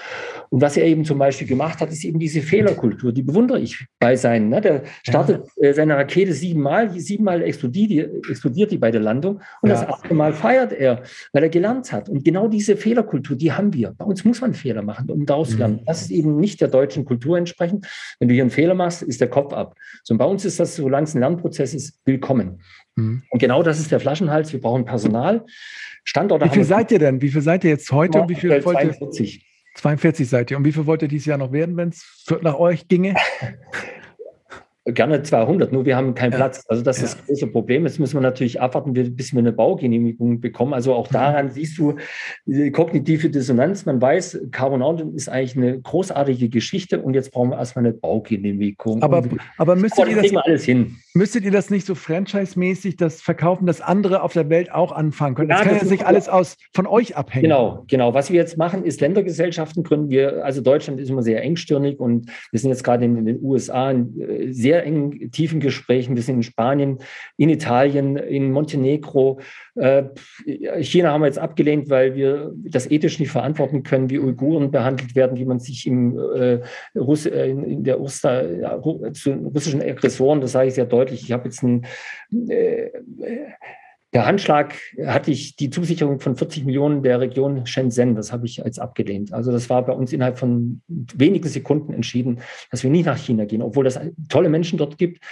Und 0.51 0.61
was 0.61 0.77
er 0.77 0.85
eben 0.85 1.07
zum 1.07 1.19
Beispiel 1.19 1.47
gemacht 1.47 1.81
hat, 1.81 1.91
ist 1.91 2.05
eben 2.05 2.19
diese 2.19 2.43
Fehlerkultur, 2.43 3.13
die 3.13 3.23
bewundere 3.23 3.59
ich 3.59 3.87
bei 3.99 4.17
seinen. 4.17 4.51
Ne? 4.51 4.61
Der 4.61 4.83
startet 5.03 5.47
äh, 5.57 5.73
seine 5.73 5.97
Rakete 5.97 6.35
siebenmal, 6.35 6.91
siebenmal 7.01 7.43
explodiert, 7.43 8.29
explodiert 8.29 8.71
die 8.71 8.79
bei 8.79 8.91
der 8.91 9.01
Landung 9.01 9.41
und 9.63 9.71
ja. 9.71 9.77
das 9.77 9.89
achte 9.89 10.13
Mal 10.13 10.35
feiert 10.35 10.73
er, 10.73 11.03
weil 11.33 11.45
er 11.45 11.49
gelernt 11.49 11.91
hat. 11.91 12.11
Und 12.11 12.23
genau 12.23 12.49
diese 12.49 12.77
Fehlerkultur, 12.77 13.37
die 13.37 13.53
haben 13.53 13.73
wir. 13.73 13.95
Bei 13.97 14.05
uns 14.05 14.23
muss 14.27 14.43
man 14.43 14.53
Fehler 14.53 14.83
machen, 14.83 15.09
um 15.11 15.25
daraus 15.25 15.51
zu 15.51 15.57
lernen. 15.57 15.77
Mhm. 15.77 15.87
Das 15.87 16.03
ist 16.03 16.11
eben 16.11 16.42
nicht 16.43 16.61
der 16.61 16.69
deutschen 16.69 17.07
Kultur 17.07 17.39
entsprechend. 17.39 17.87
Wenn 18.19 18.29
du 18.29 18.35
hier 18.35 18.43
einen 18.43 18.51
Fehler 18.51 18.75
machst, 18.75 19.03
ist 19.03 19.23
der 19.23 19.29
Kopf 19.29 19.55
ab. 19.55 19.75
So, 20.05 20.13
und 20.13 20.19
bei 20.19 20.27
uns 20.27 20.45
ist 20.45 20.61
das, 20.61 20.77
solange 20.77 21.05
es 21.05 21.15
ein 21.15 21.21
Lernprozess 21.21 21.73
ist, 21.73 21.99
willkommen. 22.05 22.61
Mhm. 22.97 23.23
Und 23.31 23.39
genau 23.39 23.63
das 23.63 23.81
ist 23.81 23.91
der 23.91 24.01
Flaschenhals. 24.01 24.53
Wir 24.53 24.61
brauchen 24.61 24.85
Personal. 24.85 25.47
Standorte. 26.05 26.45
Wie 26.45 26.51
viel 26.51 26.65
seid 26.65 26.91
ihr 26.93 26.99
denn? 26.99 27.23
Wie 27.23 27.31
viel 27.31 27.41
seid 27.41 27.65
ihr 27.65 27.71
jetzt 27.71 27.91
heute? 27.91 28.21
Und 28.21 28.29
wie 28.29 28.35
viel 28.35 28.61
42. 28.61 29.47
42 29.77 30.29
seid 30.29 30.51
ihr. 30.51 30.59
Und 30.59 30.65
wie 30.67 30.73
viel 30.73 30.85
wollt 30.85 31.01
ihr 31.01 31.09
dieses 31.09 31.27
Jahr 31.27 31.39
noch 31.39 31.53
werden, 31.53 31.77
wenn 31.77 31.89
es 31.89 32.05
nach 32.43 32.59
euch 32.59 32.89
ginge? 32.89 33.15
Gerne 34.85 35.23
200, 35.23 35.73
nur 35.73 35.85
wir 35.85 35.97
haben 35.97 36.15
keinen 36.17 36.33
ja. 36.33 36.39
Platz. 36.39 36.65
Also 36.67 36.83
das 36.83 36.99
ja. 36.99 37.05
ist 37.05 37.19
das 37.19 37.27
große 37.27 37.47
Problem. 37.47 37.85
Jetzt 37.85 38.01
müssen 38.01 38.15
wir 38.15 38.21
natürlich 38.21 38.61
abwarten, 38.61 38.93
bis 38.93 39.33
wir 39.33 39.39
eine 39.39 39.53
Baugenehmigung 39.53 40.41
bekommen. 40.41 40.75
Also 40.75 40.95
auch 40.95 41.09
mhm. 41.09 41.13
daran 41.13 41.51
siehst 41.51 41.79
du 41.79 41.95
die 42.47 42.73
kognitive 42.73 43.31
Dissonanz. 43.31 43.87
Man 43.87 44.03
weiß, 44.03 44.41
Carbonauten 44.51 45.15
ist 45.15 45.29
eigentlich 45.29 45.57
eine 45.57 45.81
großartige 45.81 46.49
Geschichte 46.49 47.01
und 47.01 47.15
jetzt 47.15 47.31
brauchen 47.31 47.51
wir 47.51 47.59
erstmal 47.59 47.85
eine 47.85 47.95
Baugenehmigung. 47.95 49.03
Aber, 49.05 49.23
aber 49.57 49.77
müsstet, 49.77 50.09
ihr 50.09 50.21
das, 50.21 50.67
müsstet 51.15 51.45
ihr 51.45 51.53
das 51.53 51.71
nicht 51.71 51.87
so 51.87 51.95
franchise-mäßig 51.95 52.97
das 52.97 53.23
verkaufen, 53.23 53.67
dass 53.67 53.81
andere 53.81 54.23
auf 54.23 54.33
der 54.33 54.51
Welt 54.51 54.73
auch 54.73 54.91
anfangen 54.91 55.37
können? 55.37 55.51
Das 55.51 55.61
ja, 55.61 55.65
kann 55.65 55.75
das 55.75 55.85
ja 55.85 55.91
nicht 55.91 56.07
alles 56.07 56.29
aus, 56.29 56.57
von 56.75 56.89
euch 56.89 57.17
abhängen. 57.17 57.45
Genau, 57.45 57.85
genau. 57.87 58.15
Was 58.15 58.31
wir 58.31 58.37
jetzt 58.41 58.57
machen, 58.57 58.85
ist 58.85 59.01
Ländergesellschaften 59.01 59.85
gründen. 59.85 60.11
Wir, 60.11 60.45
also 60.45 60.61
Deutschland 60.61 60.99
ist 60.99 61.09
immer 61.09 61.23
sehr 61.23 61.41
engstirnig 61.41 62.01
und 62.01 62.33
wir 62.51 62.59
sind 62.59 62.71
jetzt 62.71 62.83
gerade 62.83 63.05
in, 63.05 63.17
in 63.17 63.27
den 63.27 63.43
USA 63.43 63.93
äh, 63.93 64.51
sehr 64.51 64.72
sehr 64.73 64.87
engen, 64.87 65.31
tiefen 65.31 65.61
Gesprächen. 65.61 66.17
Wir 66.17 66.23
sind 66.23 66.37
in 66.37 66.43
Spanien, 66.43 66.99
in 67.37 67.51
Italien, 67.51 68.17
in 68.17 68.51
Montenegro. 68.51 69.41
Äh, 69.75 70.05
China 70.81 71.13
haben 71.13 71.21
wir 71.21 71.27
jetzt 71.27 71.39
abgelehnt, 71.39 71.91
weil 71.91 72.15
wir 72.15 72.53
das 72.55 72.91
ethisch 72.91 73.19
nicht 73.19 73.31
verantworten 73.31 73.83
können, 73.83 74.09
wie 74.09 74.19
Uiguren 74.19 74.71
behandelt 74.71 75.15
werden, 75.15 75.37
wie 75.37 75.45
man 75.45 75.59
sich 75.59 75.87
im, 75.87 76.19
äh, 76.19 76.61
Russ, 76.97 77.27
äh, 77.27 77.51
in 77.51 77.85
der 77.85 78.01
Usta, 78.01 78.43
ja, 78.43 78.81
zu 79.13 79.33
russischen 79.55 79.83
Aggressoren, 79.83 80.41
das 80.41 80.53
sage 80.53 80.69
ich 80.69 80.75
sehr 80.75 80.87
deutlich. 80.87 81.23
Ich 81.23 81.33
habe 81.33 81.45
jetzt 81.45 81.63
ein 81.63 81.85
äh, 82.49 82.89
der 84.13 84.27
Handschlag 84.27 84.75
hatte 85.07 85.31
ich 85.31 85.57
die 85.57 85.71
Zusicherung 85.71 86.21
von 86.21 86.37
40 86.37 86.65
Millionen 86.65 87.03
der 87.03 87.21
Region 87.21 87.67
Shenzhen, 87.67 88.15
das 88.15 88.33
habe 88.33 88.47
ich 88.47 88.63
als 88.65 88.79
abgelehnt. 88.79 89.33
Also 89.33 89.53
das 89.53 89.71
war 89.71 89.85
bei 89.85 89.93
uns 89.93 90.13
innerhalb 90.13 90.39
von 90.39 90.83
wenigen 90.89 91.49
Sekunden 91.49 91.95
entschieden, 91.95 92.41
dass 92.71 92.83
wir 92.83 92.91
nie 92.91 93.03
nach 93.03 93.17
China 93.17 93.47
gehen, 93.47 93.63
obwohl 93.63 93.87
es 93.87 93.99
tolle 94.29 94.51
Menschen 94.51 94.79
dort 94.79 94.99
gibt. 94.99 95.25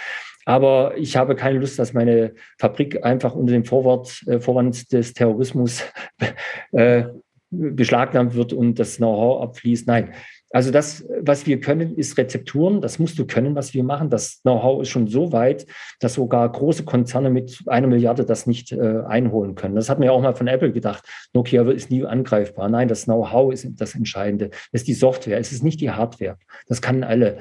Aber 0.45 0.97
ich 0.97 1.15
habe 1.15 1.35
keine 1.35 1.59
Lust, 1.59 1.77
dass 1.77 1.93
meine 1.93 2.33
Fabrik 2.57 3.05
einfach 3.05 3.35
unter 3.35 3.53
dem 3.53 3.65
Vorwort, 3.65 4.23
äh, 4.25 4.39
Vorwand 4.39 4.91
des 4.91 5.13
Terrorismus 5.13 5.83
äh, 6.71 7.03
beschlagnahmt 7.51 8.33
wird 8.33 8.53
und 8.53 8.79
das 8.79 8.97
Know-how 8.97 9.43
abfließt. 9.43 9.85
Nein, 9.85 10.13
also 10.53 10.71
das, 10.71 11.05
was 11.21 11.45
wir 11.45 11.59
können, 11.59 11.95
ist 11.95 12.17
Rezepturen. 12.17 12.81
Das 12.81 12.99
musst 12.99 13.17
du 13.17 13.25
können, 13.25 13.55
was 13.55 13.73
wir 13.73 13.83
machen. 13.83 14.09
Das 14.09 14.41
Know-how 14.41 14.81
ist 14.81 14.89
schon 14.89 15.07
so 15.07 15.31
weit, 15.31 15.65
dass 15.99 16.15
sogar 16.15 16.51
große 16.51 16.83
Konzerne 16.83 17.29
mit 17.29 17.63
einer 17.67 17.87
Milliarde 17.87 18.25
das 18.25 18.47
nicht 18.47 18.71
äh, 18.71 19.01
einholen 19.07 19.55
können. 19.55 19.75
Das 19.75 19.89
hat 19.89 19.99
man 19.99 20.07
ja 20.07 20.11
auch 20.11 20.21
mal 20.21 20.35
von 20.35 20.47
Apple 20.47 20.71
gedacht. 20.71 21.05
Nokia 21.33 21.63
ist 21.71 21.89
nie 21.89 22.05
angreifbar. 22.05 22.67
Nein, 22.69 22.87
das 22.87 23.05
Know-how 23.05 23.53
ist 23.53 23.67
das 23.77 23.95
Entscheidende. 23.95 24.49
Das 24.71 24.81
ist 24.81 24.87
die 24.87 24.93
Software. 24.93 25.39
Es 25.39 25.51
ist 25.51 25.63
nicht 25.63 25.79
die 25.79 25.91
Hardware. 25.91 26.37
Das 26.67 26.81
kann 26.81 27.03
alle. 27.03 27.37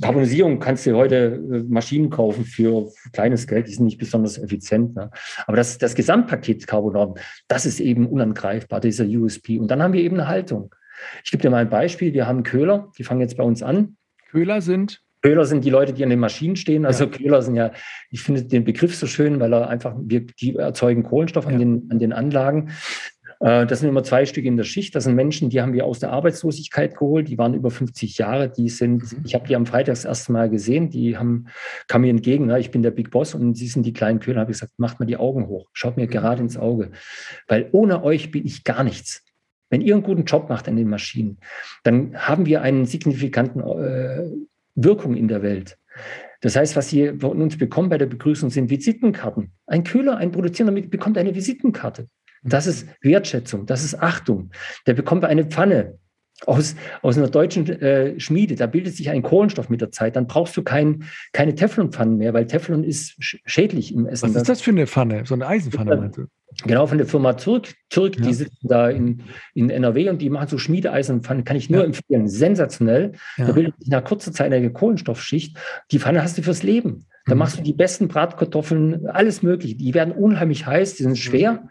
Carbonisierung 0.00 0.58
kannst 0.58 0.86
du 0.86 0.96
heute 0.96 1.16
äh, 1.34 1.62
Maschinen 1.68 2.08
kaufen 2.08 2.44
für 2.44 2.90
kleines 3.12 3.46
Geld. 3.46 3.66
Die 3.68 3.72
sind 3.72 3.84
nicht 3.84 3.98
besonders 3.98 4.38
effizient. 4.38 4.96
Ne? 4.96 5.10
Aber 5.46 5.56
das, 5.58 5.76
das 5.76 5.94
Gesamtpaket 5.94 6.66
Carbonorm, 6.66 7.16
das 7.48 7.66
ist 7.66 7.80
eben 7.80 8.06
unangreifbar, 8.06 8.80
dieser 8.80 9.04
USP. 9.04 9.58
Und 9.58 9.70
dann 9.70 9.82
haben 9.82 9.92
wir 9.92 10.00
eben 10.00 10.16
eine 10.18 10.28
Haltung. 10.28 10.70
Ich 11.24 11.30
gebe 11.30 11.42
dir 11.42 11.50
mal 11.50 11.58
ein 11.58 11.70
Beispiel. 11.70 12.12
Wir 12.12 12.26
haben 12.26 12.42
Köhler, 12.42 12.90
die 12.98 13.04
fangen 13.04 13.20
jetzt 13.20 13.36
bei 13.36 13.44
uns 13.44 13.62
an. 13.62 13.96
Köhler 14.30 14.60
sind? 14.60 15.02
Köhler 15.22 15.44
sind 15.44 15.64
die 15.64 15.70
Leute, 15.70 15.92
die 15.92 16.04
an 16.04 16.10
den 16.10 16.20
Maschinen 16.20 16.56
stehen. 16.56 16.86
Also 16.86 17.04
ja. 17.04 17.10
Köhler 17.10 17.42
sind 17.42 17.56
ja, 17.56 17.72
ich 18.10 18.22
finde 18.22 18.44
den 18.44 18.64
Begriff 18.64 18.94
so 18.94 19.06
schön, 19.06 19.40
weil 19.40 19.52
er 19.52 19.68
einfach, 19.68 19.94
wir, 19.98 20.26
die 20.26 20.54
erzeugen 20.56 21.02
Kohlenstoff 21.02 21.46
ja. 21.46 21.50
an, 21.50 21.58
den, 21.58 21.88
an 21.90 21.98
den 21.98 22.12
Anlagen. 22.12 22.70
Äh, 23.40 23.66
das 23.66 23.80
sind 23.80 23.88
immer 23.88 24.04
zwei 24.04 24.26
Stücke 24.26 24.48
in 24.48 24.56
der 24.56 24.64
Schicht. 24.64 24.94
Das 24.94 25.04
sind 25.04 25.14
Menschen, 25.14 25.50
die 25.50 25.60
haben 25.60 25.72
wir 25.72 25.84
aus 25.84 25.98
der 25.98 26.12
Arbeitslosigkeit 26.12 26.96
geholt. 26.96 27.28
Die 27.28 27.38
waren 27.38 27.54
über 27.54 27.70
50 27.70 28.18
Jahre. 28.18 28.48
Die 28.48 28.68
sind, 28.68 29.12
mhm. 29.12 29.22
ich 29.24 29.34
habe 29.34 29.46
die 29.46 29.56
am 29.56 29.66
Freitag 29.66 29.94
das 29.94 30.04
erste 30.04 30.32
Mal 30.32 30.48
gesehen. 30.48 30.90
Die 30.90 31.16
haben, 31.16 31.46
kamen 31.88 32.02
mir 32.02 32.10
entgegen. 32.10 32.46
Ne? 32.46 32.58
Ich 32.60 32.70
bin 32.70 32.82
der 32.82 32.90
Big 32.90 33.10
Boss 33.10 33.34
und 33.34 33.54
sie 33.54 33.68
sind 33.68 33.84
die 33.84 33.92
kleinen 33.92 34.20
Köhler. 34.20 34.40
Habe 34.40 34.52
ich 34.52 34.58
gesagt, 34.58 34.78
macht 34.78 35.00
mal 35.00 35.06
die 35.06 35.16
Augen 35.16 35.48
hoch. 35.48 35.68
Schaut 35.72 35.96
mir 35.96 36.06
mhm. 36.06 36.10
gerade 36.10 36.42
ins 36.42 36.56
Auge. 36.56 36.92
Weil 37.48 37.68
ohne 37.72 38.02
euch 38.02 38.30
bin 38.30 38.46
ich 38.46 38.64
gar 38.64 38.84
nichts. 38.84 39.24
Wenn 39.70 39.80
ihr 39.80 39.94
einen 39.94 40.02
guten 40.02 40.24
Job 40.24 40.48
macht 40.48 40.68
an 40.68 40.76
den 40.76 40.88
Maschinen, 40.88 41.38
dann 41.82 42.16
haben 42.16 42.46
wir 42.46 42.62
einen 42.62 42.86
signifikanten 42.86 43.60
äh, 43.60 44.30
Wirkung 44.74 45.16
in 45.16 45.28
der 45.28 45.42
Welt. 45.42 45.78
Das 46.40 46.56
heißt, 46.56 46.76
was 46.76 46.92
ihr 46.92 47.18
von 47.18 47.40
uns 47.40 47.56
bekommt 47.56 47.90
bei 47.90 47.98
der 47.98 48.06
Begrüßung, 48.06 48.50
sind 48.50 48.70
Visitenkarten. 48.70 49.52
Ein 49.66 49.84
Kühler, 49.84 50.18
ein 50.18 50.32
Produzierender 50.32 50.80
bekommt 50.82 51.18
eine 51.18 51.34
Visitenkarte. 51.34 52.06
Das 52.42 52.66
ist 52.66 52.86
Wertschätzung, 53.00 53.66
das 53.66 53.82
ist 53.82 54.00
Achtung. 54.00 54.50
Der 54.86 54.94
bekommt 54.94 55.24
eine 55.24 55.46
Pfanne 55.46 55.98
aus, 56.44 56.76
aus 57.02 57.16
einer 57.16 57.28
deutschen 57.28 57.66
äh, 57.68 58.20
Schmiede. 58.20 58.56
Da 58.56 58.66
bildet 58.66 58.94
sich 58.94 59.08
ein 59.10 59.22
Kohlenstoff 59.22 59.68
mit 59.70 59.80
der 59.80 59.90
Zeit. 59.90 60.16
Dann 60.16 60.26
brauchst 60.26 60.56
du 60.56 60.62
kein, 60.62 61.04
keine 61.32 61.54
Teflonpfannen 61.54 62.18
mehr, 62.18 62.34
weil 62.34 62.46
Teflon 62.46 62.84
ist 62.84 63.14
schädlich 63.18 63.94
im 63.94 64.06
Essen. 64.06 64.34
Was 64.34 64.42
ist 64.42 64.48
das 64.48 64.60
für 64.60 64.70
eine 64.70 64.86
Pfanne? 64.86 65.24
So 65.24 65.34
eine 65.34 65.46
Eisenpfanne? 65.46 66.12
Genau, 66.64 66.86
von 66.86 66.98
der 66.98 67.06
Firma 67.06 67.34
Türk. 67.34 67.74
Türk, 67.90 68.16
ja. 68.16 68.26
die 68.26 68.34
sitzen 68.34 68.68
da 68.68 68.88
in, 68.88 69.22
in 69.54 69.70
NRW 69.70 70.08
und 70.10 70.22
die 70.22 70.30
machen 70.30 70.48
so 70.48 70.58
Schmiedeeisenpfannen, 70.58 71.44
kann 71.44 71.56
ich 71.56 71.70
nur 71.70 71.80
ja. 71.80 71.86
empfehlen. 71.86 72.28
Sensationell. 72.28 73.12
Ja. 73.36 73.46
Da 73.46 73.52
bildet 73.52 73.74
sich 73.78 73.88
nach 73.88 74.04
kurzer 74.04 74.32
Zeit 74.32 74.52
eine 74.52 74.72
Kohlenstoffschicht. 74.72 75.56
Die 75.90 75.98
Pfanne 75.98 76.22
hast 76.22 76.38
du 76.38 76.42
fürs 76.42 76.62
Leben. 76.62 77.06
Da 77.26 77.34
mhm. 77.34 77.40
machst 77.40 77.58
du 77.58 77.62
die 77.62 77.72
besten 77.72 78.08
Bratkartoffeln, 78.08 79.06
alles 79.08 79.42
mögliche. 79.42 79.74
Die 79.74 79.94
werden 79.94 80.12
unheimlich 80.12 80.66
heiß, 80.66 80.94
die 80.94 81.02
sind 81.02 81.18
schwer. 81.18 81.68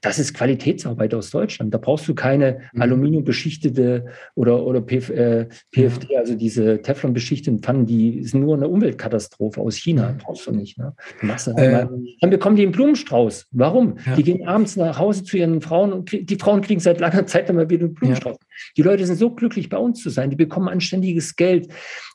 Das 0.00 0.18
ist 0.18 0.34
Qualitätsarbeit 0.34 1.14
aus 1.14 1.30
Deutschland. 1.30 1.72
Da 1.72 1.78
brauchst 1.78 2.06
du 2.08 2.14
keine 2.14 2.60
mhm. 2.72 2.82
aluminiumbeschichtete 2.82 4.06
oder, 4.34 4.64
oder 4.64 4.82
Pf, 4.82 5.10
äh, 5.10 5.48
PFD, 5.72 6.14
ja. 6.14 6.20
also 6.20 6.34
diese 6.34 6.80
Teflon-beschichteten 6.82 7.60
Pfannen, 7.60 7.86
die 7.86 8.22
sind 8.24 8.40
nur 8.40 8.56
eine 8.56 8.68
Umweltkatastrophe 8.68 9.60
aus 9.60 9.76
China. 9.76 10.12
Mhm. 10.12 10.18
Brauchst 10.18 10.46
du 10.46 10.52
nicht. 10.52 10.78
Ne? 10.78 10.94
Äh, 11.56 11.86
dann 12.20 12.30
bekommen 12.30 12.56
die 12.56 12.62
einen 12.62 12.72
Blumenstrauß. 12.72 13.48
Warum? 13.52 13.96
Ja. 14.06 14.16
Die 14.16 14.22
gehen 14.22 14.46
abends 14.46 14.76
nach 14.76 14.98
Hause 14.98 15.24
zu 15.24 15.36
ihren 15.36 15.60
Frauen 15.60 15.92
und 15.92 16.12
die 16.12 16.36
Frauen 16.36 16.60
kriegen 16.60 16.80
seit 16.80 17.00
langer 17.00 17.26
Zeit 17.26 17.48
einmal 17.48 17.68
wieder 17.70 17.84
einen 17.84 17.94
Blumenstrauß. 17.94 18.36
Ja. 18.40 18.46
Die 18.76 18.82
Leute 18.82 19.06
sind 19.06 19.16
so 19.16 19.30
glücklich, 19.30 19.68
bei 19.68 19.78
uns 19.78 20.02
zu 20.02 20.10
sein. 20.10 20.30
Die 20.30 20.36
bekommen 20.36 20.68
anständiges 20.68 21.36
Geld. 21.36 21.68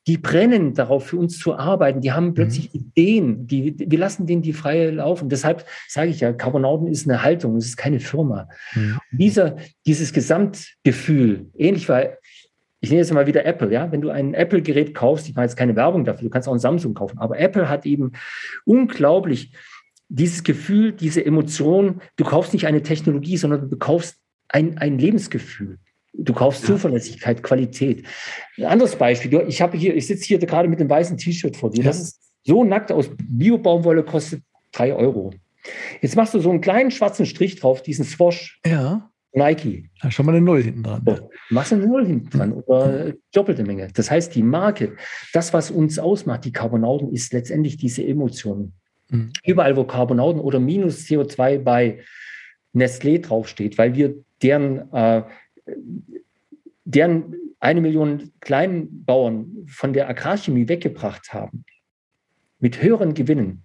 Die 0.08 0.18
brennen 0.18 0.74
darauf, 0.74 1.08
für 1.08 1.18
uns 1.18 1.38
zu 1.38 1.56
arbeiten. 1.56 2.02
Die 2.02 2.12
haben 2.12 2.28
mhm. 2.28 2.34
plötzlich 2.34 2.74
mhm. 2.74 2.80
Ideen. 2.80 3.48
Die, 3.48 3.76
wir 3.78 4.00
lassen 4.00 4.26
denen 4.26 4.42
die 4.42 4.54
freie 4.54 4.92
laufen. 4.92 5.30
Deshalb 5.30 5.66
sage 5.88 6.10
ich 6.10 6.20
ja, 6.20 6.34
Carbonauten 6.34 6.88
ist 6.88 7.08
eine 7.08 7.24
Haltung. 7.24 7.59
Es 7.60 7.68
ist 7.68 7.78
keine 7.78 8.00
Firma. 8.00 8.48
Mhm. 8.74 9.00
Dieser, 9.12 9.58
dieses 9.86 10.14
Gesamtgefühl, 10.14 11.50
ähnlich 11.58 11.88
war 11.90 12.04
ich 12.82 12.90
nehme 12.90 13.02
jetzt 13.02 13.14
mal 13.14 13.28
wieder 13.28 13.46
Apple, 13.46 13.72
ja. 13.74 13.92
Wenn 13.92 14.02
du 14.02 14.10
ein 14.10 14.34
Apple-Gerät 14.34 14.96
kaufst, 14.96 15.28
ich 15.28 15.36
mache 15.36 15.44
jetzt 15.46 15.58
keine 15.58 15.76
Werbung 15.76 16.06
dafür, 16.06 16.24
du 16.24 16.30
kannst 16.30 16.48
auch 16.48 16.54
ein 16.54 16.60
Samsung 16.60 16.94
kaufen, 16.94 17.18
aber 17.20 17.38
Apple 17.38 17.68
hat 17.68 17.86
eben 17.86 18.14
unglaublich 18.66 19.52
dieses 20.08 20.44
Gefühl, 20.44 20.94
diese 20.94 21.26
Emotion, 21.26 22.02
du 22.16 22.24
kaufst 22.24 22.54
nicht 22.54 22.66
eine 22.66 22.82
Technologie, 22.82 23.38
sondern 23.38 23.70
du 23.70 23.78
kaufst 23.78 24.18
ein, 24.48 24.78
ein 24.78 24.98
Lebensgefühl. 24.98 25.78
Du 26.14 26.34
kaufst 26.34 26.66
Zuverlässigkeit, 26.66 27.44
Qualität. 27.44 28.06
Ein 28.58 28.66
anderes 28.66 28.96
Beispiel. 28.96 29.46
Ich 29.48 29.62
habe 29.62 29.78
hier, 29.78 29.96
ich 29.96 30.08
sitze 30.08 30.26
hier 30.26 30.40
gerade 30.40 30.68
mit 30.68 30.80
einem 30.80 30.90
weißen 30.90 31.18
T-Shirt 31.18 31.56
vor 31.56 31.70
dir. 31.70 31.84
Das 31.84 32.00
ist 32.00 32.20
so 32.44 32.64
nackt 32.64 32.92
aus 32.92 33.12
Bio-Baumwolle, 33.16 34.04
kostet 34.04 34.42
drei 34.72 34.94
Euro. 34.94 35.32
Jetzt 36.02 36.16
machst 36.16 36.34
du 36.34 36.40
so 36.40 36.50
einen 36.50 36.62
kleinen 36.62 36.92
schwarzen 36.92 37.26
Strich 37.26 37.60
drauf, 37.60 37.82
diesen 37.82 38.06
Swash. 38.06 38.60
Ja. 38.66 39.10
Nike. 39.32 39.90
Da 40.02 40.10
schon 40.10 40.26
mal 40.26 40.34
eine 40.34 40.42
Null 40.44 40.64
hinten 40.64 40.84
dran. 40.84 41.04
So, 41.06 41.30
machst 41.50 41.72
eine 41.72 41.86
Null 41.86 42.06
hinten 42.06 42.30
dran 42.30 42.54
oder 42.54 43.14
doppelte 43.32 43.64
Menge. 43.64 43.88
Das 43.94 44.10
heißt, 44.10 44.34
die 44.34 44.42
Marke, 44.42 44.96
das, 45.34 45.54
was 45.54 45.70
uns 45.70 46.00
ausmacht, 46.00 46.46
die 46.46 46.52
Carbonauten, 46.52 47.14
ist 47.14 47.32
letztendlich 47.34 47.78
diese 47.78 48.04
Emotion. 48.04 48.74
Mhm. 49.10 49.32
Überall, 49.46 49.76
wo 49.76 49.84
Carbonauten 49.84 50.42
oder 50.42 50.60
minus 50.60 51.06
CO2 51.06 51.60
bei 51.60 52.00
Nestlé 52.74 53.20
draufsteht, 53.22 53.78
weil 53.78 53.94
wir 53.96 54.16
deren, 54.42 54.92
äh, 54.94 55.24
deren 56.86 57.36
eine 57.60 57.82
Million 57.82 58.32
Kleinbauern 58.40 59.66
von 59.68 59.94
der 59.94 60.10
Agrarchemie 60.10 60.68
weggebracht 60.68 61.34
haben, 61.34 61.66
mit 62.60 62.82
höheren 62.82 63.14
Gewinnen, 63.14 63.64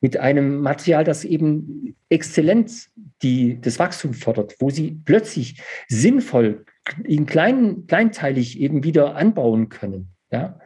mit 0.00 0.16
einem 0.16 0.60
Material, 0.60 1.04
das 1.04 1.24
eben 1.24 1.96
exzellent 2.08 2.88
die, 3.22 3.60
das 3.60 3.78
Wachstum 3.78 4.14
fördert, 4.14 4.56
wo 4.60 4.70
sie 4.70 5.00
plötzlich 5.04 5.62
sinnvoll 5.88 6.64
in 7.04 7.26
klein, 7.26 7.86
kleinteilig 7.86 8.60
eben 8.60 8.84
wieder 8.84 9.16
anbauen 9.16 9.68
können, 9.68 10.12
ja, 10.30 10.60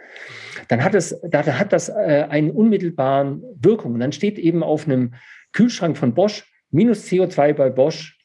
dann 0.68 0.84
hat 0.84 0.94
es, 0.94 1.20
da 1.28 1.44
hat 1.44 1.72
das 1.72 1.88
äh, 1.88 2.26
einen 2.28 2.50
unmittelbaren 2.50 3.42
Wirkung. 3.56 3.94
Und 3.94 4.00
dann 4.00 4.12
steht 4.12 4.38
eben 4.38 4.62
auf 4.62 4.86
einem 4.86 5.14
Kühlschrank 5.52 5.96
von 5.96 6.14
Bosch 6.14 6.44
minus 6.70 7.06
CO2 7.06 7.52
bei 7.54 7.70
Bosch. 7.70 8.19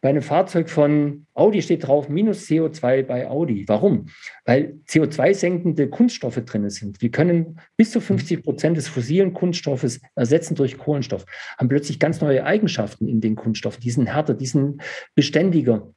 Bei 0.00 0.08
einem 0.08 0.22
Fahrzeug 0.22 0.70
von 0.70 1.26
Audi 1.34 1.60
steht 1.60 1.86
drauf 1.86 2.08
minus 2.08 2.46
CO2 2.46 3.02
bei 3.02 3.28
Audi. 3.28 3.64
Warum? 3.68 4.06
Weil 4.46 4.80
CO2-senkende 4.88 5.88
Kunststoffe 5.88 6.42
drin 6.44 6.70
sind. 6.70 7.02
Wir 7.02 7.10
können 7.10 7.60
bis 7.76 7.90
zu 7.90 8.00
50 8.00 8.42
Prozent 8.42 8.76
des 8.78 8.88
fossilen 8.88 9.34
Kunststoffes 9.34 10.00
ersetzen 10.14 10.54
durch 10.54 10.78
Kohlenstoff, 10.78 11.26
haben 11.58 11.68
plötzlich 11.68 11.98
ganz 11.98 12.20
neue 12.20 12.44
Eigenschaften 12.44 13.08
in 13.08 13.20
den 13.20 13.36
Kunststoffen. 13.36 13.82
Die 13.82 13.90
sind 13.90 14.06
härter, 14.06 14.34
die 14.34 14.46
sind 14.46 14.82
beständiger. 15.14 15.92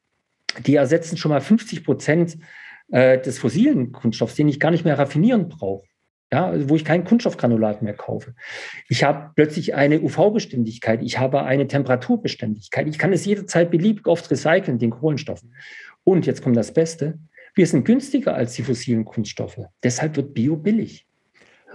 Die 0.66 0.76
ersetzen 0.76 1.18
schon 1.18 1.32
mal 1.32 1.42
50 1.42 1.86
Prozent 1.86 2.38
äh, 2.92 3.20
des 3.20 3.40
fossilen 3.40 3.94
Kunststoffs, 3.94 4.36
den 4.36 4.50
ich 4.50 4.60
gar 4.60 4.72
nicht 4.72 4.86
mehr 4.86 5.00
raffinieren 5.00 5.48
brauche. 5.48 5.88
Ja, 6.34 6.52
wo 6.68 6.76
ich 6.76 6.84
kein 6.84 7.04
Kunststoffgranulat 7.04 7.84
mehr 7.84 7.94
kaufe. 7.94 8.34
Ich 8.90 9.04
habe 9.04 9.30
plötzlich 9.36 9.76
eine 9.76 10.02
UV-Beständigkeit, 10.02 11.04
ich 11.04 11.20
habe 11.20 11.44
eine 11.44 11.68
Temperaturbeständigkeit. 11.68 12.88
Ich 12.88 12.98
kann 12.98 13.14
es 13.14 13.24
jederzeit 13.24 13.70
beliebig 13.70 14.08
oft 14.08 14.32
recyceln, 14.32 14.80
den 14.80 14.90
Kohlenstoff. 14.90 15.44
Und 16.04 16.26
jetzt 16.26 16.42
kommt 16.42 16.58
das 16.58 16.74
Beste, 16.74 17.20
wir 17.54 17.68
sind 17.68 17.86
günstiger 17.86 18.34
als 18.34 18.54
die 18.56 18.64
fossilen 18.64 19.06
Kunststoffe. 19.06 19.60
Deshalb 19.84 20.16
wird 20.16 20.34
Bio 20.34 20.56
billig. 20.56 21.06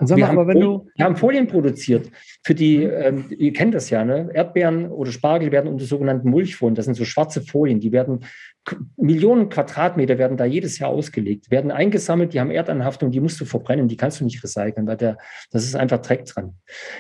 Wir, 0.01 0.16
mal, 0.16 0.29
haben 0.29 0.53
Folien, 0.53 0.81
wir, 0.95 1.05
haben 1.05 1.16
Folien, 1.16 1.47
produziert 1.47 2.11
für 2.45 2.55
die, 2.55 2.83
ähm, 2.83 3.27
ihr 3.37 3.53
kennt 3.53 3.75
das 3.75 3.91
ja, 3.91 4.05
ne? 4.05 4.31
Erdbeeren 4.33 4.91
oder 4.91 5.11
Spargel 5.11 5.51
werden 5.51 5.69
unter 5.69 5.85
sogenannten 5.85 6.31
Mulchfolien, 6.31 6.75
das 6.75 6.85
sind 6.85 6.95
so 6.95 7.05
schwarze 7.05 7.43
Folien, 7.43 7.81
die 7.81 7.93
werden, 7.93 8.25
Millionen 8.97 9.49
Quadratmeter 9.49 10.19
werden 10.19 10.37
da 10.37 10.45
jedes 10.45 10.79
Jahr 10.79 10.91
ausgelegt, 10.91 11.51
werden 11.51 11.70
eingesammelt, 11.70 12.35
die 12.35 12.41
haben 12.41 12.51
Erdanhaftung, 12.51 13.11
die 13.11 13.20
musst 13.20 13.41
du 13.41 13.45
verbrennen, 13.45 13.89
die 13.89 13.97
kannst 13.97 14.20
du 14.20 14.25
nicht 14.25 14.43
recyceln, 14.43 14.87
weil 14.87 14.97
der, 14.97 15.19
das 15.51 15.65
ist 15.65 15.75
einfach 15.75 15.99
Dreck 15.99 16.25
dran. 16.27 16.55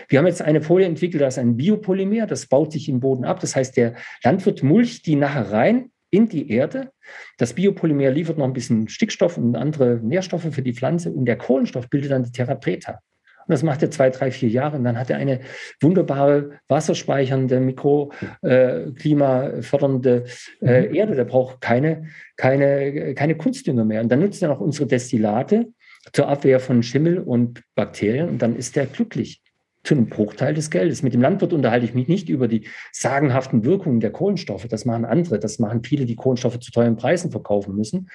Wir 0.08 0.18
haben 0.18 0.26
jetzt 0.26 0.42
eine 0.42 0.62
Folie 0.62 0.86
entwickelt, 0.86 1.22
das 1.22 1.34
ist 1.34 1.38
ein 1.38 1.56
Biopolymer, 1.56 2.26
das 2.26 2.46
baut 2.46 2.72
sich 2.72 2.88
im 2.88 3.00
Boden 3.00 3.24
ab, 3.24 3.40
das 3.40 3.54
heißt, 3.54 3.76
der 3.76 3.94
Landwirt 4.24 4.62
mulcht 4.62 5.06
die 5.06 5.16
nachher 5.16 5.52
rein 5.52 5.90
in 6.10 6.28
die 6.28 6.50
Erde. 6.50 6.90
Das 7.38 7.54
Biopolymer 7.54 8.10
liefert 8.10 8.38
noch 8.38 8.46
ein 8.46 8.52
bisschen 8.52 8.88
Stickstoff 8.88 9.38
und 9.38 9.56
andere 9.56 10.00
Nährstoffe 10.02 10.48
für 10.50 10.62
die 10.62 10.74
Pflanze 10.74 11.10
und 11.10 11.26
der 11.26 11.36
Kohlenstoff 11.36 11.88
bildet 11.88 12.10
dann 12.10 12.24
die 12.24 12.32
Therapreta. 12.32 13.00
Und 13.48 13.52
das 13.52 13.62
macht 13.62 13.82
er 13.82 13.90
zwei, 13.90 14.10
drei, 14.10 14.30
vier 14.30 14.50
Jahre 14.50 14.76
und 14.76 14.84
dann 14.84 14.98
hat 14.98 15.08
er 15.08 15.16
eine 15.16 15.40
wunderbare 15.80 16.58
wasserspeichernde, 16.68 17.60
mikroklimafördernde 17.60 20.24
äh, 20.60 20.88
mhm. 20.88 20.94
Erde. 20.94 21.14
Der 21.14 21.24
braucht 21.24 21.62
keine, 21.62 22.08
keine, 22.36 23.14
keine 23.14 23.36
Kunstdünger 23.36 23.86
mehr. 23.86 24.02
Und 24.02 24.12
dann 24.12 24.20
nutzt 24.20 24.42
er 24.42 24.48
noch 24.48 24.60
unsere 24.60 24.86
Destillate 24.86 25.68
zur 26.12 26.28
Abwehr 26.28 26.60
von 26.60 26.82
Schimmel 26.82 27.20
und 27.20 27.62
Bakterien 27.74 28.28
und 28.28 28.42
dann 28.42 28.54
ist 28.54 28.76
er 28.76 28.84
glücklich 28.84 29.40
zu 29.88 29.94
einem 29.94 30.06
Bruchteil 30.06 30.52
des 30.52 30.70
Geldes. 30.70 31.02
Mit 31.02 31.14
dem 31.14 31.22
Landwirt 31.22 31.54
unterhalte 31.54 31.86
ich 31.86 31.94
mich 31.94 32.08
nicht 32.08 32.28
über 32.28 32.46
die 32.46 32.68
sagenhaften 32.92 33.64
Wirkungen 33.64 34.00
der 34.00 34.12
Kohlenstoffe. 34.12 34.68
Das 34.68 34.84
machen 34.84 35.06
andere. 35.06 35.38
Das 35.38 35.58
machen 35.58 35.82
viele, 35.82 36.04
die 36.04 36.14
Kohlenstoffe 36.14 36.60
zu 36.60 36.70
teuren 36.70 36.96
Preisen 36.96 37.30
verkaufen 37.30 37.74
müssen. 37.74 38.10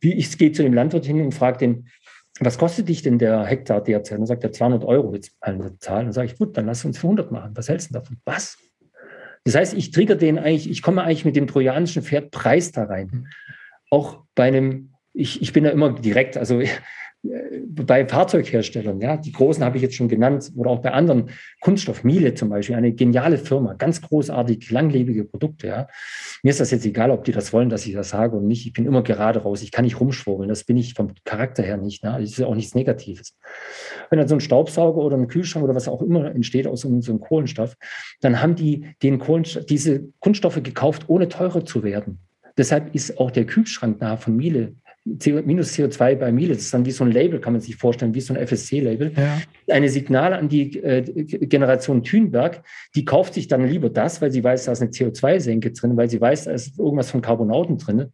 Wie 0.00 0.14
ich 0.14 0.38
gehe 0.38 0.52
zu 0.52 0.62
dem 0.62 0.72
Landwirt 0.72 1.04
hin 1.04 1.20
und 1.20 1.34
frage 1.34 1.58
den, 1.58 1.88
was 2.40 2.56
kostet 2.56 2.88
dich 2.88 3.02
denn 3.02 3.18
der 3.18 3.44
Hektar 3.44 3.82
derzeit? 3.82 4.16
Und 4.16 4.22
dann 4.22 4.28
sagt 4.28 4.44
er 4.44 4.52
200 4.52 4.82
Euro 4.84 5.14
jetzt 5.14 5.36
eine 5.42 5.78
Zahl. 5.78 6.04
Dann 6.04 6.12
sage 6.14 6.26
ich, 6.26 6.38
gut, 6.38 6.56
dann 6.56 6.64
lass 6.64 6.86
uns 6.86 6.96
für 6.96 7.06
100 7.06 7.30
machen. 7.30 7.52
Was 7.54 7.68
hältst 7.68 7.90
du 7.90 7.94
davon? 7.94 8.16
Was? 8.24 8.56
Das 9.44 9.54
heißt, 9.54 9.74
ich 9.74 9.90
trigger 9.90 10.16
den 10.16 10.38
eigentlich, 10.38 10.70
ich 10.70 10.80
komme 10.80 11.02
eigentlich 11.02 11.26
mit 11.26 11.36
dem 11.36 11.46
trojanischen 11.46 12.02
Pferd 12.02 12.30
Preis 12.30 12.72
da 12.72 12.84
rein. 12.84 13.10
Mhm. 13.12 13.26
Auch 13.90 14.24
bei 14.34 14.44
einem, 14.44 14.94
ich, 15.12 15.42
ich 15.42 15.52
bin 15.52 15.64
da 15.64 15.70
immer 15.70 15.92
direkt, 15.92 16.38
also 16.38 16.62
bei 17.22 18.06
Fahrzeugherstellern, 18.06 19.00
ja, 19.00 19.16
die 19.18 19.32
großen 19.32 19.62
habe 19.62 19.76
ich 19.76 19.82
jetzt 19.82 19.94
schon 19.94 20.08
genannt, 20.08 20.50
oder 20.56 20.70
auch 20.70 20.80
bei 20.80 20.92
anderen, 20.92 21.30
Kunststoff, 21.60 22.02
Miele 22.02 22.34
zum 22.34 22.48
Beispiel, 22.48 22.76
eine 22.76 22.92
geniale 22.92 23.36
Firma, 23.36 23.74
ganz 23.74 24.00
großartig, 24.00 24.70
langlebige 24.70 25.24
Produkte, 25.24 25.66
ja. 25.66 25.86
Mir 26.42 26.50
ist 26.50 26.60
das 26.60 26.70
jetzt 26.70 26.86
egal, 26.86 27.10
ob 27.10 27.24
die 27.24 27.32
das 27.32 27.52
wollen, 27.52 27.68
dass 27.68 27.84
ich 27.84 27.92
das 27.92 28.10
sage 28.10 28.36
und 28.36 28.46
nicht. 28.46 28.66
Ich 28.66 28.72
bin 28.72 28.86
immer 28.86 29.02
gerade 29.02 29.42
raus, 29.42 29.62
ich 29.62 29.70
kann 29.70 29.84
nicht 29.84 30.00
rumschwurbeln, 30.00 30.48
das 30.48 30.64
bin 30.64 30.78
ich 30.78 30.94
vom 30.94 31.12
Charakter 31.24 31.62
her 31.62 31.76
nicht, 31.76 32.02
ne? 32.02 32.16
das 32.18 32.30
ist 32.30 32.42
auch 32.42 32.54
nichts 32.54 32.74
Negatives. 32.74 33.36
Wenn 34.08 34.18
dann 34.18 34.28
so 34.28 34.36
ein 34.36 34.40
Staubsauger 34.40 34.98
oder 34.98 35.18
ein 35.18 35.28
Kühlschrank 35.28 35.62
oder 35.64 35.74
was 35.74 35.88
auch 35.88 36.00
immer 36.00 36.34
entsteht 36.34 36.66
aus 36.66 36.80
so 36.80 36.88
einem 36.88 37.20
Kohlenstoff, 37.20 37.76
dann 38.22 38.40
haben 38.40 38.54
die 38.54 38.86
den 39.02 39.18
Kohlenstoff, 39.18 39.66
diese 39.66 40.08
Kunststoffe 40.20 40.62
gekauft, 40.62 41.04
ohne 41.08 41.28
teurer 41.28 41.64
zu 41.66 41.82
werden. 41.82 42.18
Deshalb 42.56 42.94
ist 42.94 43.18
auch 43.18 43.30
der 43.30 43.46
Kühlschrank 43.46 44.00
nahe 44.00 44.16
von 44.16 44.36
Miele 44.36 44.74
CO, 45.18 45.42
minus 45.44 45.72
CO2 45.74 46.16
bei 46.16 46.32
Miele. 46.32 46.54
Das 46.54 46.62
ist 46.64 46.74
dann 46.74 46.84
wie 46.84 46.90
so 46.90 47.04
ein 47.04 47.10
Label, 47.10 47.40
kann 47.40 47.52
man 47.52 47.62
sich 47.62 47.76
vorstellen, 47.76 48.14
wie 48.14 48.20
so 48.20 48.34
ein 48.34 48.46
FSC-Label. 48.46 49.12
Ja. 49.16 49.40
Eine 49.74 49.88
Signal 49.88 50.32
an 50.34 50.48
die 50.48 50.78
äh, 50.78 51.02
Generation 51.24 52.02
Thünberg, 52.02 52.62
die 52.94 53.04
kauft 53.04 53.34
sich 53.34 53.48
dann 53.48 53.66
lieber 53.66 53.90
das, 53.90 54.20
weil 54.20 54.30
sie 54.30 54.44
weiß, 54.44 54.66
da 54.66 54.72
ist 54.72 54.82
eine 54.82 54.90
CO2-Senke 54.90 55.72
drin, 55.72 55.96
weil 55.96 56.08
sie 56.08 56.20
weiß, 56.20 56.44
da 56.44 56.52
ist 56.52 56.78
irgendwas 56.78 57.10
von 57.10 57.22
Carbonauten 57.22 57.78
drin, 57.78 58.12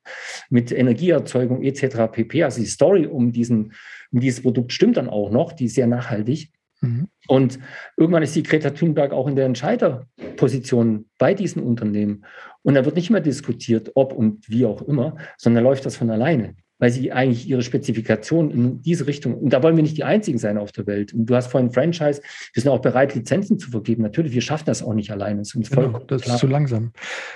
mit 0.50 0.72
Energieerzeugung 0.72 1.62
etc. 1.62 2.10
pp. 2.10 2.44
Also 2.44 2.60
die 2.60 2.66
Story 2.66 3.06
um, 3.06 3.32
diesen, 3.32 3.72
um 4.12 4.20
dieses 4.20 4.42
Produkt 4.42 4.72
stimmt 4.72 4.96
dann 4.96 5.08
auch 5.08 5.30
noch, 5.30 5.52
die 5.52 5.66
ist 5.66 5.74
sehr 5.74 5.86
nachhaltig. 5.86 6.50
Mhm. 6.80 7.08
Und 7.26 7.58
irgendwann 7.96 8.22
ist 8.22 8.36
die 8.36 8.42
Greta 8.42 8.70
Thunberg 8.70 9.12
auch 9.12 9.26
in 9.26 9.36
der 9.36 9.46
Entscheiderposition 9.46 11.06
bei 11.18 11.34
diesen 11.34 11.62
Unternehmen. 11.62 12.24
Und 12.62 12.74
da 12.74 12.84
wird 12.84 12.96
nicht 12.96 13.10
mehr 13.10 13.20
diskutiert, 13.20 13.92
ob 13.94 14.12
und 14.12 14.48
wie 14.48 14.66
auch 14.66 14.82
immer, 14.82 15.16
sondern 15.36 15.64
läuft 15.64 15.86
das 15.86 15.96
von 15.96 16.10
alleine 16.10 16.54
weil 16.78 16.90
sie 16.90 17.12
eigentlich 17.12 17.48
ihre 17.48 17.62
Spezifikation 17.62 18.50
in 18.50 18.82
diese 18.82 19.06
Richtung, 19.06 19.34
und 19.34 19.52
da 19.52 19.62
wollen 19.62 19.76
wir 19.76 19.82
nicht 19.82 19.96
die 19.96 20.04
Einzigen 20.04 20.38
sein 20.38 20.58
auf 20.58 20.72
der 20.72 20.86
Welt. 20.86 21.12
Und 21.14 21.26
du 21.26 21.34
hast 21.34 21.48
vorhin 21.48 21.70
Franchise, 21.70 22.20
wir 22.52 22.62
sind 22.62 22.70
auch 22.70 22.80
bereit, 22.80 23.14
Lizenzen 23.14 23.58
zu 23.58 23.70
vergeben. 23.70 24.02
Natürlich, 24.02 24.32
wir 24.32 24.42
schaffen 24.42 24.66
das 24.66 24.82
auch 24.82 24.94
nicht 24.94 25.10
alleine. 25.10 25.38
Das, 25.38 25.54
ist, 25.54 25.70
genau, 25.70 25.98
das 26.00 26.26
ist 26.26 26.38
zu 26.38 26.46
langsam. 26.46 26.92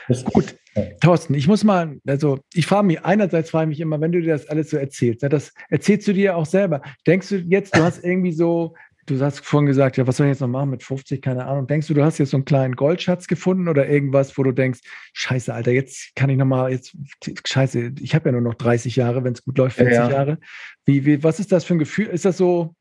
Das 0.08 0.24
Gut, 0.24 0.56
Thorsten, 1.00 1.34
ich 1.34 1.48
muss 1.48 1.64
mal, 1.64 1.98
also 2.06 2.38
ich 2.54 2.66
frage 2.66 2.86
mich, 2.86 3.04
einerseits 3.04 3.50
frage 3.50 3.70
ich 3.70 3.78
mich 3.78 3.80
immer, 3.80 4.00
wenn 4.00 4.12
du 4.12 4.20
dir 4.20 4.34
das 4.34 4.46
alles 4.46 4.70
so 4.70 4.76
erzählst, 4.76 5.22
das 5.22 5.52
erzählst 5.68 6.06
du 6.06 6.12
dir 6.12 6.36
auch 6.36 6.46
selber. 6.46 6.82
Denkst 7.06 7.28
du 7.28 7.36
jetzt, 7.36 7.76
du 7.76 7.82
hast 7.82 8.04
irgendwie 8.04 8.32
so 8.32 8.74
du 9.10 9.20
hast 9.20 9.44
vorhin 9.44 9.66
gesagt, 9.66 9.96
ja, 9.96 10.06
was 10.06 10.16
soll 10.16 10.26
ich 10.26 10.32
jetzt 10.32 10.40
noch 10.40 10.48
machen 10.48 10.70
mit 10.70 10.82
50, 10.82 11.20
keine 11.20 11.46
Ahnung. 11.46 11.66
Denkst 11.66 11.86
du, 11.88 11.94
du 11.94 12.04
hast 12.04 12.18
jetzt 12.18 12.30
so 12.30 12.36
einen 12.36 12.44
kleinen 12.44 12.76
Goldschatz 12.76 13.26
gefunden 13.26 13.68
oder 13.68 13.88
irgendwas, 13.88 14.36
wo 14.38 14.42
du 14.42 14.52
denkst, 14.52 14.80
scheiße, 15.12 15.52
Alter, 15.52 15.72
jetzt 15.72 16.14
kann 16.14 16.30
ich 16.30 16.36
nochmal, 16.36 16.72
jetzt, 16.72 16.96
scheiße, 17.46 17.92
ich 18.00 18.14
habe 18.14 18.28
ja 18.28 18.32
nur 18.32 18.40
noch 18.40 18.54
30 18.54 18.96
Jahre, 18.96 19.24
wenn 19.24 19.32
es 19.32 19.44
gut 19.44 19.58
läuft, 19.58 19.76
40 19.76 19.94
ja, 19.94 20.08
ja. 20.08 20.10
Jahre. 20.12 20.38
Wie, 20.84 21.04
wie, 21.04 21.22
was 21.22 21.40
ist 21.40 21.52
das 21.52 21.64
für 21.64 21.74
ein 21.74 21.78
Gefühl? 21.78 22.06
Ist 22.06 22.24
das 22.24 22.36
so, 22.36 22.74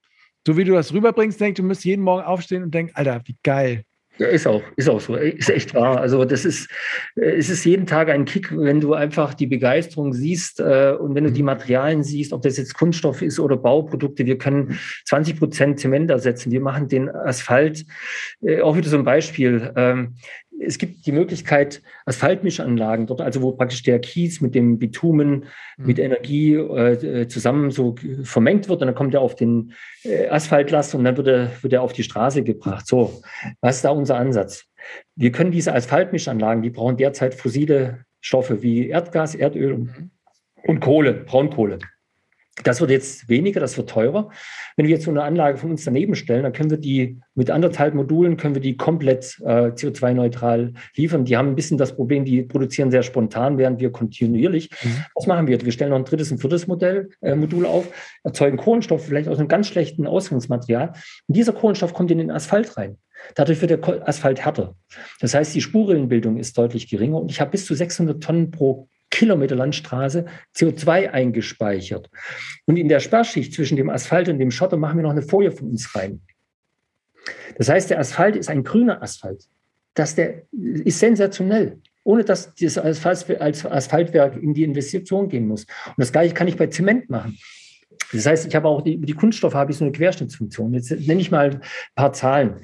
so 0.46 0.58
wie 0.58 0.64
du 0.64 0.74
das 0.74 0.94
rüberbringst, 0.94 1.40
denkst 1.40 1.58
du, 1.58 1.64
müsst 1.64 1.86
jeden 1.86 2.04
Morgen 2.04 2.24
aufstehen 2.24 2.64
und 2.64 2.74
denkst, 2.74 2.94
Alter, 2.96 3.22
wie 3.26 3.38
geil, 3.44 3.84
ja, 4.20 4.28
ist 4.28 4.46
auch, 4.48 4.62
ist 4.76 4.90
auch 4.90 5.00
so, 5.00 5.16
ist 5.16 5.50
echt 5.50 5.74
wahr. 5.74 6.02
Also 6.02 6.26
das 6.26 6.44
ist, 6.44 6.70
äh, 7.16 7.38
es 7.38 7.50
ist 7.50 7.64
jeden 7.64 7.88
Tag 7.88 8.10
ein 8.10 8.26
Kick, 8.26 8.56
wenn 8.56 8.82
du 8.82 8.94
einfach 8.94 9.34
die 9.34 9.48
Begeisterung 9.48 10.12
siehst 10.12 10.60
äh, 10.60 10.94
und 11.00 11.16
wenn 11.16 11.24
du 11.24 11.32
die 11.32 11.42
mhm. 11.42 11.48
Materialien 11.48 12.04
siehst, 12.04 12.34
ob 12.34 12.42
das 12.42 12.58
jetzt 12.58 12.74
Kunststoff 12.74 13.22
ist 13.22 13.40
oder 13.40 13.56
Bauprodukte. 13.56 14.26
Wir 14.26 14.38
können 14.38 14.78
20 15.06 15.40
Prozent 15.40 15.80
Zement 15.80 16.12
ersetzen. 16.12 16.52
Wir 16.52 16.60
machen 16.60 16.90
den 16.90 17.10
Asphalt, 17.10 17.86
äh, 18.42 18.62
auch 18.62 18.76
wieder 18.76 18.90
so 18.90 18.98
ein 18.98 19.06
Beispiel. 19.06 19.72
Ähm, 19.78 20.16
es 20.60 20.78
gibt 20.78 21.06
die 21.06 21.12
Möglichkeit, 21.12 21.82
Asphaltmischanlagen 22.06 23.08
dort, 23.08 23.22
also 23.22 23.42
wo 23.42 23.52
praktisch 23.52 23.84
der 23.84 24.00
Kies 24.00 24.42
mit 24.42 24.56
dem 24.56 24.80
Bitumen, 24.80 25.46
mhm. 25.78 25.86
mit 25.86 26.00
Energie 26.00 26.56
äh, 26.56 27.28
zusammen 27.28 27.72
so 27.72 27.96
vermengt 28.24 28.70
wird 28.70 28.82
und 28.82 28.88
dann 28.88 28.96
kommt 28.96 29.14
er 29.14 29.22
auf 29.22 29.36
den 29.36 29.74
äh, 30.04 30.28
Asphaltlast 30.28 30.96
und 30.96 31.04
dann 31.04 31.18
wird 31.18 31.28
er, 31.28 31.52
wird 31.62 31.74
er 31.74 31.82
auf 31.82 31.94
die 31.94 32.04
Straße 32.04 32.44
gebracht. 32.44 32.88
So, 32.88 33.22
was 33.62 33.78
ist 33.78 33.86
da 33.86 33.90
unser 33.92 34.18
Ansatz? 34.18 34.66
Wir 35.16 35.32
können 35.32 35.52
diese 35.52 35.74
Asphaltmischanlagen, 35.74 36.64
die 36.64 36.70
brauchen 36.70 36.98
derzeit 36.98 37.34
fossile 37.34 38.06
Stoffe 38.22 38.62
wie 38.62 38.90
Erdgas, 38.90 39.36
Erdöl 39.36 39.74
und, 39.74 40.00
mhm. 40.00 40.12
und 40.66 40.80
Kohle, 40.80 41.14
Braunkohle. 41.14 41.80
Das 42.64 42.82
wird 42.82 42.92
jetzt 42.92 43.30
weniger, 43.30 43.60
das 43.60 43.78
wird 43.78 43.90
teurer. 43.90 44.30
Wenn 44.76 44.88
wir 44.88 44.94
jetzt 44.94 45.06
so 45.06 45.12
eine 45.12 45.24
Anlage 45.24 45.58
von 45.58 45.72
uns 45.72 45.86
daneben 45.86 46.16
stellen, 46.16 46.44
dann 46.44 46.54
können 46.54 46.70
wir 46.70 46.78
die 46.78 47.20
mit 47.36 47.52
anderthalb 47.52 47.94
Modulen 47.94 48.38
können 48.38 48.56
wir 48.56 48.62
die 48.62 48.76
komplett 48.76 49.40
äh, 49.46 49.72
CO2-neutral 49.72 50.74
liefern. 50.96 51.26
Die 51.26 51.38
haben 51.38 51.50
ein 51.50 51.56
bisschen 51.56 51.78
das 51.78 51.96
Problem, 51.96 52.26
die 52.26 52.44
produzieren 52.44 52.92
sehr 52.92 53.04
spontan, 53.04 53.58
während 53.58 53.80
wir 53.80 53.92
kontinuierlich. 53.92 54.70
Mhm. 54.84 55.04
Was 55.16 55.28
machen 55.28 55.48
wir? 55.48 55.62
Wir 55.62 55.72
stellen 55.72 55.92
noch 55.92 55.98
ein 55.98 56.06
drittes 56.06 56.32
und 56.32 56.40
viertes 56.40 56.68
Modell, 56.68 57.10
äh, 57.22 57.36
Modul 57.36 57.66
auf, 57.66 57.88
erzeugen 58.24 58.58
Kohlenstoff 58.58 59.06
vielleicht 59.06 59.30
aus 59.30 59.40
einem 59.40 59.48
ganz 59.48 59.68
schlechten 59.68 60.06
Ausgangsmaterial. 60.06 60.94
Und 61.28 61.38
dieser 61.38 61.54
Kohlenstoff 61.54 61.94
kommt 61.94 62.12
in 62.12 62.18
den 62.18 62.32
Asphalt 62.32 62.76
rein. 62.78 62.98
Dadurch 63.36 63.62
wird 63.62 63.72
der 63.72 64.08
Asphalt 64.08 64.44
härter. 64.44 64.76
Das 65.20 65.34
heißt, 65.34 65.54
die 65.56 65.62
Spurrillenbildung 65.62 66.38
ist 66.38 66.58
deutlich 66.58 66.90
geringer 66.90 67.18
und 67.18 67.32
ich 67.32 67.42
habe 67.42 67.52
bis 67.52 67.66
zu 67.66 67.76
600 67.76 68.22
Tonnen 68.22 68.52
pro 68.52 68.88
Kilometer 69.10 69.56
Landstraße 69.56 70.26
CO2 70.56 71.10
eingespeichert. 71.10 72.10
Und 72.66 72.78
in 72.78 72.88
der 72.88 73.00
Sperrschicht 73.00 73.54
zwischen 73.54 73.76
dem 73.76 73.90
Asphalt 73.90 74.30
und 74.30 74.40
dem 74.40 74.52
Schotter 74.52 74.78
machen 74.78 74.98
wir 74.98 75.04
noch 75.04 75.12
eine 75.12 75.22
Folie 75.22 75.52
von 75.52 75.70
uns 75.70 75.96
rein. 75.96 76.22
Das 77.58 77.70
heißt, 77.70 77.90
der 77.90 78.00
Asphalt 78.00 78.36
ist 78.36 78.50
ein 78.50 78.64
grüner 78.64 79.02
Asphalt. 79.02 79.46
Das 79.94 80.16
der 80.16 80.44
ist 80.52 81.00
sensationell, 81.00 81.80
ohne 82.04 82.24
dass 82.24 82.54
das 82.56 82.78
als 82.78 83.06
Asphaltwerk 83.06 84.38
in 84.38 84.54
die 84.54 84.64
Investition 84.64 85.28
gehen 85.28 85.48
muss. 85.48 85.64
Und 85.64 85.96
das 85.98 86.12
gleiche 86.12 86.34
kann 86.34 86.48
ich 86.48 86.58
bei 86.58 86.68
Zement 86.68 87.10
machen. 87.10 87.38
Das 88.14 88.26
heißt, 88.26 88.48
ich 88.48 88.56
habe 88.56 88.68
auch 88.68 88.82
die, 88.82 88.98
die 88.98 89.14
Kunststoffe 89.14 89.54
habe 89.54 89.72
ich 89.72 89.78
so 89.78 89.84
eine 89.84 89.92
Querschnittsfunktion. 89.92 90.74
Jetzt 90.74 90.92
nenne 90.92 91.22
ich 91.22 91.32
mal 91.32 91.52
ein 91.52 91.62
paar 91.96 92.14
Zahlen 92.14 92.56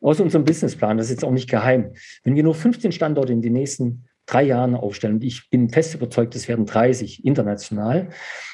aus 0.00 0.20
unserem 0.20 0.44
Businessplan. 0.44 0.98
Das 0.98 1.06
ist 1.06 1.12
jetzt 1.12 1.24
auch 1.24 1.32
nicht 1.32 1.48
geheim. 1.48 1.92
Wenn 2.22 2.34
wir 2.34 2.42
nur 2.42 2.54
15 2.54 2.92
Standorte 2.92 3.32
in 3.32 3.40
den 3.40 3.54
nächsten 3.54 4.04
drei 4.30 4.44
Jahren 4.44 4.74
aufstellen, 4.74 5.14
und 5.14 5.24
ich 5.24 5.50
bin 5.50 5.70
fest 5.70 5.94
überzeugt, 5.94 6.34
es 6.34 6.48
werden 6.48 6.66
30 6.66 7.24
international, 7.24 8.10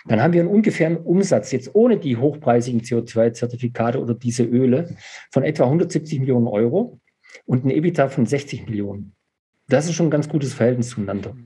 dann 0.07 0.23
haben 0.23 0.33
wir 0.33 0.41
einen 0.41 0.51
ungefähren 0.51 0.97
Umsatz, 0.97 1.53
jetzt 1.53 1.75
ohne 1.75 1.99
die 1.99 2.17
hochpreisigen 2.17 2.81
CO2-Zertifikate 2.81 4.01
oder 4.01 4.15
diese 4.15 4.45
Öle, 4.45 4.97
von 5.31 5.43
etwa 5.43 5.65
170 5.65 6.21
Millionen 6.21 6.47
Euro 6.47 7.01
und 7.45 7.65
ein 7.65 7.71
EBITDA 7.71 8.09
von 8.09 8.27
60 8.27 8.67
Millionen. 8.67 9.15
Das 9.69 9.87
ist 9.87 9.95
schon 9.95 10.07
ein 10.07 10.11
ganz 10.11 10.29
gutes 10.29 10.55
Verhältnis 10.55 10.91
zueinander. 10.91 11.37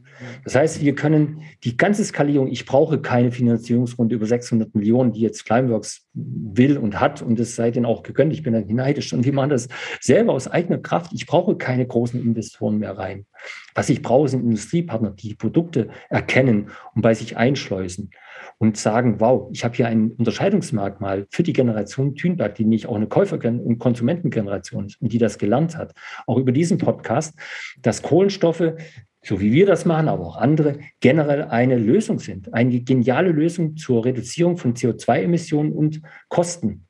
Das 0.44 0.54
heißt, 0.54 0.80
wir 0.80 0.94
können 0.94 1.42
die 1.64 1.76
ganze 1.76 2.04
Skalierung, 2.04 2.48
ich 2.48 2.66
brauche 2.66 3.00
keine 3.00 3.32
Finanzierungsrunde 3.32 4.14
über 4.14 4.26
600 4.26 4.74
Millionen, 4.74 5.12
die 5.12 5.20
jetzt 5.20 5.44
Climeworks 5.44 6.06
will 6.12 6.78
und 6.78 7.00
hat 7.00 7.22
und 7.22 7.38
das 7.38 7.56
sei 7.56 7.70
denen 7.70 7.86
auch 7.86 8.02
gegönnt. 8.02 8.32
Ich 8.32 8.42
bin 8.42 8.52
dann 8.52 8.66
neidisch 8.66 9.12
und 9.12 9.24
wir 9.24 9.32
machen 9.32 9.50
das 9.50 9.68
selber 10.00 10.32
aus 10.32 10.48
eigener 10.48 10.78
Kraft. 10.78 11.12
Ich 11.12 11.26
brauche 11.26 11.56
keine 11.56 11.86
großen 11.86 12.20
Investoren 12.20 12.78
mehr 12.78 12.96
rein. 12.96 13.26
Was 13.74 13.88
ich 13.88 14.02
brauche, 14.02 14.28
sind 14.28 14.42
Industriepartner, 14.42 15.10
die 15.10 15.28
die 15.28 15.34
Produkte 15.34 15.88
erkennen 16.08 16.70
und 16.94 17.02
bei 17.02 17.14
sich 17.14 17.36
einschleusen 17.36 18.10
und 18.58 18.76
sagen, 18.76 19.20
wow, 19.20 19.48
ich 19.52 19.64
habe 19.64 19.74
hier 19.74 19.86
ein 19.86 20.12
Unterscheidungsmerkmal 20.12 21.26
für 21.30 21.42
die 21.42 21.52
Generation 21.52 22.14
Thünberg, 22.14 22.54
die 22.56 22.64
nicht 22.64 22.86
auch 22.86 22.96
eine 22.96 23.06
Käufer- 23.06 23.38
und 23.42 23.78
Konsumentengeneration 23.78 24.86
ist 24.86 25.00
und 25.00 25.12
die 25.12 25.18
das 25.18 25.38
gelernt 25.38 25.76
hat, 25.76 25.94
auch 26.26 26.36
über 26.36 26.52
diesen 26.52 26.78
Podcast, 26.78 27.34
dass 27.80 28.02
Kohlenstoffe 28.02 28.74
so 29.22 29.40
wie 29.40 29.52
wir 29.52 29.66
das 29.66 29.84
machen, 29.84 30.08
aber 30.08 30.26
auch 30.26 30.36
andere, 30.36 30.78
generell 31.00 31.44
eine 31.44 31.76
Lösung 31.76 32.18
sind. 32.18 32.52
Eine 32.54 32.80
geniale 32.80 33.30
Lösung 33.30 33.76
zur 33.76 34.04
Reduzierung 34.04 34.56
von 34.56 34.74
CO2-Emissionen 34.74 35.72
und 35.72 36.00
Kosten. 36.28 36.86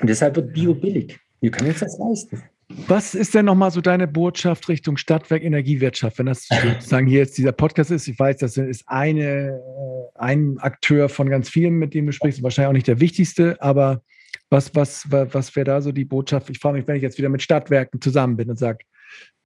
Und 0.00 0.10
deshalb 0.10 0.36
wird 0.36 0.52
Bio 0.52 0.74
billig. 0.74 1.18
Wir 1.40 1.50
können 1.50 1.70
uns 1.70 1.80
das 1.80 1.98
leisten. 1.98 2.42
Was 2.88 3.14
ist 3.14 3.34
denn 3.34 3.44
nochmal 3.44 3.70
so 3.70 3.80
deine 3.80 4.08
Botschaft 4.08 4.68
Richtung 4.68 4.96
Stadtwerk 4.96 5.44
Energiewirtschaft, 5.44 6.18
wenn 6.18 6.26
das 6.26 6.48
sozusagen 6.62 7.06
hier 7.06 7.20
jetzt 7.20 7.38
dieser 7.38 7.52
Podcast 7.52 7.90
ist? 7.90 8.08
Ich 8.08 8.18
weiß, 8.18 8.38
das 8.38 8.56
ist 8.56 8.84
eine, 8.86 9.22
äh, 9.22 10.18
ein 10.18 10.58
Akteur 10.58 11.08
von 11.08 11.30
ganz 11.30 11.48
vielen, 11.48 11.74
mit 11.74 11.94
dem 11.94 12.06
du 12.06 12.12
sprichst, 12.12 12.42
wahrscheinlich 12.42 12.68
auch 12.68 12.72
nicht 12.72 12.88
der 12.88 13.00
wichtigste, 13.00 13.56
aber 13.62 14.02
was, 14.50 14.74
was, 14.74 15.06
was 15.10 15.56
wäre 15.56 15.64
da 15.64 15.80
so 15.80 15.92
die 15.92 16.04
Botschaft? 16.04 16.50
Ich 16.50 16.58
frage 16.58 16.78
mich, 16.78 16.86
wenn 16.86 16.96
ich 16.96 17.02
jetzt 17.02 17.18
wieder 17.18 17.28
mit 17.28 17.42
Stadtwerken 17.42 18.00
zusammen 18.00 18.36
bin 18.36 18.50
und 18.50 18.58
sage, 18.58 18.78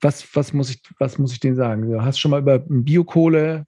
was, 0.00 0.34
was, 0.34 0.52
muss 0.52 0.70
ich, 0.70 0.82
was 0.98 1.18
muss 1.18 1.32
ich 1.32 1.40
denen 1.40 1.56
sagen? 1.56 1.90
Du 1.90 2.02
hast 2.02 2.18
schon 2.18 2.30
mal 2.30 2.40
über 2.40 2.58
Biokohle 2.58 3.66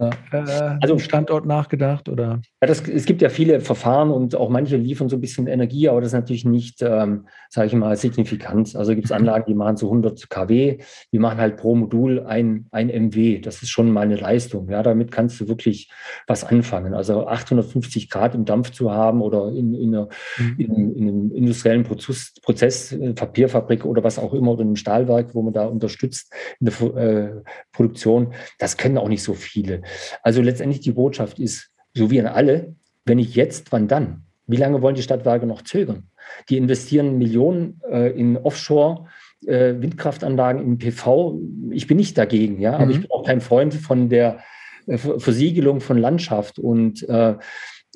ja. 0.00 0.10
Äh, 0.32 0.78
also 0.80 0.98
Standort 0.98 1.46
nachgedacht 1.46 2.08
oder? 2.08 2.40
Ja, 2.60 2.66
das, 2.66 2.88
es 2.88 3.04
gibt 3.04 3.22
ja 3.22 3.28
viele 3.28 3.60
Verfahren 3.60 4.10
und 4.10 4.34
auch 4.34 4.48
manche 4.48 4.76
liefern 4.76 5.08
so 5.08 5.16
ein 5.16 5.20
bisschen 5.20 5.46
Energie, 5.46 5.88
aber 5.88 6.00
das 6.00 6.08
ist 6.08 6.14
natürlich 6.14 6.44
nicht, 6.44 6.82
ähm, 6.82 7.26
sage 7.50 7.66
ich 7.68 7.74
mal, 7.74 7.96
signifikant. 7.96 8.74
Also 8.76 8.94
gibt 8.94 9.06
es 9.06 9.12
Anlagen, 9.12 9.44
die 9.46 9.54
machen 9.54 9.76
so 9.76 9.86
100 9.86 10.30
kW, 10.30 10.78
die 11.12 11.18
machen 11.18 11.38
halt 11.38 11.56
pro 11.56 11.74
Modul 11.74 12.20
ein, 12.20 12.66
ein 12.70 12.88
MW. 12.88 13.40
Das 13.40 13.62
ist 13.62 13.70
schon 13.70 13.90
mal 13.90 14.02
eine 14.02 14.16
Leistung. 14.16 14.68
Ja, 14.70 14.82
damit 14.82 15.10
kannst 15.12 15.40
du 15.40 15.48
wirklich 15.48 15.90
was 16.26 16.44
anfangen. 16.44 16.94
Also 16.94 17.26
850 17.26 18.08
Grad 18.08 18.34
im 18.34 18.44
Dampf 18.44 18.70
zu 18.70 18.90
haben 18.90 19.20
oder 19.20 19.48
in, 19.48 19.74
in, 19.74 19.94
einer, 19.94 20.08
mhm. 20.38 20.54
in, 20.58 20.94
in 20.94 21.08
einem 21.08 21.32
industriellen 21.32 21.84
Prozess, 21.84 22.34
Prozess, 22.42 22.92
äh, 22.92 23.12
Papierfabrik 23.12 23.84
oder 23.84 24.02
was 24.02 24.18
auch 24.18 24.32
immer 24.32 24.52
oder 24.52 24.62
einem 24.62 24.76
Stahlwerk, 24.76 25.34
wo 25.34 25.42
man 25.42 25.52
da 25.52 25.66
unterstützt 25.66 26.32
in 26.60 26.66
der 26.66 26.96
äh, 26.96 27.30
Produktion, 27.72 28.32
das 28.58 28.76
können 28.76 28.98
auch 28.98 29.08
nicht 29.08 29.22
so 29.22 29.34
viele. 29.34 29.82
Also 30.22 30.42
letztendlich 30.42 30.80
die 30.80 30.92
Botschaft 30.92 31.38
ist, 31.38 31.70
so 31.94 32.10
wie 32.10 32.20
an 32.20 32.26
alle, 32.26 32.74
wenn 33.04 33.16
nicht 33.18 33.34
jetzt, 33.34 33.72
wann 33.72 33.88
dann? 33.88 34.24
Wie 34.46 34.56
lange 34.56 34.82
wollen 34.82 34.94
die 34.94 35.02
Stadtwerke 35.02 35.46
noch 35.46 35.62
zögern? 35.62 36.08
Die 36.48 36.56
investieren 36.56 37.18
Millionen 37.18 37.80
äh, 37.90 38.10
in 38.10 38.36
Offshore. 38.36 39.06
Äh, 39.46 39.80
Windkraftanlagen 39.80 40.62
im 40.62 40.76
PV, 40.76 41.40
ich 41.70 41.86
bin 41.86 41.96
nicht 41.96 42.18
dagegen, 42.18 42.60
ja, 42.60 42.74
aber 42.74 42.84
mhm. 42.84 42.90
ich 42.90 43.00
bin 43.00 43.10
auch 43.10 43.24
kein 43.24 43.40
Freund 43.40 43.72
von 43.72 44.10
der 44.10 44.40
äh, 44.86 44.98
Versiegelung 44.98 45.80
von 45.80 45.96
Landschaft 45.96 46.58
und 46.58 47.08
äh, 47.08 47.36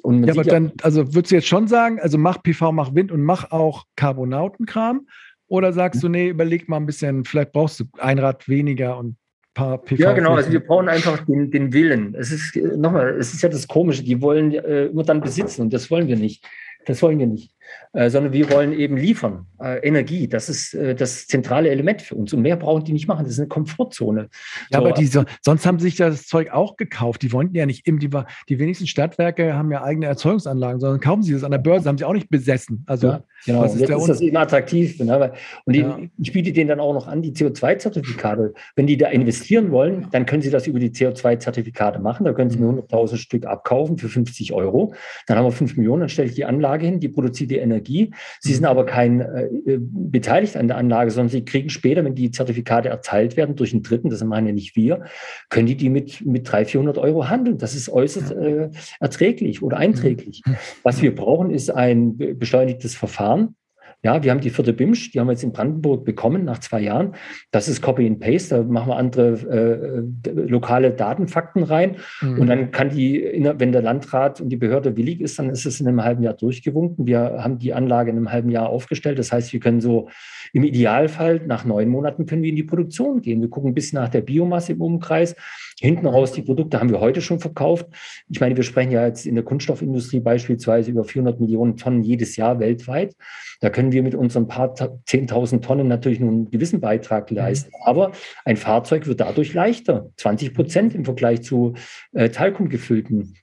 und 0.03 0.25
ja, 0.25 0.33
aber 0.33 0.45
dann, 0.45 0.73
also 0.83 1.15
würdest 1.15 1.33
du 1.33 1.37
jetzt 1.37 1.49
schon 1.49 1.67
sagen, 1.67 1.99
also 1.99 2.19
mach 2.19 2.43
PV, 2.43 2.73
mach 2.73 2.95
Wind 2.95 3.11
und 3.11 3.23
mach 3.23 3.51
auch 3.53 3.85
Carbonautenkram? 3.97 5.07
Oder 5.47 5.73
sagst 5.73 6.03
du, 6.03 6.09
nee, 6.09 6.29
überleg 6.29 6.69
mal 6.69 6.77
ein 6.77 6.87
bisschen, 6.87 7.25
vielleicht 7.25 7.53
brauchst 7.53 7.81
du 7.81 7.85
ein 7.99 8.19
Rad 8.19 8.49
weniger 8.49 8.99
und 8.99 9.17
paar 9.55 9.79
PV. 9.79 10.03
Ja, 10.03 10.13
genau. 10.13 10.35
Also 10.35 10.53
wir 10.53 10.61
brauchen 10.61 10.89
einfach 10.89 11.25
den, 11.25 11.51
den 11.51 11.73
Willen. 11.73 12.15
Es 12.19 12.31
ist 12.31 12.57
nochmal, 12.57 13.17
es 13.19 13.33
ist 13.33 13.43
ja 13.43 13.49
das 13.49 13.67
Komische. 13.67 14.03
Die 14.03 14.21
wollen 14.21 14.53
äh, 14.53 14.87
immer 14.87 15.05
dann 15.05 15.21
besitzen 15.21 15.63
und 15.63 15.73
das 15.73 15.91
wollen 15.91 16.09
wir 16.09 16.17
nicht. 16.17 16.45
Das 16.87 17.01
wollen 17.01 17.19
wir 17.19 17.27
nicht. 17.27 17.51
Äh, 17.95 18.11
sondern 18.11 18.33
wir 18.33 18.51
wollen 18.51 18.73
eben 18.73 18.97
liefern, 18.97 19.47
äh, 19.61 19.79
Energie. 19.87 20.27
Das 20.27 20.49
ist 20.49 20.75
äh, 20.75 20.97
das 20.97 21.29
zentrale 21.29 21.71
Element 21.71 22.03
für 22.03 22.17
uns. 22.17 22.33
Und 22.33 22.43
mehr 22.43 22.57
brauchen 22.57 22.83
die 22.85 22.93
nicht 22.93 23.07
machen. 23.07 23.25
Das 23.25 23.35
ist 23.35 23.39
eine 23.39 23.47
Komfortzone. 23.47 24.29
Ja, 24.73 24.81
so, 24.81 24.85
aber 24.85 24.93
die, 24.93 25.07
sonst 25.07 25.65
haben 25.65 25.79
sie 25.79 25.85
sich 25.85 25.97
das 25.97 26.27
Zeug 26.27 26.51
auch 26.51 26.77
gekauft. 26.77 27.23
Die 27.23 27.33
wollten 27.33 27.55
ja 27.55 27.67
nicht, 27.67 27.87
im, 27.87 28.01
die, 28.01 28.11
die 28.49 28.59
wenigsten 28.59 28.89
Stadtwerke 28.89 29.55
haben 29.55 29.71
ja 29.71 29.85
eigene 29.85 30.07
Erzeugungsanlagen, 30.07 30.81
sondern 30.81 30.99
kaufen 30.99 31.23
sie 31.23 31.33
das 31.33 31.45
an 31.45 31.53
der 31.53 31.59
Börse, 31.59 31.89
haben 31.89 31.97
sie 31.97 32.05
auch 32.05 32.15
nicht 32.15 32.31
besessen. 32.31 32.83
Also, 32.87 33.07
ja, 33.07 33.23
genau. 33.47 33.61
was 33.61 33.75
ist 33.75 33.81
Jetzt 33.81 33.91
der 33.91 33.99
ist 33.99 34.09
das 34.09 34.21
eben 34.21 34.37
attraktiv. 34.37 34.99
Ne? 34.99 35.33
Und 35.65 35.77
ja. 35.77 36.01
ich 36.19 36.33
biete 36.33 36.53
denen 36.53 36.69
dann 36.69 36.81
auch 36.81 36.95
noch 36.95 37.07
an, 37.07 37.23
die 37.23 37.31
CO2-Zertifikate. 37.31 38.55
Wenn 38.75 38.89
die 38.89 38.97
da 38.97 39.07
investieren 39.09 39.71
wollen, 39.71 40.09
dann 40.11 40.27
können 40.27 40.43
sie 40.43 40.51
das 40.51 40.67
über 40.67 40.81
die 40.81 40.91
CO2-Zertifikate 40.91 42.01
machen. 42.01 42.25
Da 42.25 42.33
können 42.33 42.51
sie 42.51 42.59
mir 42.59 42.67
100.000 42.67 43.19
Stück 43.19 43.47
abkaufen 43.47 43.99
für 43.99 44.09
50 44.09 44.53
Euro. 44.53 44.95
Dann 45.29 45.39
haben 45.39 45.45
wir 45.45 45.53
5 45.53 45.77
Millionen, 45.77 46.01
dann 46.01 46.09
stelle 46.09 46.29
ich 46.29 46.35
die 46.35 46.45
Anlage 46.45 46.87
hin, 46.87 46.99
die 46.99 47.09
produziert 47.09 47.53
die 47.55 47.61
Energie. 47.61 48.13
Sie 48.41 48.53
sind 48.53 48.63
mhm. 48.63 48.69
aber 48.69 48.87
kein 48.87 49.21
äh, 49.21 49.49
beteiligt 49.79 50.57
an 50.57 50.69
der 50.69 50.77
Anlage, 50.77 51.11
sondern 51.11 51.31
sie 51.31 51.45
kriegen 51.45 51.71
später, 51.71 52.05
wenn 52.05 52.15
die 52.15 52.31
Zertifikate 52.31 52.89
erteilt 52.89 53.37
werden 53.37 53.57
durch 53.57 53.73
einen 53.73 53.83
Dritten, 53.83 54.11
das 54.11 54.23
machen 54.25 54.47
ja 54.47 54.53
nicht 54.53 54.77
wir, 54.77 55.05
können 55.49 55.67
die 55.67 55.77
die 55.77 55.89
mit, 55.89 56.25
mit 56.25 56.51
300, 56.51 56.71
400 56.71 56.99
Euro 56.99 57.29
handeln. 57.29 57.59
Das 57.59 57.75
ist 57.75 57.89
äußerst 57.89 58.33
äh, 58.33 58.71
erträglich 59.01 59.63
oder 59.63 59.77
einträglich. 59.77 60.43
Mhm. 60.45 60.57
Was 60.83 61.03
wir 61.03 61.15
brauchen, 61.15 61.51
ist 61.51 61.71
ein 61.71 62.17
beschleunigtes 62.17 62.95
Verfahren. 62.95 63.57
Ja, 64.05 64.23
wir 64.23 64.31
haben 64.31 64.41
die 64.41 64.51
vierte 64.51 64.75
BIMSCH, 64.75 65.13
die 65.13 65.21
haben 65.21 65.29
wir 65.29 65.33
jetzt 65.33 65.45
in 65.45 65.53
Brandenburg 65.53 66.05
bekommen 66.05 66.45
nach 66.45 66.59
zwei 66.59 66.81
Jahren. 66.81 67.15
Das 67.53 67.69
ist 67.69 67.81
Copy 67.81 68.07
and 68.07 68.21
Paste, 68.21 68.57
da 68.57 68.63
machen 68.63 68.89
wir 68.91 68.97
andere 68.97 70.05
äh, 70.27 70.31
lokale 70.31 70.91
Datenfakten 70.91 71.63
rein. 71.63 71.97
Mhm. 72.21 72.39
Und 72.39 72.47
dann 72.49 72.71
kann 72.71 72.91
die, 72.91 73.43
wenn 73.57 73.73
der 73.73 73.81
Landrat 73.81 74.43
und 74.43 74.51
die 74.51 74.57
Behörde 74.57 74.99
willig 74.99 75.23
ist, 75.23 75.39
dann 75.39 75.49
ist 75.49 75.65
es 75.65 75.81
in 75.81 75.89
einem 75.89 76.05
halben 76.05 76.23
Jahr 76.23 76.35
durchgewunken. 76.35 77.07
Wir 77.07 77.19
haben 77.19 77.59
die 77.59 77.73
Anlage 77.73 78.11
in 78.11 78.19
einem 78.19 78.31
halben 78.31 78.51
Jahr 78.51 78.69
aufgestellt. 78.69 79.19
Das 79.19 79.33
heißt, 79.33 79.55
wir 79.55 79.61
können 79.61 79.81
so 79.81 80.11
im 80.53 80.65
Idealfall 80.65 81.41
nach 81.47 81.65
neun 81.65 81.89
Monaten 81.89 82.27
können 82.27 82.43
wir 82.43 82.51
in 82.51 82.57
die 82.57 82.63
Produktion 82.63 83.23
gehen. 83.23 83.41
Wir 83.41 83.49
gucken 83.49 83.73
bis 83.73 83.95
nach 83.95 84.11
der 84.11 84.21
Biomasse 84.21 84.73
im 84.73 84.83
Umkreis. 84.83 85.35
Hinten 85.81 86.07
raus 86.07 86.33
die 86.33 86.43
Produkte 86.43 86.81
haben 86.81 86.91
wir 86.91 87.01
heute 87.01 87.21
schon 87.21 87.41
verkauft. 87.41 87.87
Ich 88.29 88.41
meine, 88.41 88.57
wir 88.57 88.65
sprechen 88.65 88.93
ja 88.93 89.07
jetzt 89.07 89.27
in 89.27 89.35
der 89.35 89.45
Kunststoffindustrie 89.45 90.21
beispielsweise 90.21 90.91
über 90.91 91.05
400 91.05 91.41
Millionen 91.41 91.77
Tonnen 91.77 92.03
jedes 92.03 92.37
Jahr 92.37 92.61
weltweit. 92.61 93.15
Da 93.61 93.71
können 93.71 93.93
wir 93.93 94.03
mit 94.03 94.15
unseren 94.15 94.47
paar 94.47 94.75
10.000 94.75 95.61
Tonnen 95.61 95.89
natürlich 95.89 96.21
nur 96.21 96.31
einen 96.31 96.51
gewissen 96.51 96.81
Beitrag 96.81 97.31
mhm. 97.31 97.37
leisten. 97.37 97.73
Aber 97.85 98.13
ein 98.45 98.57
Fahrzeug 98.57 99.07
wird 99.07 99.21
dadurch 99.21 99.55
leichter. 99.55 100.11
20 100.17 100.55
Prozent 100.55 100.95
im 100.95 101.05
Vergleich 101.05 101.43
zu 101.43 101.75
äh, 102.13 102.29
Talkum 102.29 102.69
gefüllten 102.69 103.35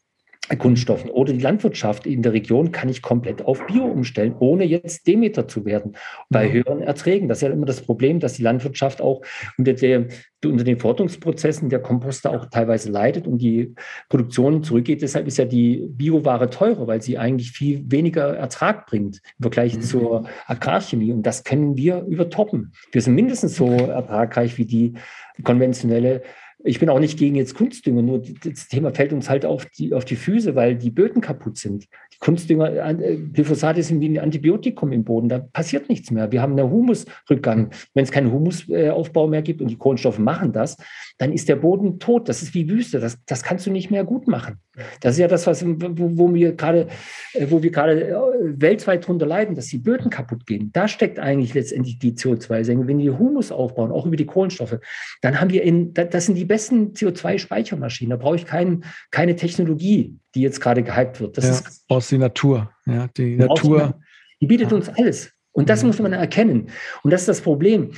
Kunststoffen 0.57 1.09
oder 1.09 1.33
die 1.33 1.39
Landwirtschaft 1.39 2.05
in 2.05 2.23
der 2.23 2.33
Region 2.33 2.71
kann 2.71 2.89
ich 2.89 3.01
komplett 3.01 3.45
auf 3.45 3.65
Bio 3.67 3.85
umstellen, 3.85 4.35
ohne 4.39 4.65
jetzt 4.65 5.07
Demeter 5.07 5.47
zu 5.47 5.65
werden 5.65 5.95
bei 6.29 6.51
höheren 6.51 6.81
Erträgen. 6.81 7.29
Das 7.29 7.37
ist 7.37 7.43
ja 7.43 7.49
immer 7.49 7.65
das 7.65 7.81
Problem, 7.81 8.19
dass 8.19 8.33
die 8.33 8.43
Landwirtschaft 8.43 9.01
auch 9.01 9.21
unter, 9.57 9.73
der, 9.73 10.07
unter 10.43 10.63
den 10.63 10.79
Forderungsprozessen 10.79 11.69
der 11.69 11.79
Komposter 11.79 12.31
auch 12.31 12.47
teilweise 12.47 12.91
leidet 12.91 13.27
und 13.27 13.37
die 13.37 13.75
Produktion 14.09 14.63
zurückgeht. 14.63 15.01
Deshalb 15.01 15.27
ist 15.27 15.37
ja 15.37 15.45
die 15.45 15.87
Bioware 15.87 16.49
teurer, 16.49 16.87
weil 16.87 17.01
sie 17.01 17.17
eigentlich 17.17 17.51
viel 17.51 17.83
weniger 17.89 18.35
Ertrag 18.35 18.87
bringt 18.87 19.21
im 19.37 19.43
Vergleich 19.43 19.77
mhm. 19.77 19.81
zur 19.81 20.27
Agrarchemie. 20.47 21.13
Und 21.13 21.23
das 21.23 21.43
können 21.43 21.77
wir 21.77 22.01
übertoppen. 22.03 22.73
Wir 22.91 23.01
sind 23.01 23.15
mindestens 23.15 23.55
so 23.55 23.67
ertragreich 23.69 24.57
wie 24.57 24.65
die 24.65 24.93
konventionelle 25.43 26.23
ich 26.63 26.79
bin 26.79 26.89
auch 26.89 26.99
nicht 26.99 27.17
gegen 27.17 27.35
jetzt 27.35 27.55
Kunstdünger, 27.55 28.01
nur 28.01 28.19
das 28.19 28.67
Thema 28.67 28.93
fällt 28.93 29.13
uns 29.13 29.29
halt 29.29 29.45
auf 29.45 29.65
die, 29.65 29.93
auf 29.93 30.05
die 30.05 30.15
Füße, 30.15 30.55
weil 30.55 30.75
die 30.75 30.91
Böden 30.91 31.21
kaputt 31.21 31.57
sind. 31.57 31.87
Kunstdünger, 32.21 33.01
äh, 33.01 33.17
Glyphosate 33.17 33.81
sind 33.81 33.99
wie 33.99 34.09
ein 34.09 34.19
Antibiotikum 34.19 34.91
im 34.91 35.03
Boden, 35.03 35.27
da 35.27 35.39
passiert 35.39 35.89
nichts 35.89 36.11
mehr. 36.11 36.31
Wir 36.31 36.41
haben 36.41 36.57
einen 36.57 36.69
Humusrückgang. 36.69 37.71
Wenn 37.95 38.03
es 38.03 38.11
keinen 38.11 38.31
Humusaufbau 38.31 39.27
mehr 39.27 39.41
gibt 39.41 39.59
und 39.59 39.69
die 39.69 39.77
Kohlenstoffe 39.77 40.19
machen 40.19 40.53
das, 40.53 40.77
dann 41.17 41.33
ist 41.33 41.49
der 41.49 41.55
Boden 41.55 41.99
tot. 41.99 42.29
Das 42.29 42.43
ist 42.43 42.53
wie 42.53 42.69
Wüste. 42.69 42.99
Das, 42.99 43.17
das 43.25 43.41
kannst 43.41 43.65
du 43.65 43.71
nicht 43.71 43.89
mehr 43.89 44.03
gut 44.03 44.27
machen. 44.27 44.59
Das 45.01 45.13
ist 45.13 45.19
ja 45.19 45.27
das, 45.27 45.47
was, 45.47 45.65
wo, 45.65 46.17
wo 46.17 46.33
wir 46.33 46.53
gerade, 46.53 46.87
äh, 47.33 47.47
wo 47.49 47.63
wir 47.63 47.71
gerade 47.71 48.09
äh, 48.09 48.15
weltweit 48.39 49.07
drunter 49.07 49.25
leiden, 49.25 49.55
dass 49.55 49.67
die 49.67 49.79
Böden 49.79 50.11
kaputt 50.11 50.45
gehen. 50.45 50.69
Da 50.73 50.87
steckt 50.87 51.17
eigentlich 51.17 51.55
letztendlich 51.55 51.97
die 51.97 52.13
CO2-Senke. 52.13 52.87
Wenn 52.87 52.99
wir 52.99 53.17
Humus 53.17 53.51
aufbauen, 53.51 53.91
auch 53.91 54.05
über 54.05 54.15
die 54.15 54.27
Kohlenstoffe, 54.27 54.77
dann 55.21 55.41
haben 55.41 55.49
wir 55.49 55.63
in, 55.63 55.93
das 55.95 56.27
sind 56.27 56.35
die 56.35 56.45
besten 56.45 56.93
CO2-Speichermaschinen. 56.93 58.11
Da 58.11 58.17
brauche 58.17 58.35
ich 58.35 58.45
kein, 58.45 58.83
keine 59.09 59.35
Technologie, 59.35 60.19
die 60.35 60.41
jetzt 60.41 60.61
gerade 60.61 60.83
gehypt 60.83 61.19
wird. 61.19 61.37
Das 61.37 61.45
ja, 61.45 61.51
ist 61.51 61.85
aus 61.87 62.09
der 62.09 62.19
Natur. 62.19 62.71
Ja, 62.85 63.07
die 63.07 63.35
Natur. 63.35 63.99
Die 64.39 64.47
bietet 64.47 64.71
uns 64.73 64.89
alles. 64.89 65.31
Und 65.51 65.69
das 65.69 65.83
muss 65.83 65.99
man 65.99 66.13
erkennen. 66.13 66.69
Und 67.03 67.11
das 67.11 67.21
ist 67.21 67.27
das 67.27 67.41
Problem. 67.41 67.91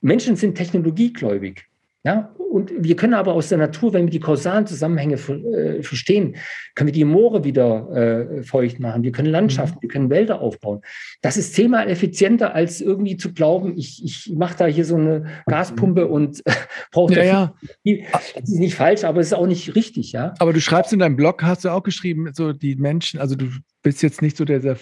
Menschen 0.00 0.36
sind 0.36 0.54
technologiegläubig. 0.54 1.66
Ja, 2.04 2.34
und 2.50 2.72
wir 2.76 2.96
können 2.96 3.14
aber 3.14 3.32
aus 3.32 3.48
der 3.48 3.58
Natur, 3.58 3.92
wenn 3.92 4.06
wir 4.06 4.10
die 4.10 4.18
kausalen 4.18 4.66
Zusammenhänge 4.66 5.14
äh, 5.14 5.82
verstehen, 5.84 6.34
können 6.74 6.88
wir 6.88 6.92
die 6.92 7.04
Moore 7.04 7.44
wieder 7.44 7.88
äh, 7.92 8.42
feucht 8.42 8.80
machen, 8.80 9.04
wir 9.04 9.12
können 9.12 9.30
Landschaften, 9.30 9.76
mhm. 9.76 9.82
wir 9.82 9.88
können 9.88 10.10
Wälder 10.10 10.40
aufbauen. 10.40 10.80
Das 11.22 11.36
ist 11.36 11.54
zehnmal 11.54 11.88
effizienter, 11.88 12.52
als 12.52 12.80
irgendwie 12.80 13.16
zu 13.16 13.32
glauben, 13.32 13.78
ich, 13.78 14.04
ich 14.04 14.32
mache 14.34 14.58
da 14.58 14.66
hier 14.66 14.84
so 14.84 14.96
eine 14.96 15.26
Gaspumpe 15.46 16.08
und 16.08 16.44
äh, 16.44 16.52
brauche 16.90 17.14
ja, 17.14 17.54
ja. 17.84 18.04
Das 18.12 18.48
ist 18.48 18.58
nicht 18.58 18.74
falsch, 18.74 19.04
aber 19.04 19.20
es 19.20 19.28
ist 19.28 19.34
auch 19.34 19.46
nicht 19.46 19.76
richtig, 19.76 20.10
ja. 20.10 20.34
Aber 20.40 20.52
du 20.52 20.60
schreibst 20.60 20.92
in 20.92 20.98
deinem 20.98 21.16
Blog, 21.16 21.44
hast 21.44 21.64
du 21.64 21.68
auch 21.68 21.84
geschrieben, 21.84 22.30
so 22.32 22.52
die 22.52 22.74
Menschen, 22.74 23.20
also 23.20 23.36
du 23.36 23.46
bist 23.82 24.02
jetzt 24.02 24.22
nicht 24.22 24.36
so 24.36 24.44
der, 24.44 24.76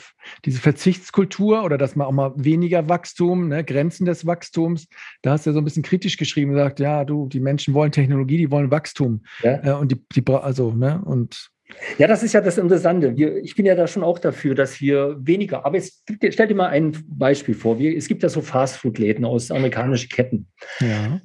diese 0.45 0.61
Verzichtskultur 0.61 1.65
oder 1.65 1.79
dass 1.79 1.97
man 1.97 2.07
auch 2.07 2.13
mal 2.13 2.33
weniger 2.37 2.89
Wachstum, 2.89 3.49
ne, 3.49 3.65
Grenzen 3.65 4.05
des 4.07 4.27
Wachstums. 4.27 4.89
Da 5.23 5.33
hast 5.33 5.47
du 5.47 5.51
ja 5.51 5.55
so 5.55 5.61
ein 5.61 5.65
bisschen 5.65 5.83
kritisch 5.83 6.17
geschrieben 6.17 6.51
und 6.51 6.57
gesagt, 6.57 6.81
ja, 6.81 7.05
du, 7.05 7.29
die 7.29 7.41
Menschen 7.41 7.75
wollen 7.75 7.93
Technologie, 7.93 8.39
die 8.39 8.51
wollen 8.51 8.71
Wachstum. 8.71 9.23
Ja. 9.43 9.65
Äh, 9.65 9.73
und 9.73 9.93
die, 9.93 10.05
die, 10.15 10.33
also, 10.33 10.73
ne, 10.73 11.03
und 11.05 11.51
ja, 11.99 12.07
das 12.07 12.23
ist 12.23 12.33
ja 12.33 12.41
das 12.41 12.57
Interessante. 12.57 13.17
Wir, 13.17 13.37
ich 13.37 13.55
bin 13.55 13.67
ja 13.67 13.75
da 13.75 13.87
schon 13.87 14.03
auch 14.03 14.19
dafür, 14.19 14.55
dass 14.55 14.81
wir 14.81 15.17
weniger, 15.21 15.67
aber 15.67 15.77
jetzt 15.77 16.05
stell 16.31 16.49
dir 16.49 16.55
mal 16.55 16.69
ein 16.69 16.97
Beispiel 17.07 17.55
vor. 17.55 17.79
Wir, 17.79 17.95
es 17.97 18.09
gibt 18.09 18.23
ja 18.23 18.29
so 18.29 18.41
Fastfood-Läden 18.41 19.25
aus 19.25 19.51
amerikanischen 19.51 20.09
Ketten. 20.09 20.49
Ja. 20.81 21.21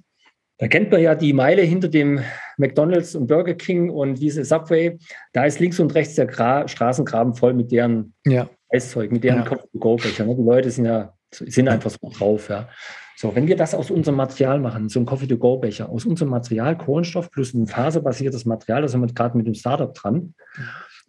Da 0.64 0.70
kennt 0.70 0.92
man 0.92 1.02
ja 1.02 1.14
die 1.14 1.34
Meile 1.34 1.62
hinter 1.62 1.90
dem 1.90 2.22
McDonalds 2.56 3.16
und 3.16 3.28
Burger 3.28 3.54
King 3.54 3.90
und 3.90 4.16
diese 4.16 4.46
Subway. 4.46 4.98
Da 5.34 5.44
ist 5.44 5.60
links 5.60 5.78
und 5.82 5.94
rechts 5.94 6.16
der 6.16 6.26
Gra 6.26 6.66
Straßengraben 6.70 7.34
voll 7.36 7.54
mit 7.54 7.70
deren 7.74 8.14
ja. 8.26 8.50
Eiszeug, 8.70 9.12
mit 9.12 9.26
deren 9.26 9.40
ja. 9.40 9.44
Coffee-to-go-Becher. 9.44 10.24
Die 10.24 10.42
Leute 10.42 10.72
sind 10.72 10.86
ja 10.86 11.12
sind 11.32 11.68
einfach 11.68 11.90
so 11.90 12.10
drauf. 12.18 12.48
Ja. 12.48 12.70
So, 13.18 13.36
wenn 13.36 13.46
wir 13.46 13.58
das 13.58 13.76
aus 13.76 13.92
unserem 13.92 14.16
Material 14.16 14.58
machen, 14.62 14.88
so 14.88 15.02
ein 15.02 15.06
Coffee-to-go-Becher, 15.06 15.90
aus 15.90 16.06
unserem 16.06 16.30
Material 16.30 16.78
Kohlenstoff 16.78 17.30
plus 17.30 17.54
ein 17.54 17.68
faserbasiertes 17.68 18.46
Material, 18.46 18.84
da 18.84 18.88
sind 18.88 19.02
wir 19.02 19.08
gerade 19.08 19.36
mit 19.36 19.46
dem 19.46 19.56
Startup 19.56 19.94
dran, 19.94 20.34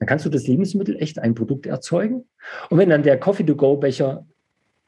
dann 0.00 0.08
kannst 0.08 0.26
du 0.26 0.30
das 0.30 0.48
Lebensmittel 0.48 1.00
echt 1.00 1.20
ein 1.20 1.36
Produkt 1.36 1.66
erzeugen. 1.66 2.24
Und 2.70 2.78
wenn 2.78 2.88
dann 2.88 3.04
der 3.04 3.20
Coffee-to-go-Becher 3.20 4.26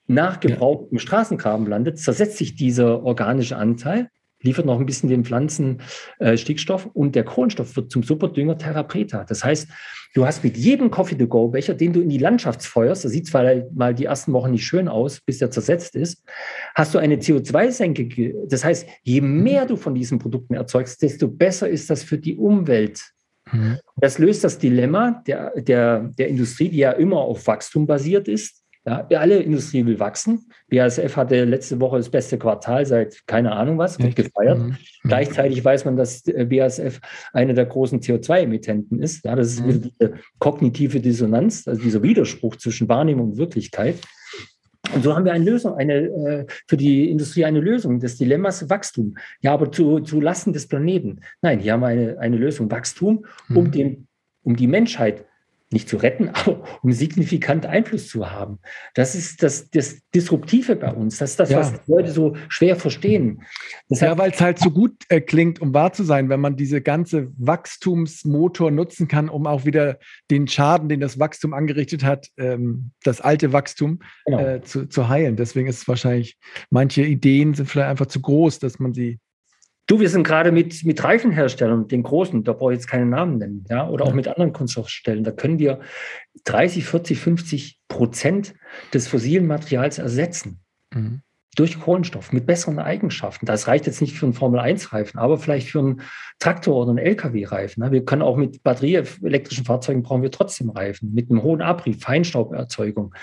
nach 0.08 0.40
Gebrauch 0.40 0.82
ja. 0.82 0.88
im 0.90 0.98
Straßengraben 0.98 1.68
landet, 1.68 2.00
zersetzt 2.00 2.38
sich 2.38 2.56
dieser 2.56 3.04
organische 3.04 3.56
Anteil 3.56 4.08
liefert 4.46 4.64
noch 4.64 4.80
ein 4.80 4.86
bisschen 4.86 5.10
den 5.10 5.24
Pflanzen 5.24 5.82
äh, 6.18 6.36
Stickstoff 6.36 6.86
und 6.94 7.14
der 7.14 7.24
Kohlenstoff 7.24 7.76
wird 7.76 7.90
zum 7.90 8.02
Superdünger 8.02 8.56
Therapreta. 8.56 9.24
Das 9.24 9.44
heißt, 9.44 9.68
du 10.14 10.26
hast 10.26 10.42
mit 10.42 10.56
jedem 10.56 10.90
Coffee-to-go-Becher, 10.90 11.74
den 11.74 11.92
du 11.92 12.00
in 12.00 12.08
die 12.08 12.18
Landschaft 12.18 12.62
feuerst, 12.62 13.04
das 13.04 13.12
sieht 13.12 13.26
zwar 13.26 13.44
mal 13.74 13.94
die 13.94 14.06
ersten 14.06 14.32
Wochen 14.32 14.52
nicht 14.52 14.64
schön 14.64 14.88
aus, 14.88 15.20
bis 15.20 15.38
der 15.38 15.50
zersetzt 15.50 15.94
ist, 15.94 16.24
hast 16.74 16.94
du 16.94 16.98
eine 16.98 17.16
CO2-Senke. 17.16 18.34
Das 18.48 18.64
heißt, 18.64 18.88
je 19.02 19.20
mehr 19.20 19.66
du 19.66 19.76
von 19.76 19.94
diesen 19.94 20.18
Produkten 20.18 20.54
erzeugst, 20.54 21.02
desto 21.02 21.28
besser 21.28 21.68
ist 21.68 21.90
das 21.90 22.02
für 22.02 22.16
die 22.16 22.36
Umwelt. 22.36 23.02
Mhm. 23.52 23.78
Das 23.96 24.18
löst 24.18 24.44
das 24.44 24.58
Dilemma 24.58 25.22
der, 25.26 25.52
der, 25.60 26.10
der 26.18 26.28
Industrie, 26.28 26.68
die 26.68 26.78
ja 26.78 26.92
immer 26.92 27.18
auf 27.18 27.46
Wachstum 27.46 27.86
basiert 27.86 28.28
ist, 28.28 28.62
ja, 28.86 29.18
alle 29.18 29.38
Industrie 29.38 29.84
will 29.84 29.98
wachsen. 29.98 30.46
BASF 30.70 31.16
hatte 31.16 31.44
letzte 31.44 31.80
Woche 31.80 31.96
das 31.96 32.08
beste 32.08 32.38
Quartal 32.38 32.86
seit 32.86 33.26
keine 33.26 33.52
Ahnung 33.52 33.78
was, 33.78 33.98
wird 33.98 34.14
gefeiert. 34.14 34.58
Mhm. 34.58 34.76
Gleichzeitig 35.02 35.64
weiß 35.64 35.84
man, 35.84 35.96
dass 35.96 36.22
BASF 36.22 37.00
eine 37.32 37.54
der 37.54 37.66
großen 37.66 38.00
CO2-Emittenten 38.00 39.00
ist. 39.02 39.24
Ja, 39.24 39.34
das 39.34 39.48
ist 39.48 39.66
mhm. 39.66 39.82
diese 39.82 40.14
kognitive 40.38 41.00
Dissonanz, 41.00 41.66
also 41.66 41.82
dieser 41.82 42.02
Widerspruch 42.02 42.56
zwischen 42.56 42.88
Wahrnehmung 42.88 43.32
und 43.32 43.38
Wirklichkeit. 43.38 43.96
Und 44.94 45.02
so 45.02 45.16
haben 45.16 45.24
wir 45.24 45.32
eine 45.32 45.44
Lösung, 45.44 45.74
eine, 45.74 45.94
äh, 45.94 46.46
für 46.68 46.76
die 46.76 47.10
Industrie 47.10 47.44
eine 47.44 47.60
Lösung 47.60 47.98
des 47.98 48.16
Dilemmas 48.18 48.70
Wachstum. 48.70 49.16
Ja, 49.40 49.52
aber 49.52 49.72
zu, 49.72 49.98
zu 49.98 50.20
Lasten 50.20 50.52
des 50.52 50.68
Planeten. 50.68 51.22
Nein, 51.42 51.58
hier 51.58 51.72
haben 51.72 51.80
wir 51.80 51.88
eine, 51.88 52.18
eine 52.20 52.36
Lösung 52.36 52.70
Wachstum, 52.70 53.26
um, 53.48 53.64
mhm. 53.64 53.70
den, 53.72 54.08
um 54.44 54.54
die 54.54 54.68
Menschheit 54.68 55.24
nicht 55.72 55.88
zu 55.88 55.96
retten, 55.96 56.28
aber 56.34 56.62
um 56.82 56.92
signifikant 56.92 57.66
Einfluss 57.66 58.08
zu 58.08 58.30
haben. 58.30 58.58
Das 58.94 59.14
ist 59.14 59.42
das, 59.42 59.70
das 59.70 60.00
Disruptive 60.14 60.76
bei 60.76 60.92
uns. 60.92 61.18
Das 61.18 61.30
ist 61.30 61.40
das, 61.40 61.50
ja. 61.50 61.58
was 61.58 61.74
Leute 61.86 62.12
so 62.12 62.36
schwer 62.48 62.76
verstehen. 62.76 63.42
Deshalb, 63.90 64.12
ja, 64.12 64.18
weil 64.18 64.30
es 64.30 64.40
halt 64.40 64.58
so 64.58 64.70
gut 64.70 64.92
äh, 65.08 65.20
klingt, 65.20 65.60
um 65.60 65.74
wahr 65.74 65.92
zu 65.92 66.04
sein, 66.04 66.28
wenn 66.28 66.40
man 66.40 66.56
diese 66.56 66.80
ganze 66.80 67.32
Wachstumsmotor 67.36 68.70
nutzen 68.70 69.08
kann, 69.08 69.28
um 69.28 69.46
auch 69.46 69.64
wieder 69.64 69.98
den 70.30 70.46
Schaden, 70.48 70.88
den 70.88 71.00
das 71.00 71.18
Wachstum 71.18 71.52
angerichtet 71.52 72.04
hat, 72.04 72.28
ähm, 72.36 72.92
das 73.02 73.20
alte 73.20 73.52
Wachstum 73.52 74.00
genau. 74.24 74.38
äh, 74.38 74.62
zu, 74.62 74.86
zu 74.86 75.08
heilen. 75.08 75.36
Deswegen 75.36 75.68
ist 75.68 75.82
es 75.82 75.88
wahrscheinlich, 75.88 76.38
manche 76.70 77.02
Ideen 77.02 77.54
sind 77.54 77.68
vielleicht 77.68 77.90
einfach 77.90 78.06
zu 78.06 78.20
groß, 78.20 78.58
dass 78.58 78.78
man 78.78 78.94
sie 78.94 79.18
Du, 79.86 80.00
wir 80.00 80.08
sind 80.08 80.24
gerade 80.24 80.50
mit, 80.50 80.84
mit 80.84 81.02
Reifenherstellern, 81.04 81.86
den 81.86 82.02
großen, 82.02 82.42
da 82.42 82.52
brauche 82.52 82.72
ich 82.72 82.78
jetzt 82.78 82.88
keinen 82.88 83.10
Namen 83.10 83.38
nennen, 83.38 83.64
ja, 83.70 83.88
oder 83.88 84.04
auch 84.04 84.14
mit 84.14 84.26
anderen 84.26 84.52
Kunststoffstellen. 84.52 85.22
Da 85.22 85.30
können 85.30 85.60
wir 85.60 85.80
30, 86.44 86.84
40, 86.84 87.20
50 87.20 87.80
Prozent 87.86 88.54
des 88.92 89.06
fossilen 89.06 89.46
Materials 89.46 89.98
ersetzen. 89.98 90.60
Mhm. 90.92 91.22
Durch 91.56 91.80
Kohlenstoff 91.80 92.32
mit 92.32 92.46
besseren 92.46 92.78
Eigenschaften. 92.78 93.46
Das 93.46 93.66
reicht 93.66 93.86
jetzt 93.86 94.00
nicht 94.00 94.16
für 94.16 94.26
einen 94.26 94.34
Formel-1-Reifen, 94.34 95.18
aber 95.18 95.38
vielleicht 95.38 95.70
für 95.70 95.80
einen 95.80 96.02
Traktor 96.38 96.76
oder 96.76 96.90
einen 96.90 96.98
LKW-Reifen. 96.98 97.90
Wir 97.90 98.04
können 98.04 98.22
auch 98.22 98.36
mit 98.36 98.62
batterieelektrischen 98.62 99.64
Fahrzeugen 99.64 100.02
brauchen 100.02 100.22
wir 100.22 100.30
trotzdem 100.30 100.70
Reifen, 100.70 101.12
mit 101.12 101.30
einem 101.30 101.42
hohen 101.42 101.62
Abrieb, 101.62 102.02
Feinstauberzeugung. 102.02 103.14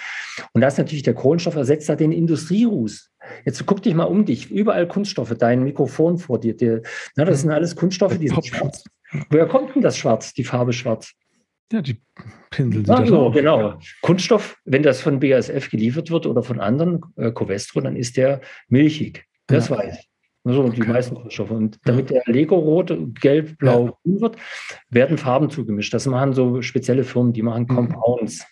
Und 0.51 0.61
das 0.61 0.73
ist 0.73 0.80
natürlich 0.80 1.03
der 1.03 1.14
Kohlenstoff 1.14 1.55
ersetzt 1.55 1.88
da 1.89 1.95
den 1.95 2.11
Industrieruß. 2.11 3.11
Jetzt 3.45 3.65
guck 3.65 3.81
dich 3.81 3.93
mal 3.93 4.05
um 4.05 4.26
dich. 4.26 4.51
Überall 4.51 4.88
Kunststoffe, 4.88 5.34
dein 5.38 5.64
Mikrofon 5.64 6.18
vor 6.18 6.39
dir. 6.39 6.57
dir 6.57 6.81
na, 7.15 7.26
das 7.26 7.41
sind 7.41 7.51
alles 7.51 7.76
Kunststoffe, 7.76 8.18
die 8.18 8.27
sind 8.27 8.45
schwarz. 8.45 8.84
Woher 9.30 9.47
kommt 9.47 9.76
denn 9.76 9.81
das 9.81 9.95
Schwarz, 9.95 10.34
die 10.34 10.43
Farbe 10.43 10.73
Schwarz? 10.73 11.14
Ja, 11.72 11.81
die 11.81 12.02
Pinsel 12.52 12.85
sind 12.85 13.07
so, 13.07 13.31
genau. 13.31 13.80
Kunststoff, 14.02 14.57
wenn 14.65 14.84
das 14.84 15.02
von 15.02 15.19
BASF 15.19 15.69
geliefert 15.69 16.11
wird 16.11 16.26
oder 16.26 16.44
von 16.44 16.60
anderen, 16.60 17.02
äh, 17.15 17.31
Covestro, 17.31 17.81
dann 17.81 17.95
ist 17.95 18.18
der 18.18 18.41
milchig. 18.68 19.26
Das 19.48 19.69
ja. 19.69 19.77
weiß 19.77 19.98
ich. 19.99 20.10
Also 20.45 20.65
okay. 20.65 20.81
die 20.81 20.88
meisten 20.88 21.15
Kunststoffe. 21.15 21.52
Und 21.52 21.80
damit 21.85 22.10
der 22.10 22.23
Lego 22.26 22.57
rot, 22.57 22.94
gelb, 23.19 23.57
blau, 23.57 23.85
ja. 23.85 23.94
grün 24.03 24.22
wird, 24.22 24.35
werden 24.90 25.18
Farben 25.18 25.49
zugemischt. 25.49 25.94
Das 25.94 26.06
machen 26.06 26.34
so 26.34 26.61
spezielle 26.61 27.06
Firmen, 27.06 27.31
die 27.31 27.41
machen 27.41 27.64
mhm. 27.64 27.76
Compounds. 27.76 28.45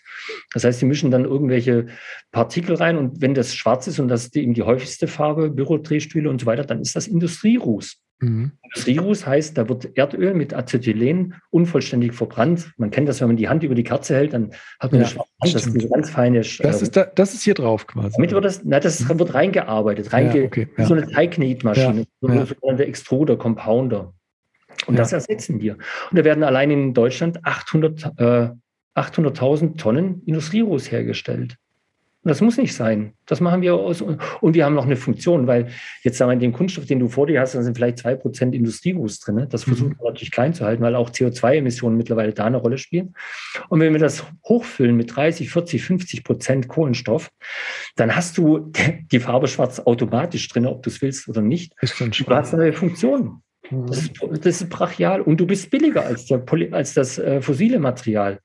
Das 0.54 0.64
heißt, 0.64 0.80
sie 0.80 0.86
mischen 0.86 1.10
dann 1.10 1.24
irgendwelche 1.24 1.86
Partikel 2.30 2.76
rein 2.76 2.96
und 2.96 3.20
wenn 3.20 3.34
das 3.34 3.54
schwarz 3.54 3.86
ist 3.88 3.98
und 3.98 4.08
das 4.08 4.24
ist 4.24 4.36
eben 4.36 4.54
die 4.54 4.62
häufigste 4.62 5.06
Farbe, 5.06 5.50
Bürodrehstühle 5.50 6.30
und 6.30 6.40
so 6.40 6.46
weiter, 6.46 6.64
dann 6.64 6.80
ist 6.80 6.96
das 6.96 7.08
Industrieruß. 7.08 8.01
Mhm. 8.22 8.52
Heißt, 8.74 9.58
da 9.58 9.68
wird 9.68 9.98
Erdöl 9.98 10.32
mit 10.32 10.54
Acetylen 10.54 11.34
unvollständig 11.50 12.12
verbrannt. 12.12 12.72
Man 12.78 12.90
kennt 12.90 13.08
das, 13.08 13.20
wenn 13.20 13.26
man 13.26 13.36
die 13.36 13.48
Hand 13.48 13.64
über 13.64 13.74
die 13.74 13.82
Kerze 13.82 14.14
hält, 14.14 14.32
dann 14.32 14.52
hat 14.80 14.92
man 14.92 15.00
ja, 15.02 15.06
eine 15.06 15.14
schwarze 15.14 15.30
Hand, 15.42 15.54
das 15.54 15.66
ist 15.66 15.92
ganz 15.92 16.10
feine. 16.10 16.38
Das, 16.38 16.60
äh, 16.60 16.82
ist 16.84 16.96
da, 16.96 17.04
das 17.04 17.34
ist 17.34 17.42
hier 17.42 17.54
drauf 17.54 17.86
quasi. 17.86 18.14
Damit 18.16 18.32
wird 18.32 18.44
das, 18.44 18.62
na, 18.64 18.80
das 18.80 19.00
mhm. 19.00 19.18
wird 19.18 19.34
reingearbeitet, 19.34 20.12
reinge 20.12 20.38
ja, 20.38 20.44
okay, 20.46 20.68
ja. 20.78 20.86
so 20.86 20.94
eine 20.94 21.06
Teigknetmaschine, 21.06 22.06
so 22.20 22.28
eine 22.28 22.46
sogenannte 22.46 22.86
Extruder, 22.86 23.36
Compounder. 23.36 24.14
Und 24.86 24.98
das 24.98 25.12
ersetzen 25.12 25.60
wir. 25.60 25.76
Und 26.10 26.18
da 26.18 26.24
werden 26.24 26.42
allein 26.42 26.70
in 26.70 26.94
Deutschland 26.94 27.44
800, 27.44 28.12
äh, 28.18 28.48
800.000 28.94 29.76
Tonnen 29.76 30.22
Industrieruß 30.24 30.90
hergestellt. 30.90 31.56
Und 32.24 32.28
das 32.28 32.40
muss 32.40 32.56
nicht 32.56 32.72
sein. 32.72 33.14
Das 33.26 33.40
machen 33.40 33.62
wir 33.62 33.74
aus. 33.74 34.00
Und 34.00 34.54
wir 34.54 34.64
haben 34.64 34.74
noch 34.74 34.84
eine 34.84 34.96
Funktion, 34.96 35.48
weil 35.48 35.68
jetzt 36.02 36.18
sagen 36.18 36.30
wir, 36.30 36.34
in 36.34 36.40
dem 36.40 36.52
Kunststoff, 36.52 36.86
den 36.86 37.00
du 37.00 37.08
vor 37.08 37.26
dir 37.26 37.40
hast, 37.40 37.56
da 37.56 37.62
sind 37.62 37.76
vielleicht 37.76 37.98
zwei 37.98 38.14
Prozent 38.14 38.54
Industrieruß 38.54 39.18
drin. 39.18 39.46
Das 39.50 39.64
versuchen 39.64 39.90
mhm. 39.90 39.98
wir 39.98 40.10
natürlich 40.10 40.30
klein 40.30 40.54
zu 40.54 40.64
halten, 40.64 40.84
weil 40.84 40.94
auch 40.94 41.10
CO2-Emissionen 41.10 41.96
mittlerweile 41.96 42.32
da 42.32 42.44
eine 42.44 42.58
Rolle 42.58 42.78
spielen. 42.78 43.14
Und 43.68 43.80
wenn 43.80 43.92
wir 43.92 43.98
das 43.98 44.24
hochfüllen 44.44 44.96
mit 44.96 45.16
30, 45.16 45.50
40, 45.50 45.82
50 45.82 46.22
Prozent 46.22 46.68
Kohlenstoff, 46.68 47.28
dann 47.96 48.14
hast 48.14 48.38
du 48.38 48.70
die 49.10 49.18
Farbe 49.18 49.48
schwarz 49.48 49.80
automatisch 49.80 50.46
drin, 50.48 50.66
ob 50.66 50.84
du 50.84 50.90
es 50.90 51.02
willst 51.02 51.28
oder 51.28 51.40
nicht. 51.40 51.74
Ist 51.80 51.96
schon 51.96 52.12
du 52.12 52.26
hast 52.26 52.54
eine 52.54 52.72
Funktion. 52.72 53.42
Mhm. 53.70 53.86
Das 53.86 53.98
ist, 53.98 54.12
das 54.20 54.60
ist, 54.60 54.70
brachial 54.70 55.20
und 55.20 55.38
du 55.38 55.46
bist 55.46 55.70
billiger 55.70 56.04
als, 56.04 56.26
der, 56.26 56.42
als 56.72 56.94
das 56.94 57.18
äh, 57.18 57.40
fossile 57.40 57.78
Material. 57.78 58.40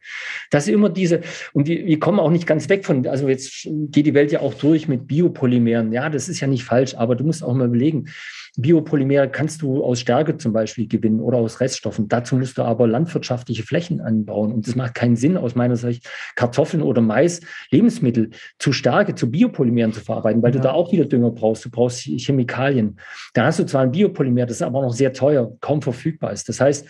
Das 0.51 0.67
ist 0.67 0.73
immer 0.73 0.89
diese, 0.89 1.21
und 1.53 1.67
wir, 1.67 1.85
wir, 1.85 1.99
kommen 1.99 2.19
auch 2.19 2.31
nicht 2.31 2.47
ganz 2.47 2.69
weg 2.69 2.85
von, 2.85 3.05
also 3.07 3.27
jetzt 3.27 3.67
geht 3.91 4.05
die 4.05 4.13
Welt 4.13 4.31
ja 4.31 4.41
auch 4.41 4.53
durch 4.53 4.87
mit 4.87 5.07
Biopolymeren. 5.07 5.91
Ja, 5.91 6.09
das 6.09 6.29
ist 6.29 6.39
ja 6.39 6.47
nicht 6.47 6.63
falsch, 6.63 6.95
aber 6.95 7.15
du 7.15 7.23
musst 7.23 7.43
auch 7.43 7.53
mal 7.53 7.67
überlegen, 7.67 8.09
Biopolymere 8.59 9.29
kannst 9.29 9.61
du 9.61 9.83
aus 9.83 9.99
Stärke 9.99 10.37
zum 10.37 10.51
Beispiel 10.51 10.87
gewinnen 10.87 11.19
oder 11.19 11.37
aus 11.37 11.61
Reststoffen. 11.61 12.07
Dazu 12.07 12.35
musst 12.35 12.57
du 12.57 12.63
aber 12.63 12.87
landwirtschaftliche 12.87 13.61
Flächen 13.61 14.01
anbauen. 14.01 14.51
Und 14.51 14.67
es 14.67 14.75
macht 14.75 14.95
keinen 14.95 15.15
Sinn, 15.15 15.37
aus 15.37 15.53
meiner 15.53 15.75
Sicht, 15.75 16.09
Kartoffeln 16.35 16.81
oder 16.81 16.99
Mais, 16.99 17.41
Lebensmittel 17.69 18.31
zu 18.57 18.73
Stärke, 18.73 19.13
zu 19.13 19.29
Biopolymeren 19.29 19.93
zu 19.93 20.01
verarbeiten, 20.01 20.41
weil 20.41 20.51
ja. 20.51 20.57
du 20.57 20.63
da 20.63 20.71
auch 20.71 20.91
wieder 20.91 21.05
Dünger 21.05 21.29
brauchst. 21.29 21.65
Du 21.65 21.69
brauchst 21.69 22.01
Chemikalien. 22.01 22.99
Dann 23.35 23.45
hast 23.45 23.59
du 23.59 23.65
zwar 23.65 23.83
ein 23.83 23.91
Biopolymer, 23.91 24.47
das 24.47 24.57
ist 24.57 24.63
aber 24.63 24.81
noch 24.81 24.93
sehr 24.93 25.13
teuer, 25.13 25.55
kaum 25.61 25.83
verfügbar 25.83 26.31
ist. 26.31 26.49
Das 26.49 26.59
heißt, 26.59 26.87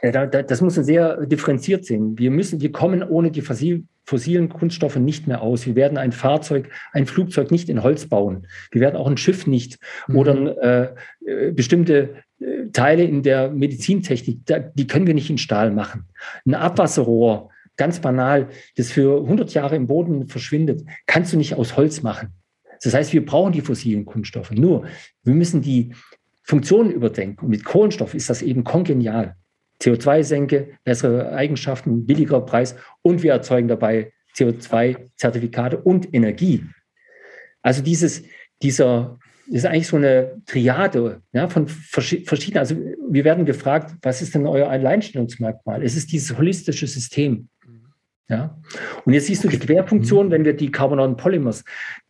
äh, 0.00 0.44
das 0.44 0.60
muss 0.62 0.76
man 0.76 0.84
sehr 0.84 1.26
differenziert 1.26 1.84
sehen. 1.84 2.18
Wir 2.18 2.30
müssen, 2.30 2.60
wir 2.62 2.72
kommen 2.72 3.02
ohne 3.02 3.30
die 3.30 3.42
fossilen 4.04 4.48
Kunststoffe 4.48 4.96
nicht 4.96 5.26
mehr 5.26 5.40
aus. 5.40 5.66
Wir 5.66 5.74
werden 5.74 5.98
ein 5.98 6.12
Fahrzeug, 6.12 6.70
ein 6.92 7.06
Flugzeug 7.06 7.50
nicht 7.50 7.68
in 7.68 7.82
Holz 7.82 8.06
bauen. 8.06 8.46
Wir 8.70 8.80
werden 8.80 8.96
auch 8.96 9.08
ein 9.08 9.16
Schiff 9.16 9.46
nicht 9.46 9.78
mhm. 10.06 10.16
oder 10.16 10.62
äh, 10.62 10.94
äh, 11.26 11.52
bestimmte 11.52 12.16
äh, 12.38 12.68
Teile 12.72 13.04
in 13.04 13.22
der 13.22 13.50
Medizintechnik, 13.50 14.40
da, 14.46 14.58
die 14.58 14.86
können 14.86 15.06
wir 15.06 15.14
nicht 15.14 15.30
in 15.30 15.38
Stahl 15.38 15.70
machen. 15.70 16.06
Ein 16.46 16.54
Abwasserrohr, 16.54 17.50
ganz 17.76 18.00
banal, 18.00 18.48
das 18.76 18.92
für 18.92 19.22
100 19.22 19.54
Jahre 19.54 19.76
im 19.76 19.86
Boden 19.86 20.28
verschwindet, 20.28 20.82
kannst 21.06 21.32
du 21.32 21.36
nicht 21.36 21.54
aus 21.54 21.76
Holz 21.76 22.02
machen. 22.02 22.28
Das 22.82 22.92
heißt, 22.92 23.12
wir 23.12 23.24
brauchen 23.24 23.52
die 23.52 23.62
fossilen 23.62 24.04
Kunststoffe. 24.04 24.50
Nur, 24.50 24.84
wir 25.22 25.34
müssen 25.34 25.62
die 25.62 25.94
Funktionen 26.42 26.90
überdenken. 26.90 27.46
Und 27.46 27.50
mit 27.50 27.64
Kohlenstoff 27.64 28.14
ist 28.14 28.28
das 28.28 28.42
eben 28.42 28.62
kongenial. 28.64 29.36
CO2-Senke, 29.82 30.78
bessere 30.84 31.32
Eigenschaften, 31.32 32.06
billiger 32.06 32.40
Preis 32.40 32.76
und 33.02 33.22
wir 33.22 33.32
erzeugen 33.32 33.68
dabei 33.68 34.12
CO2-Zertifikate 34.36 35.78
und 35.78 36.12
Energie. 36.14 36.64
Also 37.62 37.82
dieses, 37.82 38.22
dieser, 38.62 39.18
ist 39.46 39.66
eigentlich 39.66 39.88
so 39.88 39.96
eine 39.96 40.42
Triade 40.46 41.22
ja, 41.32 41.48
von 41.48 41.68
verschiedenen, 41.68 42.58
also 42.58 42.76
wir 43.10 43.24
werden 43.24 43.44
gefragt, 43.44 43.94
was 44.02 44.22
ist 44.22 44.34
denn 44.34 44.46
euer 44.46 44.68
Alleinstellungsmerkmal? 44.68 45.82
Es 45.82 45.96
ist 45.96 46.12
dieses 46.12 46.36
holistische 46.36 46.86
System. 46.86 47.48
Ja? 48.28 48.58
Und 49.04 49.12
jetzt 49.12 49.26
siehst 49.26 49.44
du 49.44 49.48
die 49.48 49.58
Querfunktion, 49.58 50.30
wenn 50.30 50.44
wir 50.44 50.54
die 50.54 50.70
Carbonaten 50.70 51.16
Polymers, 51.16 51.64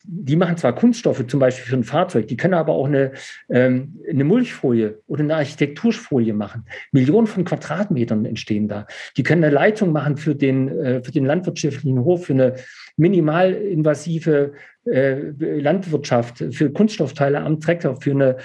die 0.05 0.37
machen 0.37 0.57
zwar 0.57 0.75
Kunststoffe 0.75 1.27
zum 1.27 1.41
Beispiel 1.41 1.65
für 1.65 1.77
ein 1.77 1.83
Fahrzeug, 1.85 2.29
die 2.29 2.37
können 2.37 2.55
aber 2.55 2.75
auch 2.75 2.87
eine, 2.87 3.13
ähm, 3.49 3.99
eine 4.09 4.25
Mulchfolie 4.25 5.01
oder 5.07 5.25
eine 5.25 5.35
Architekturfolie 5.37 6.35
machen. 6.35 6.67
Millionen 6.93 7.27
von 7.27 7.45
Quadratmetern 7.45 8.27
entstehen 8.27 8.69
da. 8.69 8.87
Die 9.17 9.23
können 9.23 9.43
eine 9.43 9.55
Leitung 9.55 9.93
machen 9.93 10.17
für 10.17 10.35
den, 10.35 10.69
äh, 10.69 11.03
für 11.03 11.11
den 11.11 11.25
landwirtschaftlichen 11.25 12.05
Hof, 12.05 12.27
für 12.27 12.35
eine 12.35 12.55
minimalinvasive 12.97 14.53
äh, 14.85 15.15
Landwirtschaft, 15.39 16.45
für 16.51 16.71
Kunststoffteile 16.71 17.41
am 17.41 17.59
Trecker, 17.59 17.97
für 17.97 18.11
eine, 18.13 18.37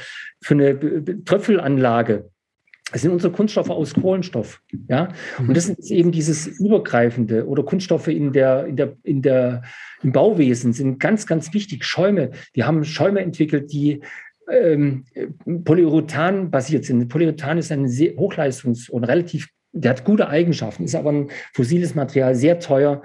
für 0.42 0.54
eine 0.54 1.24
Tröpfelanlage. 1.26 2.30
Es 2.92 3.02
sind 3.02 3.12
unsere 3.12 3.32
Kunststoffe 3.32 3.70
aus 3.70 3.94
Kohlenstoff, 3.94 4.62
ja. 4.88 5.10
Und 5.38 5.56
das 5.56 5.70
ist 5.70 5.92
eben 5.92 6.12
dieses 6.12 6.48
übergreifende 6.48 7.48
oder 7.48 7.64
Kunststoffe 7.64 8.08
in 8.08 8.34
der, 8.34 8.66
in 8.66 8.76
der, 8.76 8.94
in 9.04 9.22
der, 9.22 9.62
im 10.02 10.12
Bauwesen 10.12 10.74
sind 10.74 11.00
ganz, 11.00 11.28
ganz 11.28 11.54
wichtig. 11.54 11.86
Schäume. 11.86 12.32
Wir 12.54 12.66
haben 12.66 12.84
Schäume 12.84 13.22
entwickelt, 13.22 13.72
die 13.72 14.02
ähm, 14.50 15.06
Polyurethan 15.64 16.50
basiert 16.50 16.86
sind. 16.86 17.08
Polyurethan 17.08 17.58
ist 17.58 17.72
ein 17.72 17.88
sehr 17.88 18.14
hochleistungs- 18.14 18.90
und 18.90 19.04
relativ, 19.04 19.50
der 19.72 19.92
hat 19.92 20.06
gute 20.06 20.28
Eigenschaften, 20.28 20.86
ist 20.86 20.96
aber 20.96 21.12
ein 21.12 21.30
fossiles 21.54 21.94
Material, 21.94 22.34
sehr 22.34 22.60
teuer, 22.60 23.04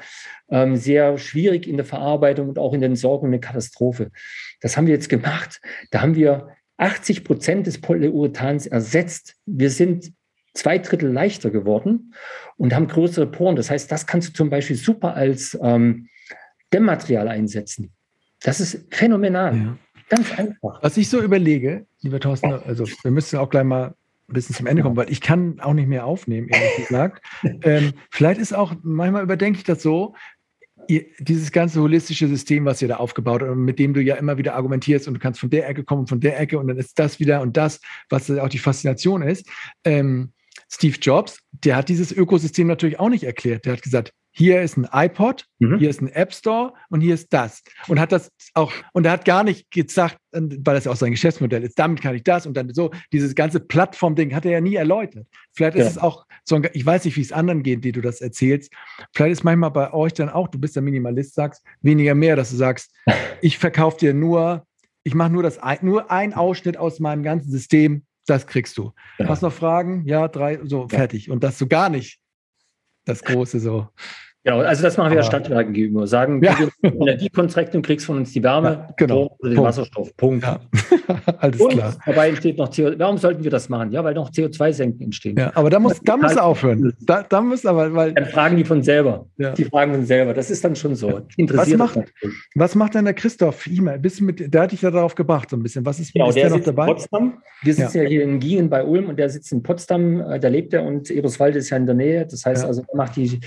ähm, 0.48 0.76
sehr 0.76 1.18
schwierig 1.18 1.68
in 1.68 1.76
der 1.76 1.84
Verarbeitung 1.84 2.48
und 2.48 2.58
auch 2.58 2.72
in 2.72 2.80
der 2.80 2.88
Entsorgung 2.88 3.28
eine 3.28 3.40
Katastrophe. 3.40 4.10
Das 4.60 4.76
haben 4.76 4.86
wir 4.86 4.94
jetzt 4.94 5.08
gemacht. 5.08 5.60
Da 5.90 6.00
haben 6.00 6.14
wir 6.14 6.48
80 6.76 7.24
Prozent 7.24 7.66
des 7.66 7.80
Polyurethans 7.80 8.66
ersetzt. 8.66 9.36
Wir 9.46 9.70
sind 9.70 10.12
zwei 10.54 10.78
Drittel 10.78 11.10
leichter 11.10 11.50
geworden 11.50 12.14
und 12.56 12.74
haben 12.74 12.88
größere 12.88 13.26
Poren. 13.26 13.56
Das 13.56 13.70
heißt, 13.70 13.90
das 13.90 14.06
kannst 14.06 14.28
du 14.28 14.32
zum 14.32 14.50
Beispiel 14.50 14.76
super 14.76 15.14
als 15.14 15.58
ähm, 15.62 16.08
Dämmmaterial 16.72 17.28
einsetzen. 17.28 17.92
Das 18.42 18.60
ist 18.60 18.86
phänomenal. 18.94 19.56
Ja. 19.56 19.78
Ganz 20.08 20.38
einfach. 20.38 20.82
Was 20.82 20.96
ich 20.96 21.08
so 21.08 21.20
überlege, 21.20 21.86
lieber 22.02 22.20
Thorsten, 22.20 22.52
also 22.52 22.84
wir 23.02 23.10
müssen 23.10 23.38
auch 23.38 23.48
gleich 23.48 23.64
mal 23.64 23.94
ein 24.28 24.32
bisschen 24.32 24.54
zum 24.54 24.66
Ende 24.66 24.82
kommen, 24.82 24.96
weil 24.96 25.10
ich 25.10 25.20
kann 25.20 25.60
auch 25.60 25.74
nicht 25.74 25.88
mehr 25.88 26.06
aufnehmen, 26.06 26.48
ehrlich 26.48 26.76
gesagt. 26.76 27.24
ähm, 27.62 27.92
vielleicht 28.10 28.40
ist 28.40 28.54
auch, 28.54 28.74
manchmal 28.82 29.22
überdenke 29.22 29.58
ich 29.58 29.64
das 29.64 29.82
so, 29.82 30.14
ihr, 30.88 31.06
dieses 31.18 31.52
ganze 31.52 31.80
holistische 31.80 32.28
System, 32.28 32.64
was 32.64 32.82
ihr 32.82 32.88
da 32.88 32.96
aufgebaut 32.96 33.42
habt 33.42 33.50
und 33.50 33.64
mit 33.64 33.78
dem 33.78 33.94
du 33.94 34.00
ja 34.00 34.16
immer 34.16 34.38
wieder 34.38 34.54
argumentierst 34.54 35.08
und 35.08 35.14
du 35.14 35.20
kannst 35.20 35.40
von 35.40 35.50
der 35.50 35.68
Ecke 35.68 35.84
kommen, 35.84 36.06
von 36.06 36.20
der 36.20 36.38
Ecke 36.38 36.58
und 36.58 36.68
dann 36.68 36.78
ist 36.78 36.98
das 36.98 37.20
wieder 37.20 37.40
und 37.40 37.56
das, 37.56 37.80
was 38.08 38.30
auch 38.30 38.48
die 38.48 38.58
Faszination 38.58 39.22
ist. 39.22 39.48
Ähm, 39.84 40.32
Steve 40.70 40.96
Jobs, 41.00 41.38
der 41.52 41.76
hat 41.76 41.88
dieses 41.88 42.12
Ökosystem 42.12 42.66
natürlich 42.66 42.98
auch 42.98 43.08
nicht 43.08 43.24
erklärt. 43.24 43.64
Der 43.64 43.74
hat 43.74 43.82
gesagt, 43.82 44.12
hier 44.36 44.62
ist 44.62 44.76
ein 44.76 44.88
iPod, 44.92 45.46
mhm. 45.60 45.78
hier 45.78 45.88
ist 45.88 46.02
ein 46.02 46.08
App 46.08 46.34
Store 46.34 46.72
und 46.90 47.00
hier 47.00 47.14
ist 47.14 47.32
das. 47.32 47.62
Und 47.86 48.00
hat 48.00 48.10
das 48.10 48.30
auch, 48.54 48.72
und 48.92 49.06
er 49.06 49.12
hat 49.12 49.24
gar 49.24 49.44
nicht 49.44 49.70
gesagt, 49.70 50.18
weil 50.32 50.74
das 50.74 50.84
ja 50.84 50.92
auch 50.92 50.96
sein 50.96 51.12
Geschäftsmodell 51.12 51.62
ist, 51.62 51.78
damit 51.78 52.02
kann 52.02 52.16
ich 52.16 52.24
das 52.24 52.44
und 52.44 52.56
dann 52.56 52.74
so, 52.74 52.90
dieses 53.12 53.36
ganze 53.36 53.60
Plattform-Ding 53.60 54.34
hat 54.34 54.44
er 54.44 54.50
ja 54.50 54.60
nie 54.60 54.74
erläutert. 54.74 55.28
Vielleicht 55.54 55.76
ist 55.76 55.84
ja. 55.84 55.90
es 55.90 55.98
auch 55.98 56.26
so, 56.44 56.56
ein, 56.56 56.68
ich 56.72 56.84
weiß 56.84 57.04
nicht, 57.04 57.16
wie 57.16 57.20
es 57.20 57.30
anderen 57.30 57.62
geht, 57.62 57.84
die 57.84 57.92
du 57.92 58.00
das 58.00 58.20
erzählst. 58.20 58.72
Vielleicht 59.14 59.32
ist 59.32 59.44
manchmal 59.44 59.70
bei 59.70 59.92
euch 59.92 60.12
dann 60.14 60.28
auch, 60.28 60.48
du 60.48 60.58
bist 60.58 60.74
der 60.74 60.82
Minimalist, 60.82 61.34
sagst, 61.34 61.62
weniger 61.80 62.16
mehr, 62.16 62.34
dass 62.34 62.50
du 62.50 62.56
sagst, 62.56 62.92
ich 63.40 63.56
verkaufe 63.58 63.98
dir 63.98 64.14
nur, 64.14 64.66
ich 65.04 65.14
mache 65.14 65.30
nur 65.30 65.44
das, 65.44 65.60
nur 65.82 66.10
ein 66.10 66.34
Ausschnitt 66.34 66.76
aus 66.76 66.98
meinem 66.98 67.22
ganzen 67.22 67.52
System, 67.52 68.04
das 68.26 68.48
kriegst 68.48 68.76
du. 68.78 68.92
Ja. 69.18 69.28
Hast 69.28 69.42
noch 69.42 69.52
Fragen? 69.52 70.02
Ja, 70.06 70.26
drei, 70.26 70.58
so, 70.64 70.82
ja. 70.82 70.88
fertig. 70.88 71.30
Und 71.30 71.44
das 71.44 71.56
so 71.56 71.68
gar 71.68 71.88
nicht 71.88 72.18
das 73.04 73.22
Große 73.22 73.60
so. 73.60 73.88
Genau, 74.44 74.60
also 74.60 74.82
das 74.82 74.98
machen 74.98 75.10
wir 75.10 75.16
ja 75.16 75.22
Stadtwerken 75.22 75.72
gegenüber. 75.72 76.06
Sagen, 76.06 76.42
ja. 76.42 76.54
Energiekontrakt 76.82 77.74
und 77.74 77.80
kriegst 77.80 78.04
von 78.04 78.18
uns 78.18 78.32
die 78.32 78.42
Wärme 78.42 78.68
ja, 78.68 78.94
genau. 78.98 79.34
oder 79.38 79.48
den 79.48 79.56
Punkt. 79.56 79.68
Wasserstoff. 79.68 80.16
Punkt. 80.18 80.44
Ja. 80.44 80.60
Alles 81.38 81.60
und 81.62 81.70
klar. 81.70 81.96
Dabei 82.04 82.28
entsteht 82.28 82.58
noch 82.58 82.70
CO2. 82.70 82.98
Warum 82.98 83.16
sollten 83.16 83.42
wir 83.42 83.50
das 83.50 83.70
machen? 83.70 83.90
Ja, 83.90 84.04
weil 84.04 84.12
noch 84.12 84.30
CO2-Senken 84.30 85.00
entstehen. 85.00 85.38
Ja, 85.38 85.50
aber 85.54 85.70
da 85.70 85.78
muss, 85.78 85.98
da 86.04 86.18
muss 86.18 86.36
aufhören. 86.36 86.92
Da, 87.00 87.22
da 87.22 87.40
muss 87.40 87.64
aber, 87.64 87.94
weil. 87.94 88.12
Dann 88.12 88.26
fragen 88.26 88.58
die 88.58 88.64
von 88.64 88.82
selber. 88.82 89.26
Ja. 89.38 89.52
Die 89.52 89.64
fragen 89.64 89.94
von 89.94 90.04
selber. 90.04 90.34
Das 90.34 90.50
ist 90.50 90.62
dann 90.62 90.76
schon 90.76 90.94
so. 90.94 91.22
Interessiert 91.38 91.80
was 91.80 91.96
macht, 91.96 92.12
was 92.54 92.74
macht 92.74 92.94
denn 92.96 93.06
der 93.06 93.14
Christoph 93.14 93.66
Imer? 93.66 93.96
Bist 93.96 94.20
mit, 94.20 94.52
der 94.52 94.62
hat 94.62 94.72
dich 94.72 94.82
ja 94.82 94.90
darauf 94.90 95.14
gebracht, 95.14 95.48
so 95.48 95.56
ein 95.56 95.62
bisschen. 95.62 95.86
Was 95.86 96.00
ist, 96.00 96.12
genau, 96.12 96.28
ist 96.28 96.34
der, 96.34 96.50
der 96.50 96.58
noch 96.58 96.64
dabei? 96.64 96.88
In 96.88 96.92
Potsdam. 96.92 97.42
Wir 97.62 97.72
sitzen 97.72 98.02
ja. 98.02 98.08
hier 98.08 98.22
in 98.22 98.40
Gingen 98.40 98.68
bei 98.68 98.84
Ulm 98.84 99.08
und 99.08 99.18
der 99.18 99.30
sitzt 99.30 99.50
in 99.52 99.62
Potsdam. 99.62 100.20
Äh, 100.20 100.38
da 100.38 100.48
lebt 100.48 100.74
er 100.74 100.84
und 100.84 101.10
Eberswalde 101.10 101.60
ist 101.60 101.70
ja 101.70 101.78
in 101.78 101.86
der 101.86 101.94
Nähe. 101.94 102.26
Das 102.26 102.44
heißt 102.44 102.62
also, 102.62 102.82
er 102.86 102.96
macht 102.96 103.16
die 103.16 103.40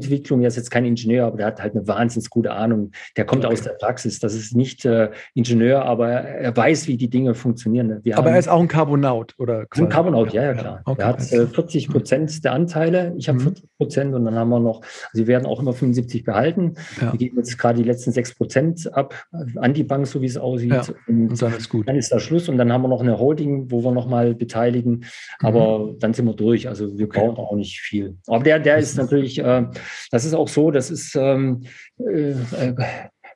Technologieentwicklung. 0.00 0.42
Er 0.42 0.48
ist 0.48 0.56
jetzt 0.56 0.70
kein 0.70 0.84
Ingenieur, 0.84 1.26
aber 1.26 1.36
der 1.36 1.46
hat 1.46 1.62
halt 1.62 1.74
eine 1.74 1.86
wahnsinnig 1.86 2.30
gute 2.30 2.52
Ahnung. 2.52 2.90
Der 3.16 3.24
kommt 3.24 3.44
okay. 3.44 3.52
aus 3.52 3.62
der 3.62 3.72
Praxis. 3.72 4.18
Das 4.18 4.34
ist 4.34 4.54
nicht 4.54 4.84
äh, 4.84 5.10
Ingenieur, 5.34 5.84
aber 5.84 6.10
er 6.10 6.56
weiß, 6.56 6.86
wie 6.88 6.96
die 6.96 7.08
Dinge 7.08 7.34
funktionieren. 7.34 8.00
Wir 8.02 8.18
aber 8.18 8.30
er 8.30 8.38
ist 8.38 8.48
auch 8.48 8.60
ein 8.60 8.68
Carbonaut, 8.68 9.34
oder? 9.38 9.66
Ein 9.70 9.88
Carbonaut, 9.88 10.32
ja, 10.32 10.44
ja, 10.44 10.54
klar. 10.54 10.82
Okay. 10.84 11.02
Er 11.02 11.08
hat 11.08 11.32
äh, 11.32 11.46
40 11.46 11.88
Prozent 11.88 12.44
der 12.44 12.52
Anteile. 12.52 13.14
Ich 13.16 13.28
habe 13.28 13.38
mhm. 13.38 13.42
40 13.42 13.64
Prozent 13.76 14.14
und 14.14 14.24
dann 14.24 14.34
haben 14.34 14.50
wir 14.50 14.60
noch, 14.60 14.82
also 14.82 15.14
wir 15.14 15.26
werden 15.26 15.46
auch 15.46 15.60
immer 15.60 15.72
75 15.72 16.24
behalten. 16.24 16.74
Ja. 17.00 17.12
Wir 17.12 17.18
geben 17.18 17.36
jetzt 17.38 17.56
gerade 17.58 17.82
die 17.82 17.88
letzten 17.88 18.12
6 18.12 18.34
Prozent 18.34 18.94
ab 18.94 19.14
an 19.56 19.74
die 19.74 19.84
Bank, 19.84 20.06
so 20.06 20.20
wie 20.20 20.26
es 20.26 20.36
aussieht. 20.36 20.72
Ja. 20.72 20.84
Und, 21.06 21.30
und, 21.30 21.42
dann 21.42 21.54
ist 21.54 21.68
gut. 21.68 21.88
Dann 21.88 21.96
ist 21.96 22.12
da 22.12 22.20
Schluss 22.20 22.48
und 22.48 22.58
dann 22.58 22.72
haben 22.72 22.82
wir 22.82 22.88
noch 22.88 23.00
eine 23.00 23.18
Holding, 23.18 23.70
wo 23.70 23.82
wir 23.84 23.92
nochmal 23.92 24.34
beteiligen. 24.34 25.04
Aber 25.40 25.78
mhm. 25.78 25.98
dann 25.98 26.14
sind 26.14 26.26
wir 26.26 26.34
durch. 26.34 26.68
Also 26.68 26.96
wir 26.98 27.06
okay. 27.06 27.20
brauchen 27.20 27.36
auch 27.36 27.54
nicht 27.54 27.80
viel. 27.80 28.16
Aber 28.26 28.42
der, 28.42 28.58
der 28.58 28.78
ist 28.78 28.96
natürlich, 28.96 29.38
äh, 29.38 29.66
das 30.10 30.24
ist 30.24 30.34
auch 30.34 30.48
so, 30.48 30.70
das 30.70 30.90
ist, 30.90 31.14
ähm, 31.16 31.62
äh, 31.98 32.30
äh, 32.30 32.74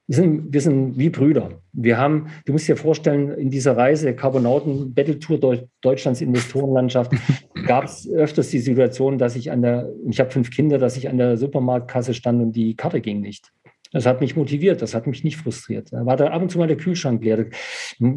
wir 0.08 0.16
sind, 0.16 0.54
wir 0.54 0.60
sind 0.62 0.98
wie 0.98 1.10
Brüder. 1.10 1.60
Wir 1.74 1.98
haben, 1.98 2.28
du 2.46 2.52
musst 2.52 2.66
dir 2.66 2.78
vorstellen, 2.78 3.30
in 3.32 3.50
dieser 3.50 3.76
Reise 3.76 4.14
Carbonauten 4.14 4.94
Battle 4.94 5.18
Tour 5.18 5.68
Deutschlands 5.82 6.22
Investorenlandschaft 6.22 7.12
gab 7.66 7.84
es 7.84 8.10
öfters 8.10 8.48
die 8.48 8.58
Situation, 8.58 9.18
dass 9.18 9.36
ich 9.36 9.50
an 9.50 9.60
der, 9.60 9.92
ich 10.08 10.18
habe 10.18 10.30
fünf 10.30 10.50
Kinder, 10.50 10.78
dass 10.78 10.96
ich 10.96 11.10
an 11.10 11.18
der 11.18 11.36
Supermarktkasse 11.36 12.14
stand 12.14 12.40
und 12.40 12.52
die 12.52 12.74
Karte 12.74 13.02
ging 13.02 13.20
nicht. 13.20 13.52
Das 13.92 14.04
hat 14.04 14.20
mich 14.20 14.36
motiviert, 14.36 14.82
das 14.82 14.94
hat 14.94 15.06
mich 15.06 15.24
nicht 15.24 15.36
frustriert. 15.38 15.92
Da 15.92 16.04
war 16.04 16.16
da 16.16 16.28
ab 16.28 16.42
und 16.42 16.50
zu 16.50 16.58
mal 16.58 16.66
der 16.66 16.76
Kühlschrank 16.76 17.24
leer. 17.24 17.46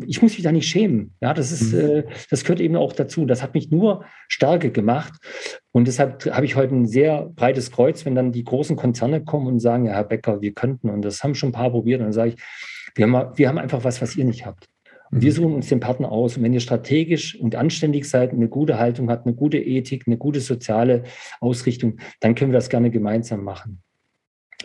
Ich 0.05 0.21
muss 0.21 0.33
mich 0.33 0.41
da 0.41 0.51
nicht 0.51 0.67
schämen. 0.67 1.15
Ja, 1.21 1.33
das 1.33 1.51
ist, 1.51 1.73
mhm. 1.73 1.79
äh, 1.79 2.03
das 2.29 2.43
gehört 2.43 2.59
eben 2.59 2.75
auch 2.75 2.93
dazu. 2.93 3.25
Das 3.25 3.41
hat 3.41 3.53
mich 3.53 3.71
nur 3.71 4.03
stärker 4.27 4.69
gemacht. 4.69 5.13
Und 5.71 5.87
deshalb 5.87 6.25
habe 6.25 6.45
ich 6.45 6.55
heute 6.55 6.75
ein 6.75 6.87
sehr 6.87 7.29
breites 7.35 7.71
Kreuz, 7.71 8.05
wenn 8.05 8.15
dann 8.15 8.31
die 8.31 8.43
großen 8.43 8.75
Konzerne 8.75 9.23
kommen 9.23 9.47
und 9.47 9.59
sagen, 9.59 9.85
ja, 9.85 9.93
Herr 9.93 10.03
Becker, 10.03 10.41
wir 10.41 10.53
könnten. 10.53 10.89
Und 10.89 11.03
das 11.03 11.23
haben 11.23 11.35
schon 11.35 11.49
ein 11.49 11.53
paar 11.53 11.71
probiert. 11.71 11.99
Und 11.99 12.07
dann 12.07 12.13
sage 12.13 12.31
ich, 12.31 12.35
wir 12.95 13.07
haben, 13.07 13.37
wir 13.37 13.47
haben 13.47 13.57
einfach 13.57 13.83
was, 13.83 14.01
was 14.01 14.15
ihr 14.15 14.25
nicht 14.25 14.45
habt. 14.45 14.67
Und 15.11 15.21
wir 15.21 15.31
mhm. 15.31 15.35
suchen 15.35 15.55
uns 15.55 15.69
den 15.69 15.79
Partner 15.79 16.11
aus. 16.11 16.35
Und 16.35 16.43
wenn 16.43 16.53
ihr 16.53 16.59
strategisch 16.59 17.39
und 17.39 17.55
anständig 17.55 18.09
seid, 18.09 18.31
eine 18.31 18.49
gute 18.49 18.77
Haltung 18.77 19.09
habt, 19.09 19.25
eine 19.25 19.35
gute 19.35 19.57
Ethik, 19.57 20.03
eine 20.07 20.17
gute 20.17 20.41
soziale 20.41 21.03
Ausrichtung, 21.39 21.97
dann 22.19 22.35
können 22.35 22.51
wir 22.51 22.57
das 22.57 22.69
gerne 22.69 22.91
gemeinsam 22.91 23.43
machen. 23.43 23.81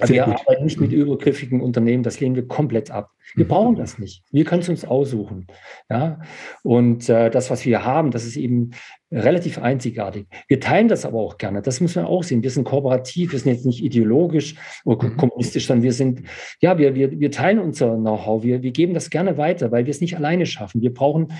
Aber 0.01 0.09
wir 0.09 0.25
gut. 0.25 0.41
arbeiten 0.41 0.65
nicht 0.65 0.81
mit 0.81 0.93
übergriffigen 0.93 1.61
Unternehmen, 1.61 2.03
das 2.03 2.21
lehnen 2.21 2.37
wir 2.37 2.47
komplett 2.47 2.91
ab. 2.91 3.11
Wir 3.35 3.45
mhm. 3.45 3.49
brauchen 3.49 3.77
das 3.77 3.99
nicht. 3.99 4.23
Wir 4.31 4.45
können 4.45 4.63
es 4.63 4.69
uns 4.69 4.85
aussuchen. 4.85 5.47
Ja? 5.91 6.21
Und 6.63 7.09
äh, 7.09 7.31
das, 7.31 7.51
was 7.51 7.65
wir 7.65 7.85
haben, 7.85 8.11
das 8.11 8.25
ist 8.25 8.37
eben 8.37 8.71
relativ 9.11 9.59
einzigartig. 9.59 10.27
Wir 10.49 10.61
teilen 10.61 10.89
das 10.89 11.05
aber 11.05 11.19
auch 11.19 11.39
gerne. 11.39 11.63
Das 11.63 11.81
müssen 11.81 12.03
wir 12.03 12.09
auch 12.09 12.23
sehen. 12.23 12.43
Wir 12.43 12.51
sind 12.51 12.65
kooperativ, 12.65 13.33
wir 13.33 13.39
sind 13.39 13.53
jetzt 13.53 13.67
nicht 13.67 13.83
ideologisch 13.83 14.57
oder 14.85 15.07
mhm. 15.07 15.17
kommunistisch, 15.17 15.67
sondern 15.67 15.85
wir 15.85 15.93
sind, 15.93 16.23
ja, 16.61 16.79
wir, 16.79 16.95
wir, 16.95 17.19
wir 17.19 17.31
teilen 17.31 17.59
unser 17.59 17.97
Know-how. 17.97 18.43
Wir, 18.43 18.63
wir 18.63 18.73
geben 18.73 18.95
das 18.95 19.11
gerne 19.11 19.39
weiter, 19.39 19.71
weil 19.71 19.87
wir 19.87 19.91
es 19.91 20.01
nicht 20.01 20.17
alleine 20.17 20.47
schaffen. 20.47 20.83
Wir 20.83 20.93
brauchen 20.93 21.33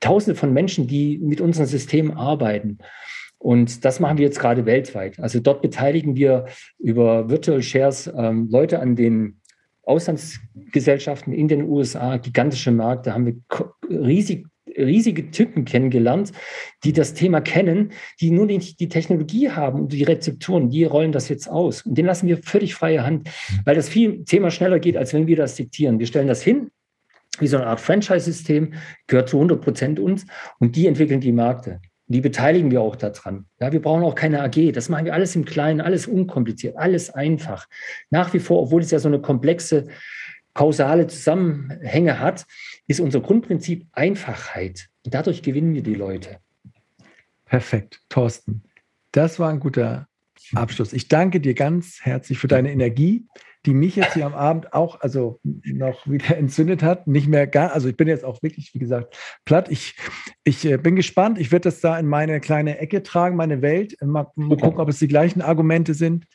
Tausende 0.00 0.34
von 0.34 0.54
Menschen, 0.54 0.86
die 0.86 1.18
mit 1.18 1.42
unserem 1.42 1.66
System 1.66 2.16
arbeiten. 2.16 2.78
Und 3.40 3.86
das 3.86 4.00
machen 4.00 4.18
wir 4.18 4.26
jetzt 4.26 4.38
gerade 4.38 4.66
weltweit. 4.66 5.18
Also 5.18 5.40
dort 5.40 5.62
beteiligen 5.62 6.14
wir 6.14 6.44
über 6.78 7.30
Virtual 7.30 7.62
Shares 7.62 8.06
ähm, 8.14 8.48
Leute 8.50 8.80
an 8.80 8.96
den 8.96 9.40
Auslandsgesellschaften 9.82 11.32
in 11.32 11.48
den 11.48 11.62
USA, 11.62 12.18
gigantische 12.18 12.70
Märkte, 12.70 13.14
haben 13.14 13.24
wir 13.24 13.36
riesig, 13.88 14.46
riesige 14.76 15.30
Typen 15.30 15.64
kennengelernt, 15.64 16.32
die 16.84 16.92
das 16.92 17.14
Thema 17.14 17.40
kennen, 17.40 17.92
die 18.20 18.30
nur 18.30 18.44
nicht 18.44 18.78
die 18.78 18.90
Technologie 18.90 19.50
haben 19.50 19.80
und 19.80 19.92
die 19.94 20.04
Rezepturen, 20.04 20.68
die 20.68 20.84
rollen 20.84 21.12
das 21.12 21.30
jetzt 21.30 21.48
aus. 21.48 21.80
Und 21.82 21.96
den 21.96 22.04
lassen 22.04 22.28
wir 22.28 22.42
völlig 22.42 22.74
freie 22.74 23.04
Hand, 23.04 23.30
weil 23.64 23.74
das 23.74 23.88
viel 23.88 24.22
Thema 24.26 24.50
schneller 24.50 24.80
geht, 24.80 24.98
als 24.98 25.14
wenn 25.14 25.26
wir 25.26 25.36
das 25.36 25.54
diktieren. 25.54 25.98
Wir 25.98 26.06
stellen 26.06 26.28
das 26.28 26.42
hin, 26.42 26.70
wie 27.38 27.46
so 27.46 27.56
eine 27.56 27.68
Art 27.68 27.80
Franchise-System, 27.80 28.74
gehört 29.06 29.30
zu 29.30 29.38
100 29.38 29.62
Prozent 29.62 29.98
uns 29.98 30.26
und 30.58 30.76
die 30.76 30.86
entwickeln 30.86 31.20
die 31.20 31.32
Märkte 31.32 31.80
die 32.14 32.20
beteiligen 32.20 32.72
wir 32.72 32.80
auch 32.80 32.96
daran. 32.96 33.46
Ja, 33.60 33.70
wir 33.70 33.80
brauchen 33.80 34.02
auch 34.02 34.16
keine 34.16 34.42
AG. 34.42 34.72
Das 34.72 34.88
machen 34.88 35.04
wir 35.04 35.14
alles 35.14 35.36
im 35.36 35.44
Kleinen, 35.44 35.80
alles 35.80 36.08
unkompliziert, 36.08 36.76
alles 36.76 37.10
einfach. 37.10 37.68
Nach 38.10 38.34
wie 38.34 38.40
vor, 38.40 38.62
obwohl 38.62 38.82
es 38.82 38.90
ja 38.90 38.98
so 38.98 39.06
eine 39.06 39.20
komplexe 39.20 39.86
kausale 40.52 41.06
Zusammenhänge 41.06 42.18
hat, 42.18 42.46
ist 42.88 42.98
unser 42.98 43.20
Grundprinzip 43.20 43.86
Einfachheit. 43.92 44.88
Und 45.04 45.14
dadurch 45.14 45.42
gewinnen 45.42 45.72
wir 45.72 45.84
die 45.84 45.94
Leute. 45.94 46.38
Perfekt, 47.44 48.00
Thorsten. 48.08 48.64
Das 49.12 49.38
war 49.38 49.50
ein 49.50 49.60
guter 49.60 50.08
Abschluss. 50.52 50.92
Ich 50.92 51.06
danke 51.06 51.40
dir 51.40 51.54
ganz 51.54 52.00
herzlich 52.02 52.38
für 52.38 52.48
deine 52.48 52.72
Energie, 52.72 53.24
die 53.66 53.74
mich 53.74 53.96
jetzt 53.96 54.14
hier 54.14 54.26
am 54.26 54.34
Abend 54.34 54.72
auch 54.72 55.00
also 55.00 55.38
noch 55.42 56.06
wieder 56.06 56.36
entzündet 56.36 56.82
hat. 56.82 57.06
Nicht 57.06 57.28
mehr 57.28 57.46
gar, 57.46 57.72
also 57.72 57.88
ich 57.88 57.96
bin 57.96 58.08
jetzt 58.08 58.24
auch 58.24 58.42
wirklich, 58.42 58.72
wie 58.74 58.78
gesagt, 58.78 59.16
platt. 59.44 59.70
Ich, 59.70 59.96
ich 60.44 60.64
äh, 60.64 60.78
bin 60.78 60.96
gespannt. 60.96 61.38
Ich 61.38 61.52
werde 61.52 61.64
das 61.64 61.80
da 61.80 61.98
in 61.98 62.06
meine 62.06 62.40
kleine 62.40 62.78
Ecke 62.78 63.02
tragen, 63.02 63.36
meine 63.36 63.62
Welt. 63.62 63.96
Mal, 64.02 64.26
mal 64.34 64.56
gucken, 64.56 64.80
ob 64.80 64.88
es 64.88 64.98
die 64.98 65.08
gleichen 65.08 65.42
Argumente 65.42 65.94
sind, 65.94 66.26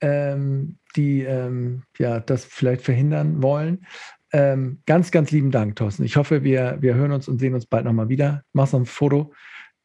ähm, 0.00 0.78
die 0.96 1.22
ähm, 1.22 1.82
ja 1.98 2.20
das 2.20 2.44
vielleicht 2.44 2.82
verhindern 2.82 3.42
wollen. 3.42 3.86
Ähm, 4.32 4.80
ganz, 4.86 5.10
ganz 5.10 5.30
lieben 5.32 5.50
Dank, 5.50 5.76
Thorsten. 5.76 6.04
Ich 6.04 6.16
hoffe, 6.16 6.44
wir, 6.44 6.78
wir 6.80 6.94
hören 6.94 7.12
uns 7.12 7.28
und 7.28 7.40
sehen 7.40 7.54
uns 7.54 7.66
bald 7.66 7.84
nochmal 7.84 8.08
wieder. 8.08 8.42
Machst 8.52 8.72
noch 8.72 8.80
ein 8.80 8.86
Foto. 8.86 9.32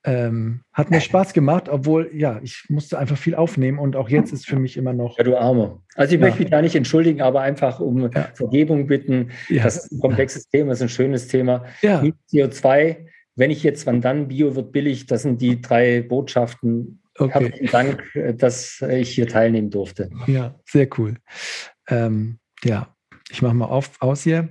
Ähm, 0.08 0.62
hat 0.72 0.92
mir 0.92 1.02
Spaß 1.02 1.34
gemacht, 1.34 1.68
obwohl, 1.68 2.12
ja, 2.14 2.40
ich 2.44 2.66
musste 2.70 3.00
einfach 3.00 3.18
viel 3.18 3.34
aufnehmen 3.34 3.80
und 3.80 3.96
auch 3.96 4.08
jetzt 4.08 4.32
ist 4.32 4.46
für 4.46 4.56
mich 4.56 4.78
immer 4.78 4.94
noch. 4.94 5.18
Ja, 5.18 5.24
du 5.24 5.36
Arme. 5.36 5.82
Also 5.96 6.14
ich 6.14 6.22
ja. 6.22 6.28
möchte 6.28 6.44
mich 6.44 6.52
da 6.52 6.62
nicht 6.62 6.76
entschuldigen, 6.76 7.22
aber 7.22 7.42
einfach 7.42 7.80
um 7.80 8.12
ja. 8.12 8.30
Vergebung 8.36 8.86
bitten. 8.86 9.32
Ja. 9.50 9.64
Das 9.64 9.78
ist 9.78 9.92
ein 9.92 10.00
komplexes 10.00 10.48
Thema, 10.48 10.70
das 10.70 10.80
ist 10.80 10.84
ein 10.84 10.90
schönes 10.90 11.28
Thema. 11.28 11.66
Ja. 11.82 12.04
CO2, 12.32 13.08
wenn 13.36 13.50
ich 13.50 13.64
jetzt, 13.64 13.88
wann 13.88 14.00
dann, 14.00 14.28
Bio 14.28 14.56
wird 14.56 14.72
billig, 14.72 15.08
das 15.08 15.24
sind 15.24 15.42
die 15.42 15.60
drei 15.60 16.04
Botschaften. 16.04 17.02
Okay. 17.18 17.46
Herzlichen 17.46 17.72
Dank, 17.72 18.38
dass 18.38 18.82
ich 18.82 19.10
hier 19.10 19.28
teilnehmen 19.28 19.72
durfte. 19.72 20.12
Ja, 20.28 20.60
sehr 20.66 20.88
cool. 20.98 21.16
Ähm, 21.90 22.38
ja, 22.64 22.96
ich 23.32 23.42
mache 23.42 23.56
mal 23.56 23.66
auf, 23.66 23.92
aus 24.02 24.22
hier. 24.22 24.50